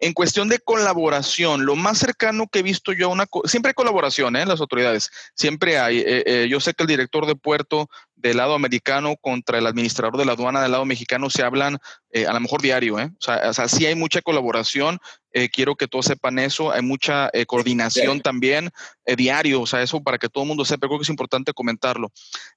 En 0.00 0.14
cuestión 0.14 0.48
de 0.48 0.58
colaboración, 0.58 1.66
lo 1.66 1.76
más 1.76 1.98
cercano 1.98 2.46
que 2.50 2.60
he 2.60 2.62
visto 2.62 2.92
yo 2.92 3.06
a 3.06 3.12
una, 3.12 3.26
siempre 3.44 3.70
hay 3.70 3.74
colaboración, 3.74 4.34
¿eh? 4.34 4.46
Las 4.46 4.60
autoridades, 4.60 5.10
siempre 5.34 5.78
hay 5.78 5.98
eh, 5.98 6.22
eh, 6.26 6.48
yo 6.50 6.58
sé 6.58 6.72
que 6.72 6.84
el 6.84 6.88
director 6.88 7.26
de 7.26 7.36
puerto 7.36 7.88
del 8.16 8.38
lado 8.38 8.54
americano 8.54 9.16
contra 9.20 9.58
el 9.58 9.66
administrador 9.66 10.16
de 10.16 10.24
la 10.24 10.32
aduana 10.32 10.62
del 10.62 10.72
lado 10.72 10.84
mexicano 10.84 11.30
se 11.30 11.42
hablan 11.42 11.78
eh, 12.12 12.26
a 12.26 12.32
lo 12.32 12.40
mejor 12.40 12.62
diario, 12.62 12.98
¿eh? 12.98 13.10
O 13.12 13.22
sea, 13.22 13.50
o 13.50 13.52
sea, 13.52 13.68
sí 13.68 13.86
hay 13.86 13.94
mucha 13.94 14.20
colaboración, 14.22 14.98
eh, 15.32 15.48
quiero 15.48 15.76
que 15.76 15.88
todos 15.88 16.06
sepan 16.06 16.38
eso, 16.38 16.72
hay 16.72 16.82
mucha 16.82 17.30
eh, 17.32 17.46
coordinación 17.46 18.16
sí. 18.16 18.22
también 18.22 18.70
diario, 19.16 19.62
o 19.62 19.66
sea, 19.66 19.82
eso 19.82 20.00
para 20.02 20.18
que 20.18 20.28
todo 20.28 20.44
el 20.44 20.48
mundo 20.48 20.64
sepa, 20.64 20.86
creo 20.86 20.98
que 20.98 21.02
es 21.02 21.08
importante 21.08 21.52
comentarlo. 21.52 22.12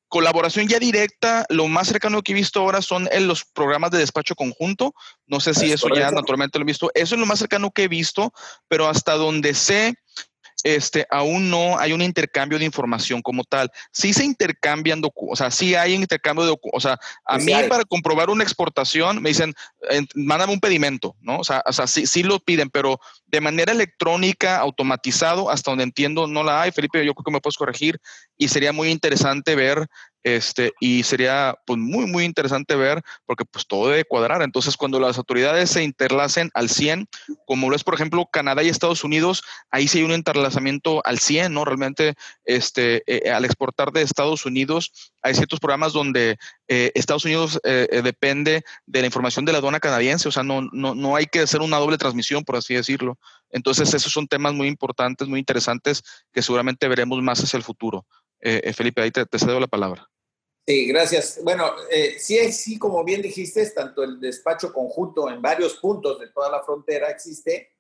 Colaboración 0.07 0.67
ya 0.67 0.77
directa, 0.77 1.45
lo 1.49 1.67
más 1.67 1.87
cercano 1.87 2.21
que 2.21 2.31
he 2.31 2.35
visto 2.35 2.59
ahora 2.59 2.81
son 2.81 3.09
en 3.11 3.27
los 3.27 3.43
programas 3.43 3.89
de 3.89 3.97
despacho 3.97 4.35
conjunto, 4.35 4.93
no 5.25 5.39
sé 5.39 5.55
si 5.55 5.65
es 5.65 5.73
eso 5.73 5.87
correcto. 5.87 6.09
ya 6.09 6.15
naturalmente 6.15 6.59
lo 6.59 6.63
he 6.63 6.67
visto, 6.67 6.91
eso 6.93 7.15
es 7.15 7.19
lo 7.19 7.25
más 7.25 7.39
cercano 7.39 7.71
que 7.71 7.83
he 7.83 7.87
visto, 7.87 8.31
pero 8.67 8.87
hasta 8.87 9.15
donde 9.15 9.55
sé, 9.55 9.95
este, 10.63 11.05
aún 11.09 11.49
no 11.49 11.77
hay 11.79 11.93
un 11.93 12.01
intercambio 12.01 12.59
de 12.59 12.65
información 12.65 13.21
como 13.21 13.43
tal. 13.43 13.71
Sí 13.91 14.13
se 14.13 14.25
intercambian, 14.25 15.01
o 15.03 15.35
sea, 15.35 15.51
sí 15.51 15.75
hay 15.75 15.93
intercambio 15.93 16.45
de, 16.45 16.57
o 16.61 16.79
sea, 16.79 16.99
a 17.25 17.37
mí 17.37 17.53
para 17.67 17.83
comprobar 17.83 18.29
una 18.29 18.43
exportación 18.43 19.21
me 19.21 19.29
dicen, 19.29 19.53
mándame 20.15 20.53
un 20.53 20.59
pedimento, 20.59 21.15
¿no? 21.21 21.39
O 21.39 21.43
sea, 21.43 21.63
o 21.65 21.73
sea 21.73 21.87
sí, 21.87 22.05
sí 22.05 22.23
lo 22.23 22.39
piden, 22.39 22.69
pero 22.69 22.99
de 23.27 23.41
manera 23.41 23.71
electrónica, 23.71 24.57
automatizado, 24.57 25.49
hasta 25.49 25.71
donde 25.71 25.83
entiendo, 25.83 26.27
no 26.27 26.43
la 26.43 26.61
hay. 26.61 26.71
Felipe, 26.71 27.05
yo 27.05 27.13
creo 27.13 27.25
que 27.25 27.31
me 27.31 27.41
puedes 27.41 27.57
corregir 27.57 27.99
y 28.37 28.47
sería 28.47 28.71
muy 28.71 28.89
interesante 28.89 29.55
ver 29.55 29.87
este, 30.23 30.73
y 30.79 31.03
sería 31.03 31.55
pues, 31.65 31.77
muy, 31.77 32.05
muy 32.05 32.23
interesante 32.23 32.75
ver, 32.75 33.01
porque 33.25 33.45
pues 33.45 33.67
todo 33.67 33.89
debe 33.89 34.05
cuadrar. 34.05 34.41
Entonces, 34.41 34.77
cuando 34.77 34.99
las 34.99 35.17
autoridades 35.17 35.69
se 35.69 35.83
interlacen 35.83 36.49
al 36.53 36.69
100, 36.69 37.07
como 37.45 37.69
lo 37.69 37.75
es, 37.75 37.83
por 37.83 37.93
ejemplo, 37.93 38.27
Canadá 38.31 38.63
y 38.63 38.69
Estados 38.69 39.03
Unidos, 39.03 39.43
ahí 39.69 39.87
sí 39.87 39.99
hay 39.99 40.05
un 40.05 40.11
interlazamiento 40.11 41.01
al 41.05 41.19
100, 41.19 41.53
¿no? 41.53 41.65
Realmente, 41.65 42.15
este, 42.45 43.03
eh, 43.05 43.31
al 43.31 43.45
exportar 43.45 43.91
de 43.91 44.01
Estados 44.01 44.45
Unidos, 44.45 45.11
hay 45.21 45.35
ciertos 45.35 45.59
programas 45.59 45.93
donde 45.93 46.37
eh, 46.67 46.91
Estados 46.95 47.25
Unidos 47.25 47.59
eh, 47.63 48.01
depende 48.03 48.63
de 48.85 48.99
la 49.01 49.05
información 49.05 49.45
de 49.45 49.51
la 49.51 49.59
aduana 49.59 49.79
canadiense, 49.79 50.27
o 50.27 50.31
sea, 50.31 50.43
no, 50.43 50.61
no, 50.71 50.95
no 50.95 51.15
hay 51.15 51.25
que 51.25 51.39
hacer 51.39 51.61
una 51.61 51.77
doble 51.77 51.97
transmisión, 51.97 52.43
por 52.43 52.55
así 52.55 52.73
decirlo. 52.73 53.17
Entonces, 53.49 53.93
esos 53.93 54.11
son 54.11 54.27
temas 54.27 54.53
muy 54.53 54.67
importantes, 54.67 55.27
muy 55.27 55.39
interesantes, 55.39 56.03
que 56.31 56.41
seguramente 56.41 56.87
veremos 56.87 57.21
más 57.21 57.43
hacia 57.43 57.57
el 57.57 57.63
futuro. 57.63 58.05
Felipe, 58.73 59.01
ahí 59.01 59.11
te 59.11 59.39
cedo 59.39 59.59
la 59.59 59.67
palabra. 59.67 60.09
Sí, 60.65 60.87
gracias. 60.87 61.41
Bueno, 61.43 61.73
eh, 61.91 62.15
sí, 62.17 62.39
sí, 62.53 62.79
como 62.79 63.03
bien 63.03 63.21
dijiste, 63.21 63.69
tanto 63.71 64.03
el 64.03 64.19
despacho 64.19 64.71
conjunto 64.71 65.29
en 65.29 65.41
varios 65.41 65.75
puntos 65.75 66.19
de 66.19 66.29
toda 66.29 66.49
la 66.49 66.63
frontera 66.63 67.09
existe. 67.09 67.71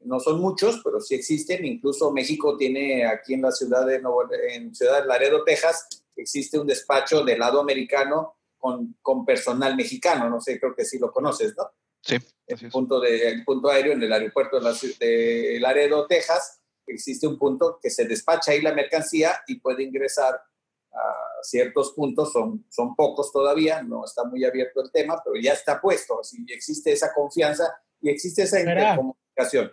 No 0.00 0.18
son 0.20 0.40
muchos, 0.40 0.80
pero 0.82 1.00
sí 1.00 1.14
existen. 1.14 1.66
Incluso 1.66 2.12
México 2.12 2.56
tiene 2.56 3.06
aquí 3.06 3.34
en 3.34 3.42
la 3.42 3.52
ciudad 3.52 3.86
de 3.86 4.00
Nuevo, 4.00 4.24
en 4.48 4.74
Ciudad 4.74 5.02
de 5.02 5.06
Laredo, 5.06 5.44
Texas, 5.44 5.86
existe 6.16 6.58
un 6.58 6.66
despacho 6.66 7.22
del 7.24 7.38
lado 7.38 7.60
americano 7.60 8.36
con, 8.56 8.96
con 9.02 9.26
personal 9.26 9.76
mexicano. 9.76 10.30
No 10.30 10.40
sé, 10.40 10.58
creo 10.58 10.74
que 10.74 10.86
sí 10.86 10.98
lo 10.98 11.12
conoces, 11.12 11.54
¿no? 11.56 11.70
Sí. 12.00 12.16
El 12.46 12.70
punto, 12.70 13.00
de, 13.00 13.28
el 13.28 13.44
punto 13.44 13.68
aéreo 13.68 13.92
en 13.92 14.02
el 14.02 14.12
aeropuerto 14.12 14.58
de, 14.58 14.62
la, 14.62 14.74
de 14.98 15.58
Laredo, 15.60 16.06
Texas, 16.06 16.60
existe 16.92 17.26
un 17.26 17.38
punto 17.38 17.78
que 17.82 17.90
se 17.90 18.04
despacha 18.04 18.52
ahí 18.52 18.60
la 18.60 18.74
mercancía 18.74 19.42
y 19.46 19.60
puede 19.60 19.82
ingresar 19.82 20.34
a 20.34 21.24
ciertos 21.42 21.92
puntos, 21.92 22.32
son, 22.32 22.66
son 22.70 22.94
pocos 22.94 23.32
todavía, 23.32 23.82
no 23.82 24.04
está 24.04 24.24
muy 24.24 24.44
abierto 24.44 24.80
el 24.82 24.90
tema, 24.90 25.20
pero 25.24 25.36
ya 25.40 25.52
está 25.52 25.80
puesto, 25.80 26.20
así 26.20 26.44
existe 26.48 26.92
esa 26.92 27.12
confianza 27.12 27.64
y 28.00 28.10
existe 28.10 28.42
esa 28.42 28.60
intercomunicación. 28.60 29.72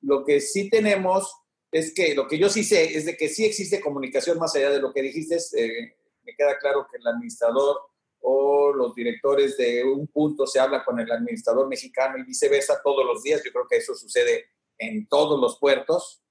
Lo 0.00 0.24
que 0.24 0.40
sí 0.40 0.68
tenemos 0.68 1.32
es 1.70 1.92
que, 1.94 2.14
lo 2.14 2.26
que 2.26 2.38
yo 2.38 2.48
sí 2.48 2.64
sé 2.64 2.96
es 2.96 3.04
de 3.04 3.16
que 3.16 3.28
sí 3.28 3.44
existe 3.44 3.80
comunicación 3.80 4.38
más 4.38 4.54
allá 4.54 4.70
de 4.70 4.80
lo 4.80 4.92
que 4.92 5.02
dijiste, 5.02 5.36
eh, 5.56 5.96
me 6.22 6.34
queda 6.34 6.58
claro 6.58 6.86
que 6.90 6.98
el 6.98 7.06
administrador 7.06 7.78
o 8.20 8.72
los 8.72 8.94
directores 8.94 9.56
de 9.56 9.84
un 9.84 10.06
punto 10.08 10.46
se 10.46 10.60
habla 10.60 10.84
con 10.84 10.98
el 10.98 11.10
administrador 11.10 11.68
mexicano 11.68 12.18
y 12.18 12.24
viceversa 12.24 12.80
todos 12.82 13.04
los 13.04 13.22
días, 13.22 13.42
yo 13.44 13.52
creo 13.52 13.66
que 13.68 13.76
eso 13.76 13.94
sucede 13.94 14.46
en 14.78 15.06
todos 15.08 15.40
los 15.40 15.58
puertos. 15.58 16.22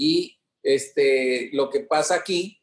Y 0.00 0.40
este, 0.62 1.50
lo 1.52 1.68
que 1.68 1.80
pasa 1.80 2.14
aquí 2.14 2.58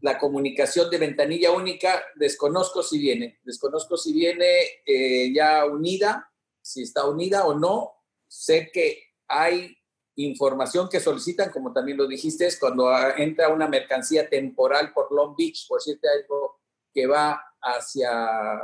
la 0.00 0.18
comunicación 0.18 0.90
de 0.90 0.98
ventanilla 0.98 1.52
única, 1.52 2.02
desconozco 2.16 2.82
si 2.82 2.98
viene, 2.98 3.38
desconozco 3.44 3.96
si 3.96 4.12
viene 4.12 4.82
eh, 4.84 5.32
ya 5.32 5.64
unida, 5.66 6.32
si 6.60 6.82
está 6.82 7.06
unida 7.06 7.46
o 7.46 7.56
no. 7.56 7.92
Sé 8.26 8.70
que 8.72 9.04
hay 9.28 9.78
información 10.16 10.88
que 10.88 10.98
solicitan, 10.98 11.52
como 11.52 11.72
también 11.72 11.96
lo 11.96 12.08
dijiste, 12.08 12.44
es 12.44 12.58
cuando 12.58 12.92
entra 13.16 13.50
una 13.50 13.68
mercancía 13.68 14.28
temporal 14.28 14.92
por 14.92 15.12
Long 15.12 15.36
Beach, 15.38 15.68
por 15.68 15.78
decirte 15.78 16.08
algo 16.08 16.60
que 16.92 17.06
va 17.06 17.40
hacia, 17.62 18.60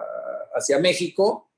hacia 0.52 0.80
México, 0.80 1.52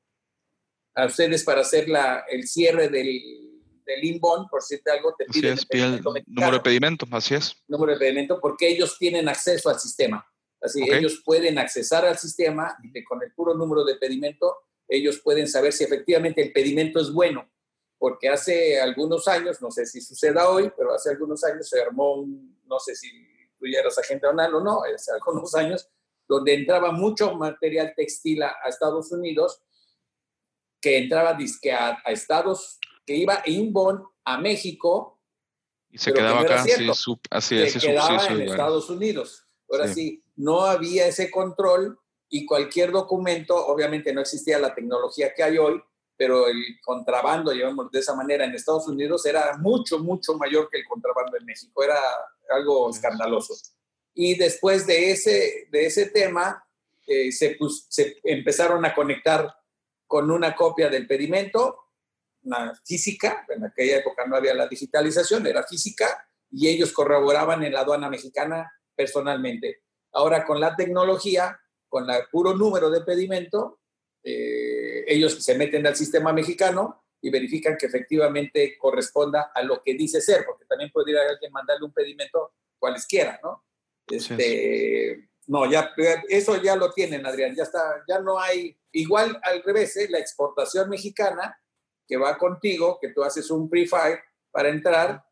a 0.95 1.07
ustedes 1.07 1.45
para 1.45 1.62
hacer 1.62 1.89
la, 1.89 2.27
el 2.29 2.47
cierre 2.47 2.91
del, 2.91 3.52
del 3.94 4.05
inbound, 4.05 4.48
por 4.48 4.60
decirte 4.60 4.90
algo, 4.90 5.14
te 5.16 5.27
piden 5.27 5.59
el, 5.70 6.02
número 6.27 6.56
de 6.56 6.60
pedimento, 6.60 7.06
así 7.10 7.35
es. 7.35 7.56
Número 7.69 7.93
de 7.93 7.98
pedimento, 7.98 8.40
porque 8.40 8.69
ellos 8.69 8.97
tienen 8.98 9.28
acceso 9.28 9.70
al 9.70 9.78
sistema. 9.78 10.27
Así, 10.60 10.82
ellos 10.89 11.23
pueden 11.24 11.59
accesar 11.59 12.06
al 12.06 12.16
sistema 12.19 12.77
y 12.82 13.02
con 13.02 13.20
el 13.23 13.32
puro 13.32 13.55
número 13.55 13.85
de 13.85 13.97
pedimento, 13.97 14.59
ellos 14.86 15.20
pueden 15.23 15.48
saber 15.48 15.73
si 15.73 15.82
efectivamente 15.82 16.40
el 16.40 16.52
pedimento 16.52 17.01
es 17.01 17.12
bueno. 17.12 17.51
Porque 17.98 18.28
hace 18.28 18.81
algunos 18.81 19.27
años, 19.28 19.60
no 19.60 19.70
sé 19.70 19.86
si 19.86 20.01
suceda 20.01 20.48
hoy, 20.48 20.73
pero 20.77 20.94
hace 20.94 21.10
algunos 21.10 21.43
años 21.44 21.69
se 21.69 21.81
armó 21.81 22.14
un, 22.14 22.60
no 22.64 22.78
sé 22.78 22.94
si 22.94 23.09
tú 23.59 23.66
ya 23.66 23.81
eras 23.81 23.98
agente 23.98 24.27
aduanal 24.27 24.55
o 24.55 24.60
no, 24.60 24.82
hace 24.82 25.12
algunos 25.14 25.55
años, 25.55 25.89
donde 26.28 26.55
entraba 26.55 26.93
mucho 26.93 27.35
material 27.35 27.93
textil 27.97 28.43
a, 28.43 28.55
Estados 28.69 29.10
Unidos, 29.12 29.62
que 30.81 30.98
entraba 30.98 31.35
disque 31.35 31.73
a, 31.73 31.98
a 32.05 32.12
Estados 32.12 32.78
que 33.07 33.16
iba 33.16 33.43
inbound 33.47 34.03
a 34.24 34.39
México. 34.39 35.20
Y 35.91 35.99
se 35.99 36.12
quedaba 36.12 36.41
acá, 36.41 36.62
así, 37.31 37.69
se 37.69 37.79
quedaba 37.79 38.27
en 38.27 38.43
Estados 38.43 38.89
Unidos. 38.89 39.47
Ahora 39.70 39.89
sí. 39.89 40.23
no 40.37 40.65
había 40.65 41.07
ese 41.07 41.31
control 41.31 41.99
y 42.29 42.47
cualquier 42.47 42.93
documento, 42.93 43.55
obviamente 43.66 44.12
no 44.12 44.20
existía 44.20 44.59
la 44.59 44.74
tecnología 44.74 45.35
que 45.35 45.43
hay 45.43 45.59
hoy, 45.59 45.83
pero 46.16 46.47
el 46.47 46.57
contrabando, 46.83 47.53
llevamos 47.53 47.91
de 47.91 47.99
esa 47.99 48.15
manera, 48.15 48.45
en 48.45 48.55
Estados 48.55 48.87
Unidos 48.89 49.27
era 49.27 49.59
mucho, 49.59 49.99
mucho 49.99 50.35
mayor 50.35 50.69
que 50.70 50.79
el 50.79 50.85
contrabando 50.87 51.37
en 51.37 51.45
México, 51.45 51.83
era 51.83 51.99
algo 52.51 52.91
escandaloso. 52.91 53.55
Y 54.15 54.35
después 54.37 54.87
de 54.87 55.11
ese, 55.11 55.69
de 55.70 55.87
ese 55.87 56.07
tema, 56.07 56.65
eh, 57.07 57.33
se, 57.33 57.59
se 57.89 58.19
empezaron 58.24 58.85
a 58.85 58.95
conectar 58.95 59.55
con 60.07 60.31
una 60.31 60.55
copia 60.55 60.89
del 60.89 61.07
pedimento 61.07 61.81
una 62.44 62.74
física, 62.85 63.47
en 63.48 63.64
aquella 63.64 63.98
época 63.98 64.27
no 64.27 64.36
había 64.36 64.55
la 64.55 64.69
digitalización, 64.69 65.47
era 65.47 65.62
física, 65.64 66.27
y 66.51 66.69
ellos 66.69 66.93
corroboraban 66.93 67.62
en 67.62 67.73
la 67.73 67.81
aduana 67.81 68.10
mexicana 68.10 68.70
personalmente. 68.94 69.82
Ahora 70.12 70.44
con 70.44 70.60
la 70.60 70.77
tecnología, 70.77 71.59
con 71.89 72.09
el 72.10 72.23
puro 72.31 72.55
número 72.55 72.90
de 72.90 73.02
pedimento, 73.02 73.81
eh, 74.23 75.05
ellos 75.06 75.43
se 75.43 75.56
meten 75.56 75.86
al 75.86 75.97
sistema 75.97 76.32
mexicano 76.32 77.05
y 77.20 77.31
verifican 77.31 77.77
que 77.77 77.86
efectivamente 77.86 78.77
corresponda 78.78 79.52
a 79.55 79.62
lo 79.62 79.82
que 79.82 79.94
dice 79.94 80.20
ser, 80.20 80.44
porque 80.44 80.66
también 80.66 80.90
puede 80.90 81.12
ir 81.12 81.19
a 81.19 81.31
alguien 81.31 81.52
mandarle 81.52 81.86
un 81.86 81.93
pedimento 81.93 82.55
cualesquiera, 82.78 83.39
¿no? 83.43 83.64
Este, 84.09 85.31
no, 85.47 85.70
ya, 85.70 85.93
eso 86.28 86.60
ya 86.60 86.77
lo 86.77 86.93
tienen, 86.93 87.24
Adrián, 87.24 87.55
ya 87.55 87.62
está, 87.62 88.02
ya 88.09 88.20
no 88.20 88.39
hay, 88.39 88.77
igual 88.93 89.39
al 89.43 89.62
revés, 89.62 89.97
¿eh? 89.97 90.09
la 90.10 90.19
exportación 90.19 90.89
mexicana 90.89 91.56
que 92.07 92.16
va 92.16 92.39
contigo, 92.39 92.99
que 93.01 93.09
tú 93.09 93.23
haces 93.23 93.51
un 93.51 93.69
pre-file 93.69 94.20
para 94.51 94.69
entrar 94.69 95.24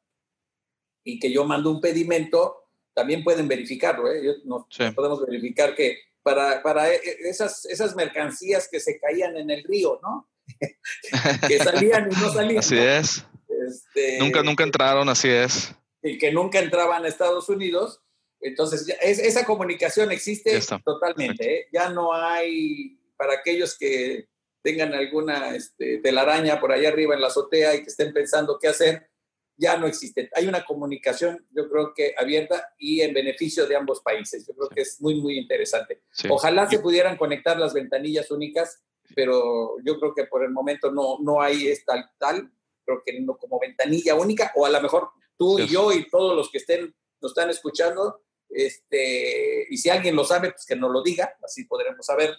y 1.05 1.19
que 1.19 1.33
yo 1.33 1.45
mando 1.45 1.71
un 1.71 1.81
pedimento, 1.81 2.69
también 2.95 3.25
pueden 3.25 3.49
verificarlo. 3.49 4.11
¿eh? 4.13 4.37
No, 4.45 4.67
podemos 4.95 5.25
verificar 5.27 5.75
que 5.75 5.99
para, 6.23 6.63
para 6.63 6.93
e, 6.93 6.97
e, 6.97 7.29
esas, 7.29 7.65
esas 7.67 7.95
mercancías 7.97 8.69
que 8.71 8.81
se 8.81 8.99
caían 8.99 9.37
en 9.37 9.51
el 9.51 9.65
río, 9.65 9.99
¿no? 10.03 10.29
que 11.49 11.59
salían 11.59 12.11
y 12.11 12.15
no 12.17 12.33
salían. 12.33 12.59
Así 12.59 12.79
es. 12.79 13.25
Este, 13.67 14.19
nunca, 14.19 14.43
nunca 14.43 14.65
entraron, 14.65 15.09
así 15.09 15.29
es. 15.29 15.75
Y 16.03 16.19
que 16.19 16.33
nunca 16.33 16.59
entraban 16.59 17.05
a 17.05 17.09
Estados 17.09 17.49
Unidos. 17.49 18.01
Entonces, 18.41 18.87
esa 19.03 19.45
comunicación 19.45 20.11
existe 20.13 20.59
totalmente. 20.83 21.55
¿eh? 21.55 21.69
Ya 21.73 21.91
no 21.91 22.15
hay, 22.15 22.99
para 23.17 23.35
aquellos 23.35 23.77
que 23.77 24.29
tengan 24.63 24.95
alguna 24.95 25.55
este, 25.55 25.99
telaraña 25.99 26.61
por 26.61 26.73
allá 26.73 26.89
arriba 26.89 27.15
en 27.15 27.21
la 27.21 27.29
azotea 27.29 27.75
y 27.75 27.83
que 27.83 27.91
estén 27.91 28.13
pensando 28.13 28.59
qué 28.59 28.69
hacer, 28.69 29.09
ya 29.57 29.77
no 29.77 29.87
existe. 29.87 30.31
Hay 30.35 30.47
una 30.47 30.65
comunicación, 30.65 31.47
yo 31.51 31.69
creo 31.69 31.93
que 31.95 32.15
abierta 32.17 32.73
y 32.79 33.03
en 33.03 33.13
beneficio 33.13 33.67
de 33.67 33.77
ambos 33.77 34.01
países. 34.01 34.47
Yo 34.47 34.55
creo 34.55 34.69
que 34.71 34.81
es 34.81 35.01
muy, 35.03 35.21
muy 35.21 35.39
interesante. 35.39 36.03
Ojalá 36.31 36.69
se 36.69 36.79
pudieran 36.79 37.19
conectar 37.19 37.59
las 37.59 37.75
ventanillas 37.75 38.31
únicas, 38.31 38.83
pero 39.15 39.77
yo 39.85 39.99
creo 39.99 40.15
que 40.15 40.25
por 40.25 40.45
el 40.45 40.51
momento 40.51 40.91
no, 40.91 41.19
no 41.21 41.43
hay 41.43 41.69
es 41.69 41.85
tal, 41.85 42.51
creo 42.85 43.03
que 43.05 43.21
no 43.21 43.37
como 43.37 43.61
ventanilla 43.61 44.15
única, 44.15 44.51
o 44.57 44.65
a 44.65 44.71
lo 44.71 44.81
mejor 44.81 45.11
tú 45.37 45.59
y 45.59 45.67
yo 45.67 45.93
y 45.93 46.09
todos 46.09 46.35
los 46.35 46.51
que 46.51 46.59
estén, 46.59 46.95
nos 47.21 47.33
están 47.33 47.51
escuchando, 47.51 48.23
este, 48.49 49.67
y 49.69 49.77
si 49.77 49.91
alguien 49.91 50.17
lo 50.17 50.25
sabe, 50.25 50.53
pues 50.53 50.65
que 50.65 50.75
nos 50.75 50.91
lo 50.91 51.03
diga, 51.03 51.37
así 51.43 51.65
podremos 51.65 52.05
saber 52.05 52.35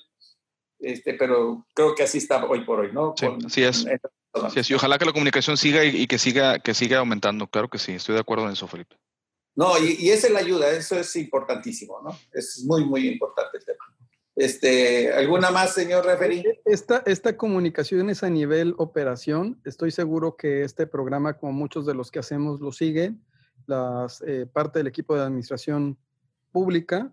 este, 0.82 1.14
pero 1.14 1.66
creo 1.74 1.96
que 1.96 2.04
así 2.04 2.18
está 2.18 2.46
hoy 2.46 2.66
por 2.66 2.80
hoy, 2.80 2.92
¿no? 2.92 3.14
Sí, 3.18 3.28
así 3.46 3.64
es. 3.64 3.86
Y 4.70 4.74
ojalá 4.74 4.98
que 4.98 5.06
la 5.06 5.14
comunicación 5.14 5.58
siga 5.58 5.84
y, 5.84 6.08
que 6.08 6.18
siga 6.18 6.60
que 6.60 6.74
siga 6.74 7.00
aumentando. 7.00 7.48
Claro 7.48 7.70
que 7.70 7.78
sí, 7.78 7.94
estoy 7.94 8.16
de 8.16 8.22
acuerdo 8.22 8.46
en 8.46 8.54
eso, 8.54 8.68
Felipe. 8.68 8.96
No, 9.56 9.78
y, 9.78 10.10
esa 10.10 10.28
es 10.28 10.34
la 10.34 10.40
ayuda, 10.40 10.70
eso 10.72 10.98
es 10.98 11.16
importantísimo, 11.18 12.02
¿no? 12.02 12.18
Es 12.32 12.64
muy, 12.66 12.86
muy 12.86 13.08
importante 13.08 13.58
el 13.58 13.66
tema. 13.66 13.86
Este, 14.36 15.14
¿Alguna 15.14 15.52
más, 15.52 15.74
señor 15.74 16.06
referí? 16.06 16.44
Esta, 16.64 17.04
esta 17.06 17.36
comunicación 17.36 18.10
es 18.10 18.24
a 18.24 18.30
nivel 18.30 18.74
operación. 18.78 19.62
Estoy 19.66 19.92
seguro 19.92 20.38
que 20.38 20.64
este 20.64 20.88
programa, 20.88 21.38
como 21.38 21.52
muchos 21.52 21.86
de 21.86 21.94
los 21.94 22.12
que 22.12 22.20
hacemos, 22.20 22.62
lo 22.62 22.72
sigue 22.72 23.14
las, 23.68 24.24
eh, 24.26 24.46
parte 24.52 24.80
del 24.80 24.88
equipo 24.88 25.16
de 25.16 25.24
administración 25.24 25.98
pública, 26.52 27.12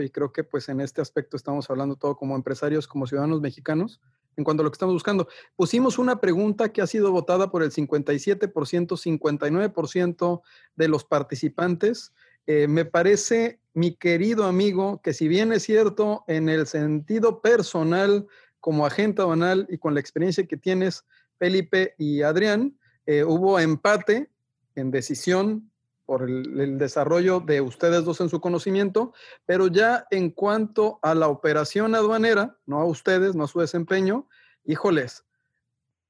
y 0.00 0.10
creo 0.10 0.32
que 0.32 0.44
pues 0.44 0.68
en 0.68 0.80
este 0.80 1.00
aspecto 1.00 1.36
estamos 1.36 1.68
hablando 1.70 1.96
todo 1.96 2.16
como 2.16 2.36
empresarios, 2.36 2.86
como 2.86 3.06
ciudadanos 3.06 3.40
mexicanos, 3.40 4.00
en 4.36 4.44
cuanto 4.44 4.62
a 4.62 4.64
lo 4.64 4.70
que 4.70 4.76
estamos 4.76 4.94
buscando. 4.94 5.28
Pusimos 5.56 5.98
una 5.98 6.20
pregunta 6.20 6.72
que 6.72 6.80
ha 6.80 6.86
sido 6.86 7.10
votada 7.10 7.50
por 7.50 7.62
el 7.62 7.70
57%, 7.72 8.52
59% 8.52 10.42
de 10.76 10.88
los 10.88 11.04
participantes. 11.04 12.12
Eh, 12.46 12.68
me 12.68 12.84
parece, 12.84 13.60
mi 13.74 13.94
querido 13.94 14.44
amigo, 14.44 15.00
que 15.02 15.12
si 15.12 15.28
bien 15.28 15.52
es 15.52 15.64
cierto 15.64 16.24
en 16.28 16.48
el 16.48 16.66
sentido 16.66 17.42
personal, 17.42 18.26
como 18.60 18.86
agente 18.86 19.22
aduanal 19.22 19.66
y 19.70 19.78
con 19.78 19.94
la 19.94 20.00
experiencia 20.00 20.46
que 20.46 20.56
tienes, 20.56 21.04
Felipe 21.38 21.94
y 21.98 22.22
Adrián, 22.22 22.76
eh, 23.06 23.24
hubo 23.24 23.58
empate 23.58 24.30
en 24.74 24.90
decisión 24.90 25.70
por 26.08 26.22
el, 26.22 26.58
el, 26.58 26.78
desarrollo 26.78 27.40
de 27.40 27.60
ustedes 27.60 28.02
dos 28.02 28.22
en 28.22 28.30
su 28.30 28.40
conocimiento, 28.40 29.12
pero 29.44 29.66
ya 29.66 30.06
en 30.10 30.30
cuanto 30.30 30.98
a 31.02 31.14
la 31.14 31.28
operación 31.28 31.94
aduanera, 31.94 32.56
no 32.64 32.80
a 32.80 32.86
ustedes, 32.86 33.34
no 33.34 33.44
a 33.44 33.48
su 33.48 33.60
desempeño, 33.60 34.26
híjoles, 34.64 35.26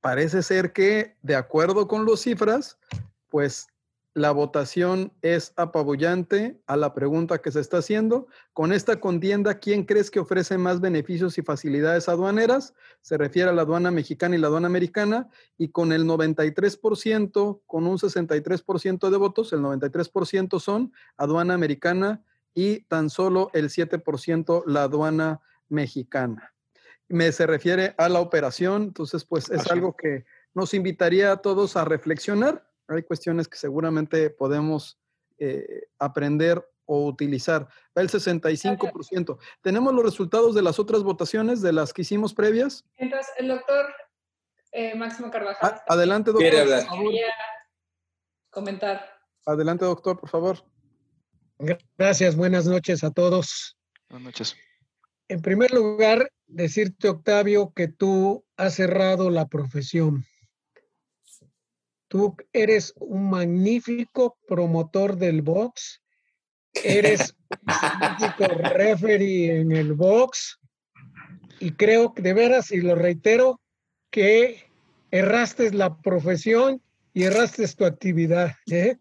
parece 0.01 0.45
ser 0.45 0.73
que 0.73 1.16
de 1.23 1.35
acuerdo 1.35 1.89
con 1.89 2.07
las 2.07 2.20
cifras, 2.20 2.79
pues 3.29 3.66
la 4.19 4.32
votación 4.32 5.12
es 5.23 5.53
apabullante 5.57 6.61
a 6.66 6.77
la 6.77 6.93
pregunta 6.93 7.39
que 7.39 7.53
se 7.53 7.61
está 7.61 7.78
haciendo. 7.78 8.27
Con 8.53 8.73
esta 8.73 8.99
contienda, 9.01 9.61
¿quién 9.61 9.85
crees 9.85 10.11
que 10.11 10.19
ofrece 10.19 10.59
más 10.59 10.81
beneficios 10.81 11.39
y 11.39 11.43
facilidades 11.43 12.09
aduaneras? 12.09 12.74
Se 13.01 13.16
refiere 13.16 13.49
a 13.49 13.53
la 13.53 13.62
aduana 13.62 13.90
mexicana 13.90 14.35
y 14.35 14.39
la 14.39 14.49
aduana 14.49 14.66
americana. 14.66 15.28
Y 15.57 15.69
con 15.69 15.93
el 15.93 16.05
93%, 16.05 17.61
con 17.65 17.86
un 17.86 17.99
63% 17.99 19.09
de 19.09 19.16
votos, 19.16 19.53
el 19.53 19.61
93% 19.61 20.59
son 20.59 20.93
aduana 21.16 21.55
americana 21.55 22.23
y 22.55 22.81
tan 22.82 23.11
solo 23.11 23.51
el 23.55 23.70
7% 23.70 24.65
la 24.66 24.82
aduana 24.82 25.40
mexicana. 25.69 26.55
Me 27.09 27.31
se 27.31 27.47
refiere 27.47 27.95
a 27.99 28.09
la 28.09 28.20
operación, 28.20 28.82
entonces 28.82 29.24
pues 29.24 29.49
es 29.51 29.70
algo 29.70 29.97
que 29.97 30.27
nos 30.55 30.74
invitaría 30.74 31.31
a 31.31 31.36
todos 31.36 31.77
a 31.77 31.85
reflexionar 31.85 32.68
hay 32.89 33.02
cuestiones 33.02 33.48
que 33.48 33.59
seguramente 33.59 34.31
podemos 34.31 34.98
eh, 35.39 35.89
aprender 35.98 36.66
o 36.86 37.06
utilizar. 37.06 37.69
El 37.94 38.09
65%. 38.09 39.39
¿Tenemos 39.60 39.94
los 39.94 40.05
resultados 40.05 40.55
de 40.55 40.62
las 40.62 40.78
otras 40.78 41.02
votaciones, 41.02 41.60
de 41.60 41.73
las 41.73 41.93
que 41.93 42.02
hicimos 42.02 42.32
previas? 42.32 42.85
Entonces, 42.97 43.31
el 43.39 43.48
doctor 43.48 43.86
eh, 44.73 44.94
Máximo 44.94 45.31
Carvajal. 45.31 45.59
Ah, 45.74 45.85
adelante, 45.89 46.32
doctor. 46.32 46.51
Por 46.51 46.86
favor. 46.86 47.15
comentar. 48.51 49.19
Adelante, 49.44 49.85
doctor, 49.85 50.19
por 50.19 50.28
favor. 50.28 50.65
Gracias, 51.97 52.36
buenas 52.36 52.66
noches 52.66 53.05
a 53.05 53.10
todos. 53.10 53.77
Buenas 54.09 54.24
noches. 54.27 54.56
En 55.28 55.43
primer 55.43 55.73
lugar, 55.73 56.31
decirte, 56.47 57.09
Octavio, 57.09 57.73
que 57.74 57.89
tú 57.89 58.44
has 58.56 58.74
cerrado 58.74 59.28
la 59.31 59.47
profesión. 59.47 60.24
Tú 62.09 62.37
eres 62.53 62.95
un 62.97 63.31
magnífico 63.31 64.39
promotor 64.47 65.17
del 65.17 65.43
box. 65.43 66.03
Eres 66.73 67.35
un 67.51 67.59
magnífico 67.65 68.47
referee 68.47 69.61
en 69.61 69.73
el 69.73 69.93
box. 69.93 70.59
Y 71.61 71.73
creo 71.73 72.15
que 72.15 72.23
de 72.23 72.35
veras, 72.35 72.71
y 72.71 72.81
lo 72.81 72.95
reitero, 72.95 73.61
que 74.11 74.71
erraste 75.11 75.71
la 75.73 75.99
profesión 75.99 76.83
y 77.13 77.25
erraste 77.25 77.67
tu 77.69 77.85
actividad. 77.85 78.53
¿eh? 78.71 78.97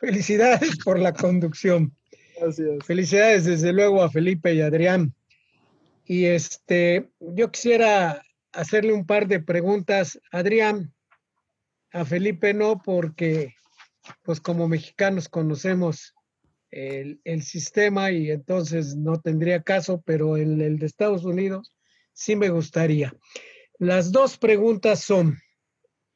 Felicidades 0.00 0.76
por 0.84 0.98
la 0.98 1.12
conducción. 1.12 1.96
Gracias. 2.38 2.84
Felicidades 2.84 3.44
desde 3.44 3.72
luego 3.72 4.02
a 4.02 4.10
Felipe 4.10 4.52
y 4.54 4.60
Adrián. 4.60 5.14
Y 6.04 6.24
este, 6.24 7.10
yo 7.20 7.50
quisiera 7.50 8.22
hacerle 8.52 8.92
un 8.92 9.06
par 9.06 9.28
de 9.28 9.40
preguntas. 9.40 10.20
Adrián, 10.32 10.92
a 11.92 12.04
Felipe 12.04 12.54
no, 12.54 12.80
porque 12.82 13.54
pues 14.22 14.40
como 14.40 14.68
mexicanos 14.68 15.28
conocemos 15.28 16.14
el, 16.70 17.20
el, 17.24 17.42
sistema 17.42 18.10
y 18.12 18.30
entonces 18.30 18.96
no 18.96 19.20
tendría 19.20 19.62
caso, 19.62 20.02
pero 20.04 20.36
en 20.36 20.60
el 20.60 20.78
de 20.78 20.86
Estados 20.86 21.24
Unidos 21.24 21.74
sí 22.12 22.36
me 22.36 22.48
gustaría. 22.48 23.12
Las 23.78 24.12
dos 24.12 24.38
preguntas 24.38 25.00
son, 25.00 25.38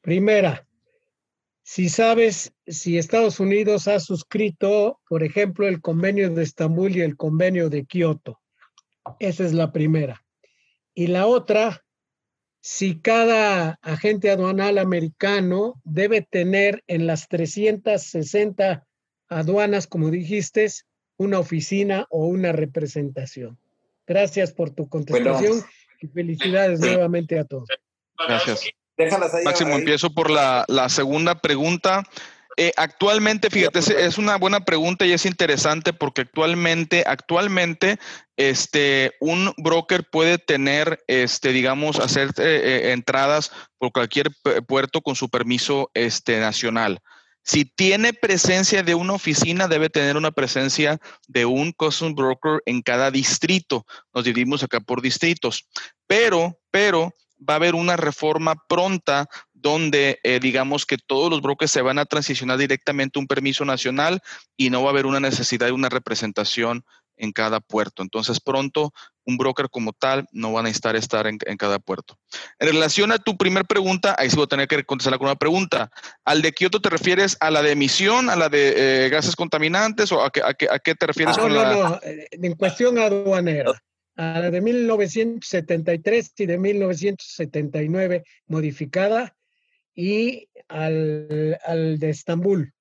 primera, 0.01 0.65
si 1.67 1.89
sabes 1.89 2.53
si 2.67 2.99
Estados 2.99 3.39
Unidos 3.39 3.87
ha 3.87 3.99
suscrito, 3.99 5.01
por 5.09 5.23
ejemplo, 5.23 5.67
el 5.67 5.81
convenio 5.81 6.29
de 6.29 6.43
Estambul 6.43 6.95
y 6.95 7.01
el 7.01 7.17
convenio 7.17 7.69
de 7.69 7.85
Kioto. 7.85 8.39
Esa 9.19 9.45
es 9.45 9.53
la 9.53 9.71
primera. 9.71 10.23
Y 10.93 11.07
la 11.07 11.25
otra, 11.25 11.83
si 12.67 12.99
cada 12.99 13.77
agente 13.83 14.31
aduanal 14.31 14.79
americano 14.79 15.79
debe 15.83 16.23
tener 16.23 16.83
en 16.87 17.05
las 17.05 17.27
360 17.27 18.87
aduanas, 19.29 19.85
como 19.85 20.09
dijiste, 20.09 20.67
una 21.15 21.37
oficina 21.37 22.07
o 22.09 22.25
una 22.25 22.53
representación. 22.53 23.59
Gracias 24.07 24.51
por 24.51 24.71
tu 24.71 24.89
contestación 24.89 25.59
bueno, 25.59 25.67
y 26.01 26.07
felicidades 26.07 26.79
sí. 26.79 26.87
nuevamente 26.87 27.37
a 27.37 27.45
todos. 27.45 27.69
Gracias. 28.27 28.67
Máximo, 29.43 29.75
ahí. 29.75 29.81
empiezo 29.81 30.11
por 30.11 30.31
la, 30.31 30.65
la 30.67 30.89
segunda 30.89 31.35
pregunta. 31.35 32.01
Eh, 32.57 32.71
actualmente, 32.77 33.49
fíjate, 33.49 33.79
es, 33.79 33.89
es, 33.89 34.17
una 34.17 34.37
buena 34.37 34.61
pregunta 34.61 35.05
y 35.05 35.11
es 35.11 35.25
interesante 35.25 35.91
porque 35.91 36.21
actualmente, 36.21 37.03
actualmente, 37.05 37.99
este, 38.37 39.13
un 39.19 39.53
broker 39.57 40.09
puede 40.09 40.37
tener, 40.37 41.03
este, 41.07 41.51
digamos, 41.51 41.99
hacer 41.99 42.29
eh, 42.37 42.43
eh, 42.63 42.91
entradas 42.93 43.51
por 43.77 43.91
cualquier 43.91 44.31
puerto 44.67 45.01
con 45.01 45.15
su 45.15 45.29
permiso 45.29 45.91
este, 45.93 46.39
nacional. 46.39 46.99
Si 47.43 47.65
tiene 47.65 48.13
presencia 48.13 48.83
de 48.83 48.95
una 48.95 49.13
oficina, 49.13 49.67
debe 49.67 49.89
tener 49.89 50.17
una 50.17 50.31
presencia 50.31 50.97
de 51.27 51.45
un 51.45 51.73
custom 51.73 52.15
broker 52.15 52.61
en 52.65 52.81
cada 52.81 53.11
distrito. 53.11 53.85
Nos 54.13 54.23
dividimos 54.23 54.63
acá 54.63 54.79
por 54.79 55.01
distritos. 55.01 55.67
Pero, 56.07 56.57
pero, 56.71 57.13
va 57.47 57.53
a 57.53 57.57
haber 57.57 57.75
una 57.75 57.97
reforma 57.97 58.55
pronta 58.67 59.27
donde 59.65 60.19
eh, 60.21 60.39
digamos 60.39 60.85
que 60.85 60.99
todos 60.99 61.27
los 61.31 61.41
brokers 61.41 61.71
se 61.71 61.81
van 61.81 61.97
a 61.97 62.05
transicionar 62.05 62.59
directamente 62.59 63.17
a 63.17 63.19
un 63.21 63.25
permiso 63.25 63.65
nacional 63.65 64.21
y 64.55 64.69
no 64.69 64.83
va 64.83 64.89
a 64.89 64.91
haber 64.91 65.07
una 65.07 65.19
necesidad 65.19 65.65
de 65.65 65.71
una 65.71 65.89
representación 65.89 66.85
en 67.17 67.31
cada 67.31 67.61
puerto. 67.61 68.03
Entonces 68.03 68.39
pronto 68.39 68.93
un 69.25 69.37
broker 69.37 69.67
como 69.71 69.91
tal 69.91 70.27
no 70.31 70.53
va 70.53 70.59
a 70.59 70.63
necesitar 70.63 70.95
estar 70.95 71.25
en, 71.25 71.39
en 71.47 71.57
cada 71.57 71.79
puerto. 71.79 72.19
En 72.59 72.67
relación 72.67 73.11
a 73.11 73.17
tu 73.17 73.37
primer 73.37 73.65
pregunta, 73.65 74.15
ahí 74.19 74.29
sí 74.29 74.35
voy 74.35 74.43
a 74.43 74.49
tener 74.49 74.67
que 74.67 74.83
contestarla 74.83 75.17
con 75.17 75.29
una 75.29 75.35
pregunta. 75.35 75.89
¿Al 76.25 76.43
de 76.43 76.51
Kioto 76.51 76.79
te 76.79 76.91
refieres 76.91 77.35
a 77.39 77.49
la 77.49 77.63
de 77.63 77.71
emisión, 77.71 78.29
a 78.29 78.35
la 78.35 78.49
de 78.49 79.05
eh, 79.05 79.09
gases 79.09 79.35
contaminantes 79.35 80.11
o 80.11 80.23
a 80.23 80.29
qué, 80.29 80.43
a 80.45 80.53
qué, 80.53 80.67
a 80.69 80.77
qué 80.77 80.93
te 80.93 81.07
refieres 81.07 81.39
ah, 81.39 81.41
con 81.41 81.51
no, 81.51 81.63
la... 81.63 81.73
No, 81.73 81.99
en 82.03 82.53
cuestión 82.53 82.99
aduanera 82.99 83.81
a 84.15 84.41
la 84.41 84.51
de 84.51 84.61
1973 84.61 86.33
y 86.37 86.45
de 86.45 86.57
1979 86.59 88.23
modificada 88.45 89.35
y 89.95 90.49
al, 90.67 91.57
al 91.65 91.97
de 91.97 92.09
Estambul. 92.09 92.73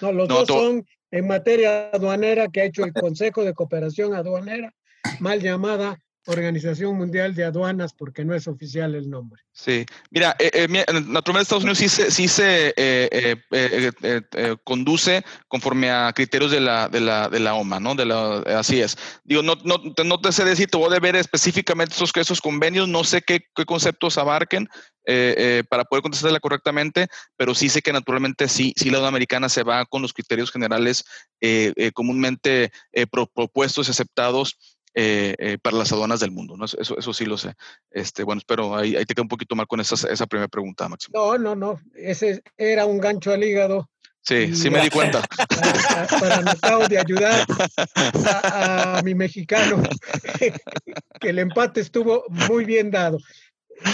No, 0.00 0.12
los 0.12 0.28
no, 0.28 0.36
dos 0.36 0.48
son 0.48 0.86
en 1.10 1.26
materia 1.26 1.90
aduanera 1.90 2.48
que 2.48 2.60
ha 2.60 2.64
hecho 2.64 2.84
el 2.84 2.92
Consejo 2.92 3.44
de 3.44 3.54
Cooperación 3.54 4.14
Aduanera, 4.14 4.74
mal 5.20 5.40
llamada 5.40 5.98
Organización 6.26 6.96
Mundial 6.96 7.34
de 7.34 7.44
Aduanas, 7.44 7.92
porque 7.92 8.24
no 8.24 8.34
es 8.34 8.46
oficial 8.46 8.94
el 8.94 9.10
nombre. 9.10 9.42
Sí, 9.52 9.84
mira, 10.10 10.36
eh, 10.38 10.50
eh, 10.52 10.68
naturalmente 11.06 11.42
Estados 11.42 11.64
Unidos 11.64 11.78
sí 11.78 11.88
se, 11.88 12.10
sí 12.10 12.28
se 12.28 12.72
eh, 12.76 13.36
eh 13.50 14.56
conduce 14.62 15.24
conforme 15.48 15.90
a 15.90 16.12
criterios 16.12 16.50
de 16.50 16.60
la, 16.60 16.88
de 16.88 17.00
la, 17.00 17.28
de 17.28 17.40
la 17.40 17.54
OMA, 17.54 17.80
¿no? 17.80 17.94
De 17.94 18.04
la, 18.04 18.38
así 18.58 18.80
es. 18.80 18.96
Digo, 19.24 19.42
no, 19.42 19.56
no, 19.64 19.78
no 20.04 20.20
te 20.20 20.32
sé 20.32 20.44
decir, 20.44 20.68
te 20.68 20.78
voy 20.78 20.94
a 20.94 21.00
ver 21.00 21.16
específicamente 21.16 21.94
esos, 21.94 22.12
esos 22.14 22.40
convenios, 22.40 22.88
no 22.88 23.02
sé 23.02 23.22
qué, 23.22 23.40
qué 23.54 23.64
conceptos 23.64 24.16
abarquen, 24.16 24.68
eh, 25.04 25.34
eh, 25.36 25.64
para 25.68 25.84
poder 25.84 26.02
contestarla 26.02 26.38
correctamente, 26.38 27.08
pero 27.36 27.56
sí 27.56 27.68
sé 27.68 27.82
que 27.82 27.92
naturalmente 27.92 28.46
sí, 28.46 28.72
sí 28.76 28.88
la 28.88 28.98
aduana 28.98 29.08
americana 29.08 29.48
se 29.48 29.64
va 29.64 29.84
con 29.84 30.00
los 30.00 30.12
criterios 30.12 30.52
generales 30.52 31.04
eh, 31.40 31.90
comúnmente 31.92 32.70
pro, 33.10 33.26
propuestos 33.26 33.88
y 33.88 33.90
aceptados 33.90 34.71
para 35.62 35.76
las 35.76 35.92
aduanas 35.92 36.20
del 36.20 36.30
mundo. 36.30 36.56
¿no? 36.56 36.64
Eso, 36.64 36.78
eso 36.98 37.12
sí 37.12 37.24
lo 37.24 37.36
sé. 37.36 37.54
Este, 37.90 38.24
bueno, 38.24 38.38
espero 38.38 38.76
ahí, 38.76 38.96
ahí 38.96 39.04
te 39.04 39.14
queda 39.14 39.22
un 39.22 39.28
poquito 39.28 39.54
mal 39.54 39.66
con 39.66 39.80
esa, 39.80 39.94
esa 40.08 40.26
primera 40.26 40.48
pregunta, 40.48 40.88
Máximo. 40.88 41.18
No, 41.18 41.38
no, 41.38 41.54
no. 41.54 41.80
Ese 41.94 42.42
era 42.56 42.86
un 42.86 42.98
gancho 42.98 43.32
al 43.32 43.44
hígado 43.44 43.88
Sí, 44.22 44.54
sí 44.54 44.70
me 44.70 44.80
di 44.80 44.90
cuenta. 44.90 45.20
Para, 46.20 46.54
para 46.54 46.88
de 46.88 46.98
ayudar 46.98 47.44
a, 48.24 48.98
a 48.98 49.02
mi 49.02 49.14
mexicano, 49.14 49.82
que 51.20 51.28
el 51.28 51.40
empate 51.40 51.80
estuvo 51.80 52.24
muy 52.48 52.64
bien 52.64 52.90
dado. 52.90 53.18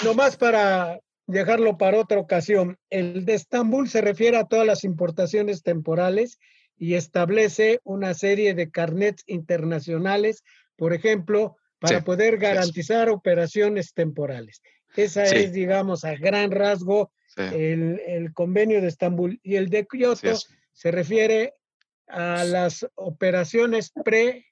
Nomás 0.05 0.37
para 0.37 1.01
dejarlo 1.27 1.79
para 1.79 1.99
otra 1.99 2.19
ocasión, 2.19 2.79
el 2.91 3.25
de 3.25 3.35
Estambul 3.35 3.89
se 3.89 4.03
refiere 4.03 4.37
a 4.37 4.45
todas 4.45 4.67
las 4.67 4.85
importaciones 4.85 5.63
temporales 5.63 6.39
y 6.77 6.95
establece 6.95 7.81
una 7.85 8.13
serie 8.13 8.55
de 8.55 8.71
carnets 8.71 9.25
internacionales, 9.27 10.45
por 10.79 10.95
ejemplo, 10.95 11.57
para 11.81 12.03
poder 12.03 12.39
garantizar 12.39 13.11
operaciones 13.11 13.93
temporales. 13.93 14.63
Esa 14.97 15.25
es, 15.25 15.53
digamos, 15.53 16.05
a 16.05 16.15
gran 16.15 16.53
rasgo 16.53 17.11
el, 17.37 18.33
convenio 18.33 18.81
de 18.81 18.89
Estambul. 18.89 19.41
Y 19.43 19.57
el 19.57 19.69
de 19.69 19.87
Kioto 19.87 20.39
se 20.73 20.91
refiere 20.91 21.55
a 22.07 22.45
las 22.45 22.87
operaciones 22.95 23.91
pre, 24.05 24.47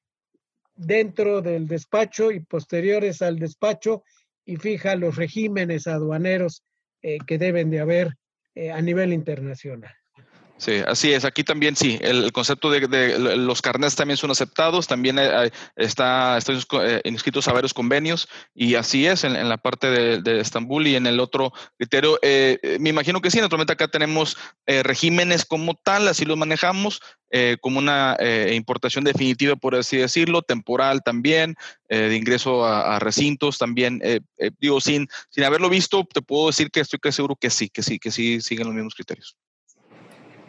dentro 0.74 1.40
del 1.40 1.68
despacho 1.68 2.30
y 2.32 2.40
posteriores 2.40 3.22
al 3.22 3.38
despacho 3.38 4.02
y 4.44 4.56
fija 4.56 4.94
los 4.96 5.16
regímenes 5.16 5.86
aduaneros 5.86 6.64
eh, 7.02 7.18
que 7.26 7.38
deben 7.38 7.70
de 7.70 7.80
haber 7.80 8.16
eh, 8.54 8.72
a 8.72 8.82
nivel 8.82 9.12
internacional. 9.12 9.94
Sí, 10.58 10.82
así 10.86 11.12
es. 11.12 11.26
Aquí 11.26 11.44
también 11.44 11.76
sí, 11.76 11.98
el, 12.00 12.32
concepto 12.32 12.70
de, 12.70 13.18
los 13.36 13.60
carnets 13.60 13.94
también 13.94 14.16
son 14.16 14.30
aceptados, 14.30 14.86
también 14.86 15.18
eh, 15.18 15.50
está, 15.76 16.38
están 16.38 16.58
eh, 16.82 17.02
inscritos 17.04 17.46
a 17.46 17.52
varios 17.52 17.74
convenios 17.74 18.26
y 18.54 18.74
así 18.74 19.06
es 19.06 19.24
en, 19.24 19.48
la 19.48 19.58
parte 19.58 19.90
de, 19.90 20.40
Estambul 20.40 20.86
y 20.86 20.96
en 20.96 21.06
el 21.06 21.20
otro 21.20 21.52
criterio. 21.76 22.18
Eh, 22.22 22.78
me 22.80 22.88
imagino 22.88 23.20
que 23.20 23.30
sí, 23.30 23.38
naturalmente 23.38 23.74
acá 23.74 23.88
tenemos 23.88 24.38
regímenes 24.66 25.44
como 25.44 25.74
tal, 25.74 26.08
así 26.08 26.24
los 26.24 26.38
manejamos, 26.38 27.00
como 27.60 27.78
una 27.78 28.16
importación 28.50 29.04
definitiva, 29.04 29.56
por 29.56 29.74
así 29.74 29.98
decirlo, 29.98 30.42
temporal 30.42 31.02
también, 31.02 31.54
de 31.88 32.16
ingreso 32.16 32.64
a, 32.64 32.98
recintos 32.98 33.58
también. 33.58 34.00
digo, 34.58 34.80
sin, 34.80 35.06
sin 35.28 35.44
haberlo 35.44 35.68
visto, 35.68 36.06
te 36.12 36.22
puedo 36.22 36.46
decir 36.46 36.70
que 36.70 36.80
estoy 36.80 36.98
casi 36.98 37.16
seguro 37.16 37.36
que 37.36 37.50
sí, 37.50 37.68
que 37.68 37.82
sí, 37.82 37.98
que 37.98 38.10
sí 38.10 38.40
siguen 38.40 38.66
los 38.66 38.74
mismos 38.74 38.94
criterios. 38.94 39.36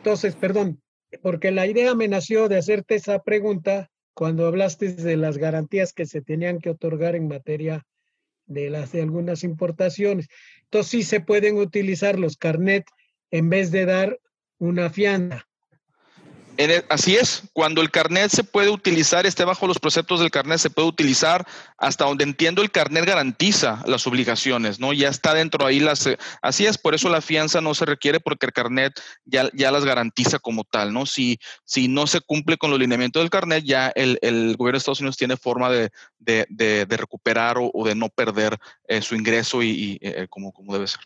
Entonces, 0.07 0.37
perdón, 0.37 0.81
porque 1.21 1.51
la 1.51 1.67
idea 1.67 1.93
me 1.93 2.07
nació 2.07 2.47
de 2.47 2.57
hacerte 2.57 2.95
esa 2.95 3.23
pregunta 3.23 3.91
cuando 4.13 4.47
hablaste 4.47 4.93
de 4.93 5.17
las 5.17 5.37
garantías 5.37 5.91
que 5.91 6.05
se 6.05 6.21
tenían 6.21 6.59
que 6.59 6.69
otorgar 6.69 7.17
en 7.17 7.27
materia 7.27 7.85
de 8.45 8.69
las 8.69 8.93
de 8.93 9.01
algunas 9.01 9.43
importaciones. 9.43 10.29
Entonces 10.63 10.91
sí 10.91 11.03
se 11.03 11.19
pueden 11.19 11.57
utilizar 11.57 12.17
los 12.17 12.37
carnet 12.37 12.85
en 13.31 13.49
vez 13.49 13.69
de 13.69 13.83
dar 13.83 14.17
una 14.59 14.89
fianza. 14.89 15.46
E, 16.57 16.83
así 16.89 17.15
es, 17.15 17.43
cuando 17.53 17.81
el 17.81 17.91
carnet 17.91 18.31
se 18.31 18.43
puede 18.43 18.69
utilizar, 18.69 19.25
esté 19.25 19.45
bajo 19.45 19.67
los 19.67 19.79
preceptos 19.79 20.19
del 20.19 20.31
carnet, 20.31 20.57
se 20.57 20.71
puede 20.71 20.87
utilizar 20.87 21.45
hasta 21.77 22.05
donde 22.05 22.23
entiendo 22.23 22.63
el 22.63 22.71
carnet 22.71 23.05
garantiza 23.05 23.83
las 23.85 24.07
obligaciones, 24.07 24.79
¿no? 24.79 24.91
Ya 24.91 25.09
está 25.09 25.33
dentro 25.33 25.65
ahí 25.65 25.79
las... 25.79 26.07
Eh, 26.07 26.17
así 26.41 26.65
es, 26.65 26.77
por 26.77 26.95
eso 26.95 27.09
la 27.09 27.21
fianza 27.21 27.61
no 27.61 27.75
se 27.75 27.85
requiere 27.85 28.19
porque 28.19 28.47
el 28.47 28.53
carnet 28.53 28.99
ya, 29.25 29.49
ya 29.53 29.71
las 29.71 29.85
garantiza 29.85 30.39
como 30.39 30.63
tal, 30.63 30.93
¿no? 30.93 31.05
Si, 31.05 31.39
si 31.63 31.87
no 31.87 32.07
se 32.07 32.21
cumple 32.21 32.57
con 32.57 32.71
los 32.71 32.79
lineamientos 32.79 33.21
del 33.21 33.29
carnet, 33.29 33.63
ya 33.63 33.91
el, 33.95 34.17
gobierno 34.57 34.77
de 34.77 34.77
Estados 34.79 34.99
Unidos 34.99 35.17
tiene 35.17 35.37
forma 35.37 35.69
de, 35.69 35.91
recuperar 36.89 37.57
o, 37.59 37.85
de 37.85 37.93
no 37.93 38.09
perder 38.09 38.57
eh, 38.87 39.01
su 39.01 39.15
ingreso 39.15 39.61
y, 39.61 39.99
eh, 40.01 40.25
como, 40.29 40.51
como 40.51 40.73
debe 40.73 40.87
ser. 40.87 41.01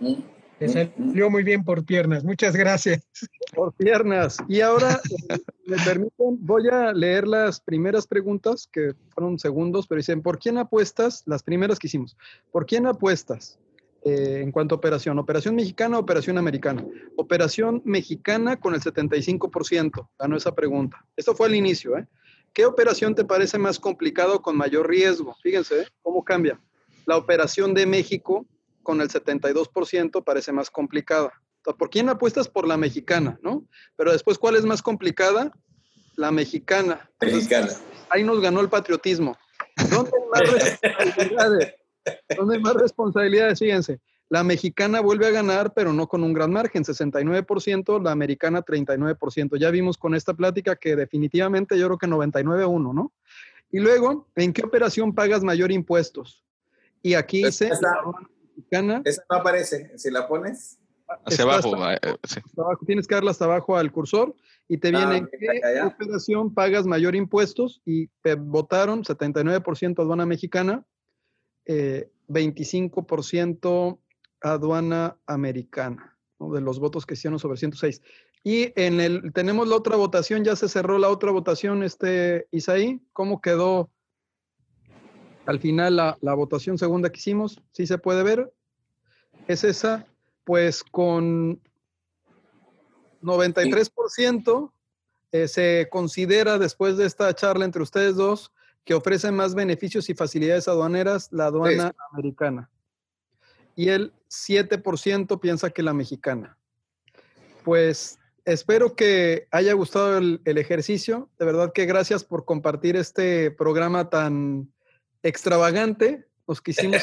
Mm. 0.00 0.41
Te 0.62 0.68
salió 0.68 1.28
muy 1.28 1.42
bien 1.42 1.64
por 1.64 1.84
piernas. 1.84 2.22
Muchas 2.22 2.54
gracias. 2.54 3.04
Por 3.52 3.72
piernas. 3.72 4.36
Y 4.46 4.60
ahora, 4.60 5.00
me 5.66 5.76
permiten, 5.78 6.38
voy 6.38 6.68
a 6.68 6.92
leer 6.92 7.26
las 7.26 7.60
primeras 7.60 8.06
preguntas, 8.06 8.68
que 8.72 8.94
fueron 9.08 9.40
segundos, 9.40 9.88
pero 9.88 9.98
dicen, 9.98 10.22
¿por 10.22 10.38
quién 10.38 10.58
apuestas? 10.58 11.24
Las 11.26 11.42
primeras 11.42 11.80
que 11.80 11.88
hicimos. 11.88 12.16
¿Por 12.52 12.64
quién 12.64 12.86
apuestas 12.86 13.58
eh, 14.04 14.38
en 14.40 14.52
cuanto 14.52 14.76
a 14.76 14.78
operación? 14.78 15.18
¿Operación 15.18 15.56
mexicana 15.56 15.96
o 15.96 16.00
operación 16.00 16.38
americana? 16.38 16.86
Operación 17.16 17.82
mexicana 17.84 18.60
con 18.60 18.74
el 18.74 18.80
75%. 18.80 20.08
Ganó 20.16 20.36
esa 20.36 20.54
pregunta. 20.54 21.04
Esto 21.16 21.34
fue 21.34 21.48
al 21.48 21.56
inicio, 21.56 21.98
¿eh? 21.98 22.06
¿Qué 22.52 22.66
operación 22.66 23.16
te 23.16 23.24
parece 23.24 23.58
más 23.58 23.80
complicado 23.80 24.42
con 24.42 24.56
mayor 24.56 24.88
riesgo? 24.88 25.34
Fíjense, 25.42 25.80
¿eh? 25.80 25.86
¿cómo 26.02 26.22
cambia? 26.22 26.60
La 27.04 27.16
operación 27.16 27.74
de 27.74 27.84
México 27.84 28.46
con 28.82 29.00
el 29.00 29.08
72% 29.08 30.24
parece 30.24 30.52
más 30.52 30.70
complicada. 30.70 31.32
¿Por 31.62 31.90
quién 31.90 32.08
apuestas? 32.08 32.48
Por 32.48 32.66
la 32.66 32.76
mexicana, 32.76 33.38
¿no? 33.42 33.64
Pero 33.96 34.12
después, 34.12 34.38
¿cuál 34.38 34.56
es 34.56 34.64
más 34.64 34.82
complicada? 34.82 35.52
La 36.16 36.30
mexicana. 36.30 37.08
Mexicana. 37.20 37.68
ahí 38.10 38.24
nos 38.24 38.40
ganó 38.40 38.60
el 38.60 38.68
patriotismo. 38.68 39.36
¿Dónde 39.90 40.10
hay 40.14 40.28
más 40.30 40.52
responsabilidades? 40.52 41.74
¿Dónde 42.36 42.56
hay 42.56 42.62
más 42.62 42.74
responsabilidades? 42.74 43.58
Fíjense, 43.60 44.00
la 44.28 44.42
mexicana 44.42 45.00
vuelve 45.00 45.26
a 45.26 45.30
ganar, 45.30 45.72
pero 45.74 45.92
no 45.92 46.08
con 46.08 46.24
un 46.24 46.32
gran 46.32 46.50
margen, 46.50 46.84
69%, 46.84 48.02
la 48.02 48.12
americana 48.12 48.62
39%. 48.62 49.58
Ya 49.58 49.70
vimos 49.70 49.98
con 49.98 50.14
esta 50.14 50.34
plática 50.34 50.74
que 50.76 50.96
definitivamente 50.96 51.78
yo 51.78 51.86
creo 51.86 51.98
que 51.98 52.06
99-1, 52.06 52.94
¿no? 52.94 53.12
Y 53.70 53.78
luego, 53.78 54.28
¿en 54.34 54.52
qué 54.52 54.64
operación 54.64 55.14
pagas 55.14 55.42
mayor 55.42 55.70
impuestos? 55.70 56.44
Y 57.02 57.14
aquí 57.14 57.44
dice... 57.44 57.70
Esa 59.04 59.22
no 59.30 59.36
aparece. 59.36 59.96
Si 59.96 60.10
la 60.10 60.28
pones. 60.28 60.78
Hacia 61.26 61.44
abajo, 61.44 61.76
eh, 61.90 61.98
Tienes 62.86 63.06
que 63.06 63.14
darla 63.14 63.32
hasta 63.32 63.44
abajo 63.44 63.76
al 63.76 63.92
cursor 63.92 64.34
y 64.68 64.78
te 64.78 64.90
viene 64.90 65.18
en 65.18 65.28
qué 65.28 65.82
operación 65.84 66.54
pagas 66.54 66.86
mayor 66.86 67.14
impuestos 67.14 67.82
y 67.84 68.08
votaron 68.38 69.04
79% 69.04 70.00
aduana 70.00 70.24
mexicana, 70.24 70.86
25% 71.66 73.92
eh, 73.92 73.98
aduana 74.40 75.18
americana, 75.26 76.16
de 76.38 76.62
los 76.62 76.78
votos 76.78 77.04
que 77.04 77.12
hicieron 77.14 77.38
sobre 77.38 77.58
106. 77.58 78.00
Y 78.44 78.72
en 78.80 79.00
el, 79.00 79.32
tenemos 79.32 79.68
la 79.68 79.76
otra 79.76 79.96
votación, 79.96 80.44
ya 80.44 80.56
se 80.56 80.68
cerró 80.68 80.98
la 80.98 81.10
otra 81.10 81.30
votación, 81.30 81.82
este 81.82 82.48
Isaí, 82.50 83.00
¿cómo 83.12 83.40
quedó 83.40 83.90
al 85.46 85.60
final 85.60 85.96
la, 85.96 86.34
votación 86.34 86.78
segunda 86.78 87.10
que 87.10 87.18
hicimos, 87.18 87.60
sí 87.72 87.86
se 87.86 87.98
puede 87.98 88.22
ver, 88.22 88.52
es 89.48 89.64
esa, 89.64 90.06
pues 90.44 90.82
con 90.84 91.60
93% 93.22 94.72
eh, 95.32 95.48
se 95.48 95.88
considera 95.90 96.58
después 96.58 96.96
de 96.96 97.06
esta 97.06 97.34
charla 97.34 97.64
entre 97.64 97.82
ustedes 97.82 98.16
dos 98.16 98.52
que 98.84 98.94
ofrece 98.94 99.30
más 99.30 99.54
beneficios 99.54 100.10
y 100.10 100.14
facilidades 100.14 100.68
aduaneras 100.68 101.28
la 101.32 101.46
aduana 101.46 101.94
americana. 102.12 102.70
Y 103.74 103.88
el 103.88 104.12
7% 104.28 105.40
piensa 105.40 105.70
que 105.70 105.82
la 105.82 105.94
mexicana. 105.94 106.58
Pues 107.64 108.18
espero 108.44 108.96
que 108.96 109.46
haya 109.50 109.72
gustado 109.72 110.18
el, 110.18 110.42
el 110.44 110.58
ejercicio. 110.58 111.30
De 111.38 111.46
verdad 111.46 111.72
que 111.72 111.86
gracias 111.86 112.24
por 112.24 112.44
compartir 112.44 112.96
este 112.96 113.50
programa 113.52 114.10
tan, 114.10 114.72
extravagante, 115.22 116.26
nos 116.46 116.60
quisimos 116.60 117.02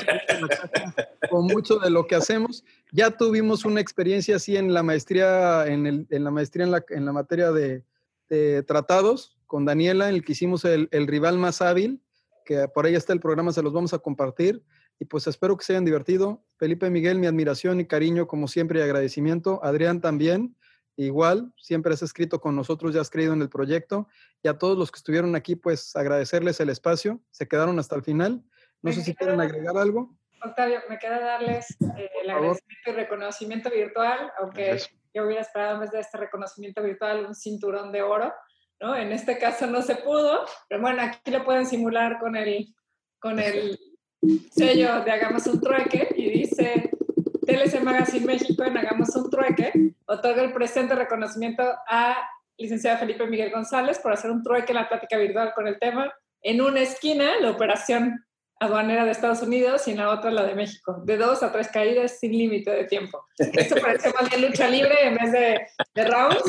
con 1.29 1.45
mucho 1.45 1.79
de 1.79 1.89
lo 1.89 2.05
que 2.05 2.15
hacemos. 2.15 2.63
Ya 2.91 3.11
tuvimos 3.11 3.65
una 3.65 3.81
experiencia 3.81 4.35
así 4.35 4.57
en 4.57 4.73
la 4.73 4.83
maestría, 4.83 5.65
en, 5.67 5.87
el, 5.87 6.07
en 6.09 6.23
la 6.23 6.31
maestría 6.31 6.65
en 6.65 6.71
la, 6.71 6.85
en 6.89 7.05
la 7.05 7.13
materia 7.13 7.51
de, 7.51 7.83
tratados 8.67 9.37
con 9.47 9.65
Daniela, 9.65 10.09
en 10.09 10.15
el 10.15 10.23
que 10.23 10.33
hicimos 10.33 10.63
el, 10.65 10.87
el, 10.91 11.07
rival 11.07 11.39
más 11.39 11.61
hábil, 11.61 12.03
que 12.45 12.67
por 12.67 12.85
ahí 12.85 12.93
está 12.93 13.13
el 13.13 13.19
programa, 13.19 13.51
se 13.51 13.63
los 13.63 13.73
vamos 13.73 13.93
a 13.93 13.99
compartir. 13.99 14.63
Y 14.99 15.05
pues 15.05 15.25
espero 15.27 15.55
que 15.57 15.63
se 15.63 15.73
hayan 15.73 15.85
divertido. 15.85 16.43
Felipe 16.57 16.89
Miguel, 16.89 17.19
mi 17.19 17.25
admiración 17.25 17.79
y 17.79 17.85
cariño 17.85 18.27
como 18.27 18.47
siempre 18.47 18.79
y 18.79 18.83
agradecimiento. 18.83 19.63
Adrián 19.63 20.01
también. 20.01 20.57
Igual, 20.99 21.53
siempre 21.55 21.93
has 21.93 22.01
escrito 22.01 22.41
con 22.41 22.57
nosotros, 22.57 22.93
ya 22.93 22.99
has 22.99 23.09
creído 23.09 23.31
en 23.31 23.41
el 23.41 23.47
proyecto. 23.47 24.09
Y 24.43 24.49
a 24.49 24.57
todos 24.57 24.77
los 24.77 24.91
que 24.91 24.97
estuvieron 24.97 25.33
aquí, 25.33 25.55
pues 25.55 25.95
agradecerles 25.95 26.59
el 26.59 26.67
espacio. 26.67 27.21
Se 27.31 27.47
quedaron 27.47 27.79
hasta 27.79 27.95
el 27.95 28.03
final. 28.03 28.43
No 28.81 28.91
sé 28.91 29.01
si 29.01 29.15
quieren 29.15 29.39
agregar 29.39 29.77
algo. 29.77 30.17
Octavio, 30.43 30.81
me 30.89 30.99
queda 30.99 31.21
darles 31.21 31.71
eh, 31.97 32.09
el 32.21 32.29
agradecimiento 32.29 32.89
y 32.89 32.91
reconocimiento 32.91 33.69
virtual, 33.69 34.29
aunque 34.41 34.77
yo 35.13 35.23
hubiera 35.23 35.41
esperado 35.41 35.75
en 35.75 35.79
vez 35.79 35.91
de 35.91 36.01
este 36.01 36.17
reconocimiento 36.17 36.83
virtual 36.83 37.25
un 37.27 37.35
cinturón 37.35 37.93
de 37.93 38.01
oro, 38.01 38.33
¿no? 38.81 38.93
En 38.93 39.13
este 39.13 39.37
caso 39.37 39.67
no 39.67 39.81
se 39.81 39.95
pudo, 39.95 40.45
pero 40.67 40.81
bueno, 40.81 41.01
aquí 41.01 41.31
lo 41.31 41.45
pueden 41.45 41.65
simular 41.65 42.19
con 42.19 42.35
el, 42.35 42.75
con 43.19 43.39
el 43.39 43.79
sello 44.51 45.01
de 45.05 45.11
Hagamos 45.11 45.47
un 45.47 45.61
trueque 45.61 46.09
y 46.17 46.29
dice 46.29 46.88
TLC 47.49 47.81
Magazine 47.81 48.25
México 48.27 48.63
en 48.63 48.77
Hagamos 48.77 49.15
un 49.15 49.29
Trueque 49.29 49.71
otorga 50.05 50.43
el 50.43 50.53
presente 50.53 50.93
reconocimiento 50.93 51.63
a 51.87 52.15
licenciada 52.57 52.99
Felipe 52.99 53.25
Miguel 53.25 53.51
González 53.51 53.97
por 53.97 54.13
hacer 54.13 54.29
un 54.29 54.43
trueque 54.43 54.71
en 54.71 54.75
la 54.75 54.87
plática 54.87 55.17
virtual 55.17 55.53
con 55.55 55.67
el 55.67 55.79
tema 55.79 56.13
En 56.43 56.61
una 56.61 56.81
esquina, 56.81 57.39
la 57.41 57.49
operación 57.49 58.23
aduanera 58.59 59.03
de 59.05 59.11
Estados 59.11 59.41
Unidos 59.41 59.87
y 59.87 59.91
en 59.91 59.97
la 59.97 60.09
otra 60.09 60.29
la 60.29 60.43
de 60.43 60.53
México. 60.53 61.01
De 61.05 61.17
dos 61.17 61.41
a 61.41 61.51
tres 61.51 61.69
caídas 61.69 62.19
sin 62.19 62.33
límite 62.33 62.69
de 62.69 62.83
tiempo. 62.83 63.25
Esto 63.37 63.75
parece 63.81 64.11
más 64.13 64.29
bien 64.29 64.47
lucha 64.47 64.69
libre 64.69 64.93
en 65.01 65.15
vez 65.15 65.31
de, 65.31 65.67
de 65.95 66.03
rounds. 66.05 66.43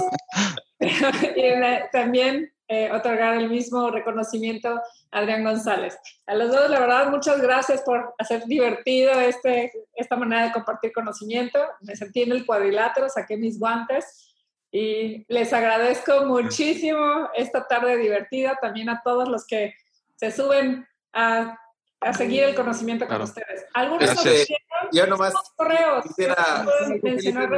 y 0.81 1.91
también 1.93 2.53
eh, 2.73 2.89
otorgar 2.93 3.35
el 3.35 3.51
mismo 3.51 3.91
reconocimiento 3.91 4.69
a 5.11 5.19
Adrián 5.19 5.43
González. 5.43 5.99
A 6.25 6.37
los 6.37 6.53
dos, 6.53 6.71
la 6.71 6.79
verdad, 6.79 7.11
muchas 7.11 7.41
gracias 7.43 7.83
por 7.83 8.15
hacer 8.17 8.45
divertido 8.45 9.11
este, 9.21 9.73
esta 9.97 10.15
manera 10.15 10.45
de 10.45 10.53
compartir 10.53 10.93
conocimiento. 10.93 11.59
Me 11.81 11.97
sentí 11.97 12.23
en 12.23 12.31
el 12.31 12.47
cuadrilátero, 12.47 13.09
saqué 13.09 13.37
mis 13.37 13.59
guantes 13.59 14.37
y 14.71 15.25
les 15.27 15.53
agradezco 15.53 16.27
muchísimo 16.27 17.29
esta 17.35 17.67
tarde 17.67 17.97
divertida. 17.97 18.57
También 18.63 18.89
a 18.89 19.03
todos 19.03 19.29
los 19.29 19.45
que 19.49 19.75
se 20.15 20.31
suben 20.31 20.87
a, 21.13 21.59
a 22.01 22.13
seguir 22.13 22.45
el 22.45 22.55
conocimiento 22.55 23.09
con 23.09 23.21
ustedes. 23.21 23.67
¿Algunos 23.75 24.25
Este, 24.25 24.59
yo 24.93 25.09
nomás 25.09 25.35
correos? 25.57 26.05
quisiera 26.05 26.65
mencionar 27.03 27.51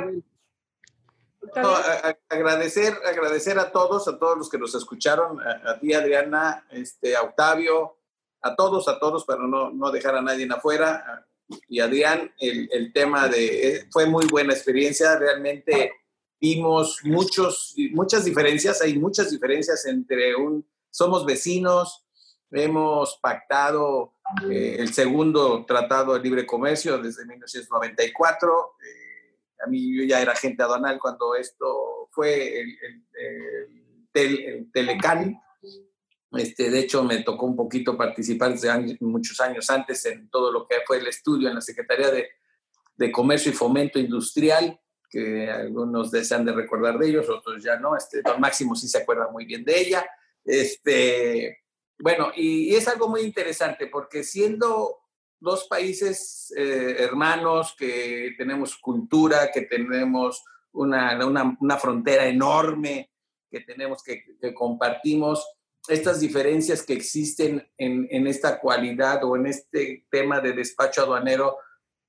no, 1.57 1.69
a- 1.69 2.09
a- 2.09 2.19
agradecer, 2.31 2.95
agradecer 3.07 3.59
a 3.59 3.71
todos, 3.73 4.09
a 4.09 4.19
todos 4.19 4.39
los 4.39 4.49
que 4.49 4.59
nos 4.59 4.75
escucharon, 4.75 5.41
a, 5.41 5.73
a 5.73 5.79
ti 5.81 5.93
Adriana, 5.93 6.67
este, 6.71 7.17
a 7.17 7.23
Octavio, 7.23 7.99
a 8.43 8.55
todos, 8.57 8.89
a 8.89 8.99
todos, 8.99 9.25
para 9.25 9.43
no, 9.47 9.71
no 9.71 9.91
dejar 9.91 10.17
a 10.17 10.23
nadie 10.23 10.49
afuera. 10.51 11.05
a- 11.07 11.27
Y 11.69 11.81
Adrián, 11.81 12.33
el, 12.39 12.69
el 12.73 12.93
tema 12.93 13.29
de, 13.29 13.69
eh, 13.77 13.89
fue 13.91 14.07
muy 14.07 14.27
buena 14.27 14.53
experiencia, 14.55 15.17
realmente 15.19 15.93
vimos 16.41 17.01
muchos, 17.05 17.75
muchas 17.93 18.25
diferencias, 18.25 18.81
hay 18.83 18.99
muchas 18.99 19.31
diferencias 19.31 19.85
entre 19.87 20.35
un, 20.35 20.67
somos 20.91 21.25
vecinos, 21.27 22.05
hemos 22.51 23.19
pactado 23.23 24.15
eh, 24.51 24.77
el 24.79 24.93
segundo 24.93 25.65
tratado 25.67 26.15
de 26.15 26.21
libre 26.21 26.45
comercio 26.47 26.99
desde 26.99 27.25
1994. 27.27 28.75
eh, 28.83 29.02
a 29.65 29.67
mí 29.69 29.97
yo 29.97 30.05
ya 30.05 30.21
era 30.21 30.33
agente 30.33 30.63
aduanal 30.63 30.99
cuando 30.99 31.35
esto 31.35 32.09
fue 32.11 32.61
el, 32.61 32.69
el- 32.83 33.05
el 33.15 33.83
el 34.15 34.73
Telecán. 34.73 35.41
Este, 36.33 36.71
de 36.71 36.79
hecho, 36.81 37.03
me 37.05 37.23
tocó 37.23 37.47
un 37.47 37.57
poquito 37.57 37.97
participar 37.97 38.53
desde 38.53 38.71
años- 38.71 38.97
muchos 39.01 39.39
años 39.41 39.69
antes 39.71 40.05
en 40.07 40.29
todo 40.31 40.51
lo 40.51 40.67
que 40.67 40.77
fue 40.87 40.99
el 40.99 41.07
estudio 41.07 41.49
en 41.49 41.55
la 41.57 41.61
Secretaría 41.61 42.11
de, 42.11 42.29
de 42.97 43.13
Comercio 43.13 43.53
y 43.53 43.55
Fomento 43.55 43.99
Industrial, 43.99 44.79
que 45.11 45.51
algunos 45.51 46.11
desean 46.11 46.45
de 46.45 46.53
recordar 46.53 46.99
de 46.99 47.09
ellos, 47.09 47.29
otros 47.29 47.63
ya 47.63 47.77
no. 47.79 47.97
Este, 47.97 48.23
don 48.23 48.41
Máximo 48.41 48.75
sí 48.75 48.89
se 48.89 48.99
acuerda 48.99 49.29
muy 49.31 49.45
bien 49.45 49.63
de 49.65 49.79
ella. 49.79 50.07
Este, 50.45 51.59
bueno, 51.99 52.33
y, 52.35 52.71
y 52.71 52.75
es 52.77 52.89
algo 52.89 53.09
muy 53.09 53.21
interesante 53.21 53.87
porque 53.89 54.25
siendo 54.25 55.02
dos 55.43 55.67
países 55.69 56.53
eh, 56.57 56.97
hermanos 57.01 57.75
que 57.77 58.35
tenemos 58.39 58.77
cultura, 58.77 59.51
que 59.53 59.63
tenemos 59.63 60.45
una, 60.73 61.27
una, 61.27 61.57
una 61.61 61.77
frontera 61.77 62.27
enorme, 62.27 63.11
que 63.51 63.61
tenemos 63.61 64.03
que, 64.03 64.25
que 64.41 64.55
compartimos, 64.55 65.45
estas 65.89 66.21
diferencias 66.21 66.83
que 66.85 66.93
existen 66.93 67.69
en, 67.77 68.07
en 68.11 68.27
esta 68.29 68.61
cualidad 68.61 69.25
o 69.25 69.37
en 69.37 69.47
este 69.47 70.07
tema 70.11 70.41
de 70.41 70.53
despacho 70.53 71.03
aduanero 71.03 71.59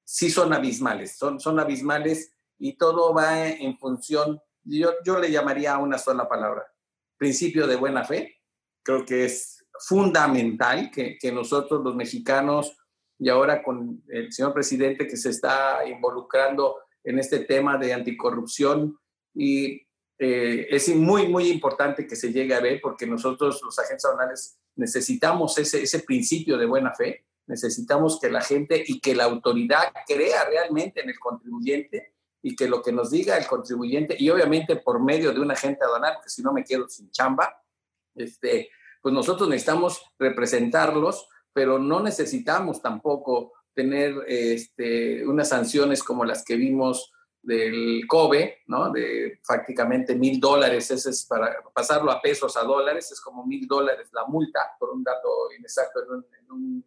sí 0.05 0.29
son 0.29 0.53
abismales, 0.53 1.17
son, 1.17 1.39
son 1.39 1.59
abismales 1.59 2.33
y 2.59 2.73
todo 2.77 3.13
va 3.13 3.49
en 3.49 3.77
función, 3.79 4.39
yo, 4.63 4.93
yo 5.03 5.19
le 5.19 5.31
llamaría 5.31 5.77
una 5.79 5.97
sola 5.97 6.29
palabra, 6.29 6.71
principio 7.17 7.65
de 7.65 7.77
buena 7.77 8.03
fe. 8.03 8.37
Creo 8.83 9.03
que 9.05 9.25
es 9.25 9.65
fundamental 9.79 10.91
que, 10.91 11.17
que 11.17 11.31
nosotros 11.31 11.83
los 11.83 11.95
mexicanos 11.95 12.77
y 13.23 13.29
ahora 13.29 13.63
con 13.63 14.03
el 14.09 14.33
señor 14.33 14.53
presidente 14.53 15.07
que 15.07 15.15
se 15.15 15.29
está 15.29 15.87
involucrando 15.87 16.75
en 17.05 17.19
este 17.19 17.39
tema 17.39 17.77
de 17.77 17.93
anticorrupción. 17.93 18.99
Y 19.33 19.87
eh, 20.19 20.67
es 20.69 20.93
muy, 20.93 21.29
muy 21.29 21.49
importante 21.49 22.05
que 22.05 22.17
se 22.17 22.33
llegue 22.33 22.53
a 22.53 22.59
ver 22.59 22.81
porque 22.81 23.07
nosotros 23.07 23.61
los 23.63 23.79
agentes 23.79 24.03
aduanales 24.03 24.59
necesitamos 24.75 25.57
ese, 25.57 25.83
ese 25.83 25.99
principio 25.99 26.57
de 26.57 26.65
buena 26.65 26.93
fe, 26.93 27.23
necesitamos 27.47 28.19
que 28.19 28.29
la 28.29 28.41
gente 28.41 28.83
y 28.85 28.99
que 28.99 29.15
la 29.15 29.23
autoridad 29.23 29.93
crea 30.05 30.43
realmente 30.49 30.99
en 30.99 31.09
el 31.09 31.17
contribuyente 31.17 32.15
y 32.41 32.57
que 32.57 32.67
lo 32.67 32.81
que 32.81 32.91
nos 32.91 33.09
diga 33.09 33.37
el 33.37 33.47
contribuyente 33.47 34.17
y 34.19 34.29
obviamente 34.29 34.75
por 34.75 35.01
medio 35.01 35.31
de 35.31 35.39
un 35.39 35.49
agente 35.49 35.85
aduanal, 35.85 36.17
que 36.21 36.29
si 36.29 36.41
no 36.41 36.51
me 36.51 36.65
quedo 36.65 36.89
sin 36.89 37.09
chamba, 37.09 37.63
este, 38.15 38.69
pues 39.01 39.15
nosotros 39.15 39.47
necesitamos 39.47 40.03
representarlos, 40.19 41.29
pero 41.53 41.79
no 41.79 42.01
necesitamos 42.01 42.81
tampoco 42.81 43.53
tener 43.73 44.15
este, 44.27 45.25
unas 45.25 45.49
sanciones 45.49 46.03
como 46.03 46.25
las 46.25 46.43
que 46.43 46.55
vimos 46.55 47.11
del 47.41 48.03
COBE, 48.07 48.63
¿no? 48.67 48.91
De 48.91 49.39
prácticamente 49.45 50.15
mil 50.15 50.39
dólares, 50.39 50.89
ese 50.91 51.09
es 51.09 51.25
para 51.25 51.57
pasarlo 51.73 52.11
a 52.11 52.21
pesos 52.21 52.55
a 52.55 52.63
dólares, 52.63 53.11
es 53.11 53.19
como 53.19 53.45
mil 53.45 53.67
dólares 53.67 54.09
la 54.13 54.25
multa 54.25 54.59
por 54.79 54.91
un 54.91 55.03
dato 55.03 55.51
inexacto 55.57 56.03
en 56.03 56.11
un, 56.11 56.25
en 56.39 56.51
un, 56.51 56.85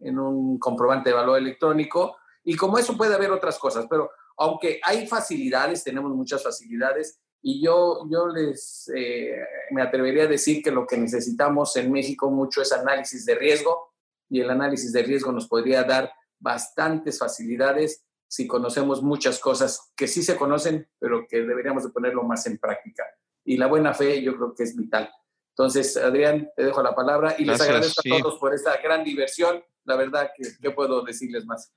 en 0.00 0.18
un 0.18 0.58
comprobante 0.58 1.10
de 1.10 1.16
valor 1.16 1.38
electrónico. 1.38 2.16
Y 2.44 2.56
como 2.56 2.78
eso 2.78 2.96
puede 2.96 3.14
haber 3.14 3.32
otras 3.32 3.58
cosas, 3.58 3.86
pero 3.90 4.10
aunque 4.36 4.80
hay 4.84 5.06
facilidades, 5.08 5.82
tenemos 5.82 6.12
muchas 6.12 6.42
facilidades, 6.44 7.20
y 7.42 7.62
yo, 7.62 8.06
yo 8.10 8.28
les 8.28 8.90
eh, 8.94 9.36
me 9.70 9.82
atrevería 9.82 10.24
a 10.24 10.28
decir 10.28 10.62
que 10.62 10.70
lo 10.70 10.86
que 10.86 10.96
necesitamos 10.96 11.76
en 11.76 11.90
México 11.90 12.30
mucho 12.30 12.62
es 12.62 12.72
análisis 12.72 13.24
de 13.24 13.34
riesgo, 13.36 13.87
y 14.28 14.40
el 14.40 14.50
análisis 14.50 14.92
de 14.92 15.02
riesgo 15.02 15.32
nos 15.32 15.48
podría 15.48 15.84
dar 15.84 16.12
bastantes 16.38 17.18
facilidades 17.18 18.04
si 18.28 18.46
conocemos 18.46 19.02
muchas 19.02 19.38
cosas 19.38 19.92
que 19.96 20.06
sí 20.06 20.22
se 20.22 20.36
conocen, 20.36 20.88
pero 20.98 21.26
que 21.26 21.38
deberíamos 21.42 21.84
de 21.84 21.90
ponerlo 21.90 22.22
más 22.22 22.46
en 22.46 22.58
práctica. 22.58 23.04
Y 23.44 23.56
la 23.56 23.66
buena 23.66 23.94
fe 23.94 24.22
yo 24.22 24.36
creo 24.36 24.54
que 24.54 24.64
es 24.64 24.76
vital. 24.76 25.10
Entonces, 25.56 25.96
Adrián, 25.96 26.50
te 26.54 26.64
dejo 26.64 26.82
la 26.82 26.94
palabra 26.94 27.34
y 27.38 27.44
Gracias, 27.44 27.58
les 27.58 27.68
agradezco 27.68 28.02
sí. 28.02 28.14
a 28.14 28.20
todos 28.20 28.38
por 28.38 28.54
esta 28.54 28.76
gran 28.82 29.02
diversión. 29.02 29.62
La 29.84 29.96
verdad 29.96 30.30
que, 30.36 30.46
¿qué 30.60 30.70
puedo 30.70 31.02
decirles 31.02 31.46
más? 31.46 31.72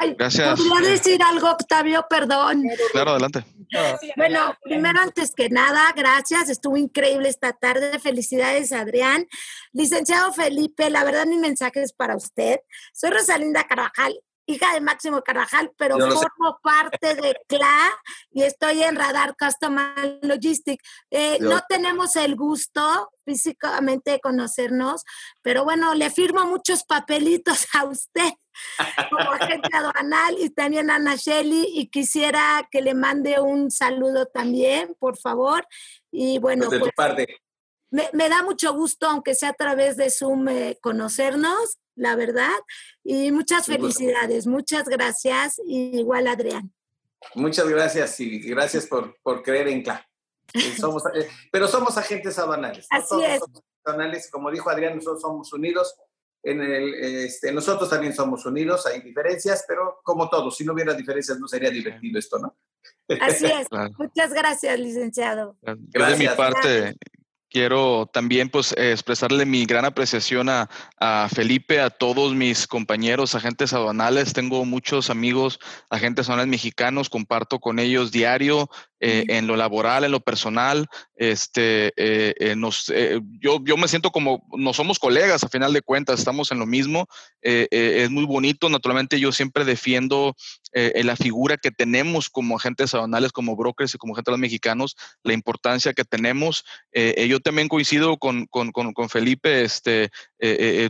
Ay, 0.00 0.14
Gracias. 0.18 0.58
¿Podría 0.58 0.92
decir 0.92 1.22
algo, 1.22 1.50
Octavio? 1.50 2.06
Perdón. 2.08 2.62
Claro, 2.92 3.10
adelante. 3.10 3.44
Bueno, 4.16 4.56
primero, 4.62 4.98
antes 4.98 5.34
que 5.34 5.50
nada, 5.50 5.92
gracias. 5.94 6.48
Estuvo 6.48 6.78
increíble 6.78 7.28
esta 7.28 7.52
tarde. 7.52 7.98
Felicidades, 7.98 8.72
Adrián. 8.72 9.26
Licenciado 9.72 10.32
Felipe, 10.32 10.88
la 10.88 11.04
verdad, 11.04 11.26
mi 11.26 11.36
mensaje 11.36 11.82
es 11.82 11.92
para 11.92 12.16
usted. 12.16 12.60
Soy 12.94 13.10
Rosalinda 13.10 13.64
Carvajal, 13.64 14.18
hija 14.46 14.72
de 14.72 14.80
Máximo 14.80 15.20
Carvajal, 15.20 15.70
pero 15.76 15.96
sé. 15.96 16.16
formo 16.16 16.58
parte 16.62 17.14
de 17.14 17.36
CLA 17.46 17.90
y 18.32 18.44
estoy 18.44 18.82
en 18.82 18.96
Radar 18.96 19.36
Customer 19.38 20.18
Logistics. 20.22 20.82
Eh, 21.10 21.36
no 21.40 21.60
tenemos 21.68 22.16
el 22.16 22.36
gusto 22.36 23.10
físicamente 23.26 24.12
de 24.12 24.20
conocernos, 24.20 25.04
pero 25.42 25.64
bueno, 25.64 25.94
le 25.94 26.08
firmo 26.08 26.46
muchos 26.46 26.84
papelitos 26.84 27.66
a 27.74 27.84
usted 27.84 28.32
como 29.10 29.30
agente 29.32 29.68
aduanal 29.72 30.36
y 30.38 30.50
también 30.50 30.90
Ana 30.90 31.16
Shelley 31.16 31.66
y 31.74 31.88
quisiera 31.88 32.68
que 32.70 32.80
le 32.82 32.94
mande 32.94 33.40
un 33.40 33.70
saludo 33.70 34.26
también, 34.26 34.94
por 34.98 35.16
favor. 35.18 35.66
Y 36.10 36.38
bueno, 36.38 36.66
Pues 36.66 36.70
de 36.72 36.78
tu 36.78 36.84
pues, 36.84 36.94
parte. 36.94 37.36
me, 37.90 38.08
me 38.12 38.28
da 38.28 38.42
mucho 38.42 38.72
gusto, 38.74 39.06
aunque 39.06 39.34
sea 39.34 39.50
a 39.50 39.54
través 39.54 39.96
de 39.96 40.10
Zoom, 40.10 40.48
eh, 40.48 40.78
conocernos, 40.80 41.78
la 41.94 42.16
verdad. 42.16 42.56
Y 43.04 43.30
muchas 43.32 43.66
felicidades, 43.66 44.46
muchas 44.46 44.88
gracias. 44.88 45.60
Y 45.66 45.98
igual, 45.98 46.26
Adrián. 46.26 46.72
Muchas 47.34 47.68
gracias 47.68 48.18
y 48.20 48.38
gracias 48.40 48.86
por, 48.86 49.16
por 49.22 49.42
creer 49.42 49.68
en 49.68 49.82
CLA. 49.82 50.06
Eh, 50.54 50.74
Somos, 50.78 51.04
eh, 51.14 51.28
pero 51.52 51.68
somos 51.68 51.96
agentes 51.96 52.38
aduanales. 52.38 52.86
¿no? 52.90 52.98
Así 52.98 53.22
es. 53.22 53.40
somos 53.40 53.62
aduanales. 53.84 54.30
Como 54.30 54.50
dijo 54.50 54.68
Adrián, 54.70 54.96
nosotros 54.96 55.20
somos 55.20 55.52
unidos. 55.52 55.94
En 56.42 56.60
el, 56.60 56.94
este, 56.94 57.52
nosotros 57.52 57.90
también 57.90 58.14
somos 58.14 58.46
unidos, 58.46 58.86
hay 58.86 59.00
diferencias, 59.00 59.64
pero 59.68 60.00
como 60.02 60.28
todos, 60.30 60.56
si 60.56 60.64
no 60.64 60.72
hubiera 60.72 60.94
diferencias 60.94 61.38
no 61.38 61.46
sería 61.46 61.70
divertido 61.70 62.18
esto, 62.18 62.38
¿no? 62.38 62.56
Así 63.20 63.46
es. 63.46 63.68
Claro. 63.68 63.90
Muchas 63.98 64.32
gracias, 64.32 64.78
licenciado. 64.78 65.56
Yo 65.62 65.74
de 65.74 66.16
mi 66.16 66.24
Gracias. 66.24 66.34
parte 66.34 66.96
quiero 67.50 68.08
también 68.12 68.48
pues 68.48 68.72
eh, 68.72 68.92
expresarle 68.92 69.44
mi 69.44 69.66
gran 69.66 69.84
apreciación 69.84 70.48
a, 70.48 70.70
a 70.98 71.28
Felipe, 71.28 71.80
a 71.80 71.90
todos 71.90 72.34
mis 72.34 72.66
compañeros 72.66 73.34
agentes 73.34 73.72
aduanales. 73.72 74.32
Tengo 74.32 74.64
muchos 74.64 75.10
amigos 75.10 75.58
agentes 75.90 76.26
aduanales 76.26 76.50
mexicanos, 76.50 77.10
comparto 77.10 77.58
con 77.58 77.78
ellos 77.78 78.12
diario 78.12 78.70
eh, 79.02 79.24
en 79.28 79.46
lo 79.46 79.56
laboral, 79.56 80.04
en 80.04 80.12
lo 80.12 80.20
personal. 80.20 80.86
Este, 81.16 81.88
eh, 81.96 82.34
eh, 82.38 82.54
nos, 82.54 82.92
yo, 83.40 83.58
yo 83.64 83.76
me 83.78 83.88
siento 83.88 84.10
como, 84.10 84.46
no 84.52 84.74
somos 84.74 84.98
colegas 84.98 85.42
a 85.42 85.48
final 85.48 85.72
de 85.72 85.80
cuentas, 85.80 86.18
estamos 86.18 86.52
en 86.52 86.58
lo 86.58 86.66
mismo. 86.66 87.08
Es 87.40 88.10
muy 88.10 88.26
bonito, 88.26 88.68
naturalmente 88.68 89.18
yo 89.18 89.32
siempre 89.32 89.64
defiendo 89.64 90.36
eh, 90.72 91.02
la 91.04 91.16
figura 91.16 91.56
que 91.56 91.70
tenemos 91.70 92.28
como 92.28 92.56
agentes 92.56 92.94
aduanales, 92.94 93.32
como 93.32 93.56
brokers 93.56 93.94
y 93.94 93.98
como 93.98 94.14
agentes 94.14 94.38
mexicanos, 94.38 94.96
la 95.22 95.32
importancia 95.32 95.92
que 95.92 96.04
tenemos. 96.04 96.64
Eh, 96.92 97.26
yo 97.28 97.40
también 97.40 97.68
coincido 97.68 98.16
con, 98.18 98.46
con, 98.46 98.72
con, 98.72 99.08
Felipe, 99.08 99.62
este, 99.62 100.10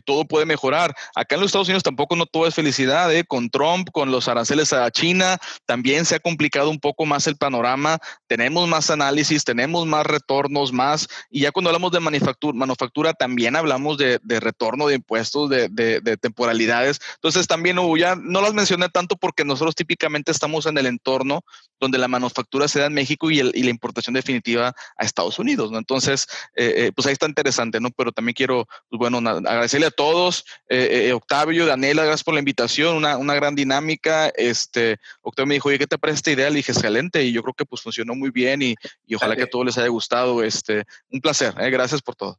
todo 0.04 0.24
puede 0.24 0.46
mejorar. 0.46 0.94
Acá 1.14 1.34
en 1.34 1.40
los 1.40 1.48
Estados 1.48 1.68
Unidos 1.68 1.82
tampoco 1.82 2.16
no 2.16 2.26
todo 2.26 2.46
es 2.46 2.54
felicidad, 2.54 3.10
con 3.26 3.50
Trump, 3.50 3.88
con 3.92 4.10
los 4.10 4.28
aranceles 4.28 4.72
a 4.72 4.90
China, 4.90 5.38
también 5.66 6.04
se 6.04 6.16
ha 6.16 6.20
complicado 6.20 6.70
un 6.70 6.80
poco 6.80 7.06
más 7.06 7.26
el 7.26 7.36
panorama, 7.36 7.98
tenemos 8.26 8.68
más 8.68 8.90
análisis, 8.90 9.44
tenemos 9.44 9.86
más 9.86 10.06
retornos, 10.06 10.72
más, 10.72 11.08
y 11.30 11.40
ya 11.40 11.52
cuando 11.52 11.70
hablamos 11.70 11.92
de 11.92 12.00
manufactura, 12.00 12.56
manufactura 12.56 13.14
también 13.14 13.56
hablamos 13.56 13.98
de, 13.98 14.18
de 14.22 14.40
retorno 14.40 14.86
de 14.86 14.96
impuestos, 14.96 15.50
de, 15.50 15.68
de, 15.68 16.00
de 16.00 16.16
temporalidades. 16.16 17.00
Entonces 17.14 17.46
también 17.46 17.78
hubo, 17.78 17.96
ya 17.96 18.16
no 18.16 18.40
las 18.40 18.54
mencioné 18.54 18.88
tanto 18.88 19.16
porque 19.16 19.44
nosotros 19.44 19.69
típicamente 19.74 20.30
estamos 20.30 20.66
en 20.66 20.78
el 20.78 20.86
entorno 20.86 21.42
donde 21.78 21.98
la 21.98 22.08
manufactura 22.08 22.68
se 22.68 22.78
da 22.78 22.86
en 22.86 22.92
México 22.92 23.30
y, 23.30 23.42
la 23.42 23.70
importación 23.70 24.14
definitiva 24.14 24.74
a 24.96 25.04
Estados 25.04 25.38
Unidos, 25.38 25.70
¿no? 25.70 25.78
Entonces, 25.78 26.26
eh, 26.54 26.74
eh, 26.76 26.92
pues 26.94 27.06
ahí 27.06 27.12
está 27.12 27.26
interesante, 27.26 27.80
¿no? 27.80 27.90
Pero 27.90 28.12
también 28.12 28.34
quiero, 28.34 28.66
pues 28.88 28.98
bueno, 28.98 29.18
agradecerle 29.28 29.86
a 29.86 29.90
todos, 29.90 30.44
eh, 30.68 31.12
Octavio, 31.12 31.66
Daniela, 31.66 32.04
gracias 32.04 32.24
por 32.24 32.34
la 32.34 32.40
invitación, 32.40 32.96
una, 32.96 33.16
una, 33.16 33.34
gran 33.34 33.54
dinámica. 33.54 34.28
Este, 34.36 34.98
Octavio 35.22 35.46
me 35.46 35.54
dijo, 35.54 35.68
oye, 35.68 35.78
¿qué 35.78 35.86
te 35.86 35.98
parece 35.98 36.16
esta 36.16 36.30
idea? 36.32 36.50
Le 36.50 36.56
dije, 36.56 36.72
excelente, 36.72 37.24
y 37.24 37.32
yo 37.32 37.42
creo 37.42 37.54
que 37.54 37.64
pues 37.64 37.82
funcionó 37.82 38.14
muy 38.14 38.30
bien 38.30 38.62
y, 38.62 38.74
y 39.06 39.14
ojalá 39.14 39.36
que 39.36 39.44
a 39.44 39.50
todos 39.50 39.64
les 39.64 39.78
haya 39.78 39.88
gustado. 39.88 40.42
Este, 40.42 40.84
un 41.10 41.20
placer, 41.20 41.54
gracias 41.54 42.02
por 42.02 42.14
todo. 42.14 42.38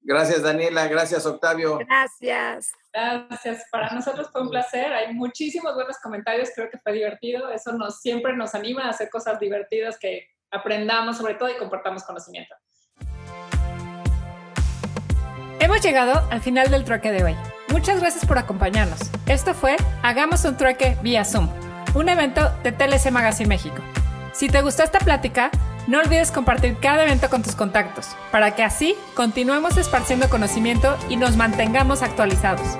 Gracias, 0.00 0.42
Daniela. 0.42 0.86
Gracias, 0.88 1.26
Octavio. 1.26 1.78
Gracias. 1.78 2.72
Gracias. 2.98 3.64
Para 3.70 3.90
nosotros 3.94 4.28
fue 4.32 4.42
un 4.42 4.50
placer. 4.50 4.92
Hay 4.92 5.14
muchísimos 5.14 5.74
buenos 5.74 5.98
comentarios. 6.02 6.50
Creo 6.54 6.68
que 6.70 6.78
fue 6.78 6.92
divertido. 6.92 7.50
Eso 7.50 7.72
nos 7.72 8.00
siempre 8.00 8.36
nos 8.36 8.54
anima 8.54 8.86
a 8.86 8.90
hacer 8.90 9.08
cosas 9.08 9.38
divertidas 9.38 9.98
que 9.98 10.28
aprendamos 10.50 11.16
sobre 11.16 11.34
todo 11.34 11.48
y 11.48 11.56
compartamos 11.56 12.04
conocimiento. 12.04 12.54
Hemos 15.60 15.82
llegado 15.82 16.26
al 16.30 16.40
final 16.40 16.70
del 16.70 16.84
trueque 16.84 17.12
de 17.12 17.24
hoy. 17.24 17.36
Muchas 17.68 18.00
gracias 18.00 18.24
por 18.26 18.38
acompañarnos. 18.38 18.98
Esto 19.26 19.54
fue 19.54 19.76
Hagamos 20.02 20.44
un 20.44 20.56
trueque 20.56 20.96
vía 21.02 21.24
Zoom, 21.24 21.48
un 21.94 22.08
evento 22.08 22.50
de 22.62 22.72
TLC 22.72 23.10
Magazine 23.10 23.48
México. 23.48 23.82
Si 24.38 24.48
te 24.48 24.62
gustó 24.62 24.84
esta 24.84 25.00
plática, 25.00 25.50
no 25.88 25.98
olvides 25.98 26.30
compartir 26.30 26.78
cada 26.78 27.02
evento 27.02 27.28
con 27.28 27.42
tus 27.42 27.56
contactos, 27.56 28.14
para 28.30 28.54
que 28.54 28.62
así 28.62 28.94
continuemos 29.14 29.76
esparciendo 29.76 30.30
conocimiento 30.30 30.96
y 31.08 31.16
nos 31.16 31.36
mantengamos 31.36 32.02
actualizados. 32.02 32.78